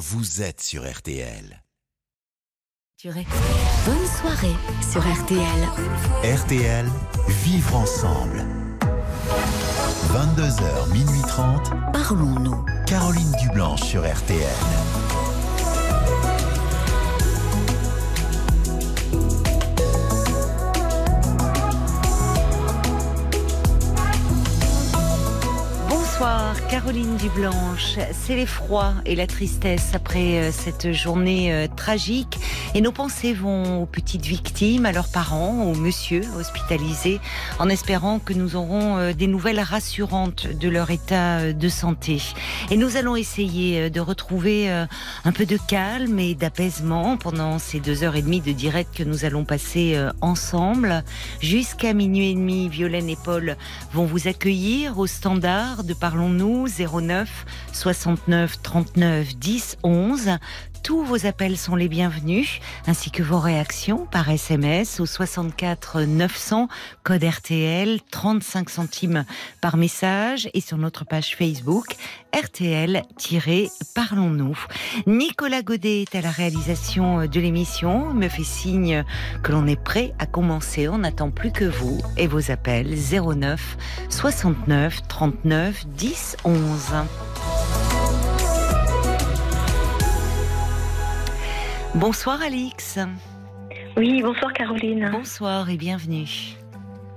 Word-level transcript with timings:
vous 0.00 0.40
êtes 0.40 0.62
sur 0.62 0.90
RTL. 0.90 1.62
Bonne 3.04 4.06
soirée 4.18 4.56
sur 4.90 5.02
RTL. 5.02 5.68
RTL, 6.24 6.86
vivre 7.44 7.76
ensemble. 7.76 8.42
22h, 10.08 10.90
minuit 10.90 11.20
30. 11.28 11.70
Parlons-nous. 11.92 12.64
Caroline 12.86 13.30
Dublanche 13.42 13.82
sur 13.82 14.00
RTL. 14.10 14.40
Bonsoir, 25.90 26.39
Caroline 26.58 27.16
Dublanche. 27.16 27.96
C'est 28.12 28.34
l'effroi 28.34 28.94
et 29.04 29.14
la 29.14 29.26
tristesse 29.26 29.90
après 29.94 30.38
euh, 30.38 30.52
cette 30.52 30.92
journée 30.92 31.52
euh, 31.52 31.68
tragique. 31.76 32.38
Et 32.74 32.80
nos 32.80 32.90
pensées 32.90 33.34
vont 33.34 33.82
aux 33.82 33.86
petites 33.86 34.24
victimes, 34.24 34.84
à 34.86 34.92
leurs 34.92 35.08
parents, 35.08 35.64
aux 35.64 35.74
monsieur 35.74 36.22
hospitalisés, 36.38 37.20
en 37.58 37.68
espérant 37.68 38.18
que 38.18 38.32
nous 38.32 38.56
aurons 38.56 38.96
euh, 38.96 39.12
des 39.12 39.28
nouvelles 39.28 39.60
rassurantes 39.60 40.48
de 40.48 40.68
leur 40.68 40.90
état 40.90 41.52
de 41.52 41.68
santé. 41.68 42.20
Et 42.70 42.76
nous 42.76 42.96
allons 42.96 43.14
essayer 43.14 43.90
de 43.90 44.00
retrouver 44.00 44.70
un 44.70 45.32
peu 45.32 45.46
de 45.46 45.58
calme 45.68 46.18
et 46.18 46.34
d'apaisement 46.34 47.16
pendant 47.16 47.58
ces 47.58 47.80
deux 47.80 48.02
heures 48.02 48.16
et 48.16 48.22
demie 48.22 48.40
de 48.40 48.52
direct 48.52 48.96
que 48.96 49.04
nous 49.04 49.24
allons 49.24 49.44
passer 49.44 49.98
ensemble. 50.20 51.04
Jusqu'à 51.40 51.92
minuit 51.92 52.30
et 52.30 52.34
demi, 52.34 52.68
Violaine 52.68 53.08
et 53.08 53.18
Paul 53.22 53.56
vont 53.92 54.06
vous 54.06 54.28
accueillir 54.28 54.98
au 54.98 55.06
standard 55.06 55.84
de 55.84 55.94
Parlons-nous 55.94 56.39
09 56.40 57.46
69 57.72 58.62
39 58.62 59.38
10 59.38 59.76
11. 59.82 60.38
Tous 60.82 61.04
vos 61.04 61.26
appels 61.26 61.58
sont 61.58 61.76
les 61.76 61.88
bienvenus, 61.88 62.60
ainsi 62.86 63.10
que 63.10 63.22
vos 63.22 63.38
réactions 63.38 64.06
par 64.06 64.30
SMS 64.30 64.98
au 65.00 65.06
64 65.06 66.02
900 66.02 66.68
code 67.02 67.22
RTL 67.22 68.00
35 68.10 68.70
centimes 68.70 69.24
par 69.60 69.76
message 69.76 70.48
et 70.54 70.60
sur 70.60 70.78
notre 70.78 71.04
page 71.04 71.36
Facebook 71.36 71.96
RTL-Parlons-nous. 72.32 74.58
Nicolas 75.06 75.62
Godet 75.62 76.02
est 76.02 76.14
à 76.14 76.22
la 76.22 76.30
réalisation 76.30 77.26
de 77.26 77.40
l'émission, 77.40 78.14
me 78.14 78.28
fait 78.28 78.44
signe 78.44 79.04
que 79.42 79.50
l'on 79.52 79.66
est 79.66 79.82
prêt 79.82 80.14
à 80.18 80.26
commencer. 80.26 80.88
On 80.88 80.98
n'attend 80.98 81.30
plus 81.30 81.52
que 81.52 81.64
vous 81.64 81.98
et 82.16 82.26
vos 82.26 82.50
appels 82.50 82.96
09 83.12 83.76
69 84.08 85.06
39 85.08 85.86
10 85.86 86.36
11. 86.44 86.92
Bonsoir 91.96 92.40
Alix. 92.40 93.00
Oui, 93.96 94.22
bonsoir 94.22 94.52
Caroline. 94.52 95.10
Bonsoir 95.10 95.68
et 95.70 95.76
bienvenue. 95.76 96.54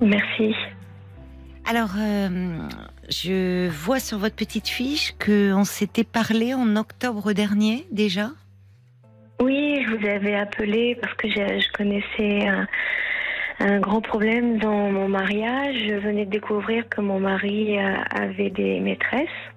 Merci. 0.02 0.56
Alors, 1.70 1.92
euh, 2.00 2.58
je 3.08 3.70
vois 3.70 4.00
sur 4.00 4.18
votre 4.18 4.36
petite 4.36 4.68
fiche 4.68 5.14
qu'on 5.24 5.64
s'était 5.64 6.04
parlé 6.04 6.56
en 6.56 6.76
octobre 6.76 7.34
dernier 7.34 7.86
déjà. 7.92 8.30
Oui, 9.40 9.86
je 9.86 9.96
vous 9.96 10.08
avais 10.08 10.34
appelé 10.34 10.98
parce 11.00 11.14
que 11.14 11.30
je, 11.30 11.72
connaissais 11.74 12.48
un, 12.48 12.68
un, 13.60 13.80
grand 13.80 14.02
problème 14.02 14.58
dans 14.58 14.92
mon 14.92 15.08
mariage. 15.08 15.76
Je 15.88 15.94
venais 15.94 16.26
de 16.26 16.32
découvrir 16.32 16.90
que 16.90 17.00
mon 17.00 17.20
mari 17.20 17.78
euh, 17.78 17.94
avait 18.10 18.50
des 18.50 18.80
maîtresses. 18.80 19.53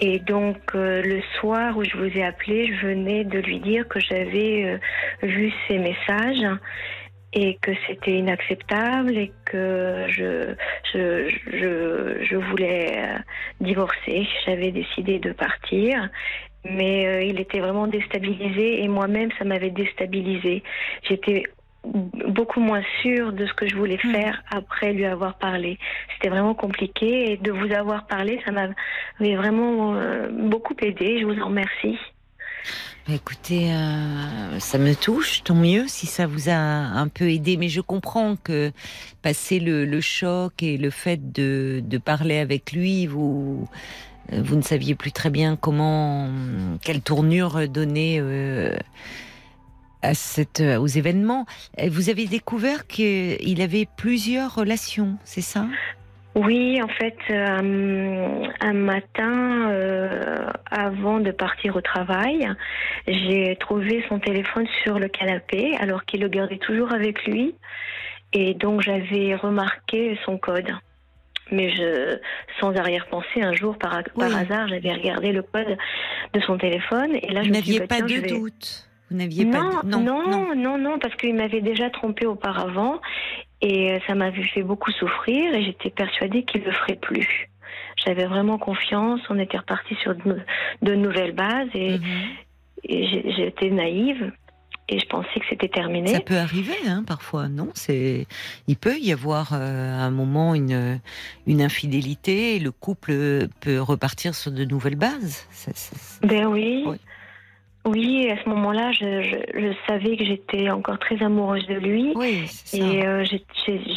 Et 0.00 0.18
donc 0.18 0.58
euh, 0.74 1.02
le 1.02 1.20
soir 1.38 1.76
où 1.76 1.84
je 1.84 1.96
vous 1.96 2.16
ai 2.16 2.24
appelé, 2.24 2.74
je 2.74 2.86
venais 2.86 3.24
de 3.24 3.38
lui 3.38 3.60
dire 3.60 3.86
que 3.88 4.00
j'avais 4.00 4.64
euh, 4.64 4.78
vu 5.26 5.52
ses 5.66 5.78
messages 5.78 6.46
et 7.32 7.58
que 7.60 7.72
c'était 7.86 8.12
inacceptable 8.12 9.16
et 9.16 9.32
que 9.44 10.06
je, 10.08 10.54
je, 10.92 11.28
je, 11.52 12.24
je 12.24 12.36
voulais 12.36 12.94
euh, 12.96 13.18
divorcer. 13.60 14.26
J'avais 14.46 14.70
décidé 14.70 15.18
de 15.18 15.32
partir. 15.32 16.08
Mais 16.64 17.26
il 17.28 17.40
était 17.40 17.60
vraiment 17.60 17.86
déstabilisé 17.86 18.82
et 18.82 18.88
moi-même 18.88 19.30
ça 19.38 19.44
m'avait 19.44 19.70
déstabilisé. 19.70 20.64
J'étais 21.08 21.44
beaucoup 21.84 22.60
moins 22.60 22.82
sûre 23.02 23.32
de 23.32 23.46
ce 23.46 23.52
que 23.54 23.68
je 23.68 23.76
voulais 23.76 23.98
hmm. 24.02 24.12
faire 24.12 24.42
après 24.50 24.92
lui 24.92 25.04
avoir 25.04 25.38
parlé. 25.38 25.78
C'était 26.14 26.28
vraiment 26.28 26.54
compliqué 26.54 27.32
et 27.32 27.36
de 27.36 27.52
vous 27.52 27.72
avoir 27.72 28.06
parlé, 28.06 28.40
ça 28.44 28.52
m'avait 28.52 29.36
vraiment 29.36 29.94
euh, 29.94 30.28
beaucoup 30.30 30.74
aidé. 30.80 31.18
Je 31.20 31.24
vous 31.24 31.40
en 31.40 31.46
remercie. 31.46 31.98
Bah, 33.06 33.14
écoutez, 33.14 33.72
euh, 33.72 34.58
ça 34.58 34.76
me 34.76 34.94
touche, 34.94 35.42
tant 35.42 35.54
mieux 35.54 35.86
si 35.88 36.06
ça 36.06 36.26
vous 36.26 36.50
a 36.50 36.52
un 36.52 37.08
peu 37.08 37.30
aidé, 37.30 37.56
mais 37.56 37.68
je 37.68 37.80
comprends 37.80 38.36
que 38.36 38.70
passer 39.22 39.60
le, 39.60 40.00
choc 40.02 40.62
et 40.62 40.76
le 40.76 40.90
fait 40.90 41.32
de, 41.32 41.80
de, 41.82 41.98
parler 41.98 42.38
avec 42.38 42.72
lui, 42.72 43.06
vous, 43.06 43.66
vous 44.30 44.56
ne 44.56 44.60
saviez 44.60 44.94
plus 44.94 45.12
très 45.12 45.30
bien 45.30 45.56
comment, 45.56 46.28
quelle 46.82 47.00
tournure 47.00 47.66
donner. 47.68 48.18
Euh, 48.20 48.76
à 50.02 50.14
cette, 50.14 50.60
euh, 50.60 50.78
aux 50.78 50.86
événements. 50.86 51.46
Vous 51.88 52.10
avez 52.10 52.26
découvert 52.26 52.86
qu'il 52.86 53.60
avait 53.60 53.86
plusieurs 53.96 54.54
relations, 54.54 55.18
c'est 55.24 55.40
ça? 55.40 55.66
Oui, 56.34 56.80
en 56.80 56.88
fait, 56.88 57.16
euh, 57.30 58.46
un 58.60 58.72
matin, 58.72 59.70
euh, 59.70 60.50
avant 60.70 61.18
de 61.18 61.32
partir 61.32 61.74
au 61.74 61.80
travail, 61.80 62.48
j'ai 63.08 63.56
trouvé 63.58 64.04
son 64.08 64.20
téléphone 64.20 64.66
sur 64.84 65.00
le 65.00 65.08
canapé, 65.08 65.76
alors 65.80 66.04
qu'il 66.04 66.20
le 66.20 66.28
gardait 66.28 66.58
toujours 66.58 66.92
avec 66.92 67.24
lui. 67.26 67.54
Et 68.32 68.54
donc, 68.54 68.82
j'avais 68.82 69.34
remarqué 69.34 70.18
son 70.24 70.38
code. 70.38 70.70
Mais 71.50 71.70
je, 71.70 72.18
sans 72.60 72.74
arrière-pensée, 72.76 73.42
un 73.42 73.54
jour, 73.54 73.76
par, 73.78 74.02
hasard, 74.20 74.68
j'avais 74.68 74.92
regardé 74.92 75.32
le 75.32 75.42
code 75.42 75.76
de 76.34 76.40
son 76.40 76.58
téléphone. 76.58 77.16
Et 77.22 77.32
là, 77.32 77.40
Vous 77.42 77.48
n'aviez 77.48 77.80
pas 77.80 78.02
de 78.02 78.28
doute 78.28 78.87
vous 79.10 79.16
n'aviez 79.16 79.46
pas 79.46 79.82
non, 79.84 80.02
non, 80.02 80.54
non, 80.54 80.78
non, 80.78 80.98
parce 80.98 81.14
qu'il 81.16 81.34
m'avait 81.34 81.60
déjà 81.60 81.90
trompé 81.90 82.26
auparavant 82.26 83.00
et 83.60 83.92
euh, 83.92 83.98
ça 84.06 84.14
m'avait 84.14 84.44
fait 84.44 84.62
beaucoup 84.62 84.90
souffrir 84.92 85.54
et 85.54 85.64
j'étais 85.64 85.90
persuadée 85.90 86.44
qu'il 86.44 86.60
ne 86.60 86.66
le 86.66 86.72
ferait 86.72 86.96
plus. 86.96 87.48
J'avais 88.04 88.26
vraiment 88.26 88.58
confiance, 88.58 89.20
on 89.30 89.38
était 89.38 89.58
reparti 89.58 89.94
sur 90.02 90.14
de, 90.14 90.94
nouvelles 90.94 91.34
bases 91.34 91.68
et, 91.74 91.98
mhm. 91.98 93.34
j'étais 93.36 93.70
naïve 93.70 94.32
et 94.90 94.98
je 94.98 95.06
pensais 95.06 95.40
que 95.40 95.46
c'était 95.50 95.68
terminé. 95.68 96.08
Ça 96.08 96.20
peut 96.20 96.38
arriver, 96.38 96.76
hein, 96.86 97.02
parfois, 97.06 97.48
non? 97.48 97.68
C'est, 97.74 98.26
il 98.68 98.76
peut 98.76 98.96
y 98.98 99.12
avoir 99.12 99.52
euh, 99.52 99.98
à 99.98 100.02
un 100.02 100.10
moment 100.10 100.54
une 100.54 101.00
une 101.46 101.60
infidélité 101.60 102.56
et 102.56 102.58
le 102.58 102.70
couple 102.70 103.48
peut 103.60 103.80
repartir 103.80 104.34
sur 104.34 104.50
de 104.50 104.64
nouvelles 104.64 104.96
bases. 104.96 105.46
ben 106.22 106.46
oui. 106.46 106.84
Oui, 106.86 106.96
à 108.30 108.42
ce 108.42 108.48
moment-là, 108.48 108.92
je, 108.92 109.74
savais 109.86 110.16
que 110.16 110.24
j'étais 110.24 110.70
encore 110.70 110.98
très 110.98 111.22
amoureuse 111.22 111.66
de 111.66 111.74
lui. 111.74 112.12
Oui, 112.14 112.44
Et 112.72 113.06
euh, 113.06 113.24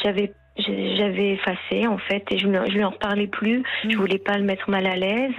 j'avais 0.03 0.33
j'avais 0.57 1.31
effacé 1.31 1.87
en 1.87 1.97
fait 1.97 2.23
et 2.29 2.37
je 2.37 2.45
ne 2.45 2.59
lui 2.67 2.83
en 2.83 2.91
parlais 2.91 3.27
plus. 3.27 3.63
Je 3.83 3.89
Je 3.89 3.95
mm. 3.95 3.99
voulais 3.99 4.17
pas 4.17 4.37
le 4.37 4.43
mettre 4.43 4.69
mal 4.69 4.85
à 4.85 4.95
l'aise. 4.95 5.33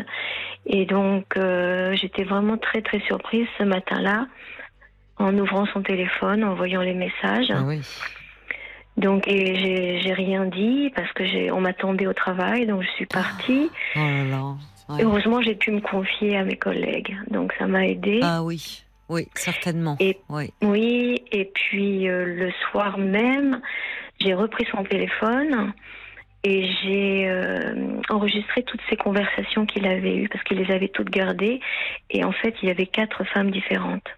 Et 0.67 0.87
donc 0.87 1.37
euh, 1.37 1.95
j'étais 1.95 2.25
vraiment 2.25 2.57
très 2.57 2.83
très 2.83 3.01
surprise 3.01 3.47
ce 3.59 3.65
matin-là 3.65 4.27
en 5.19 5.37
ouvrant 5.39 5.67
son 5.67 5.83
téléphone, 5.83 6.43
en 6.43 6.55
voyant 6.55 6.81
les 6.81 6.95
messages. 6.95 7.51
Ah 7.51 7.63
oui. 7.65 7.81
Donc 8.97 9.25
j'ai 9.27 10.13
rien 10.15 10.47
dit 10.47 10.91
parce 10.95 11.13
que 11.13 11.25
j'ai 11.25 11.51
on 11.51 11.61
m'attendait 11.61 12.07
au 12.07 12.13
travail 12.15 12.67
donc 12.67 12.83
je 12.83 12.91
suis 12.91 13.07
partie. 13.07 13.71
Oh 13.97 13.99
là 13.99 14.25
là. 14.25 14.55
Heureusement, 15.01 15.41
j'ai 15.43 15.55
pu 15.55 15.71
me 15.71 15.81
confier 15.81 16.37
à 16.37 16.45
mes 16.45 16.57
collègues, 16.57 17.17
donc 17.31 17.53
ça 17.59 17.67
m'a 17.67 17.87
aidé. 17.87 18.21
Ah 18.23 18.43
oui, 18.43 18.85
oui, 19.09 19.29
certainement. 19.35 19.97
Et, 20.01 20.19
oui. 20.29 20.53
oui, 20.63 21.23
et 21.33 21.47
puis 21.47 22.09
euh, 22.09 22.25
le 22.25 22.51
soir 22.71 22.99
même, 22.99 23.61
j'ai 24.21 24.35
repris 24.35 24.67
son 24.71 24.85
téléphone 24.85 25.73
et 26.45 26.69
j'ai 26.83 27.29
euh, 27.29 28.01
enregistré 28.09 28.63
toutes 28.65 28.81
ces 28.91 28.97
conversations 28.97 29.65
qu'il 29.67 29.87
avait 29.87 30.17
eues 30.17 30.29
parce 30.29 30.43
qu'il 30.45 30.59
les 30.59 30.73
avait 30.73 30.89
toutes 30.89 31.11
gardées. 31.11 31.61
Et 32.11 32.25
en 32.25 32.33
fait, 32.33 32.55
il 32.63 32.69
y 32.69 32.71
avait 32.71 32.87
quatre 32.87 33.25
femmes 33.25 33.51
différentes. 33.51 34.09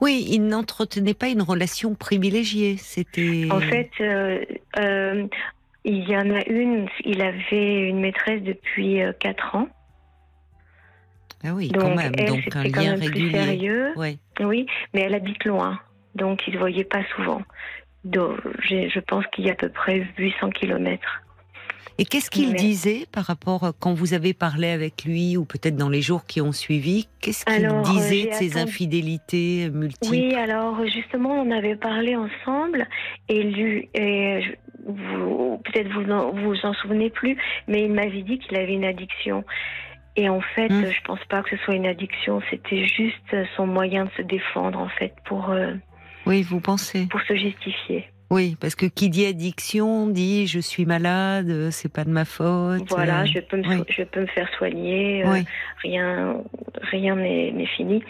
Oui, 0.00 0.26
il 0.28 0.46
n'entretenait 0.46 1.14
pas 1.14 1.28
une 1.28 1.42
relation 1.42 1.94
privilégiée. 1.94 2.76
C'était. 2.76 3.46
En 3.50 3.60
fait, 3.60 3.90
euh, 4.00 5.26
il 5.84 6.08
y 6.08 6.16
en 6.16 6.30
a 6.30 6.44
une, 6.46 6.88
il 7.04 7.22
avait 7.22 7.88
une 7.88 8.00
maîtresse 8.00 8.42
depuis 8.42 9.00
4 9.18 9.54
euh, 9.54 9.58
ans. 9.58 9.68
Ah 11.44 11.54
oui, 11.54 11.72
quand 11.72 11.94
même. 11.94 12.12
donc 12.12 12.54
un 12.54 12.62
lien 12.64 12.94
régulier. 12.94 13.32
sérieux. 13.32 13.92
Oui, 13.96 14.66
mais 14.94 15.00
elle 15.00 15.14
habite 15.14 15.44
loin, 15.44 15.80
donc 16.14 16.46
il 16.46 16.54
ne 16.54 16.58
voyait 16.58 16.84
pas 16.84 17.02
souvent. 17.16 17.42
Donc, 18.04 18.38
je 18.68 19.00
pense 19.00 19.24
qu'il 19.28 19.46
y 19.46 19.50
a 19.50 19.52
à 19.52 19.56
peu 19.56 19.68
près 19.68 20.06
800 20.18 20.50
kilomètres. 20.50 21.22
Et 21.98 22.04
qu'est-ce 22.04 22.30
qu'il 22.30 22.54
disait 22.54 23.06
par 23.12 23.24
rapport 23.24 23.64
euh, 23.64 23.70
quand 23.78 23.94
vous 23.94 24.14
avez 24.14 24.34
parlé 24.34 24.68
avec 24.68 25.04
lui 25.04 25.36
ou 25.36 25.44
peut-être 25.44 25.76
dans 25.76 25.88
les 25.88 26.02
jours 26.02 26.24
qui 26.26 26.40
ont 26.40 26.52
suivi 26.52 27.08
Qu'est-ce 27.20 27.44
qu'il 27.44 27.68
disait 27.94 28.30
de 28.30 28.32
ces 28.32 28.58
infidélités 28.58 29.70
multiples? 29.70 30.10
Oui, 30.10 30.34
alors 30.34 30.84
justement, 30.86 31.40
on 31.40 31.50
avait 31.50 31.76
parlé 31.76 32.16
ensemble 32.16 32.86
et 33.28 33.42
lui, 33.42 33.88
et 33.94 34.40
peut-être 34.84 35.88
vous 35.92 36.42
vous 36.42 36.66
en 36.66 36.74
souvenez 36.74 37.10
plus, 37.10 37.36
mais 37.68 37.84
il 37.84 37.92
m'avait 37.92 38.22
dit 38.22 38.38
qu'il 38.38 38.56
avait 38.56 38.74
une 38.74 38.84
addiction. 38.84 39.44
Et 40.16 40.28
en 40.28 40.40
fait, 40.40 40.68
hmm. 40.68 40.86
je 40.86 41.00
pense 41.04 41.24
pas 41.28 41.42
que 41.42 41.56
ce 41.56 41.64
soit 41.64 41.74
une 41.74 41.86
addiction, 41.86 42.42
c'était 42.50 42.86
juste 42.86 43.34
son 43.56 43.66
moyen 43.66 44.04
de 44.04 44.10
se 44.16 44.22
défendre 44.22 44.78
en 44.78 44.88
fait 44.88 45.14
pour. 45.24 45.50
Euh, 45.50 45.74
oui, 46.26 46.42
vous 46.42 46.60
pensez. 46.60 47.06
Pour 47.06 47.22
se 47.22 47.34
justifier. 47.34 48.08
Oui, 48.32 48.56
parce 48.58 48.74
que 48.74 48.86
qui 48.86 49.10
dit 49.10 49.26
addiction 49.26 50.06
dit 50.06 50.46
je 50.46 50.58
suis 50.58 50.86
malade, 50.86 51.70
c'est 51.70 51.92
pas 51.92 52.04
de 52.04 52.08
ma 52.08 52.24
faute. 52.24 52.88
Voilà, 52.88 53.26
je 53.26 53.40
peux 53.40 53.58
me, 53.58 53.84
je 53.90 54.02
peux 54.04 54.22
me 54.22 54.26
faire 54.26 54.48
soigner, 54.56 55.22
euh, 55.22 55.42
rien, 55.82 56.38
rien 56.80 57.14
n'est 57.14 57.66
fini. 57.76 58.02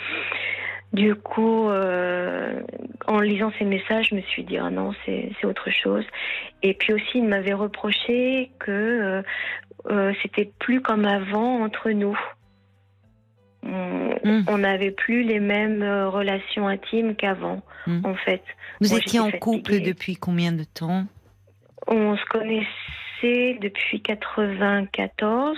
Du 0.92 1.16
coup, 1.16 1.68
euh, 1.68 2.60
en 3.08 3.18
lisant 3.18 3.50
ces 3.58 3.64
messages, 3.64 4.10
je 4.10 4.14
me 4.14 4.20
suis 4.20 4.44
dit 4.44 4.58
ah 4.58 4.70
non, 4.70 4.92
c'est 5.04 5.44
autre 5.44 5.70
chose. 5.70 6.04
Et 6.62 6.74
puis 6.74 6.92
aussi, 6.92 7.18
il 7.18 7.24
m'avait 7.24 7.54
reproché 7.54 8.52
que 8.60 9.24
euh, 9.90 10.12
c'était 10.22 10.52
plus 10.60 10.80
comme 10.80 11.04
avant 11.04 11.64
entre 11.64 11.90
nous. 11.90 12.16
Hmm. 13.64 14.42
On 14.48 14.58
n'avait 14.58 14.90
plus 14.90 15.22
les 15.22 15.40
mêmes 15.40 15.82
euh, 15.82 16.08
relations 16.08 16.68
intimes 16.68 17.14
qu'avant, 17.14 17.62
hmm. 17.86 18.04
en 18.04 18.14
fait. 18.14 18.42
Vous 18.80 18.94
étiez 18.94 19.20
en 19.20 19.30
couple 19.30 19.80
depuis 19.80 20.16
combien 20.16 20.52
de 20.52 20.64
temps? 20.64 21.06
On 21.86 22.16
se 22.16 22.24
connaissait 22.26 23.58
depuis 23.60 24.00
94. 24.00 25.56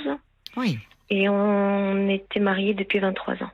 Oui. 0.57 0.79
Et 1.11 1.29
on 1.29 2.09
était 2.09 2.41
mariés 2.41 2.75
depuis 2.75 2.99
23 2.99 3.35
ans. 3.43 3.51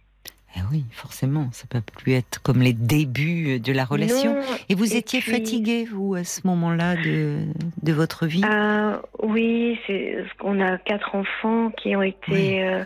Eh 0.56 0.61
oui, 0.73 0.85
forcément, 0.91 1.49
ça 1.52 1.67
peut 1.69 1.81
plus 1.81 2.14
être 2.14 2.43
comme 2.43 2.61
les 2.61 2.73
débuts 2.73 3.61
de 3.61 3.73
la 3.73 3.85
relation. 3.85 4.37
et 4.69 4.75
vous 4.75 4.97
étiez 4.97 5.20
fatiguée, 5.20 5.85
vous, 5.85 6.14
à 6.17 6.25
ce 6.25 6.41
moment-là 6.44 6.97
de, 6.97 7.44
de 7.82 7.93
votre 7.93 8.26
vie? 8.26 8.43
Euh, 8.44 8.99
Oui, 9.23 9.79
c'est 9.87 10.25
on 10.43 10.61
a 10.61 10.76
quatre 10.79 11.14
enfants 11.14 11.70
qui 11.70 11.94
ont 11.94 12.02
été. 12.02 12.64
Euh, 12.64 12.85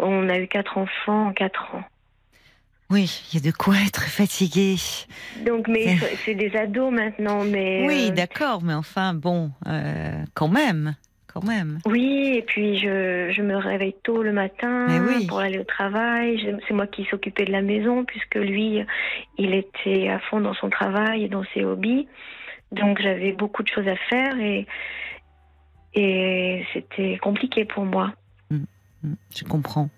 on 0.00 0.28
a 0.28 0.38
eu 0.38 0.48
quatre 0.48 0.76
enfants 0.78 1.28
en 1.28 1.32
quatre 1.32 1.74
ans. 1.74 1.84
Oui, 2.90 3.22
il 3.32 3.36
y 3.36 3.46
a 3.48 3.50
de 3.50 3.56
quoi 3.56 3.76
être 3.86 4.02
fatigué. 4.02 4.76
Donc, 5.46 5.68
mais 5.68 5.96
c'est 6.24 6.34
des 6.34 6.54
ados 6.56 6.92
maintenant, 6.92 7.44
mais. 7.44 7.84
Oui, 7.86 8.08
euh, 8.10 8.14
d'accord, 8.14 8.62
mais 8.62 8.74
enfin, 8.74 9.14
bon, 9.14 9.52
quand 10.34 10.48
même 10.48 10.96
même. 11.42 11.78
Oui, 11.86 12.34
et 12.36 12.42
puis 12.42 12.78
je, 12.78 13.32
je 13.32 13.42
me 13.42 13.56
réveille 13.56 13.96
tôt 14.02 14.22
le 14.22 14.32
matin 14.32 14.86
pour 15.28 15.40
aller 15.40 15.58
au 15.58 15.64
travail. 15.64 16.58
C'est 16.68 16.74
moi 16.74 16.86
qui 16.86 17.04
s'occupais 17.06 17.44
de 17.44 17.52
la 17.52 17.62
maison 17.62 18.04
puisque 18.04 18.36
lui, 18.36 18.84
il 19.38 19.54
était 19.54 20.08
à 20.08 20.18
fond 20.20 20.40
dans 20.40 20.54
son 20.54 20.70
travail 20.70 21.24
et 21.24 21.28
dans 21.28 21.44
ses 21.54 21.64
hobbies. 21.64 22.06
Donc 22.72 23.00
j'avais 23.00 23.32
beaucoup 23.32 23.62
de 23.62 23.68
choses 23.68 23.88
à 23.88 23.96
faire 23.96 24.38
et, 24.40 24.66
et 25.94 26.64
c'était 26.72 27.18
compliqué 27.18 27.64
pour 27.64 27.84
moi. 27.84 28.12
Mmh, 28.50 28.64
mmh, 29.02 29.14
je 29.36 29.44
comprends. 29.44 29.88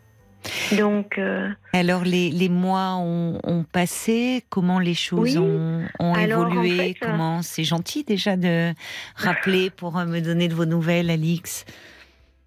Donc. 0.76 1.18
Euh, 1.18 1.48
Alors 1.72 2.04
les, 2.04 2.30
les 2.30 2.48
mois 2.48 2.96
ont, 2.96 3.38
ont, 3.44 3.64
passé. 3.64 4.42
Comment 4.48 4.78
les 4.78 4.94
choses 4.94 5.36
ont, 5.36 5.86
ont 5.98 6.14
évolué? 6.16 6.90
euh, 6.90 6.92
Comment 7.00 7.42
c'est 7.42 7.64
gentil 7.64 8.04
déjà 8.04 8.36
de 8.36 8.72
rappeler 9.16 9.70
pour 9.70 9.98
euh, 9.98 10.04
me 10.06 10.20
donner 10.20 10.48
de 10.48 10.54
vos 10.54 10.66
nouvelles, 10.66 11.10
Alix. 11.10 11.64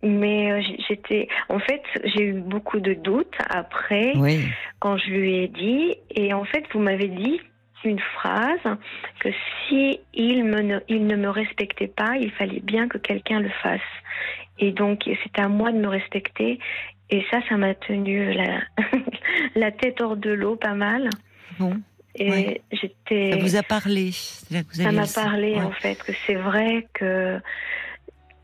Mais 0.01 0.61
j'étais, 0.87 1.27
en 1.49 1.59
fait, 1.59 1.81
j'ai 2.05 2.23
eu 2.23 2.33
beaucoup 2.33 2.79
de 2.79 2.93
doutes 2.93 3.35
après 3.49 4.13
quand 4.79 4.97
je 4.97 5.09
lui 5.09 5.35
ai 5.43 5.47
dit. 5.49 5.95
Et 6.15 6.33
en 6.33 6.45
fait, 6.45 6.63
vous 6.73 6.79
m'avez 6.79 7.09
dit 7.09 7.41
une 7.83 7.99
phrase 7.99 8.77
que 9.19 9.29
si 9.67 9.99
il, 10.13 10.45
me 10.45 10.81
il 10.87 11.05
ne 11.05 11.15
me 11.15 11.29
respectait 11.29 11.87
pas, 11.87 12.15
il 12.17 12.31
fallait 12.31 12.61
bien 12.61 12.87
que 12.87 12.97
quelqu'un 12.97 13.41
le 13.41 13.49
fasse. 13.61 13.81
Et 14.57 14.71
donc, 14.71 15.03
c'est 15.05 15.39
à 15.39 15.47
moi 15.47 15.71
de 15.71 15.77
me 15.77 15.87
respecter 15.87 16.59
et 17.09 17.23
ça, 17.31 17.39
ça 17.47 17.57
m'a 17.57 17.73
tenu 17.73 18.31
la, 18.33 18.61
la 19.55 19.71
tête 19.71 20.01
hors 20.01 20.17
de 20.17 20.31
l'eau 20.31 20.55
pas 20.55 20.73
mal. 20.73 21.09
Bon. 21.59 21.79
Et 22.15 22.61
j'étais. 22.71 23.31
Ça 23.31 23.37
vous 23.37 23.55
a 23.55 23.63
parlé. 23.63 24.11
ça 24.11 24.91
m'a 24.91 25.07
parlé 25.07 25.55
en 25.55 25.71
fait 25.71 26.01
que 26.03 26.11
c'est 26.25 26.35
vrai 26.35 26.87
que 26.93 27.39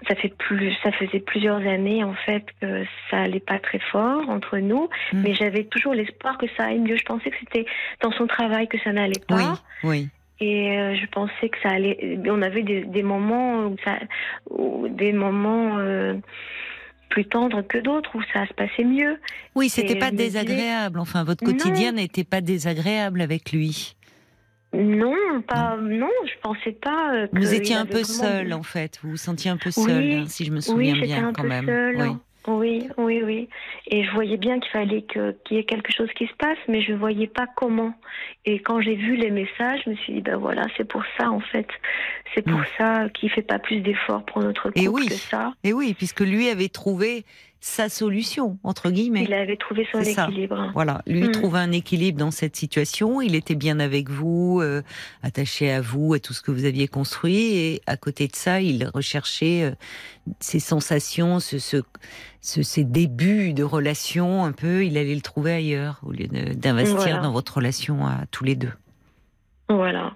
ça 0.07 0.15
fait 0.15 0.33
plus, 0.37 0.73
ça 0.83 0.91
faisait 0.91 1.19
plusieurs 1.19 1.65
années 1.65 2.03
en 2.03 2.13
fait 2.13 2.45
que 2.61 2.85
ça 3.09 3.17
allait 3.17 3.39
pas 3.39 3.59
très 3.59 3.79
fort 3.91 4.29
entre 4.29 4.57
nous, 4.59 4.87
hmm. 5.13 5.21
mais 5.21 5.33
j'avais 5.33 5.63
toujours 5.63 5.93
l'espoir 5.93 6.37
que 6.37 6.45
ça 6.55 6.65
aille 6.65 6.79
mieux. 6.79 6.95
Je 6.95 7.05
pensais 7.05 7.31
que 7.31 7.37
c'était 7.39 7.65
dans 8.01 8.11
son 8.11 8.27
travail 8.27 8.67
que 8.67 8.77
ça 8.79 8.91
n'allait 8.91 9.21
pas. 9.27 9.59
Oui. 9.83 9.89
Oui. 9.89 10.09
Et 10.39 10.77
euh, 10.77 10.95
je 10.95 11.05
pensais 11.07 11.49
que 11.49 11.57
ça 11.63 11.69
allait. 11.69 12.19
On 12.27 12.41
avait 12.41 12.63
des, 12.63 12.83
des 12.83 13.03
moments 13.03 13.67
où 13.67 13.75
ça, 13.83 13.97
des 14.89 15.13
moments. 15.13 15.77
Euh, 15.77 16.15
plus 17.09 17.25
tendre 17.25 17.61
que 17.61 17.77
d'autres 17.77 18.15
où 18.15 18.21
ça 18.33 18.45
se 18.47 18.53
passait 18.53 18.83
mieux. 18.83 19.17
Oui, 19.55 19.69
c'était 19.69 19.95
pas 19.95 20.11
désagréable. 20.11 20.99
Enfin, 20.99 21.23
votre 21.23 21.43
quotidien 21.43 21.93
n'était 21.93 22.23
pas 22.23 22.41
désagréable 22.41 23.21
avec 23.21 23.51
lui. 23.51 23.95
Non, 24.73 25.41
pas 25.47 25.77
non, 25.77 26.09
je 26.25 26.39
pensais 26.41 26.73
pas. 26.73 27.13
Euh, 27.13 27.27
vous 27.31 27.53
étiez 27.53 27.75
un 27.75 27.85
peu 27.85 28.03
seul 28.03 28.51
en 28.53 28.63
fait. 28.63 28.99
Vous 29.01 29.11
vous 29.11 29.17
sentiez 29.17 29.49
un 29.49 29.57
peu 29.57 29.71
seul, 29.71 30.27
si 30.27 30.43
je 30.43 30.51
me 30.51 30.59
souviens 30.59 30.99
bien 30.99 31.31
quand 31.33 31.45
même. 31.45 31.69
Oui. 31.97 32.17
Oui, 32.47 32.87
oui, 32.97 33.21
oui. 33.23 33.49
Et 33.87 34.03
je 34.03 34.11
voyais 34.11 34.37
bien 34.37 34.59
qu'il 34.59 34.71
fallait 34.71 35.01
qu'il 35.01 35.35
y 35.51 35.57
ait 35.57 35.63
quelque 35.63 35.91
chose 35.91 36.09
qui 36.15 36.27
se 36.27 36.33
passe, 36.33 36.57
mais 36.67 36.81
je 36.81 36.91
ne 36.91 36.97
voyais 36.97 37.27
pas 37.27 37.47
comment. 37.55 37.93
Et 38.45 38.59
quand 38.59 38.81
j'ai 38.81 38.95
vu 38.95 39.15
les 39.15 39.31
messages, 39.31 39.81
je 39.85 39.89
me 39.89 39.95
suis 39.95 40.13
dit, 40.13 40.21
ben 40.21 40.37
voilà, 40.37 40.65
c'est 40.77 40.87
pour 40.87 41.03
ça, 41.17 41.31
en 41.31 41.39
fait. 41.39 41.67
C'est 42.33 42.43
pour 42.43 42.59
hmm. 42.59 42.65
ça 42.77 43.09
qu'il 43.09 43.29
ne 43.29 43.33
fait 43.33 43.41
pas 43.41 43.59
plus 43.59 43.79
d'efforts 43.81 44.23
pour 44.25 44.41
notre 44.41 44.63
couple 44.63 44.79
Et 44.79 44.87
oui. 44.87 45.07
que 45.07 45.13
ça. 45.13 45.53
Et 45.63 45.73
oui, 45.73 45.93
puisque 45.93 46.21
lui 46.21 46.49
avait 46.49 46.69
trouvé 46.69 47.25
sa 47.65 47.89
solution, 47.89 48.59
entre 48.63 48.91
guillemets. 48.91 49.23
Il 49.23 49.33
avait 49.33 49.57
trouvé 49.57 49.87
son 49.91 49.99
équilibre. 49.99 50.69
Voilà, 50.75 51.01
lui 51.07 51.23
mm. 51.23 51.31
trouvait 51.31 51.57
un 51.57 51.71
équilibre 51.71 52.19
dans 52.19 52.29
cette 52.29 52.55
situation. 52.55 53.23
Il 53.23 53.33
était 53.33 53.55
bien 53.55 53.79
avec 53.79 54.07
vous, 54.07 54.59
euh, 54.61 54.83
attaché 55.23 55.71
à 55.71 55.81
vous, 55.81 56.13
à 56.13 56.19
tout 56.19 56.33
ce 56.33 56.43
que 56.43 56.51
vous 56.51 56.65
aviez 56.65 56.87
construit. 56.87 57.57
Et 57.57 57.81
à 57.87 57.97
côté 57.97 58.27
de 58.27 58.35
ça, 58.35 58.61
il 58.61 58.87
recherchait 58.93 59.63
euh, 59.63 59.71
ses 60.39 60.59
sensations, 60.59 61.39
ce, 61.39 61.57
ce, 61.57 61.81
ces 62.39 62.83
débuts 62.83 63.53
de 63.53 63.63
relation 63.63 64.45
un 64.45 64.51
peu. 64.51 64.85
Il 64.85 64.95
allait 64.95 65.15
le 65.15 65.21
trouver 65.21 65.53
ailleurs, 65.53 66.01
au 66.05 66.11
lieu 66.11 66.27
d'investir 66.27 67.19
dans 67.23 67.31
votre 67.31 67.55
relation 67.55 68.05
à 68.05 68.25
tous 68.29 68.43
les 68.43 68.55
deux. 68.55 68.73
Voilà. 69.69 70.15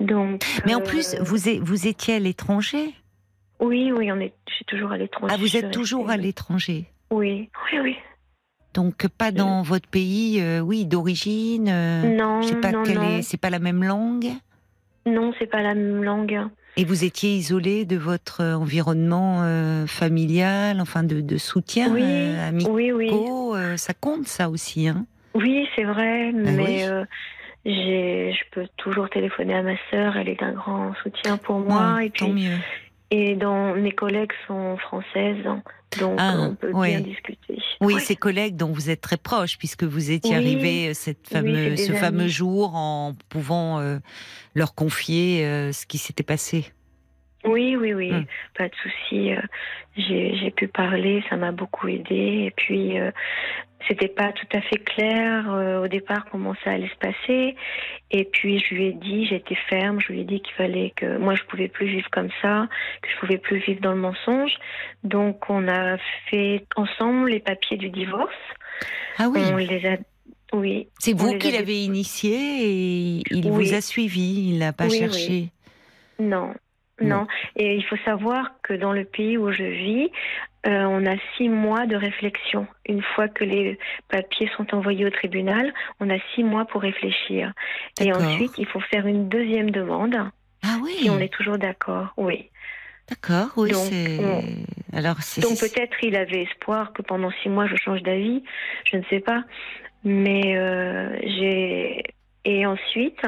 Donc. 0.00 0.44
Mais 0.66 0.74
en 0.74 0.80
plus, 0.80 1.14
euh, 1.14 1.22
vous, 1.22 1.38
vous 1.62 1.86
étiez 1.86 2.14
à 2.14 2.18
l'étranger 2.18 2.92
oui, 3.60 3.92
oui, 3.92 4.10
on 4.12 4.20
est, 4.20 4.32
je 4.48 4.54
suis 4.54 4.64
toujours 4.64 4.92
à 4.92 4.98
l'étranger. 4.98 5.34
Ah, 5.34 5.38
vous 5.38 5.56
êtes 5.56 5.70
toujours 5.70 6.10
à 6.10 6.16
l'étranger 6.16 6.84
Oui, 7.10 7.48
oui, 7.72 7.78
oui. 7.82 7.96
Donc 8.74 9.06
pas 9.06 9.30
dans 9.30 9.62
votre 9.62 9.88
pays, 9.88 10.40
euh, 10.40 10.58
oui, 10.58 10.84
d'origine. 10.84 11.68
Euh, 11.68 12.16
non, 12.16 12.42
je 12.42 12.48
sais 12.48 12.60
pas 12.60 12.72
non, 12.72 12.82
non. 12.82 13.22
C'est 13.22 13.40
pas 13.40 13.50
la 13.50 13.60
même 13.60 13.84
langue? 13.84 14.26
Non, 15.06 15.32
c'est 15.38 15.46
pas 15.46 15.62
la 15.62 15.74
même 15.74 16.02
langue. 16.02 16.40
Et 16.76 16.84
vous 16.84 17.04
étiez 17.04 17.36
isolé 17.36 17.84
de 17.84 17.96
votre 17.96 18.42
environnement 18.42 19.42
euh, 19.42 19.86
familial, 19.86 20.80
enfin 20.80 21.04
de, 21.04 21.36
soutien 21.36 21.92
oui, 21.92 22.34
oui, 22.68 22.90
oui. 22.90 23.12
ça 23.76 23.94
compte 23.94 24.26
ça 24.26 24.50
aussi, 24.50 24.88
hein? 24.88 25.06
Oui, 25.34 25.68
c'est 25.76 25.84
vrai, 25.84 26.32
ah 26.34 26.50
mais 26.50 27.06
je 27.64 28.42
peux 28.50 28.66
toujours 28.76 29.08
téléphoner 29.08 29.54
à 29.54 29.62
ma 29.62 29.76
sœur. 29.90 30.16
Elle 30.16 30.28
est 30.28 30.42
un 30.42 30.52
grand 30.52 30.94
soutien 31.02 31.36
pour 31.36 31.60
moi. 31.60 32.02
et 32.02 32.10
puis, 32.10 32.26
tant 32.26 32.32
mieux. 32.32 32.56
Et 33.16 33.36
dans, 33.36 33.76
mes 33.76 33.92
collègues 33.92 34.32
sont 34.48 34.76
françaises, 34.76 35.40
donc 36.00 36.16
ah, 36.18 36.34
on 36.36 36.56
peut 36.56 36.72
bien 36.72 37.00
discuter. 37.00 37.58
Oui, 37.80 38.00
ces 38.00 38.16
collègues 38.16 38.56
dont 38.56 38.72
vous 38.72 38.90
êtes 38.90 39.00
très 39.00 39.16
proches, 39.16 39.56
puisque 39.56 39.84
vous 39.84 40.10
étiez 40.10 40.34
arrivé 40.34 40.88
euh, 40.88 40.94
cette 40.94 41.28
fameux, 41.28 41.76
ce 41.76 41.92
fameux 41.92 42.26
jour 42.26 42.74
en 42.74 43.14
pouvant 43.28 43.78
euh, 43.78 43.98
leur 44.56 44.74
confier 44.74 45.46
euh, 45.46 45.70
ce 45.70 45.86
qui 45.86 45.98
s'était 45.98 46.24
passé. 46.24 46.72
Oui, 47.44 47.76
oui, 47.76 47.94
oui, 47.94 48.10
hum. 48.10 48.24
pas 48.58 48.68
de 48.68 48.74
souci. 48.82 49.30
J'ai 49.96 50.50
pu 50.50 50.66
parler, 50.66 51.22
ça 51.30 51.36
m'a 51.36 51.52
beaucoup 51.52 51.86
aidé. 51.86 52.46
Et 52.46 52.52
puis, 52.56 52.96
c'était 53.88 54.08
pas 54.08 54.32
tout 54.32 54.46
à 54.52 54.60
fait 54.60 54.78
clair 54.78 55.52
euh, 55.52 55.84
au 55.84 55.88
départ 55.88 56.26
comment 56.30 56.54
ça 56.64 56.70
allait 56.70 56.88
se 56.88 56.96
passer. 56.96 57.56
Et 58.10 58.24
puis 58.24 58.58
je 58.58 58.74
lui 58.74 58.86
ai 58.86 58.92
dit, 58.92 59.26
j'étais 59.26 59.56
ferme, 59.68 60.00
je 60.00 60.12
lui 60.12 60.20
ai 60.20 60.24
dit 60.24 60.40
qu'il 60.40 60.54
fallait 60.54 60.92
que 60.96 61.18
moi 61.18 61.34
je 61.34 61.42
pouvais 61.44 61.68
plus 61.68 61.86
vivre 61.86 62.08
comme 62.10 62.30
ça, 62.42 62.68
que 63.02 63.08
je 63.10 63.18
pouvais 63.20 63.38
plus 63.38 63.58
vivre 63.58 63.80
dans 63.80 63.92
le 63.92 64.00
mensonge. 64.00 64.52
Donc 65.02 65.48
on 65.48 65.68
a 65.68 65.96
fait 66.30 66.64
ensemble 66.76 67.30
les 67.30 67.40
papiers 67.40 67.76
du 67.76 67.90
divorce. 67.90 68.32
Ah 69.18 69.28
oui. 69.28 69.40
On 69.52 69.56
les 69.56 69.86
a 69.86 69.96
oui. 70.52 70.88
C'est 70.98 71.16
vous 71.16 71.36
qui 71.38 71.50
l'avez 71.50 71.82
initié 71.82 72.32
et 72.32 73.22
il 73.30 73.50
vous 73.50 73.74
a 73.74 73.80
suivi, 73.80 74.50
il 74.50 74.58
n'a 74.58 74.72
pas 74.72 74.88
cherché. 74.88 75.48
Non. 76.18 76.54
Non. 77.00 77.26
Et 77.56 77.74
il 77.74 77.84
faut 77.84 77.96
savoir 78.04 78.52
que 78.62 78.72
dans 78.72 78.92
le 78.92 79.04
pays 79.04 79.36
où 79.36 79.50
je 79.50 79.64
vis, 79.64 80.10
euh, 80.66 80.84
on 80.84 81.04
a 81.06 81.16
six 81.36 81.48
mois 81.48 81.86
de 81.86 81.96
réflexion. 81.96 82.66
Une 82.86 83.02
fois 83.02 83.28
que 83.28 83.44
les 83.44 83.78
papiers 84.08 84.50
sont 84.56 84.74
envoyés 84.74 85.04
au 85.04 85.10
tribunal, 85.10 85.72
on 86.00 86.08
a 86.10 86.18
six 86.34 86.42
mois 86.42 86.64
pour 86.64 86.82
réfléchir. 86.82 87.52
Et 88.00 88.12
ensuite, 88.12 88.52
il 88.58 88.66
faut 88.66 88.80
faire 88.80 89.06
une 89.06 89.28
deuxième 89.28 89.70
demande. 89.70 90.16
Ah 90.62 90.76
oui. 90.82 90.96
Si 91.00 91.10
on 91.10 91.18
est 91.18 91.32
toujours 91.32 91.58
d'accord, 91.58 92.14
oui. 92.16 92.50
D'accord, 93.08 93.50
oui. 93.56 93.70
Donc, 93.70 93.92
Alors, 94.94 95.16
donc 95.42 95.58
peut-être 95.60 95.96
il 96.02 96.16
avait 96.16 96.44
espoir 96.44 96.92
que 96.94 97.02
pendant 97.02 97.30
six 97.42 97.50
mois 97.50 97.66
je 97.66 97.76
change 97.76 98.02
d'avis, 98.02 98.42
je 98.90 98.96
ne 98.96 99.02
sais 99.10 99.20
pas. 99.20 99.44
Mais 100.04 100.56
euh, 100.56 101.14
j'ai 101.20 102.02
et 102.46 102.66
ensuite 102.66 103.20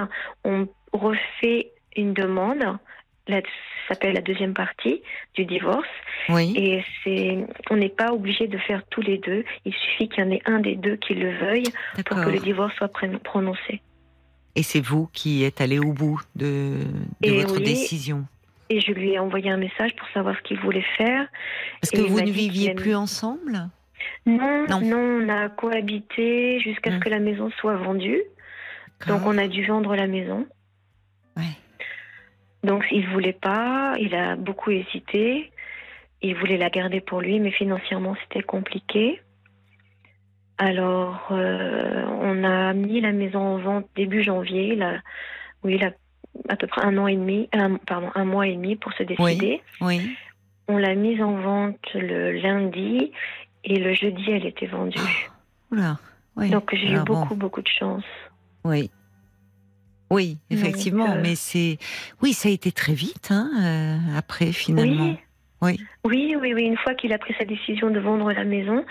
on 0.45 0.67
refait 0.93 1.73
une 1.95 2.15
demande. 2.15 2.79
Ça 3.29 3.41
s'appelle 3.89 4.15
la 4.15 4.21
deuxième 4.21 4.55
partie 4.55 5.03
du 5.35 5.45
divorce. 5.45 5.89
Oui. 6.29 6.55
Et 6.57 6.85
c'est, 7.03 7.39
on 7.71 7.77
n'est 7.77 7.89
pas 7.89 8.13
obligé 8.13 8.49
de 8.49 8.59
faire 8.59 8.83
tous 8.91 9.03
les 9.03 9.19
deux. 9.19 9.45
Il 9.65 9.73
suffit 9.73 10.09
qu'il 10.09 10.25
y 10.25 10.27
en 10.27 10.31
ait 10.31 10.43
un 10.47 10.61
des 10.61 10.77
deux 10.77 10.97
qui 10.97 11.15
le 11.15 11.37
veuille 11.39 11.67
pour 12.05 12.17
que 12.17 12.31
le 12.31 12.39
divorce 12.39 12.75
soit 12.77 12.91
prononcé. 13.23 13.81
Et 14.55 14.63
c'est 14.63 14.81
vous 14.81 15.09
qui 15.13 15.45
êtes 15.45 15.61
allé 15.61 15.79
au 15.79 15.93
bout 15.93 16.21
de, 16.35 16.79
votre 17.23 17.61
décision? 17.61 18.25
Et 18.71 18.81
je 18.81 18.91
lui 18.91 19.13
ai 19.13 19.19
envoyé 19.19 19.51
un 19.51 19.59
message 19.59 19.95
pour 19.95 20.09
savoir 20.09 20.35
ce 20.37 20.43
qu'il 20.43 20.59
voulait 20.59 20.85
faire. 20.97 21.29
Est-ce 21.83 21.93
que 21.93 22.01
vous 22.01 22.21
ne 22.21 22.31
viviez 22.31 22.75
plus 22.75 22.95
ensemble? 22.95 23.69
Non, 24.25 24.67
non, 24.69 24.97
on 24.97 25.29
a 25.29 25.49
cohabité 25.49 26.59
jusqu'à 26.61 26.91
ce 26.91 26.97
hum. 26.97 27.03
que 27.03 27.09
la 27.09 27.21
maison 27.21 27.51
soit 27.61 27.77
vendue. 27.77 28.23
Donc 29.07 29.23
on 29.27 29.37
a 29.39 29.47
dû 29.47 29.65
vendre 29.67 29.95
la 29.95 30.07
maison. 30.07 30.47
Ouais. 31.37 31.45
Donc 32.63 32.85
il 32.91 33.09
voulait 33.09 33.33
pas, 33.33 33.95
il 33.99 34.15
a 34.15 34.37
beaucoup 34.37 34.71
hésité. 34.71 35.53
Il 36.23 36.35
voulait 36.37 36.57
la 36.57 36.71
garder 36.71 37.01
pour 37.01 37.21
lui, 37.21 37.39
mais 37.41 37.51
financièrement 37.51 38.17
c'était 38.23 38.43
compliqué. 38.43 39.21
Alors 40.59 41.29
euh, 41.31 42.05
on 42.21 42.43
a 42.45 42.73
mis 42.73 43.01
la 43.01 43.13
maison 43.13 43.41
en 43.41 43.59
vente 43.59 43.87
début 43.95 44.23
janvier. 44.23 44.75
Là, 44.75 45.01
oui, 45.63 45.77
il 45.77 45.85
a 45.85 45.93
à 46.49 46.57
peu 46.57 46.67
près 46.67 46.83
un 46.85 46.97
an 46.99 47.07
et 47.07 47.17
demi, 47.17 47.49
pardon, 47.87 48.11
un 48.15 48.25
mois 48.25 48.47
et 48.47 48.55
demi 48.55 48.77
pour 48.77 48.93
se 48.95 49.03
décider. 49.03 49.63
Oui. 49.81 50.17
On 50.69 50.79
l'a 50.79 50.95
mise 50.95 51.23
en 51.23 51.33
vente 51.33 51.95
le 51.95 52.33
lundi 52.33 53.13
et 53.65 53.79
le 53.79 53.95
jeudi, 53.95 54.31
elle 54.31 54.47
était 54.47 54.67
vendue. 54.67 54.99
Ah, 55.77 55.97
Donc 56.51 56.75
j'ai 56.75 56.93
eu 56.93 57.01
beaucoup, 57.01 57.35
beaucoup 57.35 57.63
de 57.63 57.69
chance. 57.69 58.05
Oui. 58.65 58.91
Oui, 60.11 60.39
effectivement, 60.51 61.13
euh, 61.13 61.21
mais 61.23 61.35
c'est. 61.35 61.79
Oui, 62.23 62.33
ça 62.33 62.49
a 62.49 62.53
été 62.53 62.73
très 62.73 62.95
vite, 62.95 63.31
hein, 63.31 63.51
euh, 63.61 64.19
après, 64.19 64.53
finalement. 64.53 65.17
Oui. 65.63 65.81
Oui, 66.05 66.37
oui, 66.41 66.55
oui. 66.55 66.63
Une 66.63 66.77
fois 66.77 66.95
qu'il 66.95 67.13
a 67.13 67.19
pris 67.19 67.35
sa 67.39 67.45
décision 67.45 67.91
de 67.91 67.99
vendre 67.99 68.31
la 68.31 68.45
maison, 68.45 68.85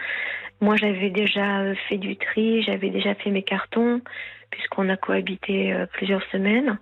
moi, 0.61 0.75
j'avais 0.75 1.09
déjà 1.09 1.61
euh, 1.61 1.75
fait 1.87 1.97
du 1.97 2.17
tri, 2.17 2.63
j'avais 2.63 2.89
déjà 2.89 3.15
fait 3.15 3.29
mes 3.29 3.43
cartons, 3.43 4.01
puisqu'on 4.49 4.89
a 4.89 4.97
cohabité 4.97 5.73
plusieurs 5.93 6.23
semaines. 6.31 6.77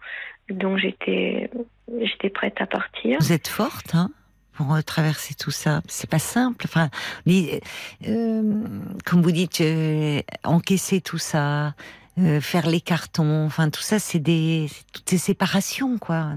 Donc, 0.50 0.78
j'étais, 0.78 1.50
j'étais 2.02 2.30
prête 2.30 2.60
à 2.60 2.66
partir. 2.66 3.18
Vous 3.20 3.34
êtes 3.34 3.48
forte, 3.48 3.94
hein 3.94 4.10
pour 4.54 4.84
traverser 4.84 5.34
tout 5.34 5.52
ça. 5.52 5.82
C'est 5.88 6.10
pas 6.10 6.20
simple. 6.20 6.66
Enfin, 6.66 6.90
euh, 7.28 8.64
comme 9.06 9.22
vous 9.22 9.32
dites, 9.32 9.62
euh, 9.62 10.22
encaisser 10.44 11.02
tout 11.02 11.18
ça, 11.18 11.74
euh, 12.20 12.42
faire 12.42 12.68
les 12.68 12.82
cartons, 12.82 13.46
enfin 13.46 13.70
tout 13.70 13.82
ça, 13.82 14.00
c'est 14.00 14.20
des 14.20 14.68
toutes 14.92 15.10
ces 15.10 15.18
séparations, 15.18 15.98
quoi. 15.98 16.28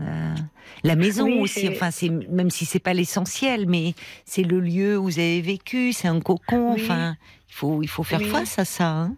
La, 0.83 0.97
maison 0.97 1.40
aussi, 1.40 1.68
enfin 1.68 1.90
c'est 1.90 2.09
même 2.09 2.50
si 2.50 2.64
c'est 2.64 2.80
pas 2.80 2.95
l'essentiel, 2.95 3.66
mais 3.68 3.95
c'est 4.25 4.42
le 4.42 4.61
lieu 4.61 4.99
où 4.99 5.04
vous 5.04 5.18
avez 5.18 5.40
vécu, 5.40 5.92
c'est 5.92 6.09
un 6.09 6.21
cocon. 6.21 6.73
Enfin, 6.73 7.16
il 7.49 7.54
faut 7.54 7.83
il 7.83 7.88
faut 7.88 8.02
faire 8.02 8.23
face 8.23 8.59
à 8.59 8.64
ça. 8.64 8.88
Hein. 8.88 9.16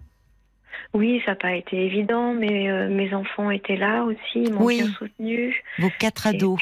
Oui, 0.94 1.20
ça 1.24 1.32
n'a 1.32 1.36
pas 1.36 1.54
été 1.54 1.76
évident, 1.84 2.34
mais 2.34 2.88
mes 2.88 3.12
enfants 3.14 3.50
étaient 3.50 3.76
là 3.76 4.04
aussi, 4.04 4.18
ils 4.34 4.52
m'ont 4.52 4.66
bien 4.66 4.86
soutenu. 4.86 5.62
Vos 5.78 5.90
quatre 5.98 6.26
ados. 6.26 6.60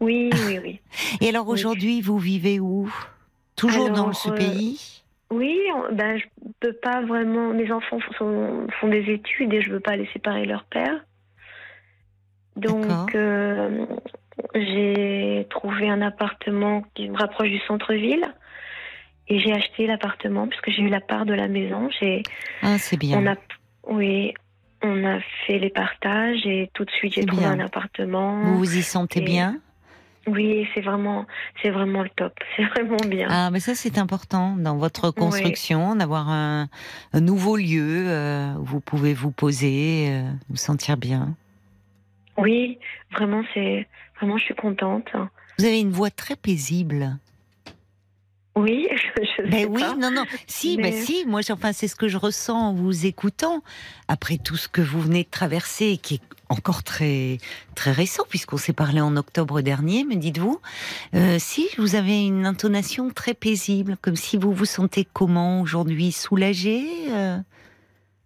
Oui, 0.00 0.30
oui, 0.46 0.58
oui. 0.62 0.80
Et 1.20 1.28
alors 1.28 1.48
aujourd'hui, 1.48 2.00
vous 2.00 2.18
vivez 2.18 2.60
où? 2.60 2.92
Toujours 3.56 3.90
dans 3.90 4.12
ce 4.12 4.30
euh, 4.30 4.34
pays? 4.34 5.03
Oui, 5.30 5.58
ben, 5.92 6.18
je 6.18 6.24
peux 6.60 6.72
pas 6.74 7.00
vraiment. 7.02 7.52
Mes 7.52 7.70
enfants 7.72 7.98
font, 8.18 8.66
font 8.80 8.88
des 8.88 9.10
études 9.10 9.52
et 9.52 9.62
je 9.62 9.70
veux 9.70 9.80
pas 9.80 9.96
les 9.96 10.06
séparer 10.12 10.44
leur 10.44 10.64
père. 10.64 11.04
Donc, 12.56 13.14
euh, 13.14 13.86
j'ai 14.54 15.46
trouvé 15.50 15.88
un 15.88 16.02
appartement 16.02 16.84
qui 16.94 17.08
me 17.08 17.16
rapproche 17.16 17.48
du 17.48 17.60
centre-ville. 17.60 18.24
Et 19.26 19.40
j'ai 19.40 19.52
acheté 19.52 19.86
l'appartement 19.86 20.46
puisque 20.46 20.70
j'ai 20.70 20.82
eu 20.82 20.88
la 20.88 21.00
part 21.00 21.24
de 21.24 21.32
la 21.32 21.48
maison. 21.48 21.88
Ah, 22.62 22.78
c'est 22.78 22.98
bien. 22.98 23.18
On 23.18 23.26
a, 23.26 23.36
oui, 23.88 24.34
on 24.82 25.04
a 25.04 25.18
fait 25.46 25.58
les 25.58 25.70
partages 25.70 26.44
et 26.44 26.70
tout 26.74 26.84
de 26.84 26.90
suite 26.90 27.14
j'ai 27.14 27.24
trouvé 27.24 27.46
un 27.46 27.60
appartement. 27.60 28.42
Vous 28.42 28.58
vous 28.58 28.76
y 28.76 28.82
sentez 28.82 29.22
bien? 29.22 29.60
Oui, 30.26 30.66
c'est 30.74 30.80
vraiment, 30.80 31.26
c'est 31.62 31.70
vraiment 31.70 32.02
le 32.02 32.08
top. 32.10 32.32
C'est 32.56 32.64
vraiment 32.64 32.96
bien. 33.06 33.28
Ah, 33.30 33.50
mais 33.50 33.60
ça 33.60 33.74
c'est 33.74 33.98
important 33.98 34.56
dans 34.56 34.76
votre 34.76 35.10
construction 35.10 35.96
d'avoir 35.96 36.28
un, 36.28 36.68
nouveau 37.14 37.56
lieu 37.56 38.06
euh, 38.08 38.54
où 38.54 38.64
vous 38.64 38.80
pouvez 38.80 39.12
vous 39.12 39.30
poser, 39.30 40.08
euh, 40.10 40.22
vous 40.48 40.56
sentir 40.56 40.96
bien. 40.96 41.34
Oui, 42.38 42.78
vraiment, 43.12 43.42
c'est 43.52 43.86
vraiment, 44.18 44.38
je 44.38 44.44
suis 44.44 44.54
contente. 44.54 45.08
Vous 45.58 45.64
avez 45.64 45.80
une 45.80 45.92
voix 45.92 46.10
très 46.10 46.36
paisible. 46.36 47.16
Oui, 48.56 48.88
je, 49.16 49.42
ben 49.48 49.66
oui, 49.68 49.82
non, 49.98 50.10
non. 50.10 50.24
Si, 50.46 50.76
ben 50.76 50.92
si. 50.92 51.24
Moi, 51.26 51.40
enfin, 51.50 51.72
c'est 51.72 51.88
ce 51.88 51.96
que 51.96 52.08
je 52.08 52.16
ressens 52.16 52.68
en 52.68 52.72
vous 52.72 53.06
écoutant. 53.06 53.62
Après 54.08 54.38
tout 54.38 54.56
ce 54.56 54.68
que 54.68 54.80
vous 54.80 55.00
venez 55.00 55.24
de 55.24 55.30
traverser, 55.30 55.96
qui 55.96 56.14
est 56.14 56.33
encore 56.48 56.82
très 56.82 57.38
très 57.74 57.92
récent, 57.92 58.24
puisqu'on 58.28 58.56
s'est 58.56 58.72
parlé 58.72 59.00
en 59.00 59.16
octobre 59.16 59.60
dernier, 59.60 60.04
me 60.04 60.16
dites-vous. 60.16 60.60
Euh, 61.14 61.36
si 61.38 61.68
vous 61.78 61.94
avez 61.94 62.24
une 62.24 62.46
intonation 62.46 63.10
très 63.10 63.34
paisible, 63.34 63.96
comme 64.00 64.16
si 64.16 64.36
vous 64.36 64.52
vous 64.52 64.64
sentez 64.64 65.06
comment 65.12 65.60
aujourd'hui, 65.60 66.12
soulagé 66.12 66.82
euh? 67.10 67.38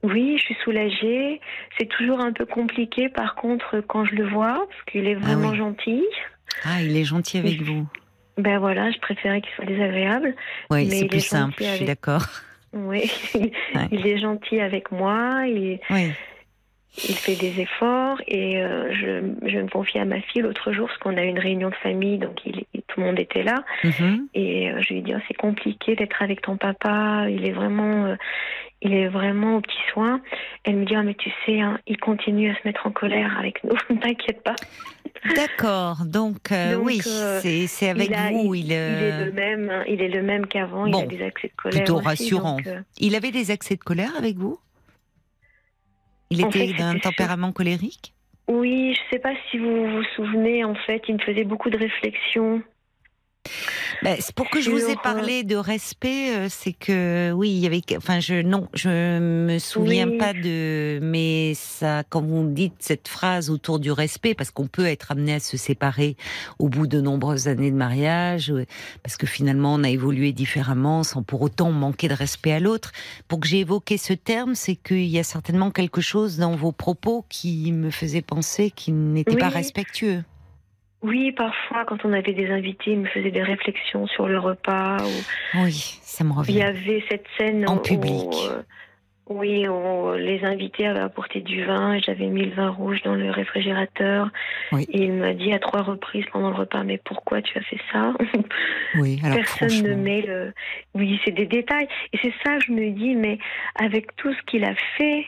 Oui, 0.05 0.37
je 0.39 0.43
suis 0.45 0.57
soulagée. 0.63 1.41
C'est 1.77 1.89
toujours 1.89 2.21
un 2.21 2.33
peu 2.33 2.47
compliqué, 2.47 3.09
par 3.09 3.35
contre, 3.35 3.83
quand 3.87 4.05
je 4.05 4.15
le 4.15 4.29
vois, 4.29 4.67
parce 4.69 4.83
qu'il 4.91 5.07
est 5.07 5.17
ah 5.17 5.27
vraiment 5.27 5.55
gentil. 5.55 6.05
Ah, 6.65 6.83
il 6.83 6.97
est 6.97 7.05
gentil 7.05 7.39
avec 7.39 7.63
vous. 7.63 7.87
Ben 8.37 8.61
voilà, 8.61 8.93
je 8.93 8.99
préférais 8.99 9.41
qu'il 9.41 9.51
soit 9.57 9.65
désagréable. 9.65 10.37
Oui, 10.71 10.89
c'est 10.89 11.07
plus 11.07 11.21
simple, 11.21 11.57
je 11.59 11.77
suis 11.77 11.85
d'accord. 11.85 12.27
Oui, 12.73 13.11
il 13.91 14.07
est 14.07 14.19
gentil 14.19 14.61
avec 14.61 14.93
moi. 14.93 15.47
Il... 15.47 15.81
Oui 15.91 16.13
il 16.97 17.15
fait 17.15 17.37
des 17.37 17.61
efforts 17.61 18.21
et 18.27 18.61
euh, 18.63 18.93
je, 18.93 19.49
je, 19.49 19.59
me 19.59 19.69
confie 19.69 19.99
à 19.99 20.05
ma 20.05 20.21
fille 20.21 20.43
l'autre 20.43 20.73
jour 20.73 20.89
parce 20.89 20.99
qu'on 20.99 21.17
a 21.17 21.25
eu 21.25 21.29
une 21.29 21.39
réunion 21.39 21.69
de 21.71 21.75
famille, 21.77 22.19
donc 22.19 22.41
il, 22.45 22.65
tout 22.89 23.01
le 23.01 23.07
monde 23.07 23.21
était 23.21 23.43
là. 23.43 23.65
Mhm. 23.85 24.29
Et 24.35 24.71
euh, 24.71 24.81
je 24.81 24.89
lui 24.89 24.99
ai 24.99 25.03
dit 25.03 25.13
oh, 25.15 25.21
c'est 25.29 25.37
compliqué 25.37 25.95
d'être 25.95 26.23
avec 26.23 26.43
ton 26.43 26.57
papa, 26.57 27.27
il 27.29 27.45
est 27.45 27.53
vraiment, 27.53 28.07
euh, 28.07 28.17
il 28.83 28.95
est 28.95 29.09
vraiment 29.09 29.57
au 29.57 29.61
petit 29.61 29.79
soin. 29.93 30.21
Elle 30.65 30.77
me 30.77 30.87
dit 30.87 30.95
oh, 30.97 31.03
mais 31.05 31.15
tu 31.15 31.31
sais, 31.47 31.61
hein, 31.61 31.79
il 31.87 31.99
continue 31.99 32.51
à 32.51 32.55
se 32.55 32.61
mettre 32.65 32.87
en 32.87 32.91
colère 32.91 33.39
avec 33.39 33.63
nous, 33.65 33.77
ne 33.95 34.01
t'inquiète 34.01 34.43
pas. 34.43 34.57
D'accord, 35.35 35.99
donc, 36.07 36.53
oui, 36.81 37.01
c'est 37.01 37.89
avec 37.89 38.11
vous. 38.11 38.55
Il, 38.55 38.67
il, 38.67 38.73
est 38.73 39.25
le 39.25 39.33
même, 39.33 39.71
hein, 39.71 39.85
il 39.89 40.01
est 40.01 40.09
le 40.09 40.23
même 40.23 40.47
qu'avant. 40.47 40.87
il 40.87 40.95
a 40.95 41.07
des 41.07 41.23
accès 41.23 41.49
de 41.49 41.61
colère. 41.61 41.85
Plutôt 41.85 41.99
rassurant. 41.99 42.57
il 42.99 43.15
avait 43.15 43.31
des 43.31 43.51
accès 43.51 43.77
de 43.77 43.83
colère 43.83 44.13
avec 44.17 44.37
vous? 44.37 44.59
Il 46.31 46.45
était 46.45 46.73
d'un 46.73 46.99
tempérament 46.99 47.53
colérique? 47.53 48.15
Oui, 48.49 48.95
je 48.95 49.01
ne 49.01 49.11
sais 49.11 49.19
pas 49.19 49.35
si 49.51 49.59
vous 49.59 49.87
vous 49.91 50.05
souvenez, 50.17 50.65
en 50.65 50.75
fait, 50.75 51.03
il 51.09 51.17
me 51.17 51.21
faisait 51.21 51.45
beaucoup 51.45 51.71
de 51.71 51.79
réflexions 51.79 52.63
ben, 54.03 54.17
pour 54.35 54.51
que 54.51 54.61
je 54.61 54.71
vous 54.71 54.89
ai 54.89 54.97
parlé 54.97 55.45
de 55.45 55.57
respect, 55.57 56.37
euh, 56.37 56.47
c'est 56.49 56.73
que 56.73 57.33
oui, 57.33 57.51
il 57.51 57.59
y 57.59 57.67
avait. 57.67 57.83
Enfin, 57.97 58.21
je 58.21 58.43
non, 58.43 58.69
je 58.75 59.19
me 59.19 59.59
souviens 59.59 60.19
pas 60.19 60.33
de. 60.33 60.99
Mais 61.03 61.55
ça, 61.55 62.05
quand 62.09 62.23
vous 62.23 62.49
dites 62.49 62.75
cette 62.79 63.09
phrase 63.09 63.51
autour 63.51 63.79
du 63.79 63.91
respect, 63.91 64.35
parce 64.35 64.51
qu'on 64.51 64.67
peut 64.67 64.87
être 64.87 65.13
amené 65.13 65.35
à 65.35 65.41
se 65.41 65.57
séparer 65.57 66.17
au 66.59 66.69
bout 66.69 66.87
de 66.87 67.01
nombreuses 67.01 67.49
années 67.49 67.71
de 67.71 67.77
mariage, 67.77 68.53
parce 69.03 69.17
que 69.17 69.27
finalement 69.27 69.75
on 69.75 69.85
a 69.85 69.91
évolué 69.91 70.33
différemment, 70.33 71.03
sans 71.03 71.23
pour 71.23 71.43
autant 71.43 71.73
manquer 71.73 72.09
de 72.09 72.15
respect 72.15 72.53
à 72.53 72.61
l'autre. 72.61 72.93
Pour 73.27 73.41
que 73.41 73.49
j'ai 73.49 73.61
évoqué 73.61 73.99
ce 73.99 74.13
terme, 74.13 74.55
c'est 74.55 74.77
qu'il 74.77 75.07
y 75.07 75.19
a 75.19 75.25
certainement 75.25 75.71
quelque 75.71 76.01
chose 76.01 76.39
dans 76.39 76.57
vos 76.57 76.73
propos 76.73 77.25
qui 77.29 77.73
me 77.73 77.91
faisait 77.91 78.23
penser 78.23 78.71
qu'il 78.71 79.13
n'était 79.13 79.37
pas 79.37 79.49
respectueux. 79.49 80.23
Oui, 81.03 81.33
parfois, 81.33 81.85
quand 81.85 82.05
on 82.05 82.13
avait 82.13 82.33
des 82.33 82.51
invités, 82.51 82.93
il 82.93 83.01
me 83.01 83.07
faisait 83.07 83.31
des 83.31 83.43
réflexions 83.43 84.07
sur 84.09 84.27
le 84.27 84.39
repas. 84.39 84.97
Oui, 85.55 85.99
ça 86.03 86.25
me 86.25 86.33
revient. 86.33 86.53
Il 86.53 86.59
y 86.59 86.63
avait 86.63 87.05
cette 87.09 87.27
scène 87.37 87.69
en 87.69 87.79
public. 87.79 88.35
Euh, 88.51 88.63
Oui, 89.29 89.67
les 90.19 90.41
invités 90.45 90.87
avaient 90.87 91.01
apporté 91.01 91.41
du 91.41 91.65
vin 91.65 91.93
et 91.93 92.01
j'avais 92.01 92.27
mis 92.27 92.47
le 92.47 92.55
vin 92.55 92.71
rouge 92.71 93.03
dans 93.03 93.15
le 93.15 93.31
réfrigérateur. 93.31 94.31
Et 94.73 94.87
il 95.05 95.13
m'a 95.13 95.35
dit 95.35 95.53
à 95.53 95.59
trois 95.59 95.83
reprises 95.83 96.25
pendant 96.33 96.49
le 96.49 96.57
repas, 96.57 96.83
mais 96.83 96.99
pourquoi 97.05 97.43
tu 97.43 97.57
as 97.59 97.63
fait 97.63 97.81
ça? 97.93 98.15
Oui, 98.99 99.21
alors 99.23 99.37
Personne 99.37 99.83
ne 99.83 99.95
met 99.95 100.23
le... 100.23 100.53
Oui, 100.95 101.21
c'est 101.25 101.33
des 101.33 101.47
détails. 101.47 101.87
Et 102.13 102.19
c'est 102.23 102.33
ça 102.43 102.57
que 102.57 102.65
je 102.65 102.73
me 102.73 102.91
dis, 102.91 103.15
mais 103.15 103.39
avec 103.77 104.17
tout 104.17 104.33
ce 104.33 104.43
qu'il 104.47 104.65
a 104.65 104.75
fait, 104.97 105.27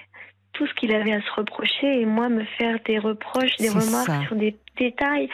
tout 0.61 0.67
ce 0.67 0.75
qu'il 0.75 0.95
avait 0.95 1.14
à 1.14 1.23
se 1.23 1.33
reprocher, 1.35 2.02
et 2.02 2.05
moi 2.05 2.29
me 2.29 2.45
faire 2.59 2.79
des 2.85 2.99
reproches, 2.99 3.57
des 3.57 3.71
remarques 3.71 4.26
sur 4.26 4.37
des 4.37 4.55
détails, 4.79 5.31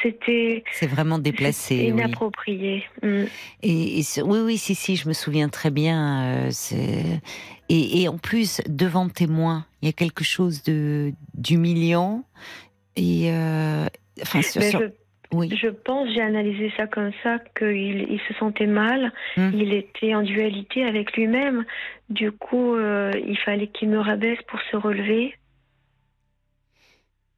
c'était. 0.00 0.62
C'est 0.70 0.86
vraiment 0.86 1.18
déplacé. 1.18 1.74
Inapproprié. 1.74 2.84
Mm. 3.02 3.24
Et, 3.64 4.02
oui, 4.22 4.38
oui, 4.44 4.56
si, 4.56 4.76
si, 4.76 4.94
je 4.94 5.08
me 5.08 5.14
souviens 5.14 5.48
très 5.48 5.72
bien. 5.72 6.46
Euh, 6.46 6.50
et, 7.68 8.06
en 8.06 8.18
plus, 8.18 8.60
devant 8.68 9.08
témoin, 9.08 9.66
il 9.82 9.86
y 9.86 9.88
a 9.88 9.92
quelque 9.92 10.22
chose 10.22 10.62
de 10.62 11.12
d'humiliant. 11.34 12.22
Et 12.94 13.32
euh, 13.32 13.86
enfin, 14.22 14.42
Je... 14.42 14.92
Oui. 15.32 15.50
Je 15.54 15.68
pense, 15.68 16.08
j'ai 16.14 16.20
analysé 16.20 16.72
ça 16.76 16.86
comme 16.86 17.10
ça, 17.22 17.38
qu'il 17.56 18.06
il 18.10 18.20
se 18.28 18.34
sentait 18.34 18.66
mal, 18.66 19.12
mm. 19.36 19.50
il 19.54 19.74
était 19.74 20.14
en 20.14 20.22
dualité 20.22 20.84
avec 20.84 21.16
lui-même. 21.16 21.64
Du 22.10 22.32
coup, 22.32 22.74
euh, 22.74 23.10
il 23.26 23.38
fallait 23.38 23.66
qu'il 23.66 23.88
me 23.88 23.98
rabaisse 23.98 24.40
pour 24.46 24.60
se 24.70 24.76
relever. 24.76 25.34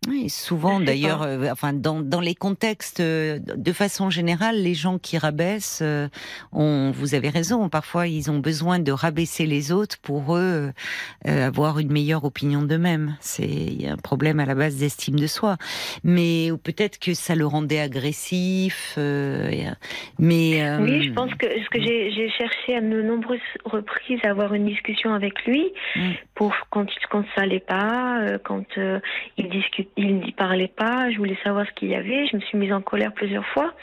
Oui, 0.08 0.30
souvent 0.30 0.80
d'ailleurs, 0.80 1.22
euh, 1.22 1.50
enfin 1.50 1.72
dans, 1.72 2.00
dans, 2.00 2.20
les 2.20 2.34
contextes, 2.34 3.00
euh, 3.00 3.38
de 3.38 3.72
façon 3.72 4.10
générale, 4.10 4.56
les 4.56 4.74
gens 4.74 4.98
qui 4.98 5.18
rabaissent, 5.18 5.80
euh, 5.82 6.08
on, 6.52 6.90
vous 6.92 7.14
avez 7.14 7.28
raison, 7.28 7.68
parfois 7.68 8.06
ils 8.06 8.30
ont 8.30 8.38
besoin 8.38 8.78
de 8.78 8.90
rabaisser 8.90 9.44
les 9.44 9.70
autres 9.72 9.98
pour 10.00 10.36
eux 10.36 10.72
avoir 11.24 11.78
une 11.78 11.92
meilleure 11.92 12.24
opinion 12.24 12.62
d'eux-mêmes. 12.62 13.16
C'est 13.20 13.86
un 13.88 13.96
problème 13.96 14.40
à 14.40 14.46
la 14.46 14.54
base 14.54 14.76
d'estime 14.76 15.18
de 15.18 15.26
soi, 15.26 15.56
mais 16.04 16.50
peut-être 16.62 16.98
que 16.98 17.14
ça 17.14 17.34
le 17.34 17.46
rendait 17.46 17.80
agressif. 17.80 18.94
mais 18.96 19.68
oui, 20.18 21.02
je 21.02 21.12
pense 21.12 21.34
que 21.34 21.46
ce 21.46 21.68
que 21.70 21.80
j'ai 21.80 22.30
cherché 22.30 22.76
à 22.76 22.80
de 22.80 23.02
nombreuses 23.02 23.38
reprises 23.64 24.20
à 24.24 24.30
avoir 24.30 24.54
une 24.54 24.66
discussion 24.66 25.12
avec 25.12 25.44
lui 25.44 25.64
mm. 25.96 26.12
Pour 26.38 26.54
quand 26.71 26.87
quand 27.11 27.25
ça 27.35 27.42
allait 27.42 27.59
pas, 27.59 28.38
quand 28.45 28.64
il 29.37 29.49
discute 29.49 29.90
il 29.97 30.18
n'y 30.18 30.30
parlait 30.30 30.73
pas, 30.75 31.11
je 31.11 31.18
voulais 31.18 31.37
savoir 31.42 31.66
ce 31.66 31.73
qu'il 31.73 31.88
y 31.88 31.97
avait, 31.97 32.28
je 32.28 32.37
me 32.37 32.40
suis 32.42 32.57
mise 32.57 32.73
en 32.73 32.80
colère 32.80 33.12
plusieurs 33.12 33.47
fois 33.49 33.75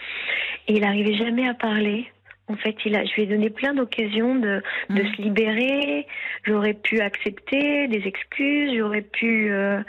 et 0.69 0.73
il 0.73 0.81
n'arrivait 0.81 1.15
jamais 1.15 1.47
à 1.47 1.53
parler. 1.53 2.09
En 2.47 2.55
fait, 2.55 2.75
il 2.85 2.95
a, 2.95 3.03
je 3.03 3.13
lui 3.15 3.23
ai 3.23 3.25
donné 3.25 3.49
plein 3.49 3.73
d'occasions 3.73 4.35
de, 4.35 4.61
de 4.89 5.01
mmh. 5.01 5.15
se 5.15 5.21
libérer. 5.21 6.07
J'aurais 6.43 6.75
pu 6.75 7.01
accepter 7.01 7.87
des 7.89 8.07
excuses, 8.07 8.77
j'aurais 8.77 9.01
pu 9.01 9.51
euh, 9.51 9.81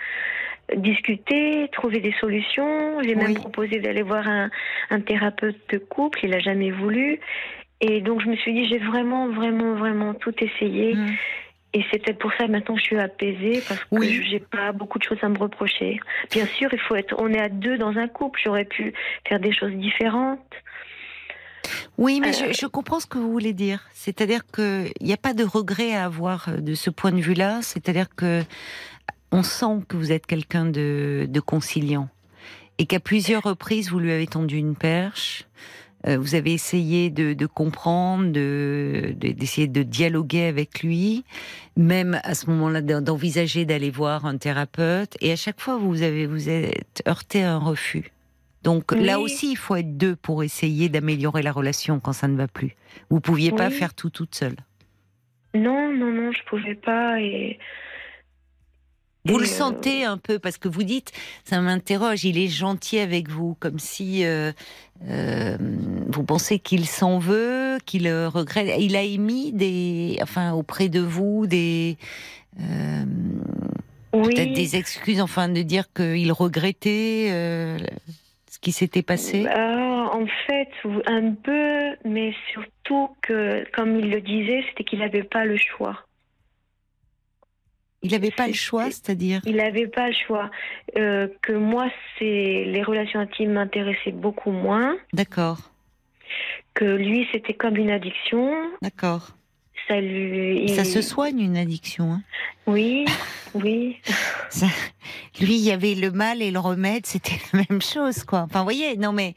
discuter, 0.74 1.68
trouver 1.70 2.00
des 2.00 2.14
solutions. 2.18 3.00
J'ai 3.02 3.14
même 3.14 3.34
proposé 3.34 3.78
d'aller 3.78 4.02
voir 4.02 4.26
un, 4.26 4.50
un, 4.90 5.00
thérapeute 5.00 5.58
de 5.70 5.78
couple. 5.78 6.20
Il 6.24 6.30
n'a 6.30 6.38
jamais 6.38 6.70
voulu. 6.70 7.20
Et 7.82 8.00
donc, 8.00 8.22
je 8.22 8.26
me 8.26 8.36
suis 8.36 8.54
dit, 8.54 8.66
j'ai 8.68 8.78
vraiment, 8.78 9.28
vraiment, 9.28 9.74
vraiment 9.74 10.14
tout 10.14 10.34
essayé. 10.42 10.94
Mmh. 10.94 11.06
Et 11.76 11.84
c'était 11.92 12.14
pour 12.14 12.32
ça 12.38 12.48
maintenant 12.48 12.74
je 12.74 12.82
suis 12.82 12.98
apaisée 12.98 13.62
parce 13.68 13.84
que 13.84 14.02
j'ai 14.02 14.40
pas 14.40 14.72
beaucoup 14.72 14.98
de 14.98 15.04
choses 15.04 15.18
à 15.20 15.28
me 15.28 15.36
reprocher. 15.36 16.00
Bien 16.30 16.46
sûr, 16.46 16.72
il 16.72 16.80
faut 16.80 16.94
être, 16.94 17.14
on 17.18 17.28
est 17.28 17.38
à 17.38 17.50
deux 17.50 17.76
dans 17.76 17.98
un 17.98 18.08
couple. 18.08 18.40
J'aurais 18.42 18.64
pu 18.64 18.94
faire 19.28 19.40
des 19.40 19.52
choses 19.52 19.74
différentes. 19.74 20.40
Oui, 21.98 22.20
mais 22.20 22.32
je, 22.32 22.64
euh, 22.64 22.68
comprends 22.70 22.98
ce 22.98 23.06
que 23.06 23.18
vous 23.18 23.30
voulez 23.30 23.52
dire. 23.52 23.82
C'est-à-dire 23.92 24.46
qu'il 24.46 24.90
n'y 25.02 25.12
a 25.12 25.18
pas 25.18 25.34
de 25.34 25.44
regret 25.44 25.94
à 25.94 26.06
avoir 26.06 26.48
de 26.56 26.74
ce 26.74 26.88
point 26.88 27.12
de 27.12 27.20
vue-là. 27.20 27.60
C'est-à-dire 27.60 28.06
que 28.16 28.42
on 29.30 29.42
sent 29.42 29.82
que 29.86 29.98
vous 29.98 30.12
êtes 30.12 30.24
quelqu'un 30.24 30.64
de, 30.64 31.26
de 31.28 31.40
conciliant 31.40 32.08
et 32.78 32.86
qu'à 32.86 33.00
plusieurs 33.00 33.42
reprises 33.42 33.90
vous 33.90 33.98
lui 33.98 34.12
avez 34.12 34.26
tendu 34.26 34.56
une 34.56 34.76
perche. 34.76 35.44
Euh, 36.06 36.18
vous 36.18 36.34
avez 36.34 36.52
essayé 36.52 37.10
de, 37.10 37.46
comprendre, 37.46 38.30
d'essayer 38.30 39.66
de, 39.66 39.82
dialoguer 39.82 40.44
avec 40.44 40.82
lui, 40.82 41.24
même 41.76 42.20
à 42.22 42.34
ce 42.34 42.48
moment-là 42.50 42.80
d'envisager 42.80 43.64
d'aller 43.64 43.90
voir 43.90 44.26
un 44.26 44.36
thérapeute. 44.36 45.16
Et 45.20 45.32
à 45.32 45.36
chaque 45.36 45.60
fois, 45.60 45.76
vous 45.76 46.02
avez 46.02 46.26
vous 46.26 46.48
êtes 46.48 47.02
heurté 47.08 47.42
à 47.42 47.54
un 47.54 47.58
refus. 47.58 48.10
Donc 48.62 48.90
là 48.92 49.20
aussi, 49.20 49.52
il 49.52 49.56
faut 49.56 49.76
être 49.76 49.96
deux 49.96 50.16
pour 50.16 50.42
essayer 50.42 50.88
d'améliorer 50.88 51.42
la 51.42 51.52
relation 51.52 52.00
quand 52.00 52.12
ça 52.12 52.26
ne 52.26 52.36
va 52.36 52.48
plus. 52.48 52.74
Vous 53.10 53.20
pouviez 53.20 53.52
pas 53.52 53.70
faire 53.70 53.94
tout 53.94 54.10
toute 54.10 54.34
seule. 54.34 54.56
Non, 55.54 55.92
non, 55.92 56.12
non, 56.12 56.32
je 56.32 56.42
pouvais 56.44 56.74
pas. 56.74 57.20
Et 57.20 57.58
vous 59.26 59.38
le 59.38 59.44
euh, 59.44 59.48
sentez 59.48 60.04
un 60.04 60.18
peu 60.18 60.38
parce 60.38 60.58
que 60.58 60.68
vous 60.68 60.82
dites, 60.82 61.12
ça 61.44 61.60
m'interroge, 61.60 62.24
il 62.24 62.38
est 62.38 62.48
gentil 62.48 62.98
avec 62.98 63.28
vous, 63.28 63.56
comme 63.58 63.78
si 63.78 64.24
euh, 64.24 64.52
euh, 65.08 65.56
vous 66.08 66.24
pensez 66.24 66.58
qu'il 66.58 66.86
s'en 66.86 67.18
veut, 67.18 67.78
qu'il 67.84 68.08
regrette. 68.08 68.70
Il 68.78 68.96
a 68.96 69.02
émis 69.02 69.52
des, 69.52 70.18
enfin 70.22 70.52
auprès 70.52 70.88
de 70.88 71.00
vous 71.00 71.46
des, 71.46 71.96
peut-être 74.12 74.52
des 74.52 74.76
excuses, 74.76 75.20
enfin 75.20 75.48
de 75.48 75.62
dire 75.62 75.92
qu'il 75.92 76.32
regrettait 76.32 77.28
ce 78.50 78.58
qui 78.60 78.72
s'était 78.72 79.02
passé? 79.02 79.46
En 80.08 80.24
fait, 80.46 80.70
un 81.06 81.32
peu, 81.32 81.96
mais 82.04 82.32
surtout 82.52 83.10
que, 83.20 83.70
comme 83.72 83.98
il 83.98 84.10
le 84.10 84.20
disait, 84.20 84.64
c'était 84.68 84.84
qu'il 84.84 85.00
n'avait 85.00 85.24
pas 85.24 85.44
le 85.44 85.56
choix. 85.56 86.06
Il 88.02 88.12
n'avait 88.12 88.30
pas 88.30 88.46
le 88.46 88.52
choix, 88.52 88.84
c'est-à-dire 88.86 89.40
Il 89.46 89.56
n'avait 89.56 89.86
pas 89.86 90.08
le 90.08 90.14
choix. 90.26 90.50
Euh, 90.96 91.28
que 91.42 91.52
moi, 91.52 91.88
c'est 92.18 92.64
les 92.66 92.82
relations 92.82 93.20
intimes 93.20 93.52
m'intéressaient 93.52 94.12
beaucoup 94.12 94.50
moins. 94.50 94.96
D'accord. 95.12 95.70
Que 96.74 96.84
lui, 96.84 97.26
c'était 97.32 97.54
comme 97.54 97.76
une 97.76 97.90
addiction. 97.90 98.52
D'accord. 98.82 99.35
Ça 99.88 100.00
lui. 100.00 100.68
Ça 100.74 100.84
se 100.84 101.00
soigne 101.00 101.40
une 101.40 101.56
addiction. 101.56 102.12
Hein 102.12 102.22
oui, 102.66 103.04
oui. 103.54 103.96
lui, 105.40 105.56
il 105.56 105.62
y 105.62 105.70
avait 105.70 105.94
le 105.94 106.10
mal 106.10 106.42
et 106.42 106.50
le 106.50 106.58
remède, 106.58 107.06
c'était 107.06 107.38
la 107.52 107.62
même 107.70 107.80
chose, 107.80 108.24
quoi. 108.24 108.40
Enfin, 108.40 108.60
vous 108.60 108.64
voyez, 108.64 108.96
non 108.96 109.12
mais 109.12 109.34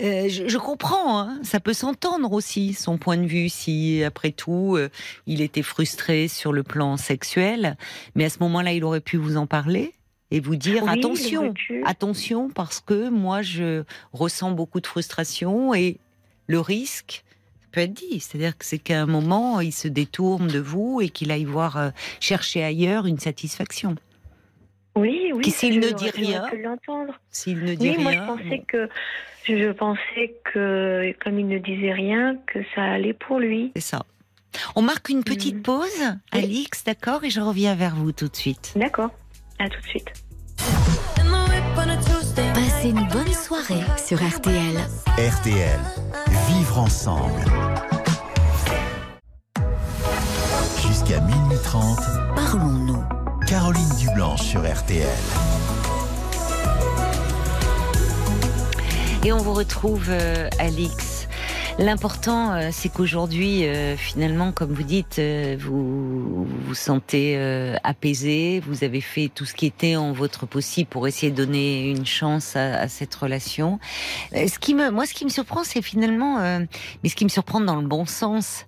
euh, 0.00 0.28
je, 0.28 0.58
comprends, 0.58 1.18
hein. 1.18 1.40
ça 1.42 1.58
peut 1.58 1.72
s'entendre 1.72 2.32
aussi, 2.32 2.74
son 2.74 2.96
point 2.96 3.16
de 3.16 3.26
vue, 3.26 3.48
si 3.48 4.04
après 4.04 4.30
tout, 4.30 4.76
euh, 4.76 4.88
il 5.26 5.40
était 5.42 5.62
frustré 5.62 6.28
sur 6.28 6.52
le 6.52 6.62
plan 6.62 6.96
sexuel, 6.96 7.76
mais 8.14 8.24
à 8.24 8.30
ce 8.30 8.38
moment-là, 8.40 8.72
il 8.72 8.84
aurait 8.84 9.00
pu 9.00 9.16
vous 9.16 9.36
en 9.36 9.46
parler 9.46 9.94
et 10.30 10.40
vous 10.40 10.56
dire 10.56 10.88
attention, 10.88 11.54
attention, 11.84 12.50
parce 12.50 12.80
que 12.80 13.08
moi, 13.08 13.42
je 13.42 13.82
ressens 14.12 14.52
beaucoup 14.52 14.80
de 14.80 14.86
frustration 14.86 15.74
et 15.74 15.98
le 16.46 16.60
risque, 16.60 17.24
peut 17.78 17.84
être 17.84 17.94
dit. 17.94 18.20
C'est-à-dire 18.20 18.56
que 18.56 18.64
c'est 18.64 18.78
qu'à 18.78 19.00
un 19.00 19.06
moment, 19.06 19.60
il 19.60 19.72
se 19.72 19.88
détourne 19.88 20.48
de 20.48 20.58
vous 20.58 21.00
et 21.00 21.08
qu'il 21.08 21.30
aille 21.30 21.44
voir 21.44 21.76
euh, 21.76 21.90
chercher 22.20 22.64
ailleurs 22.64 23.06
une 23.06 23.18
satisfaction. 23.18 23.94
Oui, 24.96 25.30
oui. 25.32 25.50
S'il 25.50 25.78
ne 25.78 25.90
dit 25.90 26.10
rien, 26.10 26.44
s'il 27.30 27.60
ne 27.60 27.74
dit 27.74 27.90
oui, 27.90 27.96
rien. 27.96 28.02
Moi, 28.02 28.12
je 28.12 28.18
pensais 28.18 28.64
que 28.66 28.88
je 29.44 29.70
pensais 29.70 30.34
que 30.44 31.14
comme 31.22 31.38
il 31.38 31.46
ne 31.46 31.58
disait 31.58 31.92
rien, 31.92 32.36
que 32.52 32.58
ça 32.74 32.82
allait 32.82 33.14
pour 33.14 33.38
lui. 33.38 33.70
C'est 33.76 33.82
ça. 33.82 34.02
On 34.74 34.82
marque 34.82 35.08
une 35.08 35.22
petite 35.22 35.56
mm. 35.56 35.62
pause, 35.62 36.16
Alix, 36.32 36.82
d'accord, 36.82 37.22
et 37.22 37.30
je 37.30 37.40
reviens 37.40 37.76
vers 37.76 37.94
vous 37.94 38.10
tout 38.10 38.28
de 38.28 38.36
suite. 38.36 38.72
D'accord. 38.74 39.10
À 39.60 39.68
tout 39.68 39.80
de 39.80 39.86
suite. 39.86 40.12
Passez 42.54 42.90
une 42.90 43.06
bonne 43.08 43.32
soirée 43.32 43.84
sur 43.96 44.18
RTL. 44.18 44.76
RTL. 45.16 45.80
Vivre 46.48 46.78
ensemble. 46.78 47.67
Jusqu'à 51.08 51.24
minuit 51.24 51.56
30. 51.64 51.98
Parlons-nous. 52.34 53.02
Caroline 53.46 53.88
Dublanche 53.98 54.42
sur 54.42 54.60
RTL. 54.60 55.08
Et 59.24 59.32
on 59.32 59.38
vous 59.38 59.54
retrouve, 59.54 60.08
euh, 60.10 60.50
Alix. 60.58 61.28
L'important, 61.78 62.52
euh, 62.52 62.68
c'est 62.72 62.90
qu'aujourd'hui, 62.90 63.64
euh, 63.64 63.96
finalement, 63.96 64.52
comme 64.52 64.74
vous 64.74 64.82
dites, 64.82 65.18
vous 65.58 66.44
vous 66.44 66.74
sentez 66.74 67.38
apaisé, 67.84 68.60
vous 68.66 68.84
avez 68.84 69.00
fait 69.00 69.30
tout 69.34 69.46
ce 69.46 69.54
qui 69.54 69.64
était 69.64 69.96
en 69.96 70.12
votre 70.12 70.44
possible 70.44 70.90
pour 70.90 71.08
essayer 71.08 71.32
de 71.32 71.36
donner 71.36 71.88
une 71.88 72.04
chance 72.04 72.54
à, 72.54 72.80
à 72.80 72.88
cette 72.88 73.14
relation. 73.14 73.78
Ce 74.32 74.58
qui 74.58 74.74
me, 74.74 74.90
moi, 74.90 75.06
ce 75.06 75.14
qui 75.14 75.24
me 75.24 75.30
surprend, 75.30 75.64
c'est 75.64 75.80
finalement, 75.80 76.38
mais 77.02 77.08
ce 77.08 77.14
qui 77.14 77.24
me 77.24 77.30
surprend 77.30 77.62
dans 77.62 77.76
le 77.76 77.86
bon 77.86 78.04
sens, 78.04 78.66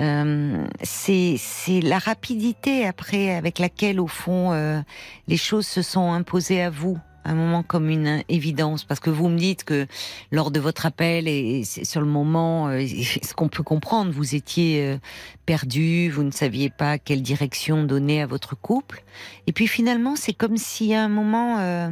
euh, 0.00 0.66
c'est 0.82 1.38
la 1.82 1.98
rapidité 1.98 2.86
après 2.86 3.34
avec 3.34 3.58
laquelle 3.58 4.00
au 4.00 4.06
fond 4.06 4.52
euh, 4.52 4.80
les 5.28 5.36
choses 5.36 5.66
se 5.66 5.82
sont 5.82 6.12
imposées 6.12 6.62
à 6.62 6.70
vous 6.70 6.98
un 7.24 7.34
moment 7.34 7.62
comme 7.62 7.88
une 7.88 8.22
évidence 8.28 8.84
Parce 8.84 9.00
que 9.00 9.10
vous 9.10 9.28
me 9.28 9.38
dites 9.38 9.64
que 9.64 9.86
lors 10.30 10.50
de 10.50 10.60
votre 10.60 10.86
appel 10.86 11.28
et 11.28 11.64
sur 11.64 12.00
le 12.00 12.06
moment, 12.06 12.68
euh, 12.68 12.84
ce 13.22 13.34
qu'on 13.34 13.48
peut 13.48 13.62
comprendre, 13.62 14.12
vous 14.12 14.34
étiez 14.34 14.82
euh, 14.82 14.98
perdu, 15.46 16.10
vous 16.10 16.22
ne 16.22 16.30
saviez 16.30 16.70
pas 16.70 16.98
quelle 16.98 17.22
direction 17.22 17.84
donner 17.84 18.22
à 18.22 18.26
votre 18.26 18.56
couple. 18.56 19.02
Et 19.46 19.52
puis 19.52 19.66
finalement, 19.66 20.16
c'est 20.16 20.32
comme 20.32 20.56
si 20.56 20.94
à 20.94 21.04
un 21.04 21.08
moment, 21.08 21.58
euh, 21.58 21.90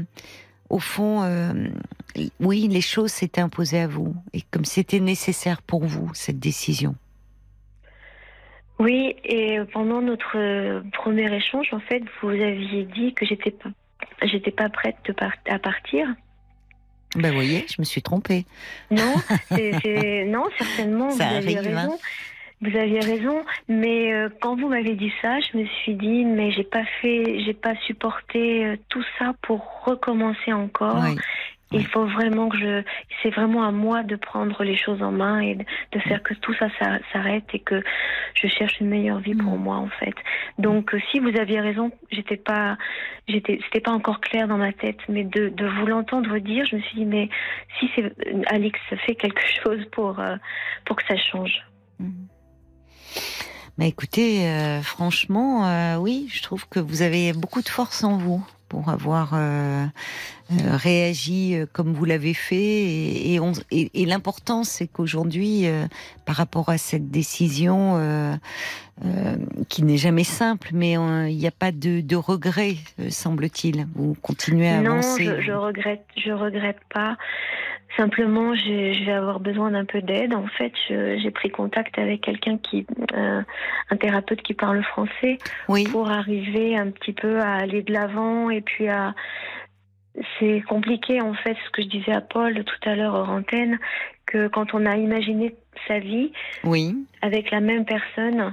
au 0.68 0.78
fond, 0.78 1.24
oui, 2.38 2.68
les 2.68 2.80
choses 2.80 3.10
s'étaient 3.10 3.40
imposées 3.40 3.80
à 3.80 3.88
vous 3.88 4.14
et 4.32 4.42
comme 4.50 4.64
c'était 4.64 5.00
nécessaire 5.00 5.62
pour 5.62 5.84
vous 5.84 6.10
cette 6.14 6.38
décision. 6.38 6.94
Oui, 8.80 9.14
et 9.24 9.58
pendant 9.72 10.00
notre 10.00 10.82
premier 10.90 11.32
échange, 11.32 11.68
en 11.72 11.80
fait, 11.80 12.02
vous 12.20 12.30
aviez 12.30 12.84
dit 12.84 13.14
que 13.14 13.24
j'étais 13.24 13.52
pas 13.52 13.70
j'étais 14.22 14.50
pas 14.50 14.68
prête 14.68 14.96
à 15.48 15.58
partir. 15.58 16.08
Ben, 17.16 17.28
vous 17.28 17.34
voyez, 17.34 17.66
je 17.68 17.76
me 17.78 17.84
suis 17.84 18.02
trompée. 18.02 18.44
Non, 18.90 19.14
non, 19.50 20.44
certainement, 20.58 21.08
vous 21.08 21.22
aviez 21.22 21.58
hein. 21.58 21.62
raison. 21.62 21.98
Vous 22.62 22.76
aviez 22.76 23.00
raison, 23.00 23.42
mais 23.68 24.12
euh, 24.12 24.28
quand 24.42 24.54
vous 24.54 24.68
m'avez 24.68 24.94
dit 24.94 25.10
ça, 25.22 25.40
je 25.40 25.56
me 25.56 25.64
suis 25.64 25.94
dit 25.94 26.26
mais 26.26 26.52
j'ai 26.52 26.62
pas 26.62 26.84
fait, 27.00 27.40
j'ai 27.42 27.54
pas 27.54 27.74
supporté 27.86 28.66
euh, 28.66 28.76
tout 28.90 29.02
ça 29.18 29.32
pour 29.40 29.82
recommencer 29.86 30.52
encore. 30.52 31.02
Il 31.72 31.86
faut 31.86 32.04
vraiment 32.04 32.48
que 32.48 32.58
je, 32.58 32.82
c'est 33.22 33.30
vraiment 33.30 33.62
à 33.62 33.70
moi 33.70 34.02
de 34.02 34.16
prendre 34.16 34.64
les 34.64 34.76
choses 34.76 35.00
en 35.02 35.12
main 35.12 35.40
et 35.40 35.54
de 35.54 35.98
faire 36.00 36.20
que 36.22 36.34
tout 36.34 36.52
ça 36.54 36.68
s'arrête 37.12 37.44
et 37.52 37.60
que 37.60 37.80
je 38.34 38.48
cherche 38.48 38.80
une 38.80 38.88
meilleure 38.88 39.20
vie 39.20 39.36
pour 39.36 39.56
mm. 39.56 39.62
moi 39.62 39.76
en 39.76 39.88
fait. 39.88 40.14
Donc 40.58 40.92
euh, 40.92 41.00
si 41.10 41.20
vous 41.20 41.30
aviez 41.38 41.60
raison, 41.60 41.92
j'étais 42.10 42.36
pas, 42.36 42.76
j'étais, 43.28 43.60
c'était 43.64 43.80
pas 43.80 43.92
encore 43.92 44.20
clair 44.20 44.48
dans 44.48 44.58
ma 44.58 44.72
tête, 44.72 44.98
mais 45.08 45.22
de, 45.22 45.48
de 45.48 45.66
vous 45.66 45.86
l'entendre 45.86 46.38
dire, 46.38 46.64
je 46.66 46.74
me 46.74 46.80
suis 46.80 46.96
dit 46.96 47.06
mais 47.06 47.28
si 47.78 47.88
c'est 47.94 48.12
Alix 48.48 48.78
fait 49.06 49.14
quelque 49.14 49.42
chose 49.62 49.84
pour 49.92 50.18
euh, 50.18 50.36
pour 50.86 50.96
que 50.96 51.04
ça 51.06 51.16
change. 51.16 51.64
Mm. 52.00 52.10
bah, 53.78 53.84
écoutez, 53.84 54.48
euh, 54.48 54.82
franchement, 54.82 55.98
oui, 56.00 56.28
je 56.32 56.42
trouve 56.42 56.68
que 56.68 56.80
vous 56.80 57.02
avez 57.02 57.32
beaucoup 57.32 57.62
de 57.62 57.68
force 57.68 58.02
en 58.02 58.16
vous 58.16 58.44
pour 58.70 58.88
avoir 58.88 59.32
euh, 59.34 59.84
euh, 60.52 60.54
réagi 60.76 61.56
euh, 61.56 61.66
comme 61.70 61.92
vous 61.92 62.04
l'avez 62.06 62.32
fait. 62.32 62.54
Et, 62.56 63.34
et, 63.34 63.90
et, 64.02 64.06
l'important, 64.06 64.62
c'est 64.64 64.86
qu'aujourd'hui, 64.86 65.66
par 66.24 66.36
rapport 66.36 66.70
à 66.70 66.78
cette 66.78 67.10
décision, 67.10 68.00
qui 69.68 69.82
n'est 69.82 69.96
jamais 69.96 70.24
simple, 70.24 70.70
mais 70.72 70.92
il 70.92 71.36
n'y 71.36 71.46
a 71.46 71.50
pas 71.52 71.72
de, 71.72 72.00
de 72.00 72.16
regret, 72.16 72.76
semble-t-il. 73.08 73.86
Vous 73.94 74.14
continuez 74.22 74.68
à 74.68 74.78
avancer. 74.78 75.26
Non, 75.26 75.36
je, 75.36 75.42
je 75.42 75.52
regrette, 75.52 76.04
je 76.16 76.30
regrette 76.30 76.80
pas. 76.94 77.16
Simplement, 77.96 78.54
je 78.54 79.04
vais 79.04 79.12
avoir 79.12 79.40
besoin 79.40 79.72
d'un 79.72 79.84
peu 79.84 80.00
d'aide. 80.00 80.32
En 80.34 80.46
fait, 80.46 80.72
j'ai 80.88 81.30
pris 81.30 81.50
contact 81.50 81.98
avec 81.98 82.20
quelqu'un 82.20 82.56
qui, 82.58 82.86
euh, 83.14 83.42
un 83.90 83.96
thérapeute 83.96 84.42
qui 84.42 84.54
parle 84.54 84.82
français, 84.84 85.38
pour 85.90 86.10
arriver 86.10 86.76
un 86.76 86.90
petit 86.90 87.12
peu 87.12 87.40
à 87.40 87.54
aller 87.54 87.82
de 87.82 87.92
l'avant 87.92 88.50
et 88.50 88.60
puis 88.60 88.88
à. 88.88 89.14
C'est 90.38 90.60
compliqué 90.62 91.20
en 91.20 91.34
fait, 91.34 91.56
ce 91.64 91.70
que 91.70 91.82
je 91.82 91.86
disais 91.86 92.12
à 92.12 92.20
Paul 92.20 92.64
tout 92.64 92.88
à 92.88 92.96
l'heure 92.96 93.14
hors 93.14 93.30
antenne, 93.30 93.78
que 94.26 94.48
quand 94.48 94.74
on 94.74 94.84
a 94.84 94.96
imaginé 94.96 95.54
sa 95.86 96.00
vie 96.00 96.32
oui. 96.64 96.96
avec 97.22 97.50
la 97.52 97.60
même 97.60 97.84
personne 97.84 98.52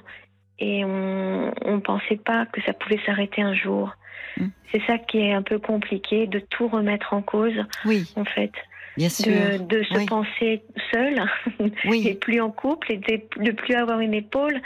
et 0.60 0.86
on 0.86 1.52
ne 1.66 1.80
pensait 1.80 2.18
pas 2.18 2.46
que 2.46 2.62
ça 2.62 2.74
pouvait 2.74 3.00
s'arrêter 3.06 3.42
un 3.42 3.54
jour. 3.54 3.92
Mm. 4.38 4.48
C'est 4.72 4.82
ça 4.86 4.98
qui 4.98 5.20
est 5.20 5.34
un 5.34 5.42
peu 5.42 5.60
compliqué, 5.60 6.28
de 6.28 6.40
tout 6.40 6.68
remettre 6.68 7.14
en 7.14 7.22
cause, 7.22 7.66
oui. 7.86 8.12
en 8.16 8.26
fait. 8.26 8.52
Bien 8.98 9.10
sûr. 9.10 9.32
De, 9.60 9.84
se 9.84 10.06
penser 10.06 10.64
seul 10.92 11.24
et 11.94 12.16
plus 12.16 12.42
en 12.42 12.50
couple 12.50 12.92
et 12.92 12.98
de, 12.98 13.22
ne 13.42 13.52
plus 13.52 13.76
avoir 13.76 14.00
une 14.00 14.14
épaule 14.14 14.60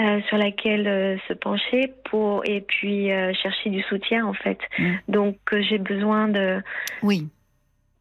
euh, 0.00 0.20
sur 0.28 0.36
laquelle 0.36 0.86
euh, 0.86 1.16
se 1.26 1.32
pencher 1.32 1.90
pour 2.10 2.44
et 2.44 2.60
puis 2.60 3.10
euh, 3.10 3.32
chercher 3.32 3.70
du 3.70 3.80
soutien 3.82 4.26
en 4.26 4.34
fait. 4.34 4.58
Mm. 4.78 4.94
Donc 5.08 5.38
j'ai 5.52 5.78
besoin 5.78 6.28
de 6.28 6.60
oui 7.02 7.28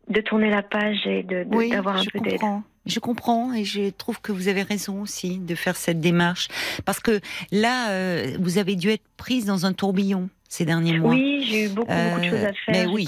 de 0.09 0.21
tourner 0.21 0.49
la 0.49 0.61
page 0.61 1.07
et 1.07 1.23
de 1.23 1.45
d'avoir 1.71 1.97
un 1.97 2.03
peu 2.11 2.19
d'aide. 2.19 2.41
Je 2.85 2.99
comprends 2.99 3.53
et 3.53 3.63
je 3.63 3.89
trouve 3.91 4.19
que 4.19 4.31
vous 4.31 4.49
avez 4.49 4.61
raison 4.63 5.01
aussi 5.01 5.39
de 5.39 5.55
faire 5.55 5.75
cette 5.75 6.01
démarche 6.01 6.49
parce 6.83 6.99
que 6.99 7.21
là 7.51 8.37
vous 8.39 8.57
avez 8.57 8.75
dû 8.75 8.89
être 8.89 9.05
prise 9.15 9.45
dans 9.45 9.65
un 9.65 9.73
tourbillon 9.73 10.29
ces 10.47 10.65
derniers 10.65 10.97
mois. 10.97 11.11
Oui, 11.11 11.45
j'ai 11.47 11.65
eu 11.65 11.69
beaucoup, 11.69 11.91
beaucoup 11.91 12.19
de 12.19 12.29
choses 12.29 12.43
à 12.43 12.49
euh, 12.49 12.53
faire. 12.65 12.73
Mais 12.73 12.85
oui, 12.85 13.07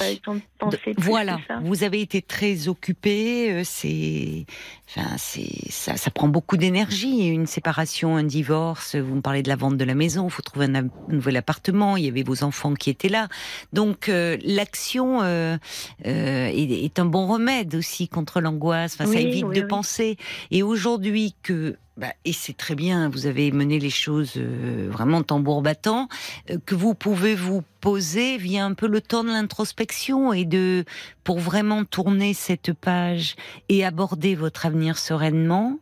voilà, 0.97 1.39
vous 1.63 1.83
avez 1.83 2.01
été 2.01 2.21
très 2.21 2.67
occupée. 2.67 3.51
Euh, 3.51 3.61
c'est, 3.63 4.45
enfin, 4.89 5.15
c'est 5.17 5.69
ça, 5.69 5.97
ça 5.97 6.11
prend 6.11 6.27
beaucoup 6.27 6.57
d'énergie. 6.57 7.27
Une 7.27 7.45
séparation, 7.45 8.15
un 8.15 8.23
divorce. 8.23 8.95
Vous 8.95 9.15
me 9.15 9.21
parlez 9.21 9.43
de 9.43 9.49
la 9.49 9.55
vente 9.55 9.77
de 9.77 9.85
la 9.85 9.95
maison. 9.95 10.27
Il 10.27 10.31
faut 10.31 10.41
trouver 10.41 10.65
un, 10.65 10.87
nouvel 11.09 11.37
appartement. 11.37 11.97
Il 11.97 12.05
y 12.05 12.09
avait 12.09 12.23
vos 12.23 12.43
enfants 12.43 12.73
qui 12.73 12.89
étaient 12.89 13.09
là. 13.09 13.27
Donc 13.71 14.09
euh, 14.09 14.37
l'action 14.43 15.23
est, 15.23 15.59
est, 16.03 16.99
un 16.99 17.05
bon 17.05 17.27
remède 17.27 17.75
aussi 17.75 18.07
contre 18.07 18.41
l'angoisse. 18.41 18.97
Enfin, 18.99 19.11
ça 19.11 19.19
évite 19.19 19.49
de 19.49 19.61
penser. 19.61 20.17
Et 20.51 20.63
aujourd'hui 20.63 21.35
que 21.43 21.77
bah, 21.97 22.13
et 22.25 22.33
c'est 22.33 22.55
très 22.55 22.75
bien, 22.75 23.09
vous 23.09 23.25
avez 23.25 23.51
mené 23.51 23.79
les 23.79 23.89
choses 23.89 24.33
euh, 24.37 24.87
vraiment 24.91 25.23
tambour 25.23 25.63
battant, 25.63 26.09
euh, 26.51 26.59
que 26.63 26.75
vous 26.75 26.93
pouvez 26.93 27.33
vous 27.33 27.63
poser 27.81 28.37
vient 28.37 28.67
un 28.67 28.73
peu 28.75 28.87
le 28.87 29.01
temps 29.01 29.23
de 29.23 29.29
l'introspection 29.29 30.31
et 30.31 30.45
de, 30.45 30.85
pour 31.23 31.39
vraiment 31.39 31.85
tourner 31.85 32.35
cette 32.35 32.71
page 32.73 33.35
et 33.67 33.83
aborder 33.83 34.35
votre 34.35 34.67
avenir 34.67 34.99
sereinement. 34.99 35.79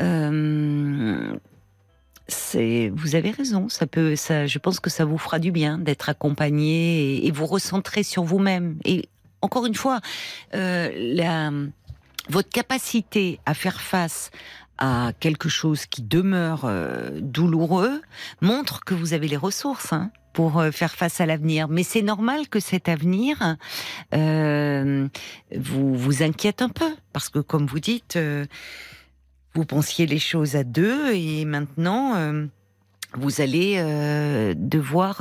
Euh, 0.00 1.36
vous 2.92 3.14
avez 3.14 3.30
raison, 3.30 3.68
ça 3.68 3.86
peut, 3.86 4.16
je 4.16 4.58
pense 4.58 4.80
que 4.80 4.90
ça 4.90 5.04
vous 5.04 5.18
fera 5.18 5.38
du 5.38 5.52
bien 5.52 5.78
d'être 5.78 6.08
accompagné 6.08 7.24
et, 7.24 7.30
vous 7.30 7.46
recentrer 7.46 8.02
sur 8.02 8.24
vous-même. 8.24 8.78
Et 8.84 9.08
encore 9.42 9.66
une 9.66 9.74
fois, 9.74 10.00
votre 12.28 12.48
capacité 12.48 13.40
à 13.44 13.52
faire 13.52 13.80
face 13.80 14.30
à 14.78 15.12
quelque 15.20 15.48
chose 15.48 15.86
qui 15.86 16.02
demeure 16.02 16.64
euh, 16.64 17.20
douloureux 17.20 18.02
montre 18.40 18.84
que 18.84 18.94
vous 18.94 19.12
avez 19.12 19.28
les 19.28 19.36
ressources 19.36 19.92
hein, 19.92 20.10
pour 20.32 20.58
euh, 20.58 20.70
faire 20.70 20.92
face 20.92 21.20
à 21.20 21.26
l'avenir. 21.26 21.68
Mais 21.68 21.82
c'est 21.82 22.02
normal 22.02 22.48
que 22.48 22.60
cet 22.60 22.88
avenir 22.88 23.56
euh, 24.14 25.08
vous 25.56 25.94
vous 25.94 26.22
inquiète 26.22 26.62
un 26.62 26.68
peu 26.68 26.90
parce 27.12 27.28
que, 27.28 27.38
comme 27.38 27.66
vous 27.66 27.80
dites, 27.80 28.18
vous 29.54 29.64
pensiez 29.64 30.06
les 30.06 30.18
choses 30.18 30.56
à 30.56 30.64
deux 30.64 31.14
et 31.14 31.44
maintenant 31.44 32.44
vous 33.12 33.40
allez 33.40 33.76
devoir 34.56 35.18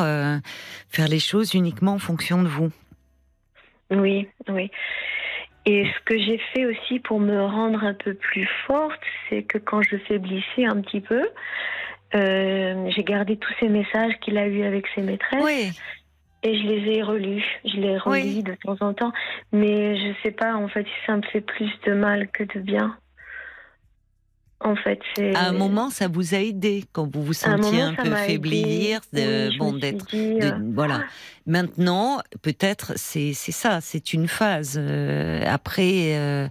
faire 0.89 1.07
les 1.07 1.19
choses 1.19 1.53
uniquement 1.53 1.93
en 1.93 1.99
fonction 1.99 2.41
de 2.41 2.47
vous. 2.47 2.71
Oui, 3.91 4.27
oui. 4.49 4.71
Et 5.65 5.85
ce 5.85 5.99
que 6.05 6.17
j'ai 6.17 6.39
fait 6.53 6.65
aussi 6.65 6.99
pour 6.99 7.19
me 7.19 7.41
rendre 7.41 7.83
un 7.83 7.93
peu 7.93 8.13
plus 8.13 8.47
forte, 8.67 8.99
c'est 9.29 9.43
que 9.43 9.57
quand 9.57 9.81
je 9.81 9.97
faiblissais 9.97 10.65
un 10.65 10.81
petit 10.81 10.99
peu, 10.99 11.29
euh, 12.15 12.89
j'ai 12.89 13.03
gardé 13.03 13.37
tous 13.37 13.53
ces 13.59 13.69
messages 13.69 14.13
qu'il 14.19 14.37
a 14.37 14.47
eus 14.47 14.63
avec 14.63 14.85
ses 14.93 15.01
maîtresses. 15.01 15.43
Oui. 15.43 15.71
Et 16.43 16.57
je 16.57 16.67
les 16.67 16.97
ai 16.97 17.01
relus. 17.01 17.45
Je 17.63 17.77
les 17.77 17.97
relis 17.97 18.43
de 18.43 18.55
temps 18.55 18.75
en 18.81 18.93
temps. 18.93 19.13
Mais 19.53 19.95
je 19.95 20.13
sais 20.21 20.31
pas, 20.31 20.55
en 20.55 20.67
fait, 20.67 20.85
ça 21.05 21.15
me 21.15 21.21
fait 21.21 21.39
plus 21.39 21.71
de 21.85 21.93
mal 21.93 22.27
que 22.29 22.43
de 22.43 22.59
bien. 22.59 22.97
En 24.63 24.77
fait, 24.77 24.99
c'est. 25.15 25.35
À 25.35 25.49
un 25.49 25.51
moment, 25.51 25.89
ça 25.89 26.07
vous 26.07 26.33
a 26.33 26.37
aidé 26.37 26.85
quand 26.93 27.13
vous 27.13 27.21
vous 27.21 27.33
sentiez 27.33 27.81
un, 27.81 27.93
peu 27.93 28.15
faiblir, 28.15 29.01
de, 29.11 29.57
bon, 29.57 29.73
d'être, 29.73 30.07
euh, 30.13 30.51
voilà. 30.73 31.03
Maintenant, 31.45 32.21
peut-être, 32.41 32.93
c'est 32.95 33.33
ça, 33.33 33.81
c'est 33.81 34.13
une 34.13 34.29
phase. 34.29 34.75
Euh, 34.77 35.43
après, 35.45 36.15
euh, 36.15 36.47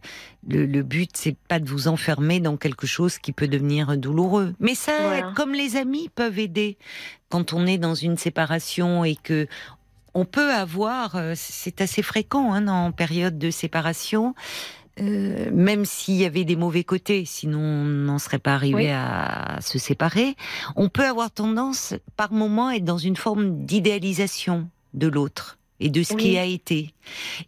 le, 0.47 0.67
le, 0.67 0.83
but, 0.83 1.11
c'est 1.15 1.37
pas 1.49 1.59
de 1.59 1.67
vous 1.67 1.89
enfermer 1.89 2.39
dans 2.39 2.59
quelque 2.59 2.87
chose 2.87 3.17
qui 3.17 3.33
peut 3.33 3.49
devenir 3.49 3.97
douloureux. 3.97 4.55
Mais 4.61 4.75
ça, 4.75 5.33
comme 5.35 5.55
les 5.55 5.77
amis 5.77 6.11
peuvent 6.15 6.39
aider 6.39 6.77
quand 7.31 7.55
on 7.55 7.67
est 7.67 7.79
dans 7.79 7.95
une 7.95 8.19
séparation 8.19 9.05
et 9.05 9.17
que 9.17 9.47
on 10.13 10.27
peut 10.27 10.53
avoir, 10.53 11.17
c'est 11.35 11.81
assez 11.81 12.03
fréquent 12.03 12.53
hein, 12.53 12.69
en 12.69 12.93
période 12.93 13.39
de 13.39 13.51
séparation 13.51 14.35
euh, 15.01 15.51
même 15.53 15.85
s'il 15.85 16.17
y 16.17 16.25
avait 16.25 16.45
des 16.45 16.57
mauvais 16.57 16.85
côtés, 16.85 17.25
sinon 17.25 17.61
on 17.61 17.85
n'en 17.85 18.19
serait 18.19 18.39
pas 18.39 18.55
arrivé 18.55 18.93
à 18.93 19.59
se 19.63 19.79
séparer, 19.79 20.37
on 20.77 20.89
peut 20.89 21.07
avoir 21.07 21.31
tendance 21.31 21.95
par 22.17 22.33
moment 22.33 22.69
à 22.69 22.75
être 22.75 22.85
dans 22.85 22.99
une 22.99 23.17
forme 23.17 23.65
d'idéalisation 23.65 24.69
de 24.95 25.09
l'autre 25.09 25.59
et 25.83 25.91
de 25.91 26.03
ce 26.03 26.15
Oui. 26.15 26.23
qui 26.23 26.39
a 26.39 26.45
été. 26.45 26.95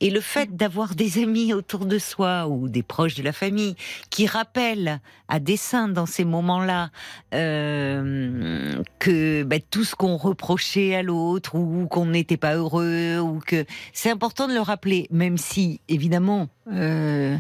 Et 0.01 0.11
le 0.11 0.21
fait 0.21 0.57
d'avoir 0.57 0.97
des 0.97 1.23
amis 1.23 1.55
autour 1.55 1.87
de 1.87 1.99
soi 1.99 2.49
ou 2.49 2.69
des 2.69 2.83
proches 2.83 3.15
de 3.15 3.23
la 3.23 3.33
famille 3.33 3.77
qui 4.11 4.27
rappellent 4.27 5.01
à 5.29 5.39
dessein 5.39 5.89
dans 5.89 6.07
ces 6.07 6.25
moments-là 6.25 6.91
euh, 7.33 8.83
que 8.99 9.45
bah, 9.45 9.57
tout 9.71 9.85
ce 9.85 9.95
qu'on 9.95 10.17
reprochait 10.17 10.97
à 10.97 11.03
l'autre 11.03 11.55
ou 11.55 11.87
qu'on 11.87 12.07
n'était 12.07 12.37
pas 12.37 12.57
heureux 12.57 13.19
ou 13.21 13.39
que 13.39 13.65
c'est 13.93 14.11
important 14.11 14.49
de 14.49 14.55
le 14.55 14.61
rappeler, 14.61 15.07
même 15.11 15.39
si 15.39 15.81
évidemment 15.89 16.49
euh, 16.73 17.37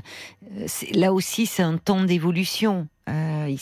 là 0.92 1.12
aussi 1.12 1.46
c'est 1.46 1.64
un 1.64 1.76
temps 1.76 2.04
d'évolution. 2.04 2.86
Euh, 3.08 3.54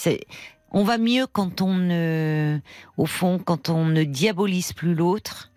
on 0.70 0.84
va 0.84 0.98
mieux 0.98 1.26
quand 1.26 1.60
on 1.60 1.74
ne, 1.74 2.58
au 2.96 3.06
fond, 3.06 3.38
quand 3.38 3.68
on 3.68 3.86
ne 3.86 4.04
diabolise 4.04 4.72
plus 4.72 4.94
l'autre 4.94 5.51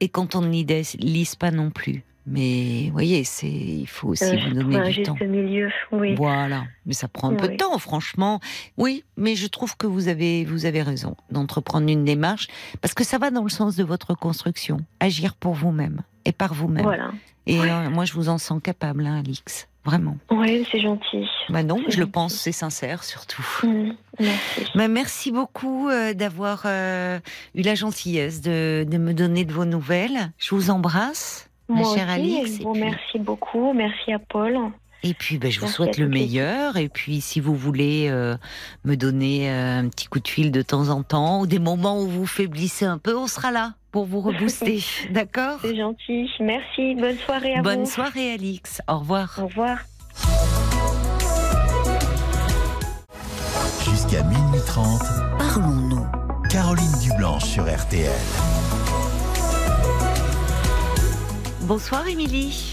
et 0.00 0.08
quand 0.08 0.34
on 0.34 0.40
ne 0.42 0.50
l'idéalise 0.50 1.34
pas 1.34 1.50
non 1.50 1.70
plus. 1.70 2.02
Mais 2.30 2.84
vous 2.88 2.92
voyez, 2.92 3.24
c'est 3.24 3.48
il 3.48 3.86
faut 3.86 4.08
aussi 4.08 4.24
Euh, 4.24 4.36
vous 4.48 4.54
donner 4.54 4.90
du 4.92 5.02
temps. 5.02 5.16
juste 5.16 5.26
milieu, 5.30 5.70
oui. 5.92 6.14
Voilà, 6.14 6.64
mais 6.84 6.92
ça 6.92 7.08
prend 7.08 7.30
un 7.30 7.34
peu 7.34 7.48
de 7.48 7.56
temps, 7.56 7.78
franchement. 7.78 8.38
Oui, 8.76 9.02
mais 9.16 9.34
je 9.34 9.46
trouve 9.46 9.78
que 9.78 9.86
vous 9.86 10.08
avez 10.08 10.44
vous 10.44 10.66
avez 10.66 10.82
raison 10.82 11.16
d'entreprendre 11.30 11.88
une 11.88 12.04
démarche 12.04 12.48
parce 12.82 12.92
que 12.92 13.02
ça 13.02 13.16
va 13.16 13.30
dans 13.30 13.44
le 13.44 13.48
sens 13.48 13.76
de 13.76 13.84
votre 13.84 14.12
construction, 14.14 14.76
agir 15.00 15.36
pour 15.36 15.54
vous-même 15.54 16.02
et 16.26 16.32
par 16.32 16.52
vous-même. 16.52 16.82
Voilà. 16.84 17.12
Et 17.46 17.58
euh, 17.58 17.88
moi, 17.88 18.04
je 18.04 18.12
vous 18.12 18.28
en 18.28 18.36
sens 18.36 18.60
capable, 18.62 19.06
hein, 19.06 19.20
Alix, 19.20 19.66
vraiment. 19.88 20.16
Oui, 20.30 20.66
c'est 20.70 20.80
gentil. 20.80 21.26
Bah 21.48 21.62
non, 21.62 21.78
je 21.88 21.98
le 21.98 22.06
pense, 22.06 22.34
c'est 22.34 22.52
sincère 22.52 23.04
surtout. 23.04 23.44
Mm, 23.62 23.92
Merci. 24.20 24.64
Bah, 24.74 24.88
merci 24.88 25.32
beaucoup 25.32 25.88
euh, 25.88 26.12
d'avoir 26.14 26.62
euh, 26.66 27.18
eu 27.54 27.62
la 27.62 27.74
gentillesse 27.74 28.40
de, 28.40 28.84
de 28.88 28.98
me 28.98 29.14
donner 29.14 29.44
de 29.44 29.52
vos 29.52 29.64
nouvelles. 29.64 30.30
Je 30.38 30.54
vous 30.54 30.70
embrasse, 30.70 31.48
ma 31.68 31.82
chère 31.84 32.08
aussi, 32.08 32.10
Alix. 32.10 32.58
je 32.58 33.08
puis- 33.12 33.18
beaucoup. 33.18 33.72
Merci 33.72 34.12
à 34.12 34.18
Paul. 34.18 34.56
Et 35.04 35.14
puis, 35.14 35.38
ben, 35.38 35.48
je 35.50 35.60
vous 35.60 35.68
souhaite 35.68 35.96
le 35.96 36.08
meilleur. 36.08 36.76
Et 36.76 36.88
puis, 36.88 37.20
si 37.20 37.38
vous 37.38 37.54
voulez 37.54 38.08
euh, 38.10 38.36
me 38.84 38.96
donner 38.96 39.48
euh, 39.48 39.78
un 39.78 39.88
petit 39.88 40.08
coup 40.08 40.18
de 40.18 40.26
fil 40.26 40.50
de 40.50 40.60
temps 40.60 40.88
en 40.88 41.04
temps, 41.04 41.40
ou 41.42 41.46
des 41.46 41.60
moments 41.60 42.02
où 42.02 42.08
vous 42.08 42.26
faiblissez 42.26 42.84
un 42.84 42.98
peu, 42.98 43.16
on 43.16 43.28
sera 43.28 43.52
là 43.52 43.74
pour 43.90 44.06
vous 44.06 44.20
rebooster. 44.20 44.82
D'accord 45.10 45.58
C'est 45.62 45.76
gentil. 45.76 46.30
Merci. 46.40 46.94
Bonne 46.94 47.16
soirée 47.18 47.54
à 47.54 47.62
Bonne 47.62 47.80
vous. 47.84 47.90
soirée, 47.90 48.32
Alix. 48.32 48.80
Au 48.88 48.98
revoir. 48.98 49.38
Au 49.42 49.46
revoir. 49.46 49.78
Jusqu'à 53.84 54.22
minuit 54.22 54.60
30, 54.66 55.00
Parlons-nous. 55.38 56.06
Caroline 56.50 56.92
Dublanche 57.02 57.44
sur 57.44 57.64
RTL. 57.64 58.10
Bonsoir, 61.62 62.06
Émilie. 62.08 62.72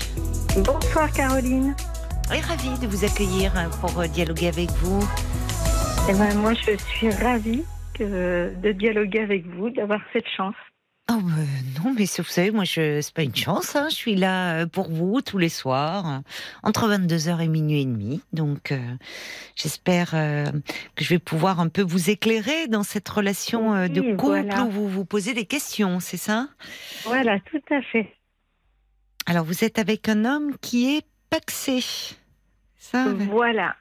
Bonsoir 0.63 1.11
Caroline. 1.11 1.75
Et 2.33 2.39
ravie 2.39 2.77
de 2.79 2.87
vous 2.87 3.03
accueillir 3.03 3.51
hein, 3.57 3.69
pour 3.81 3.99
euh, 3.99 4.07
dialoguer 4.07 4.47
avec 4.47 4.69
vous. 4.71 4.99
Eh 6.09 6.13
ben, 6.13 6.33
moi, 6.37 6.53
je 6.53 6.77
suis 6.77 7.09
ravie 7.11 7.63
que- 7.93 8.53
de 8.55 8.71
dialoguer 8.71 9.19
avec 9.19 9.45
vous, 9.47 9.69
d'avoir 9.69 9.99
cette 10.13 10.27
chance. 10.35 10.55
Oh 11.07 11.21
ben, 11.21 11.45
non, 11.83 11.93
mais 11.93 12.05
vous 12.17 12.23
savez, 12.23 12.49
moi, 12.49 12.63
je 12.63 12.99
c'est 12.99 13.13
pas 13.13 13.21
une 13.21 13.35
chance. 13.35 13.75
hein. 13.75 13.87
Je 13.91 13.95
suis 13.95 14.15
là 14.15 14.61
euh, 14.61 14.65
pour 14.65 14.89
vous 14.89 15.21
tous 15.21 15.37
les 15.37 15.49
soirs, 15.49 16.07
euh, 16.11 16.19
entre 16.63 16.87
22h 16.89 17.41
et 17.43 17.47
minuit 17.47 17.81
et 17.81 17.85
demi. 17.85 18.21
Donc, 18.33 18.71
euh, 18.71 18.79
j'espère 19.55 20.15
euh, 20.15 20.45
que 20.95 21.03
je 21.03 21.09
vais 21.09 21.19
pouvoir 21.19 21.59
un 21.59 21.69
peu 21.69 21.83
vous 21.83 22.09
éclairer 22.09 22.67
dans 22.67 22.81
cette 22.81 23.07
relation 23.07 23.75
euh, 23.75 23.87
de 23.87 24.01
Oui, 24.01 24.11
couple 24.15 24.41
voilà. 24.47 24.63
où 24.63 24.71
vous 24.71 24.89
vous 24.89 25.05
posez 25.05 25.35
des 25.35 25.45
questions, 25.45 25.99
c'est 25.99 26.17
ça? 26.17 26.47
Voilà, 27.03 27.39
tout 27.51 27.61
à 27.69 27.83
fait. 27.83 28.11
Alors, 29.27 29.45
vous 29.45 29.63
êtes 29.63 29.77
avec 29.77 30.09
un 30.09 30.25
homme 30.25 30.57
qui 30.59 30.95
est 30.97 31.05
paxé. 31.29 31.81
Ça? 32.79 33.05
Voilà. 33.29 33.75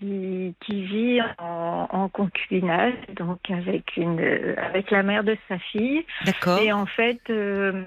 Qui, 0.00 0.54
qui 0.60 0.84
vit 0.84 1.20
en, 1.38 1.88
en 1.90 2.08
concubinage, 2.08 2.94
donc 3.16 3.40
avec 3.50 3.96
une, 3.96 4.20
avec 4.56 4.92
la 4.92 5.02
mère 5.02 5.24
de 5.24 5.36
sa 5.48 5.58
fille. 5.58 6.04
D'accord. 6.24 6.60
Et 6.62 6.70
en 6.72 6.86
fait, 6.86 7.18
euh, 7.30 7.82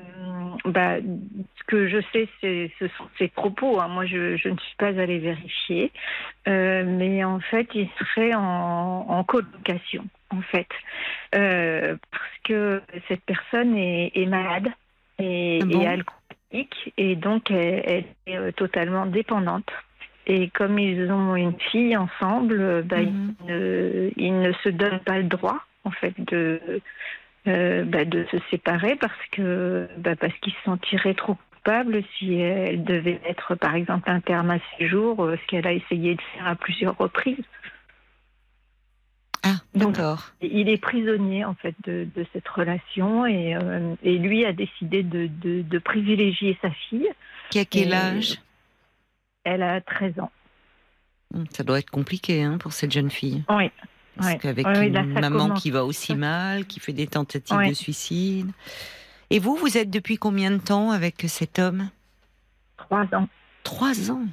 bah, 0.66 0.98
ce 1.00 1.64
que 1.68 1.88
je 1.88 2.00
sais, 2.12 2.28
ce 2.42 2.88
sont 2.98 3.08
ses 3.18 3.30
propos. 3.30 3.80
hein. 3.80 3.88
Moi, 3.88 4.06
je, 4.08 4.36
je 4.36 4.50
ne 4.50 4.58
suis 4.58 4.76
pas 4.78 4.88
allée 5.00 5.20
vérifier, 5.20 5.94
Euh, 6.50 6.84
mais 6.86 7.24
en 7.24 7.40
fait, 7.40 7.68
il 7.76 7.88
serait 7.98 8.34
en, 8.34 9.06
en 9.08 9.24
colocation, 9.24 10.04
en 10.32 10.42
fait, 10.42 10.68
Euh, 11.36 11.96
parce 12.12 12.38
que 12.44 12.82
cette 13.08 13.24
personne 13.24 13.78
est, 13.78 14.12
est 14.16 14.26
malade 14.26 14.68
et, 15.18 15.60
Ah 15.62 15.66
bon 15.66 15.82
et 15.82 15.88
alcoolique, 15.88 16.94
et 16.98 17.16
donc 17.16 17.52
elle, 17.52 18.04
elle 18.26 18.48
est 18.50 18.52
totalement 18.52 19.06
dépendante. 19.06 19.72
Et 20.28 20.50
comme 20.50 20.78
ils 20.80 21.12
ont 21.12 21.36
une 21.36 21.60
fille 21.72 21.98
ensemble, 21.98 22.60
euh, 22.62 22.82
bah, 22.84 23.02
Mhm. 23.02 23.34
ils, 23.42 23.46
ne, 23.48 24.10
ils 24.18 24.40
ne 24.40 24.52
se 24.64 24.70
donnent 24.70 25.00
pas 25.00 25.18
le 25.18 25.24
droit, 25.26 25.60
en 25.84 25.92
fait, 25.92 26.14
de 26.20 26.82
euh, 27.48 27.84
bah, 27.86 28.06
de 28.06 28.24
se 28.32 28.38
séparer 28.52 28.96
parce 28.96 29.26
que 29.32 29.88
bah, 29.98 30.16
parce 30.16 30.34
qu'ils 30.42 30.54
se 30.54 30.62
sentiraient 30.64 31.16
trop 31.16 31.36
coupables 31.56 32.04
si 32.18 32.36
elle 32.36 32.84
devait 32.84 33.20
être 33.28 33.56
par 33.56 33.74
exemple 33.76 34.10
un 34.12 34.20
terme 34.20 34.52
à 34.52 34.60
séjour, 34.78 35.24
euh, 35.24 35.38
ce 35.42 35.48
qu'elle 35.48 35.66
a 35.66 35.74
essayé 35.74 36.14
de 36.16 36.22
faire 36.36 36.48
à 36.48 36.56
plusieurs 36.56 36.96
reprises. 36.98 37.44
Ah, 39.44 39.56
d'accord. 39.74 40.32
Il 40.42 40.70
est 40.70 40.78
prisonnier 40.78 41.46
en 41.46 41.56
fait 41.56 41.74
de, 41.84 42.08
de 42.16 42.26
cette 42.32 42.48
relation 42.48 43.26
et, 43.26 43.56
euh, 43.56 43.96
et 44.04 44.20
lui 44.20 44.46
a 44.46 44.54
décidé 44.54 45.02
de, 45.02 45.26
de, 45.28 45.64
de 45.64 45.80
privilégier 45.80 46.58
sa 46.62 46.70
fille. 46.70 47.10
Qui 47.50 47.60
a 47.60 47.66
quel 47.66 47.90
et- 47.90 47.96
âge? 47.96 48.40
Elle 49.44 49.64
a 49.64 49.82
13 49.82 50.20
ans. 50.20 50.32
Hum, 51.34 51.46
Ça 51.52 51.64
doit 51.64 51.80
être 51.80 51.90
compliqué 51.90 52.44
hein, 52.44 52.58
pour 52.58 52.74
cette 52.74 52.92
jeune 52.92 53.10
fille. 53.10 53.44
Oui. 53.50 53.72
Parce 54.18 54.36
qu'avec 54.36 54.68
une 54.68 54.94
là, 54.94 55.04
maman 55.04 55.46
commence. 55.48 55.62
qui 55.62 55.72
va 55.72 55.86
aussi 55.86 56.16
mal, 56.16 56.66
qui 56.66 56.80
fait 56.80 56.94
des 56.94 57.08
tentatives 57.08 57.68
de 57.68 57.74
suicide. 57.74 58.52
Et 59.30 59.40
vous, 59.40 59.56
vous 59.56 59.78
êtes 59.78 59.90
depuis 59.90 60.18
combien 60.18 60.52
de 60.52 60.58
temps 60.58 60.92
avec 60.92 61.24
cet 61.28 61.58
homme? 61.60 61.90
Trois 62.78 63.06
ans. 63.16 63.28
Trois 63.64 64.12
ans? 64.12 64.26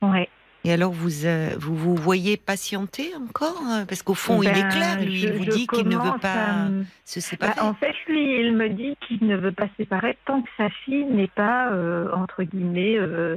Ouais. 0.00 0.28
Et 0.64 0.72
alors, 0.72 0.92
vous, 0.92 1.26
euh, 1.26 1.50
vous 1.58 1.74
vous 1.74 1.96
voyez 1.96 2.36
patienter 2.36 3.12
encore? 3.16 3.60
Parce 3.88 4.04
qu'au 4.04 4.14
fond, 4.14 4.40
il 4.42 4.48
est 4.48 4.52
Ben, 4.52 4.68
clair, 4.68 5.00
lui. 5.02 5.18
je- 5.18 5.26
il 5.26 5.32
vous 5.32 5.44
dit 5.46 5.66
qu'il 5.66 5.88
ne 5.88 5.96
veut 5.96 6.18
pas 6.20 6.32
à 6.34 6.66
se 7.04 7.18
Bah, 7.18 7.26
séparer. 7.26 7.60
en 7.60 7.74
fait, 7.74 7.94
lui, 8.06 8.40
il 8.40 8.52
me 8.54 8.68
dit 8.68 8.96
qu'il 9.06 9.26
ne 9.26 9.36
veut 9.36 9.50
pas 9.50 9.66
se 9.66 9.74
séparer 9.78 10.16
tant 10.24 10.40
que 10.40 10.48
sa 10.56 10.70
fille 10.84 11.04
n'est 11.06 11.26
pas, 11.34 11.72
euh, 11.72 12.08
entre 12.14 12.44
guillemets, 12.44 12.96
euh, 12.96 13.36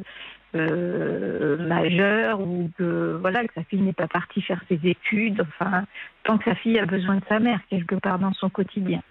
euh, 0.56 1.68
majeure 1.68 2.42
ou 2.42 2.70
que, 2.78 3.18
voilà, 3.20 3.44
que 3.46 3.54
sa 3.56 3.64
fille 3.64 3.82
n'est 3.82 3.94
pas 3.94 4.08
partie 4.08 4.42
faire 4.42 4.62
ses 4.70 4.80
études. 4.84 5.42
Enfin, 5.42 5.86
tant 6.24 6.38
que 6.38 6.46
sa 6.46 6.56
fille 6.56 6.80
a 6.80 6.86
besoin 6.86 7.16
de 7.18 7.24
sa 7.30 7.40
mère, 7.40 7.60
quelque 7.70 7.96
part 7.96 8.20
dans 8.20 8.34
son 8.34 8.50
quotidien. 8.50 9.02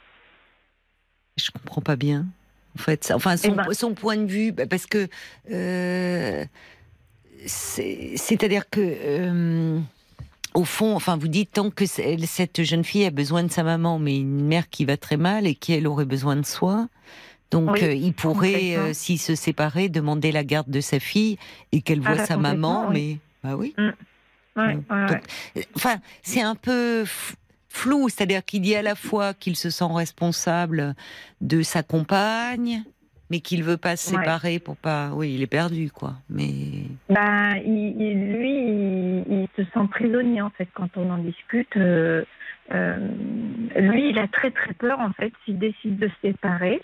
Je 1.36 1.50
comprends 1.50 1.80
pas 1.82 1.96
bien. 1.96 2.26
En 2.76 2.82
fait, 2.82 3.12
enfin, 3.14 3.36
son, 3.36 3.52
Eh 3.52 3.56
ben- 3.56 3.72
son 3.72 3.94
point 3.94 4.16
de 4.16 4.26
vue, 4.26 4.52
bah, 4.52 4.66
parce 4.68 4.86
que. 4.86 5.06
euh, 5.50 6.44
c'est- 7.46 8.16
C'est-à-dire 8.16 8.68
que. 8.70 8.80
euh, 8.80 9.78
au 10.54 10.64
fond, 10.64 10.94
enfin, 10.94 11.16
vous 11.16 11.26
dites 11.28 11.50
tant 11.52 11.70
que 11.70 11.84
cette 11.86 12.62
jeune 12.62 12.84
fille 12.84 13.04
a 13.06 13.10
besoin 13.10 13.42
de 13.42 13.50
sa 13.50 13.64
maman, 13.64 13.98
mais 13.98 14.18
une 14.18 14.44
mère 14.46 14.68
qui 14.70 14.84
va 14.84 14.96
très 14.96 15.16
mal 15.16 15.46
et 15.48 15.54
qui 15.56 15.72
elle 15.72 15.86
aurait 15.88 16.04
besoin 16.04 16.36
de 16.36 16.44
soi. 16.46 16.88
Donc, 17.50 17.70
Oui, 17.72 17.82
euh, 17.84 17.92
il 17.92 18.12
pourrait, 18.14 18.76
euh, 18.76 18.92
s'il 18.92 19.18
se 19.18 19.34
séparait, 19.34 19.88
demander 19.88 20.32
la 20.32 20.42
garde 20.44 20.68
de 20.70 20.80
sa 20.80 20.98
fille 20.98 21.38
et 21.72 21.82
qu'elle 21.82 22.00
Ah, 22.04 22.08
voit 22.08 22.16
bah, 22.16 22.26
sa 22.26 22.36
maman, 22.36 22.86
oui. 22.88 22.94
mais 22.94 23.48
bah 23.48 23.56
oui. 23.56 23.74
Ouais, 23.78 23.92
ouais, 24.56 24.76
ouais. 24.90 25.06
Donc, 25.06 25.22
Enfin, 25.76 25.96
c'est 26.22 26.40
un 26.40 26.54
peu 26.56 27.04
flou, 27.68 28.08
c'est-à-dire 28.08 28.44
qu'il 28.44 28.62
dit 28.62 28.74
à 28.74 28.82
la 28.82 28.94
fois 28.94 29.34
qu'il 29.34 29.56
se 29.56 29.70
sent 29.70 29.84
responsable 29.90 30.94
de 31.40 31.62
sa 31.62 31.82
compagne, 31.82 32.82
mais 33.30 33.40
qu'il 33.40 33.62
veut 33.62 33.76
pas 33.76 33.96
se 33.96 34.10
séparer 34.10 34.58
pour 34.58 34.76
pas. 34.76 35.10
Oui, 35.14 35.34
il 35.34 35.42
est 35.42 35.46
perdu, 35.48 35.90
quoi. 35.90 36.14
Mais 36.28 36.50
Ben, 37.08 37.56
il- 37.64 37.96
il- 38.00 38.32
lui, 38.32 38.58
il, 38.58 39.24
il 39.28 39.48
se 39.56 39.62
sent 39.70 39.86
prisonnier 39.90 40.40
en 40.42 40.50
fait 40.50 40.68
quand 40.74 40.88
on 40.96 41.10
en 41.10 41.18
discute. 41.18 41.76
Euh, 41.76 42.24
euh, 42.72 42.96
lui, 43.76 44.10
il 44.10 44.18
a 44.18 44.28
très 44.28 44.50
très 44.50 44.72
peur 44.74 44.98
en 45.00 45.12
fait 45.12 45.32
s'il 45.44 45.58
décide 45.58 45.98
de 45.98 46.08
se 46.08 46.14
séparer. 46.28 46.80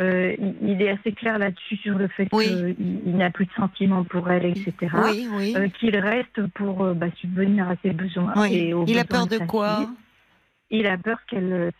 Euh, 0.00 0.34
il, 0.60 0.82
est 0.82 0.90
assez 0.90 1.12
clair 1.12 1.38
là-dessus 1.38 1.76
sur 1.76 1.96
le 1.96 2.08
fait 2.08 2.28
Oui. 2.32 2.48
qu'il 2.48 2.76
il 3.06 3.16
n'a 3.16 3.30
plus 3.30 3.46
de 3.46 3.52
sentiments 3.52 4.02
pour 4.02 4.28
elle, 4.28 4.46
etc. 4.46 4.74
oui, 5.04 5.28
oui. 5.30 5.54
Euh, 5.56 5.68
qu'il 5.68 5.96
reste 5.96 6.44
pour 6.54 6.82
euh, 6.82 6.94
bah, 6.94 7.06
subvenir 7.20 7.68
à 7.68 7.76
ses 7.82 7.90
besoins. 7.90 8.32
oui. 8.36 8.54
et 8.54 8.74
aux 8.74 8.84
Il 8.86 8.98
a 8.98 9.04
peur 9.04 9.28
de 9.28 9.38
quoi 9.38 9.76
fille. 9.76 9.88
Il 10.70 10.86
a 10.88 10.98
peur 10.98 11.18
qu'elle 11.28 11.70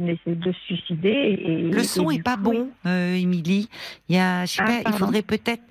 essaie 0.00 0.34
de 0.34 0.52
se 0.52 0.58
suicider. 0.60 1.10
Et, 1.10 1.62
Le 1.70 1.82
son 1.82 2.08
du 2.08 2.16
est 2.16 2.22
pas 2.22 2.36
coup, 2.36 2.42
bon, 2.44 2.70
Émilie. 2.86 3.68
Il 4.08 4.16
y 4.16 4.18
a, 4.18 4.46
je 4.46 4.52
sais 4.52 4.62
Ah, 4.64 4.82
pas, 4.84 4.90
il 4.90 4.96
faudrait 4.96 5.22
peut-être. 5.22 5.62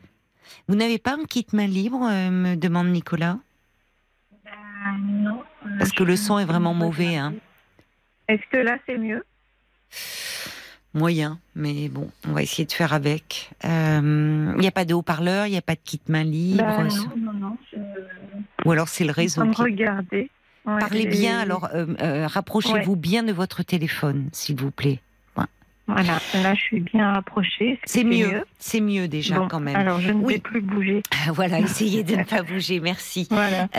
Vous 0.68 0.76
n'avez 0.76 1.00
pas 1.00 1.14
un 1.14 1.24
kit 1.26 1.48
main 1.54 1.66
libre, 1.66 2.00
me 2.00 2.56
demande 2.56 2.90
Nicolas? 2.90 3.40
Ah, 4.46 4.96
non, 5.02 5.42
Parce 5.80 5.92
que 5.92 6.04
le 6.04 6.16
son 6.16 6.38
est 6.38 6.46
vraiment 6.46 6.76
mauvais, 6.76 7.16
hein. 7.16 7.34
Est-ce 8.28 8.44
que 8.52 8.58
là 8.58 8.78
c'est 8.86 8.98
mieux? 8.98 9.24
Moyen, 10.98 11.40
mais 11.56 11.88
bon, 11.90 12.10
on 12.28 12.34
va 12.34 12.42
essayer 12.44 12.66
de 12.66 12.72
faire 12.72 12.94
avec. 12.94 13.52
Euh, 13.66 14.52
Il 14.56 14.60
n'y 14.62 14.68
a 14.68 14.72
pas 14.72 14.86
de 14.86 14.94
haut-parleur, 14.94 15.46
il 15.48 15.52
n'y 15.52 15.58
a 15.58 15.62
pas 15.62 15.76
de 15.76 15.80
kit 15.84 16.02
main 16.10 16.24
libre. 16.24 16.64
Bah, 16.66 16.84
non, 16.84 17.16
non, 17.18 17.34
non. 17.34 17.58
je- 17.72 17.78
Ou 18.68 18.72
alors 18.72 18.88
c'est 18.90 19.06
le 19.06 19.12
réseau 19.12 19.44
qui... 19.52 19.62
Ouais, 19.62 20.80
Parlez 20.82 21.06
bien, 21.06 21.40
alors 21.40 21.70
euh, 21.74 21.86
euh, 22.02 22.28
rapprochez-vous 22.28 22.98
bien 22.98 23.24
de 23.24 23.32
votre 23.32 23.64
téléphone, 23.64 24.28
s'il 24.34 24.60
vous 24.60 24.72
plaît. 24.72 25.00
Voilà, 25.90 26.20
là, 26.44 26.54
je 26.54 26.60
suis 26.60 26.80
bien 26.82 27.14
approchée. 27.14 27.80
C'est 27.86 28.04
mieux, 28.04 28.44
c'est 28.60 28.82
mieux 28.82 29.08
déjà 29.08 29.40
Bon, 29.40 29.48
quand 29.48 29.62
même. 29.62 29.78
Alors, 29.78 30.02
je 30.02 30.10
ne 30.12 30.22
Oui. 30.22 30.34
vais 30.34 30.40
plus 30.42 30.60
bouger. 30.60 31.02
Voilà, 31.30 31.62
essayez 31.62 32.04
de 32.04 32.14
ne 32.18 32.24
pas 32.26 32.44
bouger, 32.44 32.82
merci. 32.82 33.26
Voilà. 33.32 33.70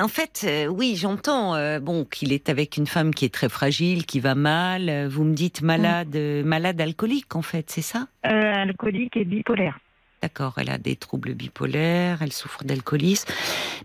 En 0.00 0.08
fait, 0.08 0.44
euh, 0.48 0.66
oui, 0.66 0.96
j'entends 0.96 1.54
euh, 1.54 1.78
bon 1.78 2.04
qu'il 2.04 2.32
est 2.32 2.48
avec 2.48 2.76
une 2.76 2.86
femme 2.86 3.12
qui 3.14 3.24
est 3.26 3.34
très 3.34 3.48
fragile, 3.48 4.06
qui 4.06 4.18
va 4.20 4.34
mal. 4.34 4.88
Euh, 4.88 5.08
Vous 5.10 5.24
me 5.24 5.34
dites 5.34 5.62
malade, 5.62 6.16
euh, 6.16 6.42
malade 6.42 6.80
alcoolique 6.80 7.36
en 7.36 7.42
fait, 7.42 7.70
c'est 7.70 7.82
ça? 7.82 8.06
Alcoolique 8.22 9.16
et 9.16 9.24
bipolaire. 9.24 9.78
D'accord, 10.22 10.54
elle 10.58 10.70
a 10.70 10.78
des 10.78 10.96
troubles 10.96 11.34
bipolaires, 11.34 12.18
elle 12.22 12.32
souffre 12.32 12.62
d'alcoolisme, 12.64 13.30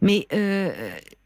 mais 0.01 0.28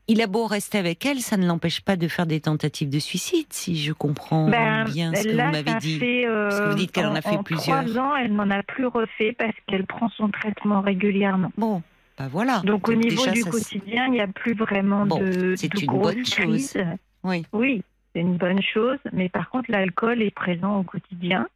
il 0.07 0.21
a 0.21 0.27
beau 0.27 0.45
rester 0.47 0.77
avec 0.79 1.05
elle, 1.05 1.19
ça 1.19 1.37
ne 1.37 1.45
l'empêche 1.47 1.81
pas 1.81 1.95
de 1.95 2.07
faire 2.07 2.25
des 2.25 2.39
tentatives 2.41 2.89
de 2.89 2.97
suicide, 2.99 3.45
si 3.51 3.77
je 3.77 3.93
comprends 3.93 4.49
Ben, 4.49 4.85
bien 4.85 5.13
ce 5.13 5.23
que 5.23 5.29
là, 5.35 5.45
vous 5.47 5.51
m'avez 5.51 5.75
dit. 5.79 5.99
fait, 5.99 6.25
euh, 6.27 6.49
Parce 6.49 6.61
que 6.61 6.69
vous 6.69 6.75
dites 6.75 6.91
qu'elle 6.91 7.05
en 7.07 7.15
a 7.15 7.21
fait 7.21 7.37
en 7.37 7.43
plusieurs. 7.43 7.85
trois 7.85 7.97
ans, 8.01 8.15
elle 8.15 8.33
n'en 8.33 8.49
a 8.49 8.63
plus 8.63 8.87
refait 8.87 9.33
parce 9.37 9.53
qu'elle 9.67 9.85
prend 9.85 10.09
son 10.09 10.29
traitement 10.29 10.81
régulièrement. 10.81 11.51
Bon, 11.57 11.81
bah 12.19 12.27
voilà. 12.29 12.61
Donc, 12.65 12.89
au 12.89 12.93
niveau 12.93 13.25
déjà, 13.25 13.31
du 13.31 13.45
quotidien, 13.45 14.05
il 14.07 14.11
n'y 14.11 14.21
a 14.21 14.27
plus 14.27 14.53
vraiment 14.53 15.05
Bon, 15.05 15.19
de, 15.19 15.55
c'est 15.55 15.73
de 15.73 15.79
une 15.81 15.99
bonne 15.99 16.25
chose. 16.25 16.77
Oui. 17.23 17.45
Oui, 17.53 17.81
c'est 18.13 18.19
une 18.21 18.37
bonne 18.37 18.61
chose. 18.61 18.99
Mais 19.13 19.29
par 19.29 19.49
contre, 19.49 19.71
l'alcool 19.71 20.21
est 20.21 20.31
présent 20.31 20.79
au 20.79 20.83
quotidien. 20.83 21.47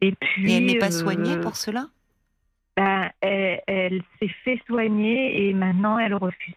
Et 0.00 0.12
puis. 0.12 0.50
Et 0.50 0.56
elle 0.56 0.66
n'est 0.66 0.78
pas 0.78 0.86
euh, 0.88 1.02
soignée 1.02 1.38
pour 1.38 1.56
cela? 1.56 1.88
ben, 2.76 3.10
elle 3.20 3.60
elle 3.66 4.02
s'est 4.18 4.34
fait 4.44 4.60
soigner 4.66 5.48
et 5.48 5.54
maintenant 5.54 5.98
elle 5.98 6.14
refuse. 6.14 6.54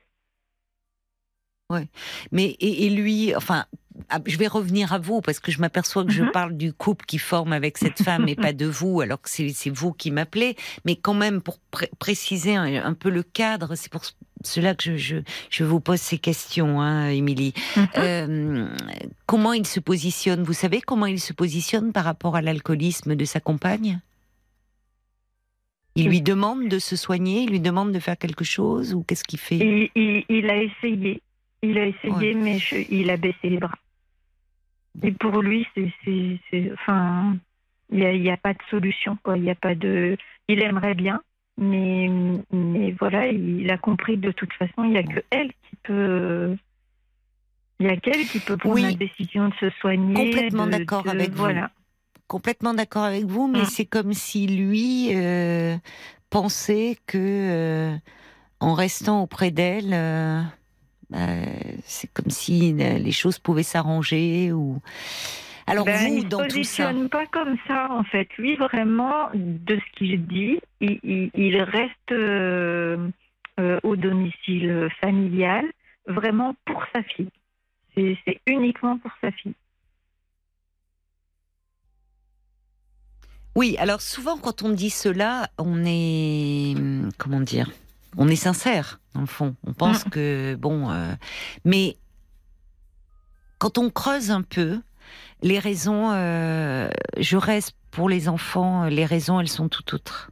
Mais 2.31 2.45
et, 2.59 2.85
et 2.85 2.89
lui, 2.89 3.35
enfin, 3.35 3.65
je 4.25 4.37
vais 4.37 4.47
revenir 4.47 4.93
à 4.93 4.99
vous 4.99 5.21
parce 5.21 5.39
que 5.39 5.51
je 5.51 5.59
m'aperçois 5.59 6.05
que 6.05 6.11
je 6.11 6.23
Mhm. 6.23 6.31
parle 6.31 6.57
du 6.57 6.73
couple 6.73 7.05
qui 7.05 7.17
forme 7.17 7.53
avec 7.53 7.77
cette 7.77 8.01
femme 8.03 8.27
et 8.27 8.35
pas 8.35 8.53
de 8.53 8.65
vous, 8.65 9.01
alors 9.01 9.21
que 9.21 9.29
c'est 9.29 9.69
vous 9.69 9.93
qui 9.93 10.11
m'appelez. 10.11 10.55
Mais 10.85 10.95
quand 10.95 11.13
même, 11.13 11.41
pour 11.41 11.59
pré- 11.71 11.89
préciser 11.99 12.55
un, 12.55 12.83
un 12.85 12.93
peu 12.93 13.09
le 13.09 13.23
cadre, 13.23 13.75
c'est 13.75 13.91
pour 13.91 14.03
cela 14.43 14.75
que 14.75 14.83
je, 14.83 14.97
je, 14.97 15.17
je 15.49 15.63
vous 15.63 15.79
pose 15.79 15.99
ces 15.99 16.17
questions, 16.19 16.79
hein, 16.81 17.09
Émilie. 17.09 17.53
Mhm. 17.75 17.87
Euh, 17.97 18.67
comment 19.25 19.53
il 19.53 19.65
se 19.65 19.79
positionne? 19.79 20.43
Vous 20.43 20.53
savez 20.53 20.81
comment 20.81 21.05
il 21.07 21.19
se 21.19 21.33
positionne 21.33 21.91
par 21.91 22.03
rapport 22.05 22.35
à 22.35 22.41
l'alcoolisme 22.41 23.15
de 23.15 23.25
sa 23.25 23.39
compagne? 23.39 23.99
Il 25.95 26.07
lui 26.09 26.21
demande 26.21 26.67
de 26.67 26.77
se 26.77 26.95
soigner, 26.95 27.41
il 27.41 27.49
lui 27.49 27.59
demande 27.59 27.91
de 27.91 27.99
faire 27.99 28.17
quelque 28.19 28.43
chose 28.43 28.93
ou 28.93 29.01
qu'est-ce 29.01 29.23
qu'il 29.23 29.39
fait? 29.39 29.57
Il, 29.57 29.89
il- 29.95 30.23
il 30.29 30.47
a 30.49 30.61
essayé. 30.61 31.21
Il 31.63 31.75
a 31.79 31.87
essayé, 31.87 32.13
Ouais. 32.13 32.33
mais 32.35 32.59
je- 32.59 32.85
il 32.91 33.09
a 33.09 33.17
baissé 33.17 33.49
les 33.49 33.57
bras. 33.57 33.73
Et 35.03 35.11
pour 35.11 35.41
lui, 35.41 35.67
c'est. 35.75 36.71
Enfin. 36.73 37.37
Il 37.89 38.21
n'y 38.21 38.29
a, 38.29 38.35
pas 38.35 38.53
de 38.53 38.59
solution, 38.69 39.17
quoi. 39.23 39.37
Il 39.37 39.45
y 39.45 39.49
a 39.49 39.55
pas 39.55 39.73
de. 39.73 40.17
Il 40.49 40.61
aimerait 40.61 40.93
bien, 40.93 41.21
mais, 41.57 42.09
mais 42.51 42.91
voilà, 42.99 43.27
il 43.27 43.69
a 43.71 43.77
compris 43.77 44.19
que 44.19 44.27
de 44.27 44.31
toute 44.31 44.51
façon, 44.53 44.83
il 44.83 44.89
n'y 44.89 44.97
a 44.97 45.03
que 45.03 45.21
elle 45.29 45.51
qui 45.51 45.75
peut. 45.83 46.57
Il 47.79 47.85
y 47.85 47.89
a 47.89 47.95
qu'elle 47.95 48.27
qui 48.27 48.39
peut 48.39 48.57
prendre 48.57 48.75
Oui. 48.75 48.81
la 48.81 48.93
décision 48.93 49.49
de 49.49 49.53
se 49.55 49.69
soigner. 49.79 50.15
Complètement 50.15 50.67
d'accord 50.67 51.07
avec 51.07 51.31
vous. 51.31 51.47
Complètement 52.27 52.73
d'accord 52.73 53.03
avec 53.03 53.23
vous, 53.23 53.47
mais 53.47 53.61
Mm. 53.61 53.65
c'est 53.65 53.85
comme 53.85 54.13
si 54.13 54.47
lui 54.47 55.15
euh, 55.15 55.77
pensait 56.29 56.97
que 57.05 57.17
euh, 57.17 57.95
en 58.59 58.73
restant 58.73 59.21
auprès 59.21 59.51
d'elle, 59.51 59.93
euh, 59.93 60.41
c'est 61.85 62.11
comme 62.13 62.29
si 62.29 62.75
euh, 62.79 62.97
les 62.97 63.11
choses 63.11 63.39
pouvaient 63.39 63.63
s'arranger 63.63 64.51
ou. 64.51 64.81
Alors 65.65 65.85
Ben, 65.85 66.07
vous, 66.07 66.17
il 66.17 66.21
se 66.23 66.27
dans 66.27 66.45
tout 66.45 66.63
ça, 66.63 66.93
positionne 66.93 67.09
pas 67.09 67.25
comme 67.27 67.57
ça, 67.67 67.87
en 67.91 68.03
fait. 68.03 68.27
Lui, 68.37 68.55
vraiment, 68.55 69.29
de 69.33 69.75
ce 69.77 69.97
qu'il 69.97 70.25
dit, 70.27 70.59
il, 70.79 70.99
il- 71.03 71.31
il 71.35 71.61
reste 71.61 72.11
euh, 72.11 73.09
euh, 73.59 73.79
au 73.83 73.95
domicile 73.95 74.89
familial, 75.01 75.65
vraiment 76.07 76.55
pour 76.65 76.83
sa 76.95 77.03
fille. 77.03 77.29
C'est 77.95 78.17
c'est 78.25 78.39
uniquement 78.47 78.97
pour 78.99 79.11
sa 79.21 79.31
fille. 79.31 79.55
oui. 83.55 83.75
Alors 83.79 84.01
souvent, 84.01 84.37
quand 84.37 84.63
on 84.63 84.69
dit 84.69 84.89
cela, 84.89 85.49
on 85.57 85.83
est 85.85 86.75
hum, 86.77 87.09
comment 87.17 87.41
dire? 87.41 87.71
On 88.17 88.27
est 88.27 88.35
sincère 88.35 88.99
dans 89.13 89.21
le 89.21 89.27
fond. 89.27 89.55
On 89.65 89.73
pense 89.73 90.05
Mm. 90.05 90.09
que 90.09 90.55
bon, 90.59 90.89
euh, 90.91 91.13
mais 91.65 91.97
quand 93.59 93.77
on 93.77 93.89
creuse 93.89 94.31
un 94.31 94.41
peu, 94.41 94.79
les 95.41 95.59
raisons, 95.59 96.11
euh, 96.11 96.89
je 97.17 97.37
reste 97.37 97.73
pour 97.91 98.09
les 98.09 98.27
enfants, 98.27 98.85
les 98.85 99.05
raisons, 99.05 99.39
elles 99.39 99.47
sont 99.49 99.69
tout 99.69 99.95
autres. 99.95 100.31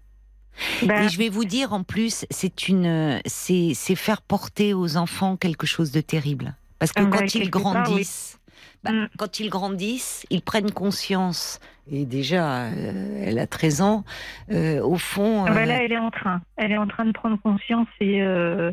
Ben, 0.85 1.03
Et 1.03 1.09
je 1.09 1.17
vais 1.17 1.29
vous 1.29 1.45
dire 1.45 1.73
en 1.73 1.83
plus, 1.83 2.25
c'est 2.29 2.67
une, 2.69 3.19
c'est, 3.25 3.73
c'est 3.75 3.95
faire 3.95 4.21
porter 4.21 4.73
aux 4.73 4.95
enfants 4.97 5.35
quelque 5.37 5.67
chose 5.67 5.91
de 5.91 6.01
terrible. 6.01 6.55
Parce 6.79 6.91
que 6.93 7.01
Ah 7.03 7.09
quand 7.11 7.35
ils 7.35 7.49
grandissent, 7.49 8.39
bah, 8.85 8.91
Mm. 8.91 9.09
quand 9.17 9.39
ils 9.39 9.49
grandissent, 9.49 10.25
ils 10.29 10.41
prennent 10.41 10.71
conscience. 10.71 11.59
Et 11.91 12.05
déjà, 12.05 12.63
euh, 12.65 13.23
elle 13.25 13.37
a 13.39 13.45
13 13.47 13.81
ans. 13.81 14.03
euh, 14.51 14.81
au 14.81 14.97
fond, 14.97 15.45
euh, 15.45 15.65
là, 15.65 15.83
elle 15.83 15.91
est 15.91 15.97
en 15.97 16.09
train. 16.11 16.41
Elle 16.57 16.71
est 16.71 16.77
en 16.77 16.87
train 16.87 17.05
de 17.05 17.11
prendre 17.11 17.39
conscience 17.41 17.87
et 17.99 18.21
euh, 18.23 18.71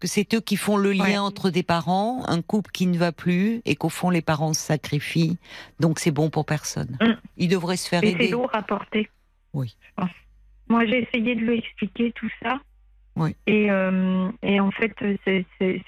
que 0.00 0.06
c'est 0.08 0.32
eux 0.34 0.40
qui 0.40 0.56
font 0.56 0.76
le 0.76 0.92
lien 0.92 1.04
Ouais. 1.04 1.18
entre 1.18 1.50
des 1.50 1.62
parents, 1.62 2.22
un 2.26 2.40
couple 2.42 2.70
qui 2.72 2.86
ne 2.86 2.96
va 2.98 3.12
plus, 3.12 3.60
et 3.66 3.76
qu'au 3.76 3.88
fond 3.90 4.08
les 4.10 4.22
parents 4.22 4.54
se 4.54 4.60
sacrifient. 4.62 5.36
Donc 5.78 5.98
c'est 6.00 6.10
bon 6.10 6.30
pour 6.30 6.44
personne. 6.46 6.96
Mm. 7.00 7.12
Ils 7.36 7.48
devraient 7.48 7.76
se 7.76 7.88
faire 7.88 8.02
et 8.02 8.08
c'est 8.08 8.12
aider. 8.14 8.28
lourd 8.28 8.50
à 8.54 8.62
porter. 8.62 9.08
Oui. 9.52 9.76
je 9.80 10.02
pense. 10.02 10.10
Moi, 10.68 10.86
j'ai 10.86 11.02
essayé 11.02 11.34
de 11.34 11.40
lui 11.40 11.58
expliquer 11.58 12.12
tout 12.12 12.30
ça. 12.42 12.58
Oui. 13.16 13.34
Et, 13.46 13.70
euh, 13.70 14.28
et 14.42 14.60
en 14.60 14.70
fait, 14.70 14.92
ça 14.98 15.30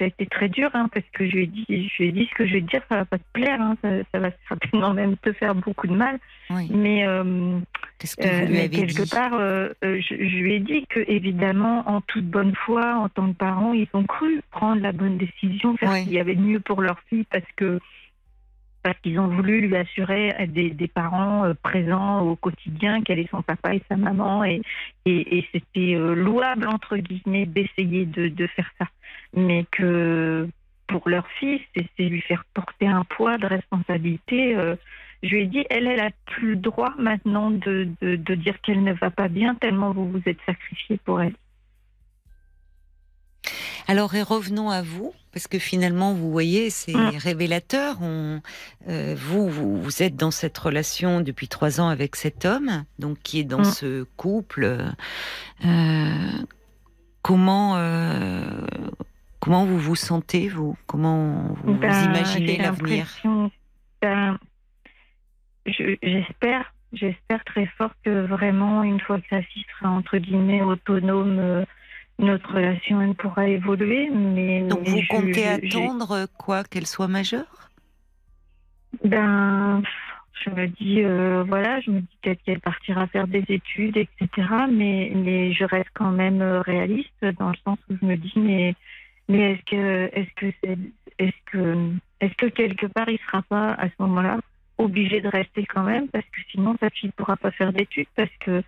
a 0.03 0.05
été 0.05 0.27
très 0.27 0.49
dur 0.49 0.71
hein, 0.75 0.89
parce 0.93 1.07
que 1.13 1.27
je 1.27 1.33
lui 1.37 1.43
ai 1.45 1.47
dit, 1.47 1.65
je 1.69 2.03
lui 2.03 2.09
ai 2.09 2.13
dit 2.13 2.29
ce 2.31 2.35
que 2.35 2.47
je 2.47 2.55
vais 2.55 2.61
te 2.61 2.67
dire, 2.67 2.83
ça 2.89 2.97
va 2.97 3.05
pas 3.05 3.19
te 3.19 3.25
plaire, 3.33 3.61
hein, 3.61 3.77
ça, 3.81 3.89
ça 4.13 4.19
va 4.19 4.31
certainement 4.49 4.93
même 4.95 5.17
te 5.19 5.33
faire 5.33 5.55
beaucoup 5.55 5.87
de 5.87 5.95
mal. 5.95 6.19
Oui. 6.51 6.69
Mais, 6.73 7.07
euh, 7.07 7.59
Qu'est-ce 7.99 8.17
que 8.17 8.23
vous 8.27 8.47
lui 8.47 8.53
mais 8.53 8.59
avez 8.65 8.69
quelque 8.71 9.03
dit? 9.03 9.11
part, 9.11 9.33
euh, 9.35 9.69
je, 9.83 10.01
je 10.01 10.37
lui 10.37 10.55
ai 10.55 10.61
dit 10.61 10.85
que 10.89 11.01
évidemment, 11.09 11.89
en 11.89 12.01
toute 12.01 12.27
bonne 12.27 12.55
foi, 12.55 12.97
en 12.97 13.09
tant 13.09 13.29
que 13.33 13.37
parents, 13.37 13.73
ils 13.73 13.89
ont 13.95 14.05
cru 14.05 14.43
prendre 14.51 14.83
la 14.83 14.93
bonne 14.93 15.17
décision, 15.17 15.77
faire 15.77 15.91
Oui. 15.93 16.01
ce 16.01 16.05
qu'il 16.05 16.15
y 16.15 16.21
avait 16.21 16.35
de 16.35 16.41
mieux 16.43 16.61
pour 16.61 16.83
leur 16.83 16.99
fille 17.09 17.25
parce 17.31 17.45
que 17.57 17.79
parce 18.83 18.99
qu'ils 19.01 19.18
ont 19.18 19.29
voulu 19.29 19.61
lui 19.61 19.77
assurer 19.77 20.35
des, 20.49 20.71
des 20.71 20.88
parents 20.88 21.45
euh, 21.45 21.55
présents 21.55 22.21
au 22.21 22.37
quotidien, 22.37 23.03
qu'elle 23.03 23.18
est 23.18 23.31
son 23.31 23.42
papa 23.42 23.75
et 23.75 23.83
sa 23.88 23.97
maman, 23.97 24.45
et, 24.45 24.62
c'était 25.53 25.95
euh, 25.95 26.14
louable 26.14 26.68
entre 26.68 26.97
guillemets 26.97 27.47
d'essayer 27.47 28.07
de, 28.07 28.47
faire 28.49 28.71
ça, 28.79 28.87
mais 29.35 29.64
que 29.71 30.49
pour 30.88 31.09
leur 31.09 31.27
fils, 31.38 31.61
c'est 31.75 32.05
lui 32.05 32.21
faire 32.21 32.45
porter 32.55 32.87
un 32.87 33.05
poids 33.05 33.38
de 33.38 33.47
responsabilité. 33.47 34.57
euh, 34.57 34.77
je 35.23 35.29
lui 35.29 35.42
ai 35.42 35.47
dit, 35.47 35.64
elle, 35.71 35.87
elle 35.87 36.01
a 36.01 36.11
plus 36.27 36.51
le 36.51 36.57
droit 36.57 36.95
maintenant 36.99 37.51
de, 37.51 37.88
de, 38.01 38.16
de 38.16 38.35
dire 38.35 38.61
qu'elle 38.61 38.83
ne 38.83 38.92
va 38.92 39.11
pas 39.11 39.29
bien 39.29 39.55
tellement 39.55 39.92
vous 39.92 40.11
vous 40.11 40.23
êtes 40.27 40.40
sacrifié 40.45 40.99
pour 41.05 41.21
elle. 41.21 41.35
Alors, 43.89 44.15
et 44.15 44.23
revenons 44.23 44.71
à 44.71 44.83
vous, 44.83 45.13
parce 45.33 45.49
que 45.49 45.59
finalement, 45.59 46.13
vous 46.15 46.31
voyez, 46.31 46.71
c'est 46.71 46.95
Mm. 46.95 47.17
révélateur. 47.19 47.97
On, 48.01 48.41
euh, 48.89 49.15
vous, 49.19 49.49
vous, 49.49 49.83
vous 49.83 50.03
êtes 50.03 50.17
dans 50.17 50.31
cette 50.31 50.57
relation 50.59 51.21
depuis 51.21 51.49
trois 51.49 51.81
ans 51.81 51.89
avec 51.89 52.17
cet 52.17 52.45
homme, 52.45 52.85
donc 52.99 53.19
qui 53.23 53.41
est 53.41 53.45
dans 53.45 53.61
Mm. 53.61 53.65
ce 53.65 54.03
couple. 54.17 54.79
Euh, 55.65 56.31
comment, 57.23 57.77
euh, 57.77 58.67
comment 59.41 59.65
vous 59.65 59.79
vous 59.79 59.97
sentez, 59.97 60.49
vous? 60.49 60.77
Comment 60.87 61.49
vous, 61.65 61.73
vous 61.73 61.79
Ben, 61.79 62.05
imaginez 62.05 62.59
l'avenir? 62.59 63.09
ben, 64.01 64.39
je- 65.67 65.97
J'espère, 66.03 66.73
j'espère 66.93 67.43
très 67.45 67.67
fort 67.79 67.91
que 68.05 68.27
vraiment, 68.27 68.83
une 68.83 69.01
fois 69.01 69.21
que 69.21 69.27
sa 69.31 69.43
fille 69.43 69.65
sera 69.79 69.91
entre 69.91 70.19
guillemets 70.19 70.63
autonome, 70.63 71.65
notre 72.18 72.53
relation 72.55 73.01
elle 73.03 73.14
pourra 73.14 73.48
évoluer. 73.48 74.11
Mais 74.11 74.62
Donc, 74.62 74.81
mais 74.83 74.90
vous 74.90 75.01
je- 75.03 75.09
comptez 75.09 75.44
je- 75.44 75.66
attendre 75.77 76.27
quoi 76.38 76.64
Qu'elle 76.64 76.87
soit 76.87 77.09
majeure? 77.09 77.70
Ben, 79.05 79.83
je 80.44 80.51
me 80.51 80.66
dis, 80.68 81.03
euh, 81.03 81.44
voilà, 81.46 81.81
je 81.81 81.90
me 81.90 82.01
dis 82.01 82.18
peut-être 82.22 82.42
qu'elle 82.42 82.61
partira 82.61 83.07
faire 83.09 83.27
des 83.27 83.44
études, 83.48 83.96
etc. 83.96 84.29
Mais, 84.70 85.12
mais 85.14 85.53
je 85.53 85.64
reste 85.64 85.88
quand 85.94 86.10
même 86.10 86.42
euh, 86.42 86.60
réaliste 86.60 87.25
dans 87.38 87.50
le 87.50 87.56
sens 87.65 87.79
où 87.90 87.94
je 88.00 88.06
me 88.06 88.17
dis, 88.17 88.33
mais, 88.37 88.75
mais 89.29 89.52
est-ce 89.52 89.63
que, 89.65 90.10
est-ce 90.13 90.31
que, 90.37 90.52
c'est- 90.63 90.79
est-ce 91.19 91.37
que, 91.46 91.90
est-ce 92.21 92.35
que 92.35 92.46
quelque 92.46 92.87
part 92.87 93.08
il 93.08 93.19
sera 93.27 93.42
pas 93.42 93.73
à 93.73 93.87
ce 93.88 93.94
moment-là 94.00 94.38
obligé 94.79 95.21
de 95.21 95.29
rester 95.29 95.65
quand 95.67 95.85
même? 95.85 96.08
Parce 96.08 96.25
que 96.27 96.40
sinon 96.50 96.75
ta 96.77 96.90
fille 96.90 97.08
ne 97.08 97.13
pourra 97.13 97.37
pas 97.37 97.50
faire 97.50 97.73
d'études 97.73 98.08
parce 98.15 98.31
que 98.40 98.63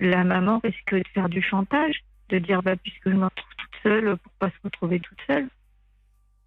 la 0.00 0.24
maman 0.24 0.60
risque 0.62 0.94
de 0.94 1.02
faire 1.14 1.28
du 1.28 1.42
chantage, 1.42 2.00
de 2.28 2.38
dire 2.38 2.62
bah 2.62 2.76
puisque 2.76 3.08
je 3.08 3.14
me 3.14 3.24
retrouve 3.24 3.50
toute 3.56 3.82
seule 3.82 4.16
pour 4.16 4.32
pas 4.38 4.48
se 4.48 4.56
retrouver 4.64 5.00
toute 5.00 5.18
seule. 5.26 5.48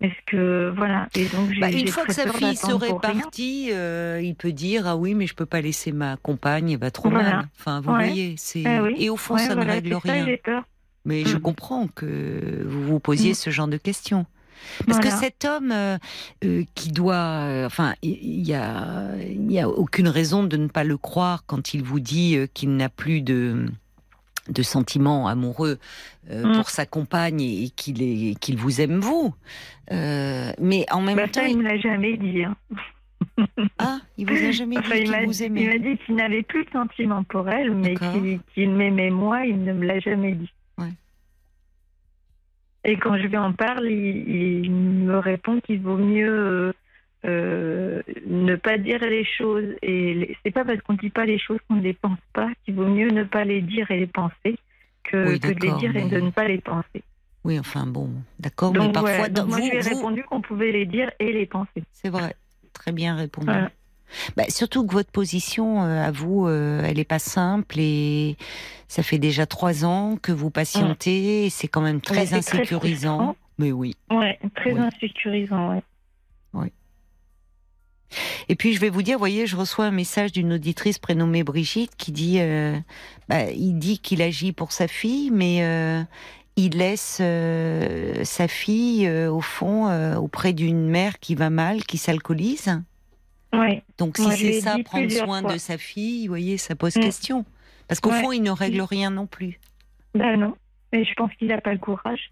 Est-ce 0.01 0.13
que 0.25 0.73
voilà 0.75 1.07
et 1.15 1.25
donc 1.25 1.51
bah, 1.59 1.69
une 1.69 1.87
fois 1.87 2.05
que 2.05 2.13
sa 2.13 2.31
fille 2.33 2.55
serait 2.55 2.97
partie, 2.99 3.69
euh, 3.71 4.19
il 4.21 4.35
peut 4.35 4.51
dire 4.51 4.87
ah 4.87 4.95
oui 4.95 5.13
mais 5.13 5.27
je 5.27 5.35
peux 5.35 5.45
pas 5.45 5.61
laisser 5.61 5.91
ma 5.91 6.17
compagne, 6.17 6.71
elle 6.71 6.79
va 6.79 6.89
trop 6.89 7.11
mal. 7.11 7.47
Enfin 7.59 7.81
vous 7.81 7.93
voyez, 7.93 8.33
c'est 8.37 8.63
eh 8.63 9.03
et 9.03 9.09
au 9.09 9.17
fond 9.17 9.37
ça 9.37 9.53
ne 9.53 9.63
règle 9.63 9.93
rien. 9.93 10.25
mais 11.05 11.23
je 11.23 11.37
mm. 11.37 11.41
comprends 11.41 11.87
que 11.87 12.63
vous 12.65 12.83
vous 12.83 12.99
posiez 12.99 13.31
mm. 13.31 13.35
ce 13.35 13.49
genre 13.51 13.67
de 13.67 13.77
questions. 13.77 14.25
Parce 14.85 14.99
que 14.99 15.09
cet 15.09 15.43
homme 15.43 15.71
euh, 15.71 15.97
euh, 16.45 16.63
qui 16.75 16.91
doit, 16.91 17.63
enfin, 17.65 17.95
il 18.03 18.47
y 18.47 18.53
a, 18.53 19.07
il 19.19 19.51
y 19.51 19.59
a 19.59 19.67
aucune 19.67 20.07
raison 20.07 20.43
de 20.43 20.55
ne 20.55 20.67
pas 20.67 20.83
le 20.83 20.97
croire 20.97 21.45
quand 21.47 21.73
il 21.73 21.81
vous 21.81 21.99
dit 21.99 22.37
qu'il 22.53 22.75
n'a 22.75 22.89
plus 22.89 23.21
de 23.21 23.65
de 24.49 24.63
sentiments 24.63 25.27
amoureux 25.27 25.77
euh, 26.29 26.45
mm. 26.45 26.55
pour 26.55 26.69
sa 26.69 26.85
compagne 26.85 27.41
et 27.41 27.69
qu'il 27.75 28.37
qu'il 28.39 28.57
vous 28.57 28.81
aime 28.81 28.99
vous. 28.99 29.33
Euh, 29.91 30.51
mais 30.59 30.85
en 30.91 31.01
même 31.01 31.17
bah, 31.17 31.27
temps, 31.27 31.41
ça, 31.41 31.47
il 31.47 31.57
me 31.57 31.63
l'a 31.63 31.77
jamais 31.77 32.17
dit. 32.17 32.43
Hein. 32.43 32.55
Ah, 33.77 33.99
il 34.17 34.25
vous 34.25 34.45
a 34.45 34.51
jamais 34.51 34.77
dit 34.77 34.89
qu'il 34.89 35.25
vous 35.25 35.43
aimait. 35.43 35.61
Il 35.61 35.69
m'a 35.69 35.77
dit 35.77 35.97
qu'il 36.05 36.15
n'avait 36.15 36.41
plus 36.41 36.65
de 36.65 36.71
sentiments 36.71 37.23
pour 37.23 37.47
elle, 37.49 37.75
mais 37.75 37.95
qu'il 38.53 38.71
m'aimait 38.71 39.11
moi. 39.11 39.45
Il 39.45 39.63
ne 39.63 39.73
me 39.73 39.85
l'a 39.85 39.99
jamais 39.99 40.33
dit. 40.33 40.51
Et 42.83 42.97
quand 42.97 43.17
je 43.17 43.27
lui 43.27 43.37
en 43.37 43.53
parle, 43.53 43.87
il, 43.87 44.71
me 44.71 45.19
répond 45.19 45.59
qu'il 45.61 45.81
vaut 45.81 45.97
mieux 45.97 46.73
euh, 47.25 48.01
ne 48.25 48.55
pas 48.55 48.77
dire 48.77 48.99
les 49.01 49.25
choses. 49.25 49.75
Et 49.81 50.35
c'est 50.43 50.51
pas 50.51 50.65
parce 50.65 50.81
qu'on 50.81 50.93
ne 50.93 50.97
dit 50.97 51.09
pas 51.09 51.25
les 51.25 51.39
choses 51.39 51.59
qu'on 51.67 51.75
ne 51.75 51.81
les 51.81 51.93
pense 51.93 52.19
pas 52.33 52.49
qu'il 52.65 52.75
vaut 52.75 52.87
mieux 52.87 53.09
ne 53.09 53.23
pas 53.23 53.43
les 53.43 53.61
dire 53.61 53.89
et 53.91 53.99
les 53.99 54.07
penser 54.07 54.57
que, 55.03 55.37
de 55.37 55.47
les 55.47 55.79
dire 55.79 55.95
et 55.95 56.09
de 56.09 56.19
ne 56.19 56.29
pas 56.29 56.47
les 56.47 56.59
penser. 56.59 57.03
Oui, 57.43 57.57
enfin 57.59 57.87
bon, 57.87 58.09
d'accord, 58.39 58.71
mais 58.71 58.91
parfois. 58.91 59.27
moi, 59.45 59.59
je 59.59 59.69
lui 59.71 59.77
ai 59.77 59.81
répondu 59.81 60.23
qu'on 60.23 60.41
pouvait 60.41 60.71
les 60.71 60.85
dire 60.85 61.09
et 61.19 61.31
les 61.31 61.47
penser. 61.47 61.83
C'est 61.91 62.09
vrai, 62.09 62.35
très 62.73 62.91
bien 62.91 63.15
répondu. 63.15 63.51
Bah, 64.35 64.43
surtout 64.49 64.85
que 64.85 64.93
votre 64.93 65.11
position 65.11 65.83
euh, 65.83 66.03
à 66.03 66.11
vous, 66.11 66.45
euh, 66.45 66.83
elle 66.85 66.97
n'est 66.97 67.05
pas 67.05 67.19
simple 67.19 67.79
et 67.79 68.35
ça 68.87 69.03
fait 69.03 69.17
déjà 69.17 69.45
trois 69.45 69.85
ans 69.85 70.17
que 70.21 70.31
vous 70.31 70.49
patientez 70.49 71.45
et 71.45 71.49
c'est 71.49 71.67
quand 71.67 71.81
même 71.81 72.01
très 72.01 72.33
insécurisant. 72.33 73.35
mais 73.57 73.71
oui. 73.71 73.95
Ouais, 74.09 74.37
très 74.55 74.77
insécurisant, 74.77 75.73
ouais. 75.73 75.83
Oui. 76.53 76.67
Et 78.49 78.55
puis 78.55 78.73
je 78.73 78.79
vais 78.79 78.89
vous 78.89 79.01
dire, 79.01 79.17
voyez, 79.17 79.47
je 79.47 79.55
reçois 79.55 79.85
un 79.85 79.91
message 79.91 80.31
d'une 80.31 80.53
auditrice 80.53 80.99
prénommée 80.99 81.43
Brigitte 81.43 81.95
qui 81.95 82.11
dit, 82.11 82.39
euh, 82.39 82.77
bah, 83.29 83.49
il 83.51 83.77
dit 83.77 83.99
qu'il 83.99 84.21
agit 84.21 84.51
pour 84.51 84.71
sa 84.71 84.87
fille, 84.87 85.31
mais 85.31 85.63
euh, 85.63 86.01
il 86.55 86.77
laisse 86.77 87.19
euh, 87.21 88.23
sa 88.23 88.47
fille 88.47 89.09
au 89.09 89.41
fond 89.41 90.15
auprès 90.15 90.53
d'une 90.53 90.87
mère 90.87 91.19
qui 91.19 91.35
va 91.35 91.49
mal, 91.49 91.83
qui 91.83 91.97
s'alcoolise. 91.97 92.81
Ouais. 93.53 93.83
Donc 93.97 94.17
si 94.17 94.31
c'est 94.31 94.61
ça, 94.61 94.77
prendre 94.83 95.11
soin 95.11 95.41
de 95.41 95.57
sa 95.57 95.77
fille, 95.77 96.27
vous 96.27 96.31
voyez, 96.31 96.57
ça 96.57 96.75
pose 96.75 96.95
mm. 96.95 97.01
question. 97.01 97.45
Parce 97.87 97.99
qu'au 97.99 98.11
fond, 98.11 98.31
il 98.31 98.41
ne 98.41 98.51
règle 98.51 98.81
rien 98.81 99.09
non 99.09 99.27
plus. 99.27 99.59
Ben 100.13 100.37
non, 100.37 100.55
mais 100.93 101.03
je 101.03 101.13
pense 101.13 101.31
qu'il 101.35 101.47
n'a 101.47 101.59
pas 101.59 101.73
le 101.73 101.79
courage. 101.79 102.31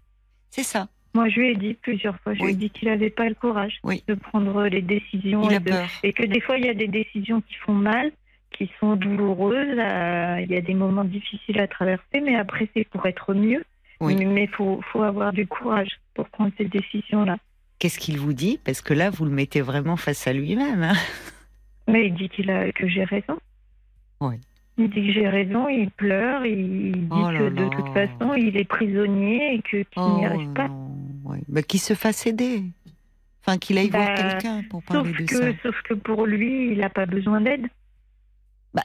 C'est 0.50 0.62
ça. 0.62 0.88
Moi, 1.12 1.28
je 1.28 1.40
lui 1.40 1.50
ai 1.50 1.56
dit 1.56 1.74
plusieurs 1.74 2.18
fois, 2.20 2.34
je 2.34 2.42
lui 2.42 2.52
ai 2.52 2.54
dit 2.54 2.70
qu'il 2.70 2.88
n'avait 2.88 3.10
pas 3.10 3.28
le 3.28 3.34
courage 3.34 3.80
de 3.84 4.14
prendre 4.14 4.64
les 4.64 4.82
décisions. 4.82 5.42
Il 5.48 5.54
et, 5.54 5.60
peur. 5.60 5.88
et, 6.02 6.12
que 6.12 6.24
des 6.24 6.40
fois, 6.40 6.56
il 6.56 6.66
y 6.66 6.68
a 6.68 6.74
des 6.74 6.86
décisions 6.86 7.40
qui 7.40 7.54
font 7.54 7.74
mal, 7.74 8.12
qui 8.52 8.70
sont 8.78 8.94
douloureuses. 8.94 9.74
Il 9.74 10.46
y 10.50 10.56
a 10.56 10.60
des 10.60 10.74
moments 10.74 11.04
difficiles 11.04 11.60
à 11.60 11.66
traverser, 11.66 12.20
mais 12.22 12.36
après, 12.36 12.68
c'est 12.74 12.86
pour 12.88 13.06
être 13.06 13.34
mieux. 13.34 13.64
Mais 14.00 14.14
il 14.14 14.48
faut, 14.48 14.80
faut 14.92 15.02
avoir 15.02 15.32
du 15.32 15.46
courage 15.46 16.00
pour 16.14 16.28
prendre 16.28 16.52
ces 16.56 16.64
décisions-là. 16.64 17.36
Qu'est-ce 17.78 17.98
qu'il 17.98 18.18
vous 18.18 18.32
dit? 18.32 18.58
Parce 18.64 18.80
que 18.80 18.94
là, 18.94 19.10
vous 19.10 19.24
le 19.24 19.30
mettez 19.30 19.60
vraiment 19.60 19.96
face 19.96 20.26
à 20.26 20.32
lui-même. 20.32 20.82
Hein. 20.82 20.94
mais 21.88 22.06
il 22.06 22.14
dit 22.14 22.28
qu'il 22.28 22.50
a, 22.50 22.70
que 22.72 22.88
j'ai 22.88 23.04
raison. 23.04 23.38
Oui. 24.20 24.36
Il 24.78 24.88
dit 24.88 25.06
que 25.06 25.12
j'ai 25.12 25.28
raison, 25.28 25.68
il 25.68 25.90
pleure, 25.90 26.46
il 26.46 26.92
dit 26.92 27.08
oh 27.10 27.28
que 27.28 27.48
de 27.50 27.68
toute 27.68 27.88
façon, 27.92 28.34
il 28.34 28.56
est 28.56 28.64
prisonnier 28.64 29.56
et 29.56 29.62
qu'il 29.62 29.80
n'y 29.80 29.84
oh 29.96 30.24
arrive 30.24 30.52
pas. 30.52 30.70
Bah, 31.48 31.62
qu'il 31.62 31.80
se 31.80 31.94
fasse 31.94 32.26
aider. 32.26 32.64
Enfin, 33.42 33.58
qu'il 33.58 33.78
aille 33.78 33.90
voir 33.90 34.06
bah, 34.06 34.14
quelqu'un 34.14 34.62
pour 34.68 34.82
parler 34.82 35.12
de 35.12 35.26
ça. 35.26 35.52
Sauf 35.62 35.74
que 35.88 35.94
pour 35.94 36.26
lui, 36.26 36.72
il 36.72 36.78
n'a 36.78 36.90
pas 36.90 37.06
besoin 37.06 37.40
d'aide. 37.40 37.66
Bah, 38.74 38.84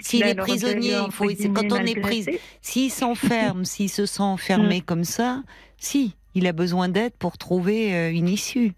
s'il 0.00 0.22
est 0.22 0.34
prisonnier, 0.34 0.96
il 1.04 1.12
faut, 1.12 1.26
quand 1.52 1.72
on 1.72 1.84
est 1.84 2.00
pris, 2.00 2.26
s'il 2.60 2.90
s'enferme, 2.90 3.64
s'il 3.64 3.90
se 3.90 4.06
sent 4.06 4.22
enfermé 4.22 4.78
mm. 4.78 4.82
comme 4.82 5.04
ça, 5.04 5.42
si, 5.76 6.14
il 6.34 6.46
a 6.46 6.52
besoin 6.52 6.88
d'aide 6.88 7.14
pour 7.18 7.36
trouver 7.36 7.94
euh, 7.94 8.12
une 8.12 8.28
issue, 8.28 8.72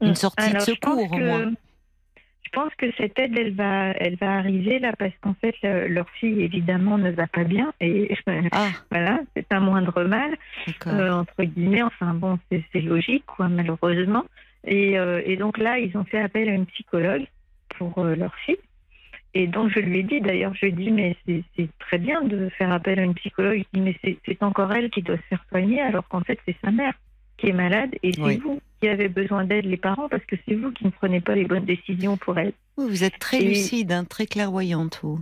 une 0.00 0.10
mm. 0.10 0.16
sortie 0.16 0.52
de 0.52 0.58
secours 0.60 1.10
au 1.12 1.18
moins 1.18 1.52
pense 2.52 2.72
que 2.76 2.86
cette 2.96 3.18
aide, 3.18 3.36
elle 3.36 3.54
va, 3.54 3.90
elle 3.92 4.16
va 4.16 4.32
arriver 4.32 4.78
là 4.78 4.92
parce 4.98 5.12
qu'en 5.20 5.34
fait, 5.34 5.54
leur 5.62 6.08
fille 6.10 6.42
évidemment 6.42 6.98
ne 6.98 7.10
va 7.10 7.26
pas 7.26 7.44
bien 7.44 7.72
et 7.80 8.14
ah. 8.52 8.68
voilà, 8.90 9.20
c'est 9.34 9.52
un 9.52 9.60
moindre 9.60 10.04
mal 10.04 10.36
euh, 10.86 11.10
entre 11.10 11.44
guillemets. 11.44 11.82
Enfin 11.82 12.14
bon, 12.14 12.38
c'est 12.50 12.80
logique 12.80 13.24
quoi, 13.26 13.48
malheureusement. 13.48 14.24
Et, 14.64 14.98
euh, 14.98 15.20
et, 15.24 15.36
donc 15.36 15.58
là, 15.58 15.78
ils 15.78 15.96
ont 15.96 16.04
fait 16.04 16.20
appel 16.20 16.48
à 16.48 16.52
une 16.52 16.66
psychologue 16.66 17.26
pour 17.76 17.98
euh, 17.98 18.14
leur 18.14 18.34
fille. 18.46 18.58
Et 19.34 19.46
donc 19.46 19.70
je 19.70 19.80
lui 19.80 20.00
ai 20.00 20.02
dit, 20.02 20.20
d'ailleurs, 20.20 20.54
je 20.54 20.66
lui 20.66 20.68
ai 20.68 20.76
dit, 20.76 20.90
mais 20.90 21.16
c'est 21.26 21.68
très 21.78 21.98
bien 21.98 22.22
de 22.22 22.48
faire 22.50 22.70
appel 22.70 22.98
à 22.98 23.02
une 23.02 23.14
psychologue. 23.14 23.64
Je 23.74 23.80
mais 23.80 23.96
c'est 24.02 24.42
encore 24.42 24.72
elle 24.72 24.90
qui 24.90 25.02
doit 25.02 25.16
se 25.16 25.22
faire 25.30 25.44
soigner, 25.48 25.80
alors 25.80 26.06
qu'en 26.06 26.20
fait, 26.20 26.38
c'est 26.46 26.56
sa 26.62 26.70
mère 26.70 26.94
qui 27.38 27.48
est 27.48 27.52
malade 27.52 27.90
et 28.02 28.12
c'est 28.12 28.36
vous 28.36 28.60
qui 28.82 28.88
avez 28.88 29.08
besoin 29.08 29.44
d'aide, 29.44 29.66
les 29.66 29.76
parents, 29.76 30.08
parce 30.08 30.24
que 30.24 30.34
c'est 30.44 30.56
vous 30.56 30.72
qui 30.72 30.84
ne 30.84 30.90
prenez 30.90 31.20
pas 31.20 31.36
les 31.36 31.44
bonnes 31.44 31.64
décisions 31.64 32.16
pour 32.16 32.36
elle. 32.36 32.52
vous 32.76 33.04
êtes 33.04 33.16
très 33.20 33.38
lucide, 33.38 33.92
hein, 33.92 34.04
très 34.04 34.26
clairvoyante, 34.26 34.98
vous. 35.04 35.20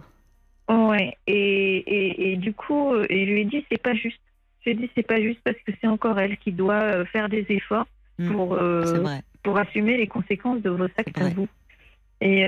Ouais, 0.71 1.15
et, 1.27 2.33
et, 2.33 2.37
du 2.37 2.55
coup, 2.55 2.95
euh, 2.95 3.07
il 3.11 3.27
lui 3.27 3.41
ai 3.43 3.45
dit, 3.45 3.63
c'est 3.71 3.83
pas 3.83 3.93
juste. 3.93 4.21
Je 4.65 4.71
lui 4.71 4.79
ai 4.79 4.81
dit, 4.81 4.91
c'est 4.95 5.07
pas 5.07 5.21
juste 5.21 5.41
parce 5.45 5.59
que 5.67 5.73
c'est 5.79 5.89
encore 5.89 6.19
elle 6.19 6.39
qui 6.39 6.53
doit 6.53 6.81
euh, 6.81 7.05
faire 7.05 7.29
des 7.29 7.45
efforts 7.51 7.87
mmh, 8.19 8.33
pour, 8.33 8.55
euh, 8.55 9.05
pour 9.43 9.59
assumer 9.59 9.99
les 9.99 10.07
conséquences 10.07 10.63
de 10.63 10.71
vos 10.71 10.85
actes 10.85 11.21
à 11.21 11.29
vous. 11.29 11.49
Et, 12.23 12.47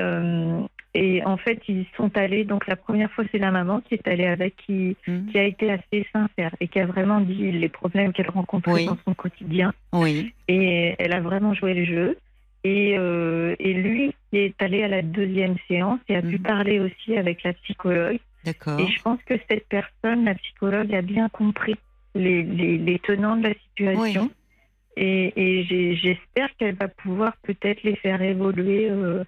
et 0.94 1.24
en 1.24 1.38
fait, 1.38 1.60
ils 1.68 1.86
sont 1.96 2.14
allés. 2.16 2.44
Donc, 2.44 2.66
la 2.66 2.76
première 2.76 3.10
fois, 3.12 3.24
c'est 3.32 3.38
la 3.38 3.50
maman 3.50 3.80
qui 3.80 3.94
est 3.94 4.06
allée 4.06 4.26
avec, 4.26 4.56
qui, 4.56 4.96
hmm. 5.06 5.26
qui 5.30 5.38
a 5.38 5.44
été 5.44 5.72
assez 5.72 6.06
sincère 6.12 6.54
et 6.60 6.68
qui 6.68 6.80
a 6.80 6.86
vraiment 6.86 7.20
dit 7.20 7.50
les 7.50 7.68
problèmes 7.70 8.12
qu'elle 8.12 8.28
rencontrait 8.28 8.84
dans 8.84 8.98
son 9.06 9.14
quotidien. 9.14 9.72
Oui. 9.92 10.34
Et 10.48 10.94
elle 10.98 11.14
a 11.14 11.20
vraiment 11.20 11.54
joué 11.54 11.72
le 11.72 11.84
jeu. 11.84 12.18
Et, 12.64 12.96
euh, 12.96 13.56
et 13.58 13.72
lui 13.72 14.14
qui 14.30 14.38
est 14.38 14.62
allé 14.62 14.84
à 14.84 14.88
la 14.88 15.02
deuxième 15.02 15.56
séance 15.66 15.98
et 16.08 16.14
a 16.14 16.22
pu 16.22 16.38
hmm. 16.38 16.42
parler 16.42 16.78
aussi 16.78 17.16
avec 17.16 17.42
la 17.42 17.54
psychologue. 17.54 18.18
D'accord. 18.44 18.78
Et 18.78 18.86
je 18.86 19.02
pense 19.02 19.18
que 19.24 19.34
cette 19.48 19.66
personne, 19.68 20.26
la 20.26 20.34
psychologue, 20.34 20.94
a 20.94 21.00
bien 21.00 21.28
compris 21.30 21.76
les, 22.14 22.42
les, 22.42 22.76
les 22.76 22.98
tenants 22.98 23.36
de 23.36 23.48
la 23.48 23.54
situation. 23.54 24.30
Et, 24.96 25.32
et 25.36 25.96
j'espère 25.96 26.54
qu'elle 26.58 26.74
va 26.74 26.88
pouvoir 26.88 27.34
peut-être 27.44 27.82
les 27.82 27.96
faire 27.96 28.20
évoluer. 28.20 28.90
Euh, 28.90 29.24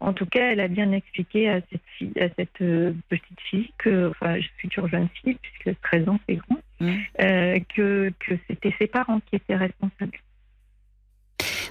en 0.00 0.12
tout 0.12 0.26
cas, 0.26 0.52
elle 0.52 0.60
a 0.60 0.68
bien 0.68 0.92
expliqué 0.92 1.48
à 1.48 1.60
cette, 1.70 1.82
fille, 1.96 2.12
à 2.20 2.28
cette 2.36 2.60
euh, 2.60 2.92
petite 3.08 3.40
fille, 3.50 3.72
que, 3.78 4.10
enfin, 4.10 4.36
future 4.58 4.88
jeune 4.88 5.08
fille, 5.22 5.36
puisque 5.40 5.80
13 5.82 6.08
ans 6.08 6.20
c'est 6.28 6.36
grand, 6.36 6.60
mmh. 6.80 6.96
euh, 7.20 7.58
que, 7.74 8.12
que 8.20 8.34
c'était 8.46 8.74
ses 8.78 8.86
parents 8.86 9.20
qui 9.20 9.36
étaient 9.36 9.56
responsables. 9.56 10.18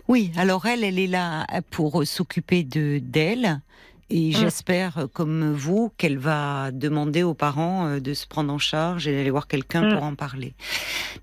Oui, 0.08 0.32
alors 0.38 0.66
elle, 0.66 0.84
elle 0.84 1.00
est 1.00 1.08
là 1.08 1.46
pour 1.72 2.06
s'occuper 2.06 2.64
de 2.64 3.00
d'elle. 3.00 3.62
Et 4.10 4.30
mmh. 4.30 4.34
j'espère, 4.34 5.08
comme 5.14 5.52
vous, 5.52 5.92
qu'elle 5.98 6.18
va 6.18 6.72
demander 6.72 7.24
aux 7.24 7.34
parents 7.34 7.88
euh, 7.88 8.00
de 8.00 8.14
se 8.14 8.26
prendre 8.26 8.54
en 8.54 8.58
charge 8.58 9.08
et 9.08 9.14
d'aller 9.14 9.32
voir 9.32 9.48
quelqu'un 9.48 9.84
mmh. 9.84 9.94
pour 9.94 10.04
en 10.04 10.16
parler. 10.16 10.54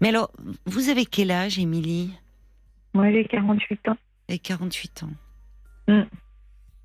Mais 0.00 0.08
alors, 0.08 0.30
vous 0.66 0.90
avez 0.90 1.06
quel 1.06 1.30
âge, 1.30 1.58
Émilie? 1.58 2.10
Moi, 2.92 3.10
j'ai 3.10 3.24
48 3.24 3.88
ans. 3.88 3.96
Et 4.28 4.38
48 4.38 5.04
ans. 5.04 6.04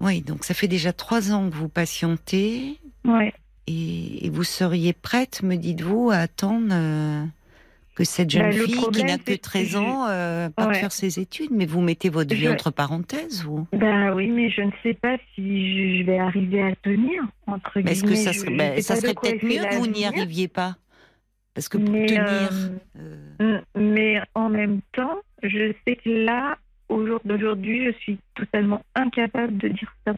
Oui, 0.02 0.22
donc 0.22 0.43
ça 0.43 0.54
fait 0.54 0.68
déjà 0.68 0.93
trois 0.93 1.32
ans 1.32 1.50
que 1.50 1.56
vous 1.56 1.70
patientez. 1.70 2.78
Oui. 3.06 3.32
Et, 3.68 4.30
vous 4.30 4.43
seriez 4.43 4.93
prête, 4.93 5.43
me 5.43 5.56
dites-vous, 5.56 6.10
à 6.12 6.18
attendre 6.18 6.70
euh, 6.72 7.24
que 7.95 8.04
cette 8.04 8.30
jeune 8.30 8.50
bah, 8.50 8.64
fille 8.66 8.89
qui 8.93 9.04
n'a 9.04 9.18
que 9.18 9.36
13 9.36 9.76
ans 9.76 10.08
euh, 10.08 10.50
parte 10.50 10.76
faire 10.76 10.91
ses 10.91 11.20
études. 11.20 11.52
Mais 11.52 11.66
vous 11.66 11.82
mettez 11.82 12.10
votre 12.10 12.34
vie 12.34 12.50
entre 12.50 12.72
parenthèses, 12.72 13.43
vous? 13.43 13.68
Ben 13.74 14.14
oui, 14.14 14.28
mais 14.28 14.50
je 14.50 14.62
ne 14.62 14.72
sais 14.82 14.93
pas 14.95 15.18
si 15.36 16.00
je 16.00 16.04
vais 16.06 16.18
arriver 16.18 16.64
à 16.64 16.76
tenir, 16.78 17.24
entre 17.45 17.78
Est-ce 17.86 18.04
que 18.04 18.16
ça 18.16 18.34
serait, 18.34 18.56
ben, 18.56 18.82
ça 18.82 18.95
serait 18.95 19.14
peut-être 19.14 19.43
mieux 19.43 19.64
que 19.64 19.76
vous 19.76 19.88
n'y 19.88 20.06
arriviez 20.06 20.47
pas? 20.47 20.78
Parce 21.54 21.68
que 21.68 21.78
pour 21.78 21.93
tenir... 21.93 22.50
Euh, 23.41 23.60
mais 23.76 24.22
en 24.34 24.50
même 24.50 24.82
temps, 24.93 25.20
je 25.43 25.74
sais 25.86 25.97
que 25.97 26.10
là, 26.10 26.58
au 26.90 27.06
jour 27.08 27.20
d'aujourd'hui, 27.26 27.86
je 27.86 27.92
suis 28.00 28.20
totalement 28.36 28.84
incapable 28.96 29.58
de 29.58 29.68
dire 29.70 29.94
stop. 30.02 30.18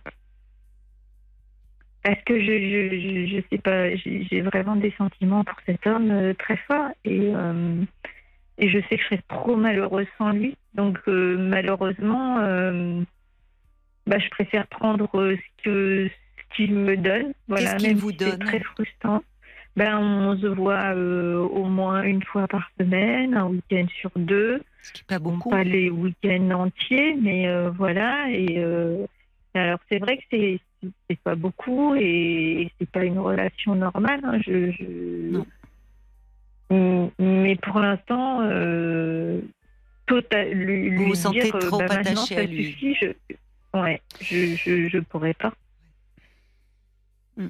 parce 2.03 2.21
que 2.23 2.39
je, 2.39 2.45
je, 2.45 2.99
je, 2.99 3.35
je 3.37 3.41
sais 3.51 3.57
pas, 3.59 3.95
j'ai 3.95 4.41
vraiment 4.41 4.75
des 4.75 4.91
sentiments 4.97 5.43
pour 5.43 5.57
cet 5.65 5.85
homme 5.85 6.09
euh, 6.11 6.33
très 6.33 6.57
forts 6.57 6.89
et, 7.05 7.31
euh, 7.35 7.83
et 8.57 8.69
je 8.69 8.79
sais 8.89 8.97
que 8.97 9.03
je 9.03 9.07
serais 9.07 9.23
trop 9.27 9.55
malheureuse 9.55 10.07
sans 10.17 10.31
lui. 10.31 10.55
Donc 10.73 10.97
euh, 11.07 11.37
malheureusement, 11.37 12.39
euh, 12.39 13.01
bah, 14.07 14.17
je 14.19 14.29
préfère 14.29 14.65
prendre 14.67 15.07
ce 15.13 15.63
que 15.63 16.09
ce 16.09 16.55
qu'il 16.55 16.73
me 16.73 16.97
donne. 16.97 17.33
Voilà, 17.47 17.75
Qu'est-ce 17.75 17.83
qu'il 17.89 17.97
si 17.99 18.17
c'est 18.23 18.37
donne? 18.37 18.39
très 18.39 18.59
frustrant. 18.61 19.21
Ben, 19.77 19.97
on 19.97 20.37
se 20.37 20.47
voit 20.47 20.93
euh, 20.95 21.37
au 21.39 21.63
moins 21.65 22.03
une 22.03 22.23
fois 22.23 22.47
par 22.47 22.69
semaine, 22.79 23.33
un 23.35 23.45
week-end 23.47 23.85
sur 23.99 24.11
deux. 24.17 24.61
Ce 24.81 24.91
qui 24.91 25.01
est 25.01 25.07
pas 25.07 25.19
beaucoup. 25.19 25.49
pas 25.49 25.63
les 25.63 25.89
week-ends 25.89 26.49
entiers, 26.51 27.15
mais 27.21 27.47
euh, 27.47 27.69
voilà. 27.69 28.29
Et 28.31 28.55
euh, 28.57 29.05
alors 29.53 29.79
c'est 29.89 29.99
vrai 29.99 30.17
que 30.17 30.23
c'est 30.31 30.59
c'est 31.09 31.19
pas 31.19 31.35
beaucoup 31.35 31.95
et, 31.95 32.63
et 32.63 32.71
c'est 32.79 32.89
pas 32.89 33.05
une 33.05 33.19
relation 33.19 33.75
normale. 33.75 34.19
hein, 34.23 34.39
je, 34.45 34.71
je- 34.71 35.31
Non. 35.31 35.45
Mm, 36.71 37.09
Mais 37.19 37.55
pour 37.57 37.79
l'instant, 37.79 38.41
tota- 40.07 40.49
lui, 40.51 40.89
Vous 40.89 41.03
lui 41.03 41.09
vous 41.09 41.15
sentez 41.15 41.43
dire, 41.43 41.59
trop 41.59 41.77
bah, 41.79 41.85
attaché 41.89 42.37
à 42.37 42.43
lui. 42.43 42.65
suffit, 42.71 42.95
je, 42.95 43.07
ouais, 43.79 44.01
je, 44.21 44.55
je, 44.55 44.89
je 44.89 44.97
pourrais 44.99 45.33
pas. 45.35 45.53
Mm. 47.37 47.47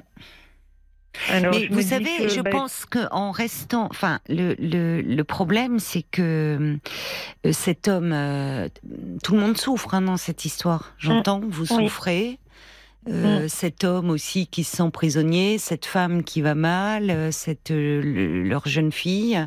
Alors, 1.29 1.53
Mais 1.53 1.67
vous 1.67 1.81
savez, 1.81 2.17
que, 2.19 2.29
je 2.29 2.41
bah, 2.41 2.49
pense 2.51 2.85
qu'en 2.85 3.31
restant, 3.31 3.87
enfin, 3.91 4.19
le, 4.29 4.55
le, 4.59 5.01
le 5.01 5.23
problème, 5.23 5.79
c'est 5.79 6.03
que 6.03 6.77
euh, 7.45 7.51
cet 7.51 7.87
homme, 7.87 8.11
euh, 8.13 8.69
tout 9.23 9.33
le 9.35 9.41
monde 9.41 9.57
souffre 9.57 9.93
hein, 9.93 10.01
dans 10.01 10.17
cette 10.17 10.45
histoire. 10.45 10.93
J'entends 10.97 11.41
que 11.41 11.45
vous 11.47 11.65
Oui. 11.73 11.83
souffrez. 11.85 12.39
Euh, 13.09 13.47
Cet 13.47 13.83
homme 13.83 14.11
aussi 14.11 14.45
qui 14.45 14.63
se 14.63 14.77
sent 14.77 14.89
prisonnier, 14.93 15.57
cette 15.57 15.87
femme 15.87 16.23
qui 16.23 16.41
va 16.43 16.53
mal, 16.53 17.33
cette 17.33 17.71
le- 17.71 18.43
leur 18.43 18.67
jeune 18.67 18.91
fille, 18.91 19.43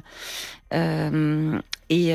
Euh, 0.72 1.60
et 1.88 2.12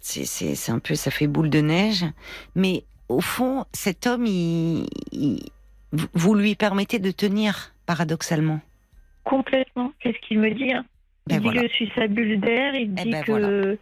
c'est- 0.00 0.70
un 0.70 0.78
peu, 0.78 0.94
ça 0.94 1.10
fait 1.10 1.26
boule 1.26 1.50
de 1.50 1.60
neige. 1.60 2.04
Mais 2.54 2.84
au 3.08 3.20
fond, 3.20 3.64
cet 3.72 4.06
homme, 4.06 4.24
il, 4.26 4.86
vous 6.14 6.34
lui 6.34 6.54
permettez 6.54 6.98
de 7.00 7.10
tenir, 7.10 7.72
paradoxalement. 7.92 8.60
Complètement. 9.24 9.92
Qu'est-ce 10.00 10.18
qu'il 10.26 10.38
me 10.40 10.50
dit 10.50 10.72
hein 10.72 10.84
Ben 11.26 11.36
Il 11.36 11.38
dit 11.40 11.44
voilà. 11.44 11.62
que 11.62 11.68
je 11.68 11.72
suis 11.74 11.92
sa 11.94 12.06
bulle 12.06 12.40
d'air. 12.40 12.74
Il 12.74 12.94
Eh 12.98 13.04
dit 13.04 13.10
ben 13.10 13.22
que, 13.24 13.30
voilà. 13.32 13.76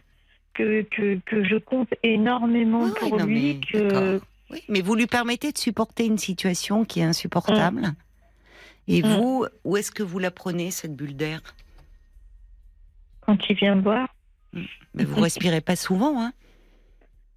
que, 0.53 0.81
que, 0.83 1.19
que 1.25 1.43
je 1.45 1.55
compte 1.55 1.89
énormément 2.03 2.83
Oui, 2.83 2.91
pour 2.99 3.17
non, 3.17 3.25
lui. 3.25 3.53
mais 3.55 3.59
Que... 3.71 3.87
d'accord. 3.87 4.27
Oui, 4.51 4.61
mais 4.67 4.81
vous 4.81 4.95
lui 4.95 5.07
permettez 5.07 5.53
de 5.53 5.57
supporter 5.57 6.05
une 6.05 6.17
situation 6.17 6.83
qui 6.83 6.99
est 6.99 7.03
insupportable. 7.05 7.83
Et 8.89 9.01
Mm. 9.01 9.05
vous, 9.07 9.45
où 9.63 9.77
est-ce 9.77 9.91
que 9.91 10.03
vous 10.03 10.19
la 10.19 10.31
prenez, 10.31 10.71
cette 10.71 10.93
bulle 10.95 11.15
d'air? 11.15 11.39
Quand 13.21 13.37
il 13.49 13.55
vient 13.55 13.75
me 13.75 13.81
voir. 13.81 14.07
Mais 14.93 15.05
Vous 15.05 15.21
respirez 15.21 15.61
pas 15.61 15.77
souvent, 15.77 16.21
hein? 16.21 16.33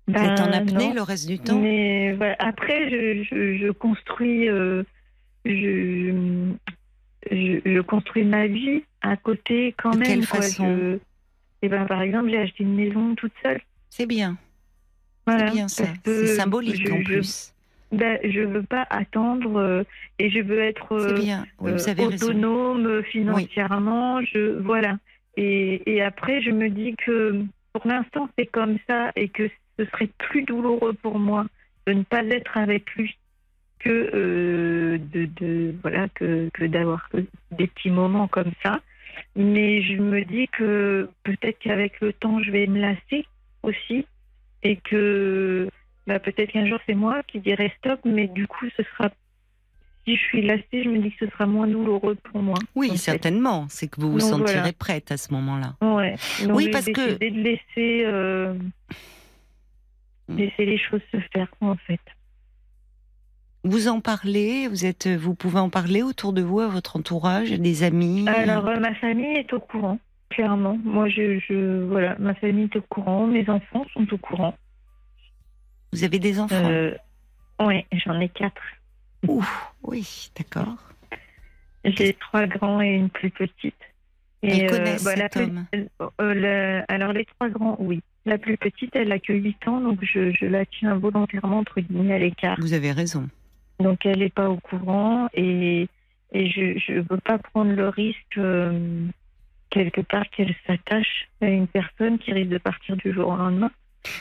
Vous 0.08 0.14
ben, 0.14 0.24
êtes 0.32 0.40
en 0.40 0.50
apnée 0.52 0.88
non. 0.88 0.94
le 0.94 1.02
reste 1.02 1.28
du 1.28 1.38
temps? 1.38 1.58
Mais 1.58 2.12
voilà. 2.14 2.34
après, 2.40 2.90
je, 2.90 3.22
je, 3.22 3.58
je 3.58 3.70
construis. 3.70 4.48
euh, 4.48 4.82
je, 5.44 6.10
je, 7.30 7.60
je 7.64 7.80
construis 7.80 8.24
ma 8.24 8.46
vie 8.46 8.82
à 9.02 9.16
côté 9.16 9.74
quand 9.76 9.90
De 9.92 9.98
même. 9.98 10.06
quelle 10.06 10.26
quoi. 10.26 10.40
façon? 10.42 10.66
Je- 10.76 10.98
eh 11.62 11.68
ben, 11.68 11.86
par 11.86 12.02
exemple, 12.02 12.28
j'ai 12.30 12.38
acheté 12.38 12.62
une 12.64 12.74
maison 12.76 13.14
toute 13.14 13.32
seule. 13.42 13.60
C'est 13.90 14.06
bien, 14.06 14.36
Voilà, 15.26 15.46
c'est 15.48 15.52
bien 15.54 15.68
ça. 15.68 15.84
C'est 16.04 16.26
symbolique 16.26 16.86
je- 16.86 16.92
en 16.92 17.02
plus. 17.02 17.50
Ben, 17.92 18.18
je 18.24 18.40
veux 18.40 18.62
pas 18.64 18.86
attendre 18.90 19.56
euh, 19.56 19.84
et 20.18 20.28
je 20.28 20.40
veux 20.40 20.58
être 20.58 20.92
euh, 20.92 21.12
bien, 21.14 21.46
oui, 21.60 21.72
vous 21.72 21.88
avez 21.88 22.06
raison. 22.06 22.26
autonome 22.26 22.86
euh, 22.86 23.02
financièrement. 23.04 24.20
Je 24.22 24.58
voilà. 24.60 24.98
Et, 25.36 25.82
et 25.94 26.02
après, 26.02 26.42
je 26.42 26.50
me 26.50 26.68
dis 26.70 26.94
que 26.96 27.44
pour 27.72 27.86
l'instant, 27.86 28.28
c'est 28.36 28.46
comme 28.46 28.78
ça 28.88 29.12
et 29.16 29.28
que 29.28 29.48
ce 29.78 29.84
serait 29.86 30.08
plus 30.18 30.42
douloureux 30.42 30.92
pour 30.94 31.18
moi 31.18 31.46
de 31.86 31.92
ne 31.92 32.02
pas 32.02 32.24
être 32.24 32.56
avec 32.56 32.90
lui 32.96 33.16
que 33.84 34.10
euh, 34.14 34.98
de, 35.12 35.26
de 35.40 35.74
voilà 35.82 36.08
que, 36.14 36.48
que 36.54 36.64
d'avoir 36.64 37.08
des 37.52 37.66
petits 37.66 37.90
moments 37.90 38.28
comme 38.28 38.52
ça. 38.62 38.80
Mais 39.36 39.82
je 39.82 39.94
me 40.00 40.24
dis 40.24 40.48
que 40.48 41.08
peut-être 41.22 41.58
qu'avec 41.60 42.00
le 42.00 42.12
temps, 42.12 42.42
je 42.42 42.50
vais 42.50 42.66
me 42.66 42.80
lasser 42.80 43.26
aussi 43.62 44.06
et 44.62 44.76
que 44.76 45.68
bah, 46.06 46.18
peut-être 46.18 46.50
qu'un 46.52 46.66
jour 46.66 46.78
c'est 46.86 46.94
moi 46.94 47.22
qui 47.28 47.38
dirai 47.40 47.72
stop, 47.78 48.00
mais 48.04 48.26
du 48.28 48.46
coup, 48.46 48.66
ce 48.76 48.82
sera 48.82 49.10
si 50.06 50.16
je 50.16 50.20
suis 50.22 50.42
lassée, 50.42 50.82
je 50.84 50.88
me 50.90 50.98
dis 50.98 51.10
que 51.12 51.24
ce 51.26 51.30
sera 51.32 51.46
moins 51.46 51.66
douloureux 51.66 52.14
pour 52.30 52.42
moi. 52.42 52.58
Oui, 52.74 52.96
certainement. 52.98 53.66
C'est 53.70 53.88
que 53.88 54.00
vous 54.02 54.12
vous 54.12 54.18
Donc, 54.18 54.28
sentirez 54.40 54.58
voilà. 54.58 54.72
prête 54.74 55.10
à 55.10 55.16
ce 55.16 55.32
moment-là. 55.32 55.76
Ouais. 55.80 56.14
Donc, 56.46 56.56
Oui, 56.56 56.68
parce 56.70 56.84
que- 56.86 57.06
décidé 57.16 57.30
de 57.30 57.40
laisser, 57.40 58.04
euh, 58.04 58.52
laisser 60.28 60.66
les 60.66 60.78
choses 60.78 61.00
se 61.12 61.18
faire, 61.32 61.48
en 61.60 61.76
fait. 61.76 62.00
Vous 63.64 63.88
en 63.88 64.00
parlez, 64.00 64.68
vous 64.68 64.84
êtes, 64.84 65.08
vous 65.08 65.34
pouvez 65.34 65.58
en 65.58 65.70
parler 65.70 66.02
autour 66.02 66.34
de 66.34 66.42
vous, 66.42 66.60
à 66.60 66.68
votre 66.68 66.96
entourage, 66.96 67.50
à 67.50 67.56
des 67.56 67.82
amis? 67.82 68.28
Alors, 68.28 68.66
euh, 68.68 68.78
ma 68.78 68.94
famille 68.96 69.36
est 69.38 69.50
au 69.54 69.60
courant, 69.60 69.98
clairement. 70.28 70.78
Moi, 70.84 71.08
je, 71.08 71.38
je, 71.38 71.82
voilà, 71.84 72.14
ma 72.18 72.34
famille 72.34 72.64
est 72.64 72.76
au 72.76 72.82
courant, 72.82 73.26
mes 73.26 73.48
enfants 73.48 73.86
sont 73.94 74.06
au 74.12 74.18
courant. 74.18 74.54
vous 75.94 76.04
avez 76.04 76.18
des 76.18 76.38
enfants? 76.38 76.68
Euh, 76.70 76.94
ouais, 77.58 77.86
j'en 78.04 78.20
ai 78.20 78.28
quatre. 78.28 78.60
Ouh, 79.26 79.42
oui, 79.82 80.30
d'accord. 80.36 80.76
J'ai 81.86 82.12
trois 82.14 82.46
grands 82.46 82.82
et 82.82 82.88
une 82.94 83.08
plus 83.08 83.30
petite. 83.30 83.74
Et, 84.42 84.58
Ils 84.58 84.66
connaissent 84.66 85.04
bah, 85.04 85.16
la 85.16 85.28
cet 85.32 85.36
homme. 85.38 85.64
euh, 86.20 86.82
alors, 86.88 87.14
les 87.14 87.24
trois 87.24 87.48
grands, 87.48 87.76
oui. 87.78 88.02
La 88.26 88.36
plus 88.36 88.58
petite, 88.58 88.94
elle 88.94 89.10
a 89.12 89.18
que 89.18 89.32
8 89.32 89.68
ans, 89.68 89.80
donc 89.80 90.00
je, 90.02 90.32
je 90.32 90.44
la 90.44 90.66
tiens 90.66 90.96
volontairement, 90.96 91.58
entre 91.60 91.80
guillemets, 91.80 92.14
à 92.14 92.18
l'écart. 92.18 92.56
Vous 92.60 92.74
avez 92.74 92.92
raison. 92.92 93.26
Donc 93.80 94.06
elle 94.06 94.18
n'est 94.20 94.28
pas 94.30 94.48
au 94.48 94.56
courant 94.58 95.28
et, 95.34 95.88
et 96.32 96.50
je 96.50 96.92
ne 96.92 97.00
veux 97.00 97.18
pas 97.24 97.38
prendre 97.38 97.72
le 97.72 97.88
risque 97.88 98.38
euh, 98.38 99.06
quelque 99.70 100.00
part 100.00 100.28
qu'elle 100.30 100.54
s'attache 100.66 101.28
à 101.42 101.46
une 101.46 101.66
personne 101.66 102.18
qui 102.18 102.32
risque 102.32 102.50
de 102.50 102.58
partir 102.58 102.96
du 102.96 103.12
jour 103.12 103.28
au 103.28 103.36
lendemain. 103.36 103.70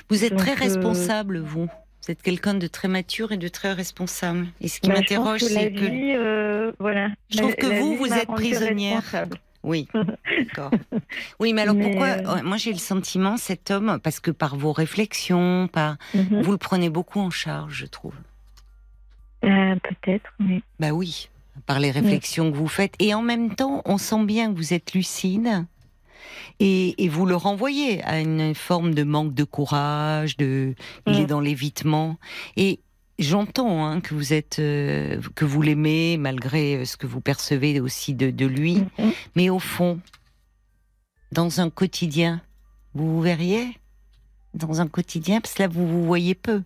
Vous 0.09 0.23
êtes 0.23 0.31
Donc, 0.31 0.39
très 0.39 0.53
euh, 0.53 0.55
responsable, 0.59 1.39
vous. 1.39 1.65
Vous 2.05 2.11
êtes 2.11 2.21
quelqu'un 2.21 2.53
de 2.55 2.67
très 2.67 2.87
mature 2.87 3.31
et 3.31 3.37
de 3.37 3.47
très 3.47 3.71
responsable. 3.73 4.47
Et 4.59 4.67
ce 4.67 4.81
qui 4.81 4.89
Bah, 4.89 4.95
m'interroge, 4.95 5.41
c'est 5.41 5.71
que. 5.71 5.79
vie, 5.85 6.13
euh, 6.15 6.71
voilà. 6.79 7.09
Je 7.29 7.37
trouve 7.37 7.51
La- 7.51 7.55
que 7.55 7.67
la 7.67 7.79
vous, 7.79 7.95
vous 7.95 8.13
êtes 8.13 8.27
prisonnière. 8.27 9.03
Oui, 9.63 9.87
d'accord. 9.93 10.71
Oui, 11.39 11.53
mais 11.53 11.61
alors 11.61 11.75
Mais, 11.75 11.91
pourquoi 11.91 12.41
Moi, 12.43 12.57
j'ai 12.57 12.73
le 12.73 12.77
sentiment, 12.79 13.37
cet 13.37 13.71
homme, 13.71 13.99
parce 14.03 14.19
que 14.19 14.31
par 14.31 14.57
vos 14.57 14.73
réflexions, 14.73 15.69
par 15.71 15.95
Mhm. 16.13 16.41
vous 16.41 16.51
le 16.51 16.57
prenez 16.57 16.89
beaucoup 16.89 17.21
en 17.21 17.29
charge, 17.29 17.73
je 17.75 17.85
trouve. 17.85 18.15
Euh, 19.43 19.75
Peut-être, 19.83 20.31
mais 20.39 20.61
Bah 20.79 20.91
oui, 20.91 21.29
par 21.65 21.79
les 21.79 21.91
réflexions 21.91 22.51
que 22.51 22.57
vous 22.57 22.67
faites. 22.67 22.93
Et 22.99 23.13
en 23.13 23.21
même 23.21 23.55
temps, 23.55 23.81
on 23.85 23.97
sent 23.97 24.23
bien 24.25 24.51
que 24.51 24.57
vous 24.57 24.73
êtes 24.73 24.93
lucide. 24.93 25.65
Et, 26.59 27.03
et 27.03 27.09
vous 27.09 27.25
le 27.25 27.35
renvoyez 27.35 28.03
à 28.03 28.19
une 28.19 28.53
forme 28.55 28.93
de 28.93 29.03
manque 29.03 29.33
de 29.33 29.43
courage, 29.43 30.37
de, 30.37 30.75
il 31.07 31.13
Mm. 31.13 31.19
est 31.21 31.25
dans 31.25 31.39
l'évitement. 31.41 32.17
Et 32.55 32.79
j'entends 33.19 33.85
hein, 33.85 33.99
que 34.01 34.13
vous 34.13 34.33
êtes, 34.33 34.59
euh, 34.59 35.19
que 35.35 35.45
vous 35.45 35.61
l'aimez 35.61 36.17
malgré 36.17 36.77
euh, 36.77 36.85
ce 36.85 36.95
que 36.95 37.07
vous 37.07 37.21
percevez 37.21 37.79
aussi 37.79 38.13
de, 38.13 38.29
de 38.29 38.45
lui. 38.45 38.75
Mhm. 38.97 39.11
Mais 39.35 39.49
au 39.49 39.59
fond, 39.59 39.99
dans 41.31 41.59
un 41.59 41.69
quotidien, 41.69 42.41
vous 42.93 43.15
vous 43.15 43.21
verriez? 43.21 43.67
Dans 44.53 44.81
un 44.81 44.87
quotidien, 44.87 45.41
parce 45.41 45.55
que 45.55 45.63
là 45.63 45.67
vous 45.67 45.87
vous 45.87 46.05
voyez 46.05 46.35
peu. 46.35 46.61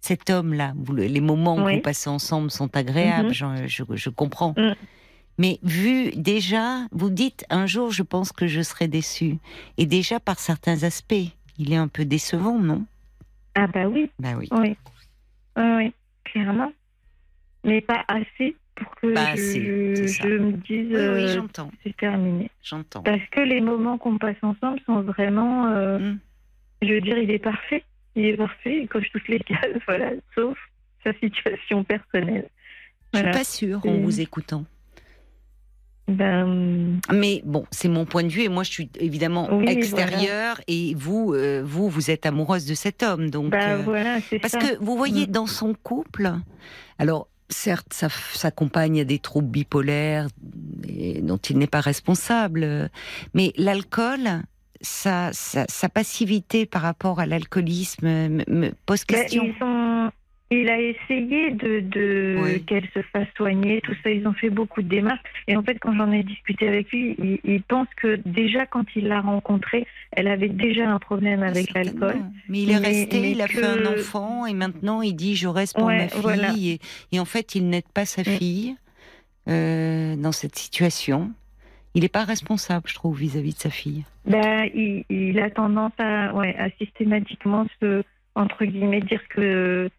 Cet 0.00 0.30
homme-là, 0.30 0.72
les 0.96 1.20
moments 1.20 1.56
que 1.56 1.62
Oui. 1.62 1.74
vous 1.76 1.80
passez 1.82 2.08
ensemble 2.08 2.50
sont 2.50 2.74
agréables, 2.76 3.28
Mhm. 3.28 3.66
je, 3.66 3.84
je 3.94 4.10
comprends. 4.10 4.54
Mm. 4.56 4.72
Mais 5.38 5.58
vu 5.62 6.10
déjà, 6.12 6.86
vous 6.92 7.10
dites 7.10 7.44
un 7.50 7.66
jour, 7.66 7.90
je 7.92 8.02
pense 8.02 8.32
que 8.32 8.46
je 8.46 8.60
serai 8.62 8.88
déçue. 8.88 9.36
Et 9.78 9.86
déjà 9.86 10.18
par 10.20 10.38
certains 10.38 10.82
aspects, 10.84 11.14
il 11.58 11.72
est 11.72 11.76
un 11.76 11.88
peu 11.88 12.04
décevant, 12.04 12.58
non? 12.58 12.84
Ah 13.54 13.66
bah 13.66 13.86
oui, 13.88 14.10
Bah 14.18 14.30
oui. 14.38 14.48
oui, 14.52 14.76
oui, 15.56 15.62
oui, 15.76 15.92
clairement. 16.24 16.72
Mais 17.64 17.80
pas 17.82 18.04
assez 18.08 18.56
pour 18.76 18.94
que 18.96 19.12
Pas 19.14 19.26
je, 19.26 19.32
assez, 19.32 19.60
je 20.06 20.38
me 20.38 20.52
dise 20.52 20.92
euh, 20.92 21.34
j'entends, 21.34 21.70
c'est 21.84 21.94
terminé. 21.96 22.50
j'entends. 22.62 23.02
Parce 23.02 23.24
que 23.30 23.40
les 23.40 23.60
moments 23.60 23.98
qu'on 23.98 24.16
passe 24.18 24.36
ensemble 24.42 24.80
sont 24.86 25.02
vraiment. 25.02 25.66
euh, 25.66 25.98
Mm. 25.98 26.18
Je 26.82 26.94
veux 26.94 27.00
dire, 27.02 27.18
il 27.18 27.30
est 27.30 27.38
parfait. 27.38 27.84
Il 28.16 28.24
est 28.26 28.36
parfait, 28.36 28.80
il 28.82 28.88
coche 28.88 29.06
toutes 29.12 29.28
les 29.28 29.38
cases, 29.40 29.76
voilà, 29.86 30.10
sauf 30.34 30.58
sa 31.04 31.12
situation 31.14 31.84
personnelle. 31.84 32.48
Je 33.12 33.18
suis 33.18 33.24
Voilà. 33.24 33.30
pas 33.38 33.44
sûre 33.44 33.80
en 33.86 33.98
vous 33.98 34.20
écoutant. 34.20 34.64
Ben, 36.08 36.98
Mais 37.12 37.40
bon, 37.44 37.64
c'est 37.70 37.88
mon 37.88 38.04
point 38.04 38.24
de 38.24 38.28
vue 38.28 38.42
et 38.42 38.48
moi 38.48 38.64
je 38.64 38.70
suis 38.70 38.90
évidemment 38.98 39.48
Oui, 39.52 39.68
extérieure 39.68 40.60
et 40.66 40.94
vous, 40.96 41.32
euh, 41.34 41.62
vous, 41.64 41.88
vous 41.88 42.10
êtes 42.10 42.26
amoureuse 42.26 42.66
de 42.66 42.74
cet 42.74 43.04
homme, 43.04 43.30
donc. 43.30 43.50
ben 43.52 43.78
euh, 43.78 43.82
voilà, 43.82 44.18
Parce 44.42 44.54
ça. 44.54 44.58
que 44.58 44.76
vous 44.82 44.96
voyez, 44.96 45.28
Mm. 45.28 45.30
dans 45.30 45.46
son 45.46 45.72
couple, 45.74 46.32
alors 46.98 47.28
certes, 47.48 47.92
ça 47.92 48.08
s'accompagne 48.08 49.00
à 49.00 49.04
des 49.04 49.20
troubles 49.20 49.48
bipolaires 49.50 50.26
dont 50.42 51.36
il 51.38 51.58
n'est 51.58 51.66
pas 51.68 51.80
responsable, 51.80 52.90
mais 53.34 53.52
l'alcool, 53.56 54.42
sa, 54.80 55.32
sa, 55.32 55.88
passivité 55.88 56.66
par 56.66 56.82
rapport 56.82 57.20
à 57.20 57.26
l'alcoolisme 57.26 58.06
me, 58.06 58.70
pose 58.86 59.04
ben, 59.06 59.22
question. 59.22 59.54
Il 60.52 60.68
a 60.68 60.80
essayé 60.80 61.52
de, 61.52 62.58
qu'elle 62.66 62.88
se 62.92 63.02
fasse 63.12 63.28
soigner, 63.36 63.80
tout 63.82 63.94
ça. 64.02 64.10
Ils 64.10 64.26
ont 64.26 64.32
fait 64.32 64.50
beaucoup 64.50 64.82
de 64.82 64.88
démarches. 64.88 65.20
Et 65.46 65.56
en 65.56 65.62
fait, 65.62 65.78
quand 65.78 65.94
j'en 65.94 66.10
ai 66.10 66.24
discuté 66.24 66.66
avec 66.66 66.90
lui, 66.90 67.16
il, 67.44 67.62
pense 67.62 67.86
que 67.96 68.20
déjà 68.26 68.66
quand 68.66 68.84
il 68.96 69.06
l'a 69.06 69.20
rencontrée, 69.20 69.86
elle 70.10 70.26
avait 70.26 70.48
déjà 70.48 70.90
un 70.90 70.98
problème 70.98 71.44
avec 71.44 71.72
l'alcool. 71.72 72.16
Mais 72.48 72.62
il 72.62 72.70
est 72.72 72.78
resté, 72.78 73.30
il 73.30 73.40
a 73.40 73.46
fait 73.46 73.62
un 73.62 73.86
enfant 73.86 74.44
et 74.44 74.54
maintenant 74.54 75.02
il 75.02 75.14
dit 75.14 75.36
je 75.36 75.46
reste 75.46 75.76
pour 75.76 75.86
ma 75.86 76.08
fille. 76.08 76.80
Et, 77.12 77.20
en 77.20 77.24
fait, 77.24 77.54
il 77.54 77.68
n'aide 77.68 77.88
pas 77.94 78.04
sa 78.04 78.24
fille 78.24 78.74
euh, 79.46 80.16
dans 80.16 80.32
cette 80.32 80.56
situation. 80.56 81.30
Il 81.94 82.02
n'est 82.02 82.08
pas 82.08 82.24
responsable, 82.24 82.88
je 82.88 82.94
trouve, 82.94 83.18
vis-à-vis 83.18 83.54
de 83.54 83.58
sa 83.58 83.70
fille. 83.70 84.04
Ben, 84.24 84.70
il, 84.74 85.40
a 85.40 85.50
tendance 85.50 85.92
à, 85.98 86.32
ouais, 86.34 86.54
à 86.56 86.70
systématiquement 86.78 87.66
se, 87.80 88.02
entre 88.34 88.64
guillemets, 88.64 89.00
dire 89.00 89.26
que 89.28 89.90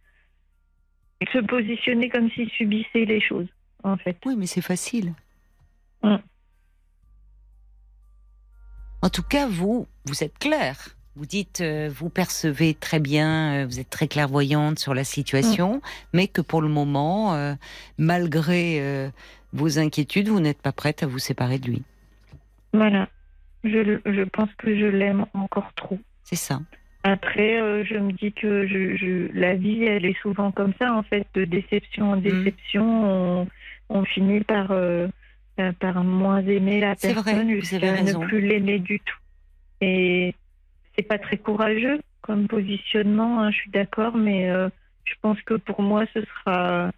se 1.31 1.37
positionner 1.39 2.09
comme 2.09 2.29
s'il 2.31 2.49
subissait 2.49 3.05
les 3.05 3.21
choses, 3.21 3.47
en 3.83 3.97
fait. 3.97 4.17
Oui, 4.25 4.35
mais 4.37 4.47
c'est 4.47 4.61
facile. 4.61 5.13
Mm. 6.03 6.15
En 9.03 9.09
tout 9.09 9.23
cas, 9.23 9.47
vous, 9.47 9.87
vous 10.05 10.23
êtes 10.23 10.37
clair. 10.37 10.95
Vous 11.15 11.25
dites, 11.25 11.59
euh, 11.59 11.89
vous 11.93 12.09
percevez 12.09 12.73
très 12.73 12.99
bien, 12.99 13.53
euh, 13.53 13.65
vous 13.65 13.79
êtes 13.79 13.89
très 13.89 14.07
clairvoyante 14.07 14.79
sur 14.79 14.93
la 14.93 15.03
situation, 15.03 15.75
mm. 15.75 15.81
mais 16.13 16.27
que 16.27 16.41
pour 16.41 16.61
le 16.61 16.69
moment, 16.69 17.35
euh, 17.35 17.53
malgré 17.97 19.11
vos 19.53 19.79
inquiétudes, 19.79 20.29
vous 20.29 20.39
n'êtes 20.39 20.61
pas 20.61 20.71
prête 20.71 21.03
à 21.03 21.07
vous 21.07 21.19
séparer 21.19 21.59
de 21.59 21.67
lui. 21.67 21.83
Voilà. 22.73 23.09
Je, 23.63 23.99
je 24.05 24.23
pense 24.23 24.49
que 24.57 24.77
je 24.77 24.85
l'aime 24.85 25.25
encore 25.33 25.71
trop. 25.75 25.99
C'est 26.23 26.35
ça. 26.35 26.59
Après, 27.03 27.59
euh, 27.59 27.83
je 27.83 27.95
me 27.95 28.11
dis 28.11 28.31
que 28.31 28.67
je, 28.67 29.27
la 29.33 29.55
vie, 29.55 29.83
elle 29.83 30.05
est 30.05 30.19
souvent 30.21 30.51
comme 30.51 30.73
ça, 30.79 30.93
en 30.93 31.03
fait, 31.03 31.25
de 31.33 31.45
déception 31.45 32.11
en 32.11 32.17
mm. 32.17 32.21
déception. 32.21 33.47
On, 33.89 34.05
finit 34.05 34.41
par, 34.41 34.71
euh, 34.71 35.07
par 35.79 36.03
moins 36.03 36.39
aimer 36.39 36.79
la 36.79 36.95
personne 36.95 37.49
jusqu'à 37.49 38.01
ne 38.01 38.25
plus 38.25 38.41
l'aimer 38.41 38.79
du 38.79 38.99
tout. 38.99 39.17
Et 39.81 40.33
c'est 40.95 41.03
pas 41.03 41.17
très 41.17 41.37
courageux 41.37 41.99
comme 42.21 42.47
positionnement, 42.47 43.41
hein, 43.41 43.51
je 43.51 43.57
suis 43.57 43.71
d'accord, 43.71 44.15
mais 44.15 44.49
euh, 44.49 44.69
je 45.05 45.13
pense 45.21 45.41
que 45.41 45.55
pour 45.55 45.81
moi, 45.81 46.05
ce 46.13 46.21
sera 46.21 46.91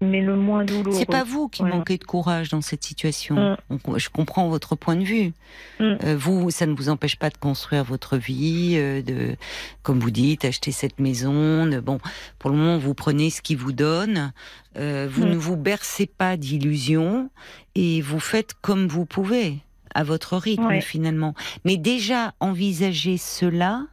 mais 0.00 0.20
le 0.20 0.36
moins 0.36 0.64
douloureux. 0.64 0.96
C'est 0.96 1.06
pas 1.06 1.24
vous 1.24 1.48
qui 1.48 1.64
manquez 1.64 1.98
de 1.98 2.04
courage 2.04 2.50
dans 2.50 2.60
cette 2.60 2.84
situation. 2.84 3.56
Mm. 3.68 3.96
Je 3.96 4.08
comprends 4.08 4.48
votre 4.48 4.76
point 4.76 4.96
de 4.96 5.04
vue. 5.04 5.32
Mm. 5.80 5.96
Euh, 6.04 6.16
vous, 6.16 6.50
ça 6.50 6.66
ne 6.66 6.74
vous 6.74 6.88
empêche 6.88 7.16
pas 7.16 7.30
de 7.30 7.36
construire 7.36 7.84
votre 7.84 8.16
vie, 8.16 8.74
euh, 8.76 9.02
de, 9.02 9.36
comme 9.82 9.98
vous 9.98 10.10
dites, 10.10 10.44
acheter 10.44 10.72
cette 10.72 11.00
maison. 11.00 11.66
bon, 11.80 11.98
pour 12.38 12.50
le 12.50 12.56
moment, 12.56 12.78
vous 12.78 12.94
prenez 12.94 13.30
ce 13.30 13.42
qui 13.42 13.54
vous 13.54 13.72
donne. 13.72 14.32
Euh, 14.76 15.08
vous 15.10 15.26
mm. 15.26 15.30
ne 15.30 15.36
vous 15.36 15.56
bercez 15.56 16.06
pas 16.06 16.36
d'illusions 16.36 17.30
et 17.74 18.00
vous 18.02 18.20
faites 18.20 18.54
comme 18.60 18.86
vous 18.86 19.04
pouvez, 19.04 19.58
à 19.94 20.04
votre 20.04 20.36
rythme 20.36 20.80
finalement. 20.80 21.34
Mais 21.64 21.76
déjà 21.76 22.34
envisager 22.38 23.16
cela 23.16 23.86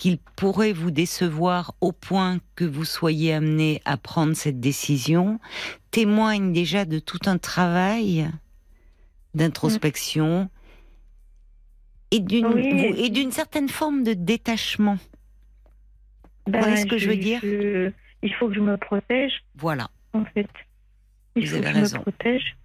qu'il 0.00 0.16
pourrait 0.16 0.72
vous 0.72 0.90
décevoir 0.90 1.74
au 1.82 1.92
point 1.92 2.38
que 2.56 2.64
vous 2.64 2.86
soyez 2.86 3.34
amené 3.34 3.82
à 3.84 3.98
prendre 3.98 4.32
cette 4.32 4.58
décision 4.58 5.38
témoigne 5.90 6.54
déjà 6.54 6.86
de 6.86 6.98
tout 6.98 7.18
un 7.26 7.36
travail 7.36 8.26
d'introspection 9.34 10.48
et 12.12 12.20
d'une 12.20 13.30
certaine 13.30 13.68
forme 13.68 14.02
de 14.02 14.14
détachement. 14.14 14.96
vous 16.46 16.58
voyez 16.58 16.78
ce 16.78 16.86
que 16.86 16.96
je, 16.96 17.06
veux 17.06 17.16
dire? 17.16 17.44
Il 17.44 18.34
faut 18.38 18.48
que 18.48 18.54
je 18.54 18.60
me 18.60 18.78
protège. 18.78 19.44
Voilà. 19.56 19.90
En 20.14 20.24
fait, 20.24 20.48
il 21.36 21.46
vous 21.46 21.56
avez 21.56 21.72
raison. 21.72 22.00
protège. 22.00 22.56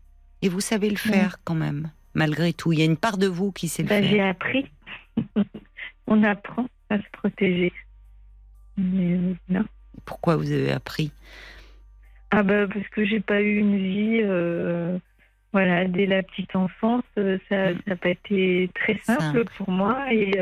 Et 0.41 0.47
vous 0.47 0.61
savez 0.61 0.89
le 0.89 0.95
faire 0.95 1.39
quand 1.43 1.53
même, 1.53 1.91
malgré 2.13 2.53
tout. 2.53 2.71
Il 2.71 2.79
y 2.79 2.81
a 2.81 2.86
une 2.86 2.95
part 2.95 3.17
de 3.17 3.27
vous 3.27 3.51
qui 3.51 3.67
sait 3.67 3.83
le 3.83 3.89
ben, 3.89 4.01
faire. 4.01 4.09
J'ai 4.09 4.21
appris. 4.21 4.71
On 6.07 6.23
apprend 6.23 6.67
à 6.96 7.00
se 7.00 7.10
protéger. 7.12 7.72
Euh, 8.80 9.34
Pourquoi 10.06 10.36
vous 10.36 10.52
avez 10.52 10.72
appris? 10.72 11.12
Ah 12.32 12.43
bah 12.43 12.68
parce 12.68 12.88
que 12.89 13.06
j'ai 13.06 13.22
pas 13.22 13.41
eu 13.41 13.58
une 13.58 13.78
vie, 13.78 14.20
euh, 14.24 14.98
voilà, 15.54 15.86
dès 15.86 16.06
la 16.06 16.24
petite 16.24 16.56
enfance, 16.56 17.04
euh, 17.18 17.38
ça 17.48 17.74
n'a 17.88 17.96
pas 17.96 18.10
été 18.10 18.70
très 18.76 18.98
simple, 18.98 19.46
pour 19.58 19.70
moi. 19.70 20.12
Et 20.12 20.34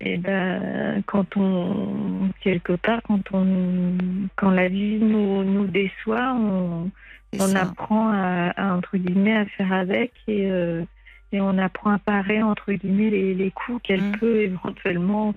et 0.00 0.16
ben 0.18 1.02
quand 1.06 1.36
on 1.36 2.30
quelque 2.40 2.74
part 2.74 3.00
quand 3.02 3.22
on 3.32 3.96
quand 4.36 4.50
la 4.50 4.68
vie 4.68 4.98
nous 4.98 5.44
nous 5.44 5.66
déçoit, 5.66 6.34
on, 6.34 6.90
on 7.40 7.56
apprend 7.56 8.10
à, 8.12 8.74
entre 8.74 8.96
guillemets 8.96 9.36
à 9.36 9.46
faire 9.46 9.72
avec. 9.72 10.12
Et 10.28 10.48
et 11.32 11.40
on 11.40 11.58
apprend 11.58 11.92
à 11.92 11.98
parer 11.98 12.42
entre 12.42 12.72
guillemets 12.72 13.10
les, 13.10 13.50
coups 13.50 13.82
qu'elle 13.82 14.02
mm. 14.02 14.18
peut 14.18 14.42
éventuellement. 14.42 15.34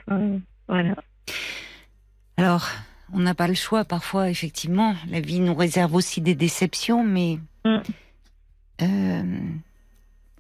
voilà. 0.68 0.96
Alors, 2.38 2.70
on 3.14 3.20
n'a 3.20 3.34
pas 3.34 3.48
le 3.48 3.54
choix 3.54 3.86
parfois, 3.86 4.30
effectivement. 4.30 4.96
La 5.10 5.20
vie 5.20 5.40
nous 5.40 5.56
réserve 5.56 5.96
aussi 5.96 6.22
des 6.22 6.36
déceptions, 6.36 7.04
mais 7.04 7.40
mm. 7.66 7.78
euh, 8.84 9.40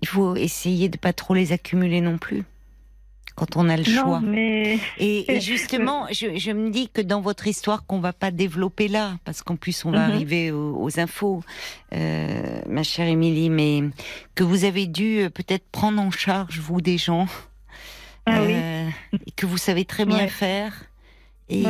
il 0.01 0.07
faut 0.07 0.35
essayer 0.35 0.89
de 0.89 0.97
pas 0.97 1.13
trop 1.13 1.33
les 1.33 1.53
accumuler 1.53 2.01
non 2.01 2.17
plus 2.17 2.43
quand 3.37 3.55
on 3.55 3.69
a 3.69 3.77
le 3.77 3.83
choix. 3.83 4.19
Et, 4.97 5.39
justement, 5.39 6.07
je, 6.11 6.51
me 6.51 6.71
dis 6.71 6.89
que 6.89 7.01
dans 7.01 7.21
votre 7.21 7.45
histoire 7.47 7.85
qu'on 7.85 7.99
va 7.99 8.11
pas 8.11 8.31
développer 8.31 8.87
là, 8.87 9.17
parce 9.25 9.43
qu'en 9.43 9.55
plus 9.55 9.85
on 9.85 9.91
va 9.91 10.07
mhm. 10.07 10.11
arriver 10.11 10.51
aux, 10.51 10.99
infos, 10.99 11.43
euh, 11.93 12.59
ma 12.67 12.81
chère 12.81 13.07
Émilie, 13.07 13.51
mais 13.51 13.83
que 14.33 14.43
vous 14.43 14.65
avez 14.65 14.87
dû 14.87 15.19
euh, 15.19 15.29
peut-être 15.29 15.65
prendre 15.71 16.01
en 16.01 16.09
charge 16.09 16.59
vous 16.59 16.81
des 16.81 16.97
gens, 16.97 17.27
ah 18.25 18.39
euh, 18.39 18.89
et 19.27 19.31
que 19.31 19.45
vous 19.45 19.59
savez 19.59 19.85
très 19.85 20.05
bien 20.05 20.27
faire, 20.27 20.73
et, 21.47 21.63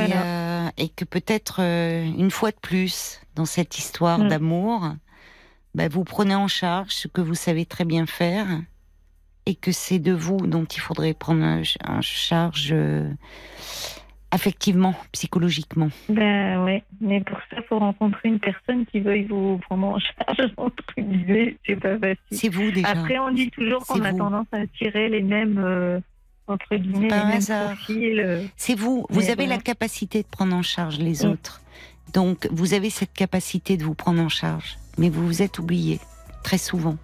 et 0.78 0.90
que 0.90 1.04
peut-être 1.04 1.60
une 1.60 2.32
fois 2.32 2.52
de 2.52 2.58
plus 2.62 3.20
dans 3.36 3.46
cette 3.46 3.78
histoire 3.78 4.20
mm. 4.20 4.30
d'amour, 4.30 4.94
bah, 5.76 5.90
vous 5.90 6.06
prenez 6.06 6.34
en 6.34 6.48
charge 6.48 6.92
ce 6.92 7.10
que 7.10 7.20
vous 7.20 7.36
savez 7.36 7.66
très 7.66 7.84
bien 7.84 8.06
faire 8.06 8.48
et 9.48 9.56
que 9.56 9.72
c'est 9.72 10.00
de 10.00 10.12
vous 10.12 10.46
dont 10.46 10.66
il 10.66 10.82
faudrait 10.82 11.14
prendre 11.14 11.62
en 11.88 12.02
charge 12.02 12.70
euh, 12.74 13.10
affectivement, 14.30 14.94
psychologiquement. 15.14 15.88
Ben 16.10 16.66
ouais, 16.66 16.84
mais 17.00 17.22
pour 17.22 17.38
ça, 17.50 17.56
il 17.58 17.64
faut 17.64 17.80
rencontrer 17.80 18.28
une 18.28 18.42
personne 18.42 18.86
qui 18.88 19.00
veuille 19.00 19.24
vous 19.24 19.58
prendre 19.60 19.88
en 19.88 20.00
charge, 20.00 20.52
entre 20.58 20.84
guillemets, 20.98 21.56
c'est 21.66 21.78
pas 21.78 21.98
facile. 21.98 22.18
C'est 22.30 22.50
vous 22.50 22.72
déjà. 22.72 22.90
Après, 22.90 23.18
on 23.20 23.32
dit 23.32 23.50
toujours 23.50 23.86
qu'on 23.88 24.02
a 24.02 24.14
tendance 24.14 24.48
à 24.52 24.58
attirer 24.58 25.08
les 25.08 25.24
mêmes, 25.24 25.64
euh, 25.64 26.02
entre 26.48 26.76
guillemets, 26.76 27.08
les 27.08 27.40
mêmes 27.40 27.68
profils. 27.68 28.20
Euh. 28.20 28.44
C'est 28.58 28.76
vous, 28.76 29.06
vous 29.10 29.30
avez 29.30 29.46
la 29.46 29.60
capacité 29.60 30.24
de 30.24 30.28
prendre 30.28 30.54
en 30.54 30.62
charge 30.62 31.00
les 31.00 31.26
autres. 31.26 31.62
Donc, 32.14 32.50
vous 32.52 32.74
avez 32.74 32.90
cette 32.90 33.14
capacité 33.14 33.78
de 33.78 33.86
vous 33.86 33.96
prendre 33.96 34.22
en 34.22 34.30
charge, 34.30 34.78
mais 34.98 35.10
vous 35.10 35.26
vous 35.26 35.42
êtes 35.42 35.58
oublié 35.58 36.02
très 36.44 36.58
souvent. 36.58 36.98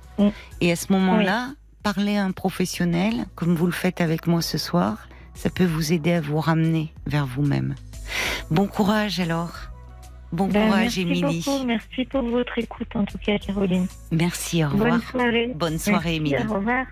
Et 0.61 0.71
à 0.73 0.75
ce 0.75 0.91
moment-là, 0.91 1.53
parler 1.83 2.17
à 2.17 2.23
un 2.23 2.31
professionnel, 2.31 3.25
comme 3.35 3.55
vous 3.55 3.65
le 3.65 3.71
faites 3.71 4.01
avec 4.01 4.25
moi 4.25 4.41
ce 4.41 4.57
soir, 4.57 5.07
ça 5.35 5.49
peut 5.49 5.65
vous 5.65 5.93
aider 5.93 6.13
à 6.13 6.21
vous 6.21 6.39
ramener 6.39 6.93
vers 7.05 7.25
vous-même. 7.25 7.75
Bon 8.49 8.67
courage 8.67 9.19
alors. 9.19 9.51
Bon 10.31 10.47
ben, 10.47 10.67
courage, 10.67 10.97
Émilie. 10.97 11.45
Merci 11.65 12.05
pour 12.05 12.23
votre 12.23 12.57
écoute, 12.57 12.87
en 12.95 13.05
tout 13.05 13.19
cas, 13.19 13.37
Caroline. 13.37 13.85
Merci, 14.11 14.63
au 14.63 14.69
revoir. 14.69 14.91
Bonne 14.91 15.01
soirée. 15.01 15.51
Bonne 15.53 15.77
soirée, 15.77 16.15
Émilie. 16.15 16.37
Au 16.49 16.53
revoir. 16.55 16.85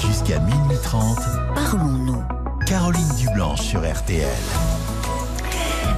Jusqu'à 0.00 0.38
minuit 0.38 0.76
30, 0.84 1.18
parlons-nous. 1.54 2.22
Caroline 2.68 3.16
Dublanche 3.18 3.62
sur 3.62 3.80
RTL. 3.80 4.28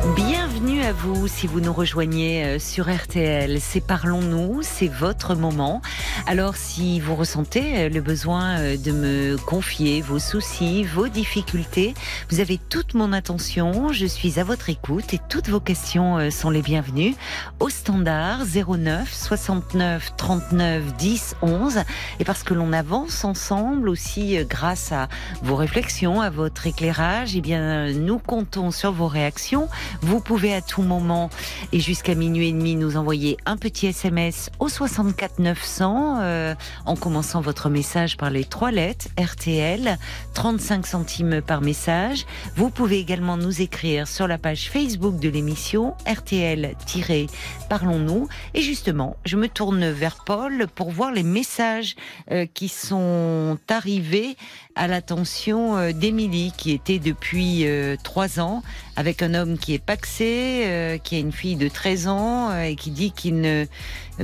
Bienvenue 0.05 0.83
à 0.83 0.93
vous 0.93 1.27
si 1.29 1.47
vous 1.47 1.61
nous 1.61 1.73
rejoignez 1.73 2.45
euh, 2.45 2.59
sur 2.59 2.95
RTL. 2.95 3.59
C'est 3.59 3.81
Parlons-nous, 3.81 4.61
c'est 4.61 4.89
votre 4.89 5.35
moment. 5.35 5.81
Alors 6.27 6.57
si 6.57 7.01
vous 7.01 7.17
ressentez 7.17 7.79
euh, 7.79 7.89
le 7.89 8.03
besoin 8.03 8.59
euh, 8.59 8.77
de 8.77 8.93
me 8.93 9.37
confier 9.39 10.03
vos 10.03 10.19
soucis, 10.19 10.85
vos 10.85 11.09
difficultés, 11.09 11.95
vous 12.29 12.41
avez 12.41 12.59
toute 12.69 12.93
mon 12.93 13.15
attention. 13.15 13.93
Je 13.93 14.05
suis 14.05 14.39
à 14.39 14.45
votre 14.45 14.69
écoute 14.69 15.15
et 15.15 15.21
toutes 15.31 15.49
vos 15.49 15.59
questions 15.59 16.31
sont 16.31 16.51
les 16.51 16.61
bienvenues 16.63 17.15
au 17.59 17.71
standard 17.71 18.41
09 18.45 19.11
69 19.11 20.13
39 20.19 20.97
10 20.97 21.37
11. 21.41 21.79
Et 22.21 22.25
parce 22.25 22.43
que 22.43 22.53
l'on 22.53 22.75
avance 22.75 23.25
ensemble 23.25 23.89
aussi 23.89 24.37
grâce 24.45 24.93
à 24.93 25.09
vos 25.43 25.57
réflexions, 25.57 26.21
à 26.21 26.29
votre 26.29 26.67
éclairage, 26.67 27.35
eh 27.35 27.41
bien 27.41 27.91
nous 27.93 28.19
comptons 28.19 28.71
sur 28.71 28.93
vos 28.93 29.09
réactions. 29.09 29.71
Vous 30.03 30.21
pouvez 30.21 30.55
à 30.55 30.61
tout 30.61 30.83
moment 30.83 31.31
et 31.73 31.81
jusqu'à 31.81 32.15
minuit 32.15 32.49
et 32.49 32.53
demi 32.53 32.77
nous 32.77 32.97
envoyer 32.97 33.37
un 33.47 33.57
petit 33.57 33.87
SMS 33.87 34.51
au 34.59 34.69
64 34.69 35.39
900 35.39 36.19
euh, 36.21 36.55
en 36.87 36.97
commençant 36.97 37.41
votre 37.41 37.71
message 37.71 38.17
par 38.17 38.31
les 38.31 38.45
trois 38.45 38.71
lettres 38.71 39.09
RTL, 39.19 39.99
35 40.35 40.87
centimes 40.87 41.43
par 41.43 41.61
message. 41.61 42.27
Vous 42.57 42.71
pouvez 42.71 42.99
également 42.99 43.37
nous 43.37 43.63
écrire 43.63 44.09
sur 44.09 44.27
la 44.27 44.39
page 44.39 44.71
Facebook 44.71 45.19
de 45.19 45.29
l'émission 45.29 45.95
RTL-Parlons-nous. 46.07 48.29
Et 48.55 48.63
justement, 48.63 49.17
je 49.25 49.37
me 49.37 49.49
tourne 49.49 49.91
vers 49.91 50.25
Paul 50.25 50.67
pour 50.75 50.91
voir 50.91 51.13
les 51.13 51.23
messages 51.23 51.97
euh, 52.31 52.47
qui 52.53 52.69
sont 52.69 53.59
arrivés 53.69 54.37
à 54.75 54.89
l'attention 54.89 55.77
euh, 55.77 55.93
d'Émilie, 55.93 56.53
qui 56.57 56.73
était 56.73 56.99
depuis 56.99 57.67
euh, 57.67 57.97
trois 58.03 58.41
ans 58.41 58.63
avec 58.97 59.23
un 59.23 59.35
homme 59.35 59.59
qui 59.59 59.75
est 59.75 59.79
paxé, 59.79 60.65
euh, 60.67 60.99
qui 60.99 61.17
a 61.17 61.19
une 61.19 61.33
fille 61.33 61.57
de 61.57 61.69
13 61.69 62.09
ans 62.09 62.61
et 62.61 62.77
qui 62.77 62.91
dit 62.91 63.13
qu'il 63.13 63.41
ne 63.41 63.67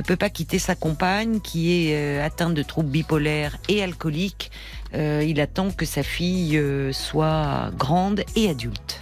peut 0.05 0.15
pas 0.15 0.29
quitter 0.29 0.59
sa 0.59 0.75
compagne, 0.75 1.39
qui 1.41 1.89
est 1.89 2.19
atteinte 2.19 2.53
de 2.53 2.63
troubles 2.63 2.89
bipolaires 2.89 3.57
et 3.67 3.83
alcooliques. 3.83 4.51
Il 4.93 5.39
attend 5.39 5.71
que 5.71 5.85
sa 5.85 6.03
fille 6.03 6.61
soit 6.91 7.71
grande 7.77 8.23
et 8.35 8.49
adulte. 8.49 8.99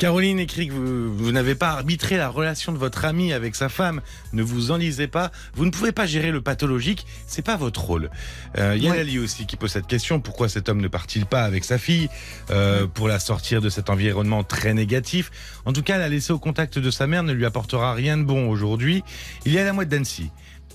Caroline 0.00 0.38
écrit 0.38 0.68
que 0.68 0.72
vous, 0.72 1.30
n'avez 1.30 1.54
pas 1.54 1.68
arbitré 1.68 2.16
la 2.16 2.30
relation 2.30 2.72
de 2.72 2.78
votre 2.78 3.04
ami 3.04 3.34
avec 3.34 3.54
sa 3.54 3.68
femme. 3.68 4.00
Ne 4.32 4.42
vous 4.42 4.70
enlisez 4.70 5.08
pas. 5.08 5.30
Vous 5.52 5.66
ne 5.66 5.70
pouvez 5.70 5.92
pas 5.92 6.06
gérer 6.06 6.30
le 6.30 6.40
pathologique. 6.40 7.06
C'est 7.26 7.44
pas 7.44 7.58
votre 7.58 7.84
rôle. 7.84 8.10
Euh, 8.56 8.76
il 8.76 8.82
y 8.82 8.88
a 8.88 8.96
Lali 8.96 9.18
aussi 9.18 9.44
qui 9.44 9.56
pose 9.56 9.70
cette 9.70 9.86
question. 9.86 10.18
Pourquoi 10.18 10.48
cet 10.48 10.70
homme 10.70 10.80
ne 10.80 10.88
part-il 10.88 11.26
pas 11.26 11.42
avec 11.42 11.64
sa 11.64 11.76
fille 11.76 12.08
euh, 12.50 12.86
pour 12.86 13.08
la 13.08 13.18
sortir 13.18 13.60
de 13.60 13.68
cet 13.68 13.90
environnement 13.90 14.42
très 14.42 14.72
négatif? 14.72 15.30
En 15.66 15.74
tout 15.74 15.82
cas, 15.82 15.98
la 15.98 16.08
laisser 16.08 16.32
au 16.32 16.38
contact 16.38 16.78
de 16.78 16.90
sa 16.90 17.06
mère 17.06 17.22
ne 17.22 17.34
lui 17.34 17.44
apportera 17.44 17.92
rien 17.92 18.16
de 18.16 18.22
bon 18.22 18.48
aujourd'hui. 18.48 19.04
Il 19.44 19.52
y 19.52 19.58
a 19.58 19.64
la 19.64 19.74
mouette 19.74 19.90
d'Annecy 19.90 20.30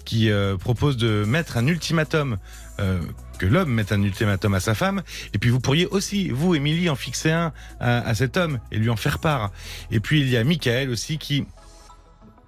qui 0.06 0.30
euh, 0.30 0.56
propose 0.56 0.98
de 0.98 1.26
mettre 1.26 1.58
un 1.58 1.68
ultimatum 1.68 2.38
euh, 2.80 3.00
que 3.38 3.46
l'homme 3.46 3.70
mette 3.70 3.92
un 3.92 4.02
ultimatum 4.02 4.54
à 4.54 4.60
sa 4.60 4.76
femme. 4.76 5.04
Et 5.34 5.38
puis 5.38 5.50
vous 5.50 5.60
pourriez 5.60 5.88
aussi, 5.88 6.30
vous, 6.30 6.56
Émilie, 6.56 6.90
en 6.90 6.96
fixer 6.96 7.32
un 7.32 7.54
à, 7.80 8.16
cet 8.16 8.38
homme 8.38 8.60
et 8.72 8.78
lui 8.78 8.90
en 8.90 8.96
faire 8.96 9.20
part. 9.20 9.52
Et 9.92 10.00
puis 10.00 10.22
il 10.22 10.30
y 10.30 10.38
a 10.38 10.44
Michael 10.44 10.90
aussi 10.90 11.18
qui 11.18 11.46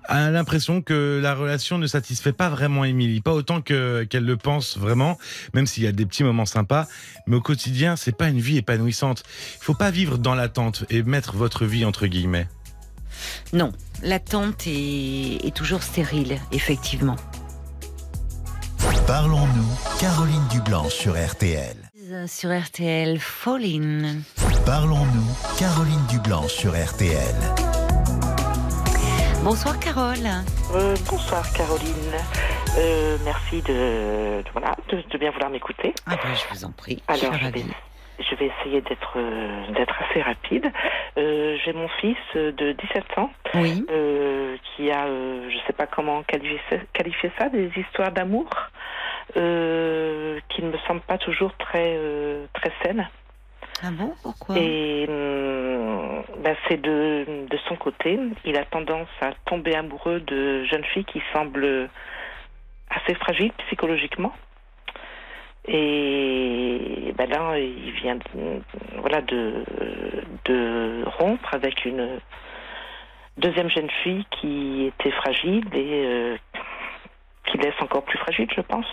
a 0.08 0.32
l'impression 0.32 0.82
que 0.82 1.20
la 1.22 1.36
relation 1.36 1.78
ne 1.78 1.88
satisfait 1.88 2.32
pas 2.32 2.50
vraiment 2.50 2.86
Émilie, 2.86 3.20
pas 3.20 3.34
autant 3.34 3.62
que 3.62 4.06
qu'elle 4.06 4.24
le 4.24 4.38
pense 4.38 4.78
vraiment, 4.78 5.18
même 5.54 5.68
s'il 5.68 5.84
y 5.84 5.88
a 5.88 5.92
des 5.92 6.06
petits 6.06 6.24
moments 6.24 6.46
sympas, 6.46 6.88
mais 7.26 7.36
au 7.36 7.42
quotidien, 7.42 7.98
c'est 7.98 8.16
pas 8.16 8.30
une 8.30 8.40
vie 8.40 8.58
épanouissante. 8.58 9.24
Il 9.60 9.64
faut 9.66 9.74
pas 9.74 9.92
vivre 9.92 10.18
dans 10.18 10.34
l'attente 10.34 10.86
et 10.90 11.04
mettre 11.04 11.36
votre 11.36 11.66
vie 11.66 11.84
entre 11.84 12.08
guillemets. 12.08 12.48
Non, 13.52 13.74
l'attente 14.02 14.66
est, 14.68 15.46
est 15.46 15.56
toujours 15.56 15.84
stérile, 15.84 16.40
effectivement. 16.52 17.18
Parlons-nous, 19.08 19.98
Caroline 20.02 20.46
Dublanc 20.52 20.90
sur 20.90 21.14
RTL. 21.14 21.78
Sur 22.28 22.50
RTL, 22.52 23.18
Falling. 23.20 24.22
Parlons-nous, 24.66 25.58
Caroline 25.58 26.06
Dublanc 26.10 26.46
sur 26.50 26.72
RTL. 26.72 27.36
Bonsoir 29.46 29.80
Carole. 29.80 30.28
Euh, 30.76 30.94
bonsoir 31.10 31.50
Caroline. 31.54 32.16
Euh, 32.78 33.18
merci 33.24 33.62
de, 33.62 34.44
voilà, 34.52 34.76
de, 34.90 35.18
bien 35.18 35.32
vouloir 35.32 35.52
m'écouter. 35.52 35.94
Ah 36.06 36.18
ben, 36.22 36.36
je 36.36 36.54
vous 36.54 36.66
en 36.66 36.72
prie. 36.72 37.02
Alors, 37.08 37.34
je, 37.34 37.48
vais, 37.48 37.66
je 38.20 38.36
vais, 38.36 38.52
essayer 38.60 38.82
d'être 38.82 39.14
euh, 39.18 39.72
d'être 39.74 39.96
assez 40.04 40.22
rapide. 40.22 40.72
J'ai 41.16 41.74
mon 41.74 41.88
fils 42.00 42.18
de 42.36 42.72
17 42.74 43.18
ans 43.18 43.32
oui. 43.56 43.86
qui 44.64 44.92
a, 44.92 45.08
je 45.08 45.56
ne 45.56 45.62
sais 45.66 45.74
pas 45.74 45.88
comment 45.88 46.24
qualifier 46.24 46.82
qualifier 46.94 47.32
ça, 47.38 47.50
des 47.50 47.72
histoires 47.76 48.12
d'amour 48.12 48.50
euh, 49.36 50.40
qui 50.50 50.64
ne 50.64 50.72
me 50.72 50.78
semble 50.88 51.02
pas 51.02 51.18
toujours 51.18 51.54
très, 51.58 51.96
euh, 51.98 52.46
très 52.54 52.72
saine. 52.82 53.10
Ah 53.84 53.92
bon? 53.92 54.14
Pourquoi? 54.24 54.58
Et 54.58 55.06
hum, 55.08 56.24
bah, 56.42 56.56
c'est 56.68 56.82
de, 56.82 57.46
de 57.50 57.58
son 57.68 57.76
côté. 57.76 58.18
Il 58.46 58.58
a 58.58 58.64
tendance 58.64 59.10
à 59.22 59.34
tomber 59.46 59.76
amoureux 59.76 60.22
de 60.22 60.64
jeunes 60.64 60.86
filles 60.86 61.06
qui 61.06 61.22
semblent 61.34 61.90
assez 62.90 63.16
fragiles 63.16 63.52
psychologiquement. 63.68 64.34
Et 65.68 67.14
bah 67.18 67.26
là, 67.26 67.58
il 67.60 67.92
vient 67.92 68.16
de, 68.16 68.62
voilà, 69.00 69.22
de, 69.22 69.64
de 70.46 71.04
rompre 71.06 71.54
avec 71.54 71.84
une 71.86 72.20
deuxième 73.38 73.70
jeune 73.70 73.90
fille 74.04 74.26
qui 74.32 74.86
était 74.86 75.12
fragile 75.12 75.66
et 75.74 76.06
euh, 76.06 76.38
qui 77.46 77.58
laisse 77.58 77.80
encore 77.82 78.04
plus 78.04 78.18
fragile, 78.18 78.48
je 78.56 78.62
pense. 78.62 78.88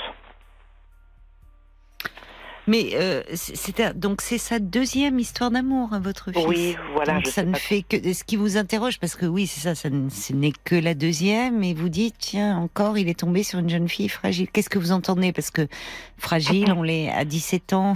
Mais 2.66 2.90
euh, 2.94 3.22
c'est 3.34 3.98
donc 3.98 4.22
c'est 4.22 4.38
sa 4.38 4.58
deuxième 4.58 5.18
histoire 5.18 5.50
d'amour, 5.50 5.90
hein, 5.92 6.00
votre 6.00 6.32
fils. 6.32 6.46
Oui, 6.46 6.76
voilà. 6.94 7.14
Donc 7.14 7.26
ça 7.26 7.42
ne 7.42 7.54
fait 7.54 7.82
que 7.82 8.12
ce 8.12 8.24
qui 8.24 8.36
vous 8.36 8.56
interroge 8.56 8.98
parce 8.98 9.16
que 9.16 9.26
oui, 9.26 9.46
c'est 9.46 9.60
ça, 9.60 9.74
ça 9.74 9.88
ce 10.08 10.32
n'est 10.32 10.52
que 10.64 10.74
la 10.74 10.94
deuxième. 10.94 11.62
Et 11.62 11.74
vous 11.74 11.90
dites 11.90 12.16
tiens 12.18 12.56
encore, 12.56 12.96
il 12.96 13.08
est 13.08 13.18
tombé 13.18 13.42
sur 13.42 13.58
une 13.58 13.68
jeune 13.68 13.88
fille 13.88 14.08
fragile. 14.08 14.50
Qu'est-ce 14.50 14.70
que 14.70 14.78
vous 14.78 14.92
entendez? 14.92 15.32
Parce 15.32 15.50
que 15.50 15.68
fragile, 16.16 16.72
on 16.74 16.82
l'est 16.82 17.10
à 17.10 17.24
17 17.24 17.74
ans. 17.74 17.94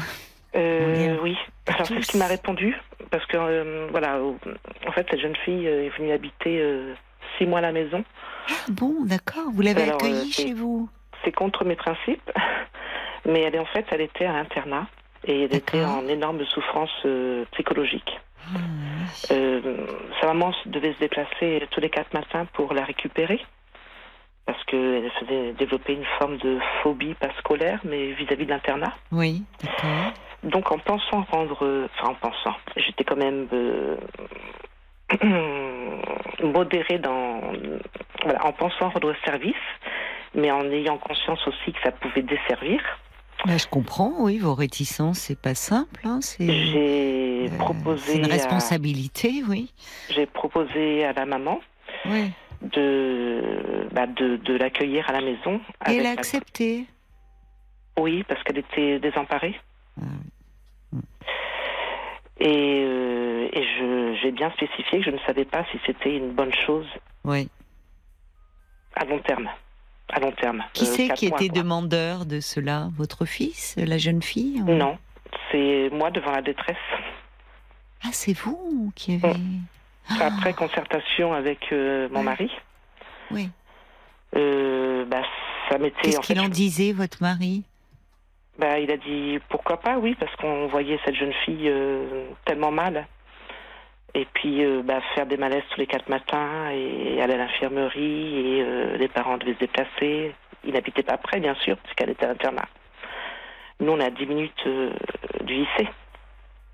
Euh, 0.55 1.17
oui. 1.23 1.37
Alors 1.67 1.87
c'est 1.87 2.03
ce 2.03 2.09
qu'il 2.09 2.19
m'a 2.19 2.27
répondu 2.27 2.75
parce 3.11 3.25
que 3.27 3.37
euh, 3.37 3.89
voilà, 3.91 4.21
en 4.87 4.93
fait 4.93 5.07
cette 5.11 5.21
jeune 5.21 5.37
fille 5.37 5.67
est 5.67 5.91
venue 5.97 6.13
habiter 6.13 6.63
six 7.39 7.47
mois 7.47 7.61
à 7.61 7.63
la 7.63 7.73
maison. 7.73 8.05
Ah 8.51 8.71
bon, 8.71 9.05
d'accord. 9.05 9.51
Vous 9.53 9.63
l'avez 9.63 9.91
accueillie 9.91 10.31
chez 10.31 10.53
vous? 10.53 10.89
C'est 11.25 11.33
contre 11.33 11.65
mes 11.65 11.77
principes. 11.77 12.31
Mais 13.29 13.43
elle, 13.43 13.61
en 13.61 13.67
fait, 13.67 13.87
elle 13.91 14.01
était 14.01 14.25
à 14.25 14.33
l'internat 14.33 14.87
et 15.25 15.45
elle 15.45 15.55
était 15.55 15.85
en 15.85 16.09
énorme 16.09 16.45
souffrance 16.47 16.91
euh, 17.05 17.45
psychologique. 17.53 18.19
Ah, 18.47 18.59
euh, 19.33 19.87
sa 20.21 20.29
maman 20.29 20.53
devait 20.67 20.95
se 20.95 20.99
déplacer 20.99 21.67
tous 21.71 21.81
les 21.81 21.91
quatre 21.91 22.13
matins 22.15 22.47
pour 22.55 22.73
la 22.73 22.85
récupérer 22.85 23.41
parce 24.47 24.65
qu'elle 24.65 25.11
faisait 25.21 25.53
développer 25.53 25.93
une 25.93 26.07
forme 26.19 26.39
de 26.39 26.59
phobie 26.83 27.13
pas 27.13 27.29
scolaire, 27.39 27.81
mais 27.85 28.13
vis-à-vis 28.13 28.47
de 28.47 28.51
l'internat. 28.51 28.95
Oui, 29.13 29.43
d'accord. 29.63 30.13
Donc 30.43 30.73
en 30.73 30.79
pensant 30.79 31.27
rendre, 31.31 31.87
enfin 31.93 32.13
en 32.13 32.15
pensant, 32.15 32.57
j'étais 32.77 33.05
quand 33.05 33.17
même 33.17 33.47
euh, 33.53 33.97
modérée 36.43 36.99
dans, 36.99 37.41
voilà, 38.23 38.47
en 38.47 38.53
pensant 38.53 38.89
rendre 38.89 39.15
service, 39.27 39.55
mais 40.35 40.51
en 40.51 40.65
ayant 40.71 40.97
conscience 40.97 41.47
aussi 41.47 41.73
que 41.73 41.81
ça 41.83 41.93
pouvait 41.93 42.23
desservir. 42.23 42.81
Bah, 43.47 43.57
je 43.57 43.67
comprends, 43.67 44.13
oui, 44.19 44.39
vos 44.39 44.55
réticences, 44.55 45.19
c'est 45.19 45.41
pas 45.41 45.55
simple. 45.55 46.01
Hein, 46.05 46.19
j'ai 46.41 47.49
euh, 47.51 47.57
proposé. 47.59 48.13
C'est 48.13 48.19
une 48.19 48.27
responsabilité, 48.27 49.43
oui. 49.49 49.73
J'ai 50.11 50.27
proposé 50.27 51.05
à 51.05 51.13
la 51.13 51.25
maman 51.25 51.61
oui. 52.07 52.33
de, 52.63 53.87
bah, 53.93 54.07
de, 54.07 54.37
de 54.37 54.55
l'accueillir 54.55 55.09
à 55.09 55.13
la 55.13 55.21
maison. 55.21 55.61
Et 55.89 55.97
elle 55.97 56.07
a 56.07 56.11
accepté 56.11 56.87
Oui, 57.99 58.25
parce 58.27 58.43
qu'elle 58.43 58.59
était 58.59 58.99
désemparée. 58.99 59.59
Ah 60.01 60.05
et, 62.41 62.85
euh, 62.87 63.49
et 63.53 64.17
j'ai 64.23 64.31
bien 64.31 64.51
spécifié 64.53 65.01
que 65.01 65.05
je 65.05 65.11
ne 65.11 65.19
savais 65.27 65.45
pas 65.45 65.65
si 65.73 65.81
c'était 65.87 66.17
une 66.17 66.33
bonne 66.33 66.55
chose. 66.67 66.87
Oui. 67.25 67.49
À 68.95 69.05
long 69.05 69.19
terme 69.21 69.49
à 70.13 70.21
long 70.21 70.33
terme. 70.33 70.65
Qui 70.73 70.85
euh, 70.85 70.89
c'est 70.89 71.09
qui 71.11 71.27
était 71.27 71.49
demandeur 71.49 72.27
de 72.27 72.41
cela? 72.41 72.89
Votre 72.97 73.25
fils, 73.25 73.77
la 73.77 73.99
jeune 73.99 74.23
fille 74.23 74.63
Non, 74.63 74.99
c'est 75.51 75.91
moi 75.93 76.11
devant 76.11 76.33
la 76.33 76.43
détresse. 76.43 76.77
Ah, 78.05 78.11
c'est 78.13 78.37
vous 78.37 78.93
qui 78.95 79.15
avez. 79.15 79.35
Ah. 80.09 80.27
Après 80.27 80.55
concertation 80.55 81.35
avec 81.35 81.73
euh, 81.73 82.09
mon 82.11 82.23
mari. 82.23 82.51
Oui. 83.31 83.51
Euh, 84.37 85.05
bah, 85.05 85.23
ça 85.69 85.79
m'était. 85.79 86.01
Qu'est-ce 86.03 86.21
qu'il 86.21 86.41
en 86.41 86.49
disait, 86.49 86.93
votre 86.93 87.23
mari? 87.23 87.65
Bah, 88.59 88.79
il 88.79 88.91
a 88.91 88.97
dit 88.97 89.39
pourquoi 89.51 89.81
pas, 89.81 89.99
oui, 89.99 90.17
parce 90.19 90.35
qu'on 90.37 90.67
voyait 90.69 90.99
cette 91.05 91.15
jeune 91.15 91.35
fille 91.45 91.71
tellement 92.45 92.73
mal. 92.73 93.07
Et 94.15 94.27
puis 94.35 94.65
euh, 94.65 94.83
bah, 94.83 95.01
faire 95.15 95.27
des 95.27 95.37
malaises 95.37 95.63
tous 95.71 95.81
les 95.81 95.87
quatre 95.87 96.09
matins 96.09 96.71
et 96.71 97.21
aller 97.21 97.35
à 97.35 97.39
l'infirmerie 97.39 98.39
et 98.39 98.63
euh, 98.63 98.97
les 98.97 99.09
parents 99.09 99.37
devaient 99.37 99.55
se 99.55 99.59
déplacer. 99.59 100.35
Ils 100.65 100.73
n'habitaient 100.73 101.03
pas 101.03 101.19
près, 101.19 101.41
bien 101.41 101.55
sûr, 101.57 101.77
puisqu'elle 101.79 102.11
était 102.11 102.25
à 102.25 102.29
l'internat. 102.29 102.67
Nous, 103.81 103.93
on 103.93 104.01
est 104.01 104.07
à 104.07 104.11
10 104.11 104.27
minutes 104.27 104.67
euh, 104.67 104.93
du 105.45 105.55
lycée. 105.55 105.89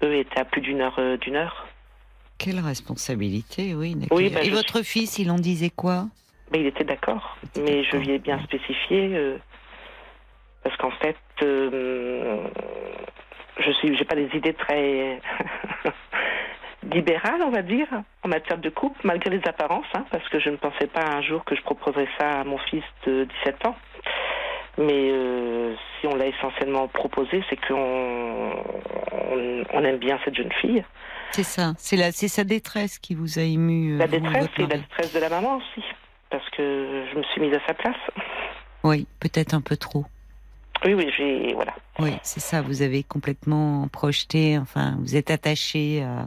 Eux 0.03 0.17
étaient 0.17 0.41
à 0.41 0.45
plus 0.45 0.61
d'une 0.61 0.81
heure 0.81 1.01
d'une 1.21 1.37
heure. 1.37 1.67
Quelle 2.39 2.61
responsabilité, 2.61 3.75
oui. 3.75 3.97
Oui, 4.11 4.31
bah, 4.31 4.43
Et 4.43 4.51
votre 4.51 4.83
fils, 4.83 5.19
il 5.19 5.31
en 5.31 5.39
disait 5.39 5.71
quoi? 5.71 6.07
Il 6.53 6.67
était 6.67 6.85
d'accord. 6.85 7.37
Mais 7.57 7.85
je 7.85 7.97
lui 7.97 8.11
ai 8.11 8.19
bien 8.19 8.43
spécifié 8.45 9.39
parce 10.63 10.77
qu'en 10.77 10.91
fait, 10.91 11.17
je 11.41 12.51
suis, 13.79 13.97
j'ai 13.97 14.05
pas 14.05 14.17
des 14.17 14.29
idées 14.35 14.55
très 14.55 15.21
libérales, 16.93 17.43
on 17.43 17.51
va 17.51 17.63
dire, 17.63 17.87
en 18.23 18.29
matière 18.29 18.59
de 18.59 18.69
couple, 18.71 19.01
malgré 19.05 19.31
les 19.31 19.43
apparences, 19.47 19.87
hein, 19.95 20.05
parce 20.11 20.29
que 20.29 20.39
je 20.41 20.51
ne 20.51 20.57
pensais 20.57 20.87
pas 20.87 21.05
un 21.05 21.23
jour 21.23 21.45
que 21.45 21.55
je 21.57 21.63
proposerais 21.63 22.09
ça 22.19 22.41
à 22.41 22.45
mon 22.45 22.59
fils 22.59 22.85
de 23.07 23.25
17 23.45 23.67
ans. 23.67 23.77
Mais 24.77 25.11
euh, 25.13 25.75
si 26.01 26.07
on 26.09 26.17
l'a 26.17 26.27
essentiellement 26.27 26.89
proposé, 26.89 27.45
c'est 27.49 27.57
qu'on 27.67 27.75
on, 29.13 29.65
on 29.73 29.85
aime 29.85 29.99
bien 29.99 30.19
cette 30.25 30.35
jeune 30.37 30.53
fille. 30.61 30.85
C'est 31.31 31.45
ça. 31.45 31.75
C'est 31.79 31.97
c'est 32.13 32.29
sa 32.29 32.45
détresse 32.45 32.99
qui 32.99 33.15
vous 33.15 33.39
a 33.39 33.43
ému. 33.43 33.95
euh, 33.95 33.99
La 33.99 34.07
détresse 34.09 34.49
et 34.59 34.63
la 34.67 34.79
détresse 34.79 35.13
de 35.13 35.21
la 35.21 35.29
maman 35.29 35.57
aussi, 35.57 35.85
parce 36.31 36.49
que 36.51 37.05
je 37.13 37.19
me 37.19 37.23
suis 37.25 37.41
mise 37.41 37.55
à 37.55 37.61
sa 37.67 37.75
place. 37.75 37.97
Oui, 38.83 39.07
peut-être 39.21 39.55
un 39.55 39.61
peu 39.61 39.77
trop. 39.77 40.05
Oui, 40.85 40.95
oui, 40.95 41.09
j'ai 41.17 41.55
voilà. 41.55 41.73
Oui, 42.01 42.11
c'est 42.23 42.41
ça. 42.41 42.61
Vous 42.61 42.83
avez 42.83 43.03
complètement 43.05 43.89
projeté. 43.89 44.59
Enfin, 44.59 44.97
vous 45.01 45.17
êtes 45.17 45.31
attaché 45.31 46.03
à. 46.03 46.27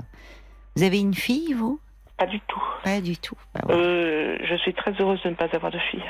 Vous 0.78 0.84
avez 0.84 1.00
une 1.00 1.16
fille, 1.16 1.54
vous? 1.54 1.80
Pas 2.20 2.28
du 2.28 2.40
tout. 2.42 2.64
Pas 2.84 3.02
du 3.02 3.18
tout. 3.18 3.36
Bah 3.56 3.62
ouais. 3.68 3.74
Euh, 3.76 4.38
je 4.44 4.56
suis 4.58 4.76
très 4.76 4.92
heureuse 5.00 5.20
de 5.24 5.30
ne 5.30 5.34
pas 5.34 5.48
avoir 5.52 5.72
de 5.72 5.80
fille. 5.80 6.04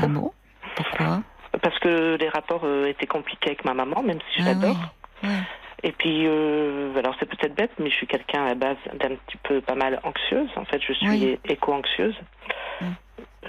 Ah 0.00 0.06
bon? 0.06 0.32
Pourquoi? 0.76 1.22
Parce 1.62 1.78
que 1.78 2.16
les 2.20 2.28
rapports 2.28 2.60
euh, 2.64 2.88
étaient 2.88 3.06
compliqués 3.06 3.48
avec 3.48 3.64
ma 3.64 3.72
maman, 3.72 4.02
même 4.02 4.18
si 4.30 4.42
je 4.42 4.48
Ah 4.48 4.52
l'adore. 4.52 4.76
oui, 5.22 5.28
ouais. 5.30 5.34
Et 5.82 5.92
puis, 5.92 6.24
euh, 6.26 6.94
alors 6.98 7.14
c'est 7.18 7.24
peut-être 7.26 7.54
bête, 7.54 7.70
mais 7.78 7.88
je 7.88 7.94
suis 7.94 8.06
quelqu'un 8.06 8.42
à 8.44 8.48
la 8.48 8.54
base 8.54 8.76
d'un 9.00 9.16
petit 9.16 9.38
peu 9.42 9.62
pas 9.62 9.74
mal 9.74 9.98
anxieuse. 10.04 10.50
En 10.56 10.66
fait, 10.66 10.82
je 10.86 10.92
suis 10.92 11.08
Oui. 11.08 11.38
éco-anxieuse. 11.46 12.16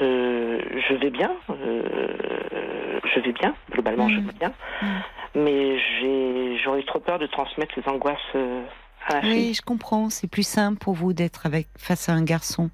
Euh, 0.02 0.62
je 0.90 0.94
vais 0.96 1.10
bien. 1.10 1.32
euh, 1.50 3.00
je 3.04 3.20
vais 3.20 3.34
bien. 3.34 3.54
Globalement, 3.72 4.08
je 4.08 4.20
vais 4.22 4.34
bien. 4.40 4.54
Mais 5.36 5.78
j'aurais 6.64 6.80
eu 6.80 6.86
trop 6.86 7.00
peur 7.02 7.20
de 7.20 7.28
transmettre 7.28 7.74
les 7.78 7.88
angoisses 7.90 8.36
à 9.08 9.16
la 9.16 9.22
fille. 9.22 9.32
Oui, 9.50 9.54
je 9.54 9.62
comprends. 9.62 10.10
C'est 10.10 10.28
plus 10.28 10.46
simple 10.48 10.78
pour 10.80 10.94
vous 10.94 11.14
d'être 11.14 11.46
avec 11.46 11.68
face 11.78 12.10
à 12.10 12.14
un 12.14 12.24
garçon. 12.24 12.70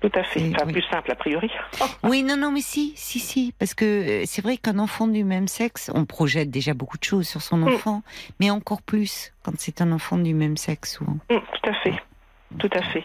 Tout 0.00 0.10
à 0.14 0.22
fait. 0.22 0.50
Enfin, 0.54 0.66
oui. 0.66 0.72
plus 0.74 0.82
simple, 0.90 1.10
a 1.10 1.14
priori. 1.14 1.50
Oui, 2.02 2.22
non, 2.22 2.36
non, 2.36 2.50
mais 2.52 2.60
si, 2.60 2.92
si, 2.94 3.18
si, 3.18 3.54
parce 3.58 3.72
que 3.72 3.84
euh, 3.84 4.22
c'est 4.26 4.42
vrai 4.42 4.58
qu'un 4.58 4.78
enfant 4.78 5.06
du 5.06 5.24
même 5.24 5.48
sexe, 5.48 5.90
on 5.94 6.04
projette 6.04 6.50
déjà 6.50 6.74
beaucoup 6.74 6.98
de 6.98 7.04
choses 7.04 7.26
sur 7.26 7.40
son 7.40 7.56
Mm. 7.58 7.68
enfant, 7.68 8.02
mais 8.40 8.50
encore 8.50 8.82
plus 8.82 9.32
quand 9.42 9.52
c'est 9.58 9.80
un 9.80 9.90
enfant 9.92 10.18
du 10.18 10.34
même 10.34 10.58
sexe 10.58 10.96
souvent. 10.98 11.16
Mm, 11.30 11.36
tout 11.38 11.70
à 11.70 11.74
fait. 11.82 11.94
Tout 12.58 12.70
à 12.74 12.82
fait. 12.82 13.04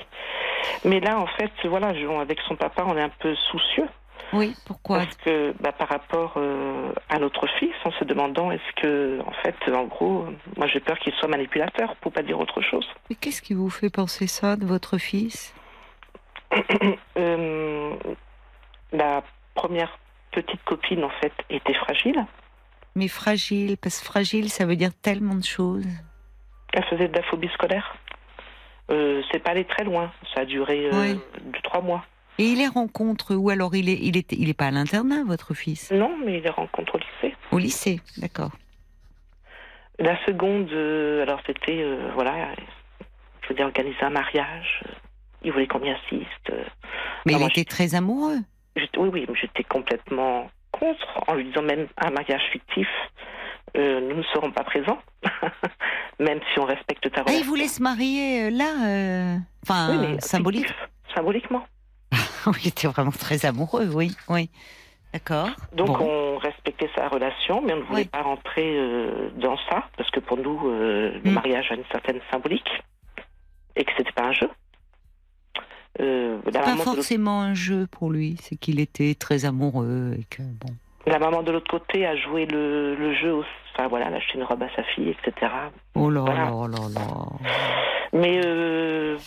Mais 0.84 0.99
là, 0.99 1.20
en 1.20 1.28
fait, 1.28 1.51
voilà, 1.70 1.93
je- 1.93 2.05
avec 2.22 2.38
son 2.47 2.55
papa, 2.57 2.84
on 2.86 2.97
est 2.97 3.01
un 3.01 3.09
peu 3.20 3.34
soucieux. 3.49 3.88
Oui, 4.34 4.55
pourquoi 4.65 4.99
Parce 4.99 5.15
que 5.17 5.53
bah, 5.59 5.72
par 5.72 5.89
rapport 5.89 6.34
euh, 6.38 6.91
à 7.09 7.20
notre 7.20 7.47
fils, 7.59 7.74
en 7.84 7.91
se 7.91 8.03
demandant 8.03 8.51
est-ce 8.51 8.82
que, 8.82 9.20
en 9.26 9.32
fait, 9.43 9.55
en 9.72 9.86
gros, 9.86 10.26
moi 10.57 10.67
j'ai 10.67 10.80
peur 10.80 10.97
qu'il 10.99 11.13
soit 11.13 11.28
manipulateur, 11.28 11.95
pour 11.97 12.11
pas 12.11 12.22
dire 12.22 12.39
autre 12.39 12.61
chose. 12.61 12.88
Mais 13.09 13.15
qu'est-ce 13.15 13.41
qui 13.41 13.53
vous 13.53 13.70
fait 13.70 13.89
penser 13.89 14.28
ça 14.28 14.55
de 14.55 14.65
votre 14.65 14.97
fils? 14.97 15.53
Euh, 17.17 17.95
la 18.93 19.24
première 19.55 19.99
petite 20.32 20.63
copine, 20.63 21.03
en 21.03 21.09
fait, 21.22 21.34
était 21.49 21.74
fragile. 21.74 22.26
Mais 22.95 23.07
fragile, 23.09 23.78
parce 23.78 23.99
que 23.99 24.05
fragile, 24.05 24.49
ça 24.49 24.65
veut 24.65 24.76
dire 24.78 24.91
tellement 25.01 25.36
de 25.36 25.43
choses. 25.43 25.86
Elle 26.74 26.84
faisait 26.86 27.07
de 27.09 27.15
la 27.15 27.24
phobie 27.24 27.49
scolaire. 27.49 27.95
Euh, 28.89 29.22
c'est 29.32 29.39
pas 29.39 29.51
allé 29.51 29.65
très 29.65 29.84
loin. 29.84 30.11
Ça 30.34 30.41
a 30.41 30.45
duré 30.45 30.86
euh, 30.88 30.91
Oui. 30.93 31.20
deux, 31.41 31.59
trois 31.63 31.82
mois. 31.82 32.03
Et 32.40 32.46
il 32.46 32.58
les 32.58 32.68
rencontre 32.68 33.36
où 33.36 33.50
alors 33.50 33.76
il 33.76 33.90
est, 33.90 34.00
il 34.02 34.16
est, 34.18 34.32
il 34.32 34.48
est 34.50 34.54
pas 34.54 34.68
à 34.68 34.72
l'internat, 34.72 35.24
votre 35.26 35.54
fils 35.54 35.92
Non, 35.92 36.16
mais 36.26 36.38
il 36.38 36.44
les 36.44 36.50
rencontre 36.50 36.96
au 36.96 36.98
lycée. 36.98 37.36
Au 37.52 37.58
lycée, 37.60 38.00
d'accord. 38.18 38.52
La 40.00 40.18
seconde, 40.26 40.72
euh, 40.72 41.22
alors 41.24 41.42
c'était, 41.46 41.82
euh, 41.84 42.10
voilà, 42.16 42.56
je 43.42 43.50
voulais 43.50 43.64
organiser 43.66 44.02
un 44.02 44.10
mariage. 44.12 44.82
euh, 44.88 44.92
Il 45.44 45.52
voulait 45.52 45.68
qu'on 45.68 45.84
y 45.84 45.90
assiste. 45.90 46.52
Mais 47.26 47.34
il 47.34 47.40
moi, 47.40 47.50
était 47.50 47.66
très 47.66 47.94
amoureux. 47.96 48.38
Oui, 48.78 49.10
oui, 49.12 49.26
mais 49.28 49.36
j'étais 49.36 49.66
complètement 49.66 50.50
contre, 50.72 51.20
en 51.28 51.34
lui 51.34 51.44
disant 51.44 51.62
même 51.64 51.88
un 51.98 52.12
mariage 52.12 52.44
fictif, 52.54 52.88
euh, 53.76 54.00
nous 54.00 54.16
ne 54.16 54.24
serons 54.34 54.52
pas 54.52 54.64
présents, 54.64 55.00
même 56.20 56.40
si 56.54 56.60
on 56.60 56.64
respecte 56.66 57.12
ta 57.12 57.20
Ah, 57.22 57.24
il 57.28 57.32
relation. 57.32 57.48
voulait 57.50 57.68
se 57.68 57.82
marier 57.84 58.50
là, 58.52 59.38
enfin 59.64 59.98
Oui, 60.00 60.16
symboliquement. 60.22 61.66
Il 62.64 62.68
était 62.68 62.88
vraiment 62.88 63.12
très 63.12 63.46
amoureux, 63.46 63.90
oui, 63.94 64.16
oui. 64.30 64.50
D'accord. 65.14 65.50
Donc 65.74 65.88
Bon. 65.98 66.06
on 66.06 66.38
respectait 66.38 66.90
sa 66.96 67.08
relation, 67.08 67.62
mais 67.64 67.74
on 67.74 67.78
ne 67.78 67.82
voulait 67.82 68.02
Oui. 68.02 68.08
pas 68.08 68.22
rentrer 68.22 68.78
euh, 68.78 69.30
dans 69.38 69.58
ça, 69.70 69.86
parce 69.98 70.10
que 70.12 70.20
pour 70.20 70.38
nous, 70.38 70.70
euh, 70.70 71.20
le 71.24 71.32
Mm. 71.32 71.34
mariage 71.34 71.72
a 71.72 71.76
une 71.76 71.86
certaine 71.92 72.20
symbolique, 72.32 72.70
et 73.76 73.84
que 73.86 73.92
c'était 73.98 74.12
pas 74.12 74.26
un 74.26 74.34
jeu. 74.34 74.50
Euh, 76.00 76.38
Pas 76.54 76.76
de 76.76 76.82
forcément 76.82 77.42
un 77.42 77.54
jeu 77.56 77.88
pour 77.90 78.12
lui, 78.12 78.38
c'est 78.42 78.56
qu'il 78.56 78.80
était 78.80 79.16
très 79.16 79.46
amoureux 79.46 80.16
et 80.20 80.24
que 80.30 80.44
bon. 80.44 80.74
La 81.06 81.20
maman 81.20 81.43
de 81.43 81.52
l'autre 81.52 81.70
côté 81.72 82.06
a 82.06 82.16
joué 82.16 82.45
le, 82.45 82.95
le 82.95 83.14
jeu, 83.16 83.34
aussi. 83.34 83.50
enfin 83.76 83.88
voilà, 83.88 84.08
elle 84.08 84.14
a 84.16 84.18
acheté 84.18 84.38
une 84.38 84.43
robe 84.43 84.62
à 84.64 84.70
sa 84.76 84.84
fille, 84.84 85.10
etc. 85.10 85.52
Oh 85.95 86.10
là 86.10 86.22
Voilà. 86.22 86.45
là 86.45 86.68
là 86.68 86.89
là. 86.93 87.02
Mais 88.12 88.41
euh, 88.43 89.18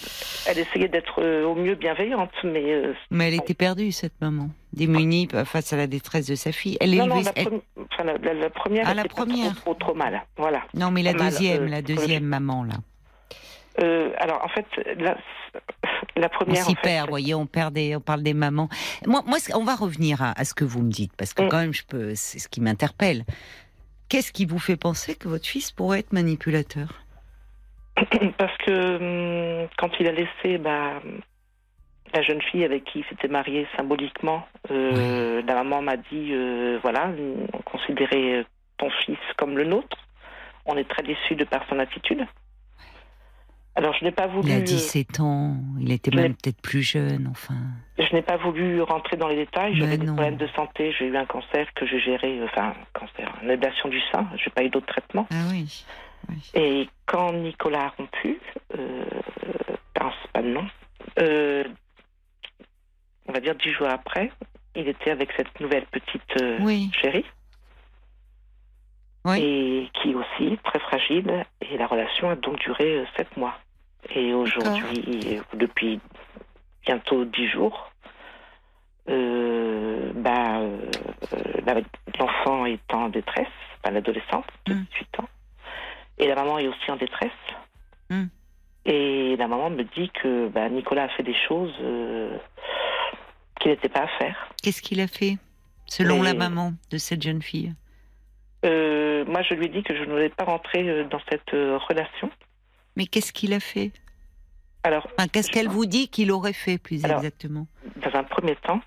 elle 0.48 0.58
essayait 0.58 0.88
d'être 0.88 1.20
euh, 1.22 1.44
au 1.44 1.54
mieux 1.54 1.74
bienveillante, 1.76 2.32
mais 2.44 2.64
euh, 2.72 2.94
Mais 3.10 3.28
elle 3.28 3.34
était 3.34 3.54
perdue 3.54 3.92
cette 3.92 4.20
maman, 4.20 4.48
démunie 4.72 5.28
face 5.44 5.72
à 5.72 5.76
la 5.76 5.86
détresse 5.86 6.26
de 6.26 6.34
sa 6.34 6.50
fille. 6.52 6.76
Elle 6.80 6.94
est 6.94 6.98
non, 6.98 7.06
non, 7.06 7.22
la, 7.22 7.30
elle- 7.36 7.44
premi- 7.46 7.62
enfin, 7.92 8.04
la, 8.04 8.18
la- 8.18 8.34
la 8.34 8.50
première, 8.50 8.84
Ah, 8.88 8.94
la 8.94 9.04
première. 9.04 9.54
trop, 9.54 9.74
trop, 9.74 9.74
trop 9.74 9.94
mal, 9.94 10.22
voilà. 10.36 10.62
Non, 10.74 10.90
mais 10.90 11.02
la 11.02 11.12
mal, 11.12 11.30
deuxième, 11.30 11.62
euh, 11.64 11.68
la 11.68 11.82
deuxième 11.82 12.24
maman 12.24 12.64
là. 12.64 12.74
Euh, 13.80 14.10
alors 14.18 14.44
en 14.44 14.48
fait, 14.48 14.66
la, 14.98 15.16
la 16.16 16.26
On 16.26 16.28
première, 16.28 16.64
s'y 16.64 16.72
en 16.72 16.74
fait, 16.74 16.82
perd, 16.82 17.06
vous 17.06 17.10
voyez, 17.12 17.34
on 17.34 17.46
perd 17.46 17.72
des, 17.74 17.96
on 17.96 18.00
parle 18.00 18.22
des 18.22 18.34
mamans. 18.34 18.68
Moi, 19.06 19.22
moi, 19.26 19.38
on 19.54 19.64
va 19.64 19.74
revenir 19.76 20.22
à, 20.22 20.32
à 20.38 20.44
ce 20.44 20.54
que 20.54 20.64
vous 20.64 20.82
me 20.82 20.90
dites 20.90 21.12
parce 21.16 21.32
que 21.34 21.42
Mm. 21.42 21.48
quand 21.48 21.58
même, 21.58 21.72
je 21.72 21.84
peux, 21.84 22.14
c'est 22.14 22.38
ce 22.38 22.48
qui 22.48 22.60
m'interpelle. 22.60 23.24
Qu'est-ce 24.08 24.30
qui 24.32 24.44
vous 24.44 24.58
fait 24.58 24.76
penser 24.76 25.14
que 25.14 25.26
votre 25.28 25.46
fils 25.46 25.72
pourrait 25.72 26.00
être 26.00 26.12
manipulateur? 26.12 27.00
Parce 28.38 28.56
que 28.58 29.62
hum, 29.62 29.68
quand 29.78 29.90
il 30.00 30.06
a 30.06 30.12
laissé 30.12 30.58
bah, 30.58 31.00
la 32.14 32.22
jeune 32.22 32.42
fille 32.42 32.64
avec 32.64 32.84
qui 32.84 33.00
il 33.00 33.04
s'était 33.06 33.28
marié 33.28 33.66
symboliquement, 33.76 34.46
euh, 34.70 35.42
la 35.46 35.54
maman 35.54 35.80
m'a 35.82 35.96
dit 35.96 36.30
euh, 36.32 36.78
voilà, 36.82 37.10
on 37.54 37.62
considérait 37.62 38.44
ton 38.78 38.90
fils 39.04 39.18
comme 39.38 39.56
le 39.56 39.64
nôtre. 39.64 39.96
On 40.66 40.76
est 40.76 40.88
très 40.88 41.02
déçus 41.02 41.34
de 41.34 41.44
par 41.44 41.66
son 41.68 41.78
attitude. 41.78 42.26
Alors 43.74 43.94
je 43.94 44.04
n'ai 44.04 44.10
pas 44.10 44.26
voulu. 44.26 44.48
Il 44.48 44.52
a 44.54 44.58
euh, 44.58 44.62
17 44.62 45.20
ans, 45.20 45.56
il 45.80 45.92
était 45.92 46.10
je 46.12 46.16
même 46.16 46.34
peut-être 46.34 46.60
plus 46.60 46.82
jeune, 46.82 47.26
enfin. 47.30 47.54
Je 47.98 48.14
n'ai 48.14 48.22
pas 48.22 48.36
voulu 48.36 48.82
rentrer 48.82 49.16
dans 49.16 49.28
les 49.28 49.36
détails. 49.36 49.74
J'avais 49.76 49.96
des 49.96 50.06
non. 50.06 50.14
problèmes 50.14 50.36
de 50.36 50.46
santé. 50.48 50.92
J'ai 50.98 51.06
eu 51.06 51.16
un 51.16 51.24
cancer 51.24 51.66
que 51.74 51.86
j'ai 51.86 51.98
géré, 52.00 52.38
euh, 52.38 52.44
enfin, 52.44 52.68
un 52.68 52.98
cancer, 52.98 53.32
une 53.42 53.50
ablation 53.50 53.88
du 53.88 54.00
sein. 54.12 54.28
J'ai 54.36 54.50
pas 54.50 54.62
eu 54.62 54.68
d'autres 54.68 54.86
traitements. 54.86 55.26
Ah 55.30 55.46
oui. 55.50 55.84
oui. 56.28 56.50
Et 56.54 56.88
quand 57.06 57.32
Nicolas 57.32 57.86
a 57.86 57.88
rompu, 57.96 58.38
euh, 58.78 59.04
ben, 59.94 60.10
pas 60.32 60.42
de 60.42 60.48
nom, 60.48 60.66
euh, 61.18 61.64
on 63.26 63.32
va 63.32 63.40
dire 63.40 63.54
dix 63.54 63.72
jours 63.72 63.88
après, 63.88 64.30
il 64.74 64.88
était 64.88 65.10
avec 65.10 65.30
cette 65.36 65.60
nouvelle 65.60 65.86
petite 65.86 66.42
euh, 66.42 66.58
Oui. 66.60 66.90
chérie. 67.00 67.24
Oui. 69.24 69.38
Et 69.40 69.90
qui 69.94 70.10
est 70.10 70.14
aussi 70.14 70.58
très 70.64 70.80
fragile. 70.80 71.44
Et 71.60 71.76
la 71.76 71.86
relation 71.86 72.30
a 72.30 72.36
donc 72.36 72.58
duré 72.58 72.98
euh, 72.98 73.04
sept 73.16 73.36
mois. 73.36 73.54
Et 74.14 74.34
aujourd'hui, 74.34 75.40
depuis 75.54 76.00
bientôt 76.84 77.24
dix 77.24 77.46
jours, 77.48 77.92
euh, 79.08 80.12
bah, 80.14 80.58
euh, 80.60 80.90
l'enfant 82.18 82.66
est 82.66 82.92
en 82.92 83.08
détresse, 83.08 83.46
l'adolescente 83.88 84.46
de 84.66 84.74
Mm. 84.74 84.84
18 84.92 85.20
ans, 85.20 85.28
et 86.18 86.26
la 86.26 86.34
maman 86.34 86.58
est 86.58 86.68
aussi 86.68 86.90
en 86.90 86.96
détresse. 86.96 87.30
Mm. 88.10 88.24
Et 88.84 89.36
la 89.36 89.46
maman 89.48 89.70
me 89.70 89.84
dit 89.84 90.10
que 90.10 90.48
bah, 90.48 90.68
Nicolas 90.68 91.04
a 91.04 91.08
fait 91.10 91.22
des 91.22 91.36
choses 91.48 91.74
euh, 91.80 92.36
qu'il 93.60 93.70
n'était 93.70 93.88
pas 93.88 94.02
à 94.02 94.08
faire. 94.18 94.48
Qu'est-ce 94.62 94.82
qu'il 94.82 95.00
a 95.00 95.06
fait, 95.06 95.38
selon 95.86 96.22
la 96.22 96.34
maman 96.34 96.72
de 96.90 96.98
cette 96.98 97.22
jeune 97.22 97.42
fille? 97.42 97.72
Euh, 98.64 99.24
moi, 99.26 99.42
je 99.42 99.54
lui 99.54 99.66
ai 99.66 99.68
dit 99.68 99.82
que 99.82 99.94
je 99.96 100.02
ne 100.04 100.10
voulais 100.10 100.28
pas 100.28 100.44
rentrer 100.44 100.88
euh, 100.88 101.04
dans 101.04 101.20
cette 101.28 101.52
euh, 101.54 101.78
relation. 101.88 102.30
Mais 102.96 103.06
qu'est-ce 103.06 103.32
qu'il 103.32 103.52
a 103.54 103.60
fait? 103.60 103.90
Alors, 104.84 105.06
Enfin, 105.18 105.28
Qu'est-ce 105.28 105.50
qu'elle 105.50 105.68
vous 105.68 105.86
dit 105.86 106.08
qu'il 106.08 106.30
aurait 106.32 106.52
fait 106.52 106.78
plus 106.78 107.04
Alors, 107.04 107.18
exactement? 107.18 107.66
dans 107.96 108.14
un 108.18 108.24
premier 108.24 108.56
temps, 108.56 108.80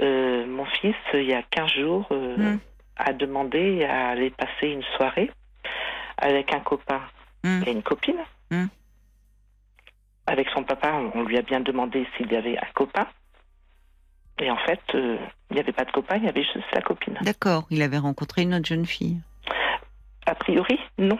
euh, 0.00 0.46
mon 0.46 0.64
fils, 0.66 0.94
il 1.14 1.24
y 1.24 1.34
a 1.34 1.42
15 1.42 1.70
jours, 1.72 2.06
euh, 2.12 2.36
Hmm. 2.36 2.58
a 2.96 3.12
demandé 3.12 3.84
à 3.84 4.08
aller 4.10 4.30
passer 4.30 4.68
une 4.68 4.82
soirée 4.96 5.30
avec 6.18 6.52
un 6.54 6.60
copain 6.60 7.00
Hmm. 7.44 7.62
et 7.66 7.70
une 7.72 7.82
copine. 7.82 8.18
Hmm. 8.50 8.66
Avec 10.26 10.48
son 10.50 10.62
papa, 10.62 10.92
on 11.14 11.22
lui 11.24 11.38
a 11.38 11.42
bien 11.42 11.60
demandé 11.60 12.06
s'il 12.16 12.30
y 12.30 12.36
avait 12.36 12.58
un 12.58 12.66
copain. 12.74 13.06
Et 14.40 14.50
en 14.50 14.56
fait, 14.56 14.80
euh, 14.94 15.18
il 15.50 15.54
n'y 15.54 15.60
avait 15.60 15.72
pas 15.72 15.84
de 15.84 15.92
copain, 15.92 16.16
il 16.16 16.24
y 16.24 16.28
avait 16.28 16.42
juste 16.42 16.64
la 16.72 16.80
copine. 16.80 17.18
D'accord, 17.22 17.66
il 17.70 17.82
avait 17.82 17.98
rencontré 17.98 18.42
une 18.42 18.54
autre 18.54 18.66
jeune 18.66 18.86
fille. 18.86 19.18
A 20.26 20.34
priori, 20.34 20.78
non. 20.98 21.18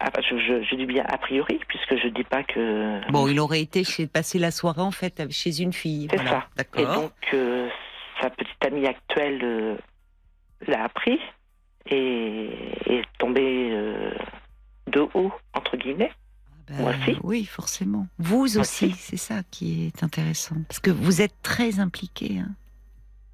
Ah, 0.00 0.10
bah, 0.10 0.20
je, 0.22 0.36
je, 0.38 0.62
je 0.62 0.74
dis 0.74 0.86
bien 0.86 1.04
a 1.06 1.18
priori, 1.18 1.60
puisque 1.68 1.96
je 1.96 2.08
dis 2.08 2.24
pas 2.24 2.42
que. 2.42 3.00
Bon, 3.12 3.28
il 3.28 3.38
aurait 3.38 3.60
été 3.60 3.84
chez, 3.84 4.06
passer 4.06 4.38
la 4.38 4.50
soirée 4.50 4.80
en 4.80 4.90
fait 4.90 5.30
chez 5.30 5.60
une 5.60 5.72
fille. 5.72 6.08
C'est 6.10 6.16
voilà. 6.16 6.30
ça. 6.30 6.46
Et 6.56 6.82
D'accord. 6.82 7.02
donc, 7.02 7.12
euh, 7.34 7.68
sa 8.20 8.30
petite 8.30 8.64
amie 8.64 8.86
actuelle 8.86 9.40
euh, 9.42 9.76
l'a 10.66 10.84
appris 10.84 11.20
et 11.90 12.48
est 12.86 13.04
tombée 13.18 13.70
de 14.86 15.00
haut, 15.12 15.32
entre 15.52 15.76
guillemets. 15.76 16.12
Ben, 16.68 16.80
moi 16.80 16.90
aussi. 16.90 17.16
Oui, 17.22 17.44
forcément. 17.44 18.06
Vous 18.18 18.58
aussi, 18.58 18.92
c'est 18.92 19.16
ça 19.16 19.42
qui 19.50 19.86
est 19.86 20.02
intéressant. 20.02 20.56
Parce 20.68 20.80
que 20.80 20.90
vous 20.90 21.20
êtes 21.22 21.34
très 21.42 21.78
impliqué, 21.80 22.38
hein, 22.38 22.50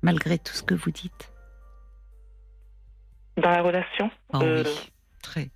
malgré 0.02 0.38
tout 0.38 0.52
ce 0.54 0.62
que 0.62 0.74
vous 0.74 0.90
dites. 0.90 1.30
Dans 3.36 3.50
la 3.50 3.62
relation 3.62 4.10
Oh 4.32 4.38
Euh, 4.42 4.64
oui, 4.66 4.90
très. 5.22 5.48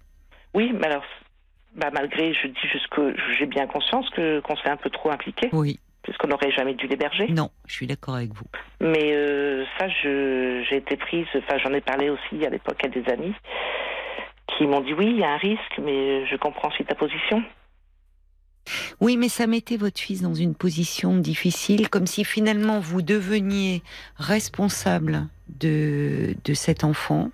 Oui, 0.54 0.72
mais 0.72 0.86
alors, 0.86 1.04
bah, 1.74 1.90
malgré, 1.92 2.32
je 2.32 2.46
dis 2.46 2.68
jusque, 2.72 3.00
j'ai 3.38 3.46
bien 3.46 3.66
conscience 3.66 4.08
que 4.10 4.40
qu'on 4.40 4.56
s'est 4.56 4.68
un 4.70 4.76
peu 4.76 4.90
trop 4.90 5.10
impliqué, 5.10 5.48
Oui, 5.52 5.80
puisqu'on 6.02 6.28
n'aurait 6.28 6.52
jamais 6.52 6.74
dû 6.74 6.86
l'héberger. 6.86 7.28
non, 7.28 7.50
je 7.66 7.72
suis 7.74 7.86
d'accord 7.86 8.14
avec 8.14 8.32
vous. 8.32 8.46
Mais 8.80 9.12
euh, 9.12 9.64
ça, 9.78 9.88
je, 9.88 10.64
j'ai 10.70 10.76
été 10.76 10.96
prise, 10.96 11.26
enfin, 11.36 11.58
j'en 11.58 11.72
ai 11.74 11.80
parlé 11.80 12.08
aussi 12.10 12.44
à 12.46 12.50
l'époque 12.50 12.82
à 12.84 12.88
des 12.88 13.04
amis 13.10 13.34
qui 14.56 14.66
m'ont 14.66 14.80
dit 14.82 14.92
oui, 14.94 15.06
il 15.10 15.18
y 15.18 15.24
a 15.24 15.30
un 15.32 15.36
risque, 15.38 15.78
mais 15.82 16.26
je 16.26 16.36
comprends 16.36 16.68
aussi 16.68 16.84
ta 16.84 16.94
position. 16.94 17.42
Oui, 19.01 19.16
mais 19.16 19.28
ça 19.28 19.47
mettait 19.47 19.76
votre 19.76 20.01
fils 20.01 20.22
dans 20.22 20.34
une 20.34 20.55
position 20.55 21.16
difficile, 21.16 21.88
comme 21.88 22.07
si 22.07 22.24
finalement 22.24 22.80
vous 22.80 23.03
deveniez 23.03 23.82
responsable 24.16 25.26
de, 25.61 26.34
de 26.45 26.55
cet 26.55 26.84
enfant. 26.84 27.30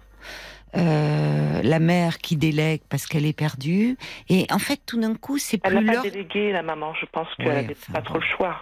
Euh, 0.77 1.63
la 1.63 1.81
mère 1.81 2.19
qui 2.19 2.37
délègue 2.37 2.81
parce 2.89 3.07
qu'elle 3.07 3.27
est 3.27 3.33
perdue. 3.33 3.97
Et 4.29 4.47
en 4.53 4.61
fait, 4.61 4.81
tout 4.87 5.01
d'un 5.01 5.17
coup, 5.17 5.37
c'est 5.39 5.61
Elle 5.65 5.77
plus 5.79 5.85
n'a 5.85 5.95
pas 5.95 6.03
délégué, 6.03 6.53
la 6.53 6.63
maman. 6.63 6.95
Je 6.95 7.07
pense 7.07 7.27
qu'elle 7.37 7.49
Ouais, 7.49 7.55
n'avait 7.63 7.77
enfin, 7.77 7.93
pas 7.95 8.01
bon. 8.01 8.05
trop 8.05 8.19
le 8.19 8.27
choix. 8.37 8.57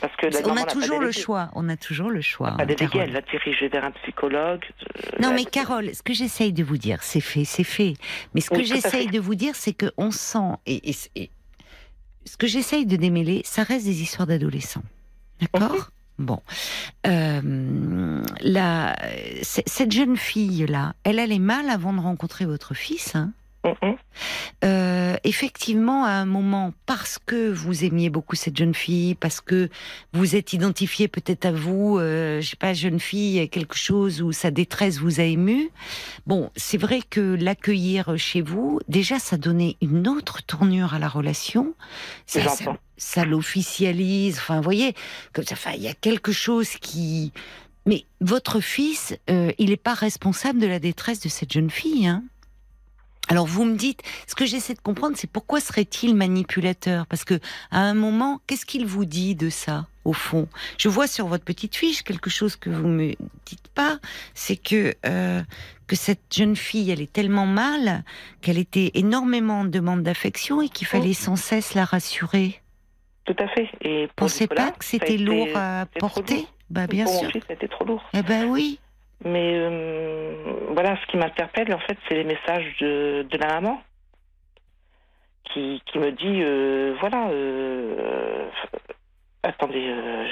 Parce 0.00 0.16
que 0.16 0.48
On 0.48 0.56
a 0.56 0.64
toujours 0.64 1.00
le 1.00 1.10
choix. 1.12 1.50
On 1.54 1.68
a 1.68 1.76
toujours 1.76 2.08
le 2.08 2.22
choix. 2.22 2.52
Pas 2.56 2.64
délégué, 2.64 3.00
elle 3.00 3.12
l'a 3.12 3.20
dirigé 3.20 3.68
vers 3.68 3.84
un 3.84 3.90
psychologue. 3.90 4.64
euh, 4.64 5.10
Non, 5.20 5.28
elle- 5.30 5.34
mais 5.34 5.44
Carole, 5.44 5.94
ce 5.94 6.02
que 6.02 6.14
j'essaye 6.14 6.52
de 6.54 6.62
vous 6.64 6.78
dire, 6.78 7.02
c'est 7.02 7.20
fait, 7.20 7.44
c'est 7.44 7.64
fait. 7.64 7.94
Mais 8.34 8.40
ce 8.40 8.48
que 8.48 8.56
Oui, 8.56 8.64
j'essaye 8.64 9.08
de 9.08 9.18
vous 9.20 9.34
dire, 9.34 9.54
c'est 9.54 9.74
qu'on 9.76 10.10
sent, 10.10 10.54
et, 10.66 10.88
et- 10.90 10.96
et- 11.16 11.30
ce 12.24 12.36
que 12.36 12.46
j'essaye 12.46 12.86
de 12.86 12.96
démêler, 12.96 13.42
ça 13.44 13.62
reste 13.62 13.84
des 13.84 14.02
histoires 14.02 14.26
d'adolescents. 14.26 14.82
D'accord. 15.40 15.90
Bon. 16.18 16.40
Euh, 17.06 18.22
la, 18.40 18.96
cette 19.42 19.90
jeune 19.92 20.16
fille-là, 20.16 20.94
elle 21.04 21.18
allait 21.18 21.38
mal 21.38 21.68
avant 21.70 21.92
de 21.92 22.00
rencontrer 22.00 22.44
votre 22.46 22.74
fils. 22.74 23.16
hein. 23.16 23.32
Euh, 24.64 25.16
effectivement, 25.24 26.04
à 26.04 26.10
un 26.10 26.24
moment, 26.24 26.72
parce 26.86 27.18
que 27.24 27.50
vous 27.50 27.84
aimiez 27.84 28.10
beaucoup 28.10 28.36
cette 28.36 28.56
jeune 28.56 28.74
fille, 28.74 29.14
parce 29.14 29.40
que 29.40 29.68
vous 30.12 30.36
êtes 30.36 30.52
identifié 30.52 31.08
peut-être 31.08 31.46
à 31.46 31.52
vous, 31.52 31.98
euh, 31.98 32.40
je 32.40 32.50
sais 32.50 32.56
pas, 32.56 32.74
jeune 32.74 33.00
fille, 33.00 33.48
quelque 33.48 33.76
chose 33.76 34.20
où 34.22 34.32
sa 34.32 34.50
détresse 34.50 34.98
vous 34.98 35.20
a 35.20 35.24
ému. 35.24 35.70
Bon, 36.26 36.50
c'est 36.56 36.78
vrai 36.78 37.00
que 37.08 37.20
l'accueillir 37.20 38.16
chez 38.16 38.40
vous, 38.40 38.80
déjà, 38.88 39.18
ça 39.18 39.36
donnait 39.36 39.76
une 39.80 40.08
autre 40.08 40.42
tournure 40.42 40.94
à 40.94 40.98
la 40.98 41.08
relation. 41.08 41.74
Ça, 42.26 42.42
ça, 42.42 42.64
J'entends. 42.64 42.78
ça 42.96 43.24
l'officialise. 43.24 44.38
Enfin, 44.38 44.56
vous 44.56 44.62
voyez, 44.62 44.94
comme 45.32 45.44
ça, 45.44 45.54
enfin, 45.54 45.72
il 45.76 45.82
y 45.82 45.88
a 45.88 45.94
quelque 45.94 46.32
chose 46.32 46.70
qui. 46.80 47.32
Mais 47.84 48.04
votre 48.20 48.60
fils, 48.60 49.16
euh, 49.28 49.50
il 49.58 49.70
n'est 49.70 49.76
pas 49.76 49.94
responsable 49.94 50.60
de 50.60 50.66
la 50.66 50.78
détresse 50.78 51.20
de 51.20 51.28
cette 51.28 51.52
jeune 51.52 51.70
fille, 51.70 52.06
hein. 52.06 52.22
Alors 53.28 53.46
vous 53.46 53.64
me 53.64 53.76
dites, 53.76 54.02
ce 54.26 54.34
que 54.34 54.44
j'essaie 54.44 54.74
de 54.74 54.80
comprendre, 54.80 55.16
c'est 55.16 55.30
pourquoi 55.30 55.60
serait-il 55.60 56.14
manipulateur? 56.14 57.06
Parce 57.06 57.24
que 57.24 57.40
à 57.70 57.80
un 57.80 57.94
moment, 57.94 58.40
qu'est-ce 58.46 58.66
qu'il 58.66 58.84
vous 58.84 59.04
dit 59.04 59.34
de 59.34 59.48
ça 59.48 59.86
au 60.04 60.12
fond? 60.12 60.48
Je 60.76 60.88
vois 60.88 61.06
sur 61.06 61.28
votre 61.28 61.44
petite 61.44 61.76
fiche 61.76 62.02
quelque 62.02 62.28
chose 62.30 62.56
que 62.56 62.68
vous 62.68 62.88
me 62.88 63.14
dites 63.46 63.68
pas, 63.74 63.98
c'est 64.34 64.56
que 64.56 64.94
euh, 65.06 65.40
que 65.86 65.96
cette 65.96 66.34
jeune 66.34 66.56
fille, 66.56 66.90
elle 66.90 67.00
est 67.00 67.12
tellement 67.12 67.46
mal 67.46 68.04
qu'elle 68.40 68.58
était 68.58 68.90
énormément 68.94 69.60
en 69.60 69.64
demande 69.64 70.02
d'affection 70.02 70.60
et 70.60 70.68
qu'il 70.68 70.86
fallait 70.86 71.14
sans 71.14 71.36
cesse 71.36 71.74
la 71.74 71.84
rassurer. 71.84 72.60
Tout 73.24 73.36
à 73.38 73.46
fait. 73.48 73.68
Et 73.82 74.08
pour 74.08 74.26
Pensez 74.26 74.44
Nicolas, 74.44 74.64
pas 74.66 74.70
que 74.72 74.84
c'était 74.84 75.16
lourd 75.16 75.48
à 75.54 75.86
porter? 75.98 76.46
Bah 76.70 76.86
bien 76.86 77.04
pour 77.04 77.14
sûr. 77.14 77.24
mon 77.24 77.30
fils, 77.30 77.44
c'était 77.48 77.68
trop 77.68 77.84
lourd. 77.84 78.02
Eh 78.14 78.22
ben 78.22 78.46
oui. 78.46 78.80
Mais 79.24 79.52
euh, 79.54 80.34
voilà, 80.72 80.96
ce 80.96 81.06
qui 81.10 81.16
m'interpelle, 81.16 81.72
en 81.72 81.78
fait, 81.78 81.96
c'est 82.08 82.14
les 82.14 82.24
messages 82.24 82.76
de, 82.80 83.26
de 83.30 83.38
la 83.38 83.46
maman 83.60 83.80
qui, 85.44 85.82
qui 85.86 85.98
me 85.98 86.10
dit, 86.10 86.40
euh, 86.42 86.94
voilà, 87.00 87.28
euh, 87.28 88.48
attendez, 89.42 89.82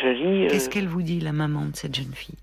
je 0.02 0.08
lis. 0.08 0.48
Qu'est-ce 0.48 0.70
qu'elle 0.70 0.88
vous 0.88 1.02
dit, 1.02 1.20
la 1.20 1.32
maman 1.32 1.66
de 1.66 1.76
cette 1.76 1.94
jeune 1.94 2.14
fille? 2.14 2.38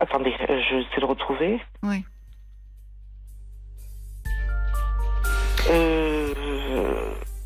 Attendez, 0.00 0.34
je 0.40 0.82
sais 0.94 1.00
le 1.00 1.06
retrouver. 1.06 1.60
Oui. 1.84 2.04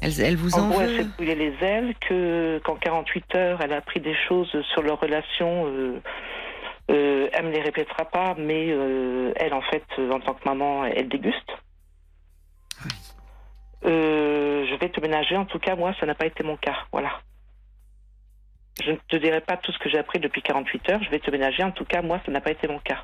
Elle, 0.00 0.20
elle 0.20 0.36
vous 0.36 0.54
en 0.54 0.62
en 0.62 0.68
gros, 0.70 0.80
elle 0.80 0.90
veut? 0.90 1.02
s'est 1.02 1.08
brûlé 1.16 1.34
les 1.34 1.66
ailes, 1.66 1.94
que 2.08 2.60
qu'en 2.64 2.76
48 2.76 3.34
heures, 3.34 3.60
elle 3.60 3.72
a 3.72 3.76
appris 3.76 4.00
des 4.00 4.14
choses 4.28 4.50
sur 4.72 4.82
leur 4.82 5.00
relation. 5.00 5.66
Euh, 6.90 7.28
elle 7.32 7.46
me 7.46 7.50
les 7.50 7.62
répétera 7.62 8.04
pas, 8.04 8.34
mais 8.38 8.66
euh, 8.68 9.32
elle, 9.36 9.54
en 9.54 9.62
fait, 9.62 9.84
euh, 9.98 10.12
en 10.12 10.20
tant 10.20 10.34
que 10.34 10.48
maman, 10.48 10.84
elle 10.84 11.08
déguste. 11.08 11.50
Euh, 13.84 14.64
je 14.68 14.74
vais 14.76 14.88
te 14.88 15.00
ménager. 15.00 15.36
En 15.36 15.44
tout 15.44 15.58
cas, 15.58 15.74
moi, 15.74 15.94
ça 15.98 16.06
n'a 16.06 16.14
pas 16.14 16.26
été 16.26 16.44
mon 16.44 16.56
cas. 16.56 16.76
Voilà. 16.92 17.10
Je 18.84 18.92
ne 18.92 18.96
te 19.08 19.16
dirai 19.16 19.40
pas 19.40 19.56
tout 19.56 19.72
ce 19.72 19.78
que 19.78 19.88
j'ai 19.88 19.98
appris 19.98 20.20
depuis 20.20 20.42
48 20.42 20.90
heures. 20.90 21.02
Je 21.02 21.10
vais 21.10 21.18
te 21.18 21.30
ménager. 21.30 21.64
En 21.64 21.72
tout 21.72 21.84
cas, 21.84 22.02
moi, 22.02 22.20
ça 22.24 22.32
n'a 22.32 22.40
pas 22.40 22.50
été 22.50 22.68
mon 22.68 22.78
cas. 22.78 23.02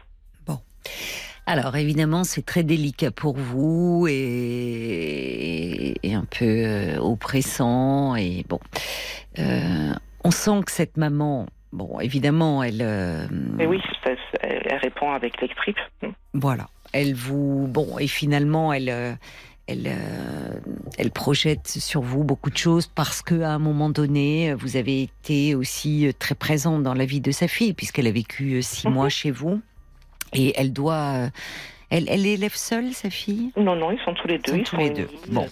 Alors 1.44 1.74
évidemment, 1.74 2.22
c'est 2.22 2.46
très 2.46 2.62
délicat 2.62 3.10
pour 3.10 3.36
vous 3.36 4.06
et, 4.08 5.96
et 6.04 6.14
un 6.14 6.24
peu 6.24 6.94
oppressant 7.00 8.14
et 8.14 8.44
bon. 8.48 8.60
On 10.24 10.30
sent 10.30 10.60
que 10.64 10.70
cette 10.70 10.96
maman, 10.96 11.46
bon, 11.72 11.98
évidemment, 12.00 12.62
elle, 12.62 12.80
euh, 12.82 13.26
Mais 13.30 13.66
oui, 13.66 13.80
ça- 14.04 14.10
ça- 14.14 14.38
elle 14.42 14.76
répond 14.78 15.10
avec 15.12 15.40
les 15.40 15.48
tripes. 15.48 15.78
voilà, 16.34 16.68
elle 16.92 17.14
vous, 17.14 17.66
bon, 17.68 17.98
et 17.98 18.06
finalement, 18.08 18.72
elle. 18.72 18.88
euh, 18.90 19.14
elle, 19.68 19.86
euh, 19.86 20.58
elle 20.98 21.12
projette 21.12 21.68
sur 21.68 22.02
vous 22.02 22.24
beaucoup 22.24 22.50
de 22.50 22.56
choses 22.56 22.88
parce 22.88 23.22
que 23.22 23.42
à 23.42 23.50
un 23.50 23.60
moment 23.60 23.90
donné, 23.90 24.54
vous 24.54 24.76
avez 24.76 25.02
été 25.02 25.54
aussi 25.54 26.08
euh, 26.08 26.12
très 26.18 26.34
présente 26.34 26.82
dans 26.82 26.94
la 26.94 27.04
vie 27.04 27.20
de 27.20 27.30
sa 27.30 27.46
fille 27.46 27.72
puisqu'elle 27.72 28.08
a 28.08 28.10
vécu 28.10 28.60
six 28.60 28.88
Mhm. 28.88 28.92
mois 28.94 29.08
chez 29.08 29.30
vous 29.30 29.60
et 30.32 30.52
elle 30.56 30.72
doit. 30.72 31.28
Elle, 31.90 32.08
elle 32.08 32.26
élève 32.26 32.56
seule 32.56 32.92
sa 32.92 33.08
fille? 33.08 33.52
Non, 33.56 33.76
non, 33.76 33.92
ils 33.92 34.00
sont 34.04 34.14
tous 34.14 34.26
les 34.26 34.38
deux. 34.38 34.50
sont 34.52 34.56
Ils 34.58 34.64
tous 34.64 34.76
les 34.78 34.90
deux. 34.90 35.08
Bon. 35.30 35.46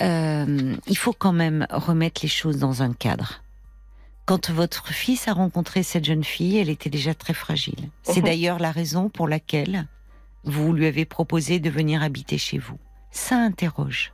Euh, 0.00 0.74
il 0.86 0.96
faut 0.96 1.12
quand 1.12 1.32
même 1.32 1.66
remettre 1.70 2.20
les 2.22 2.28
choses 2.28 2.58
dans 2.58 2.82
un 2.84 2.92
cadre. 2.92 3.42
Quand 4.26 4.50
votre 4.50 4.88
fils 4.88 5.26
a 5.28 5.32
rencontré 5.32 5.82
cette 5.82 6.04
jeune 6.04 6.24
fille, 6.24 6.58
elle 6.58 6.68
était 6.68 6.90
déjà 6.90 7.14
très 7.14 7.34
fragile. 7.34 7.88
C'est 8.02 8.18
Mhm. 8.20 8.24
d'ailleurs 8.26 8.58
la 8.58 8.70
raison 8.70 9.08
pour 9.08 9.26
laquelle 9.28 9.86
vous 10.44 10.72
lui 10.72 10.86
avez 10.86 11.04
proposé 11.04 11.58
de 11.58 11.68
venir 11.68 12.02
habiter 12.02 12.38
chez 12.38 12.58
vous. 12.58 12.78
Ça 13.10 13.36
interroge. 13.36 14.12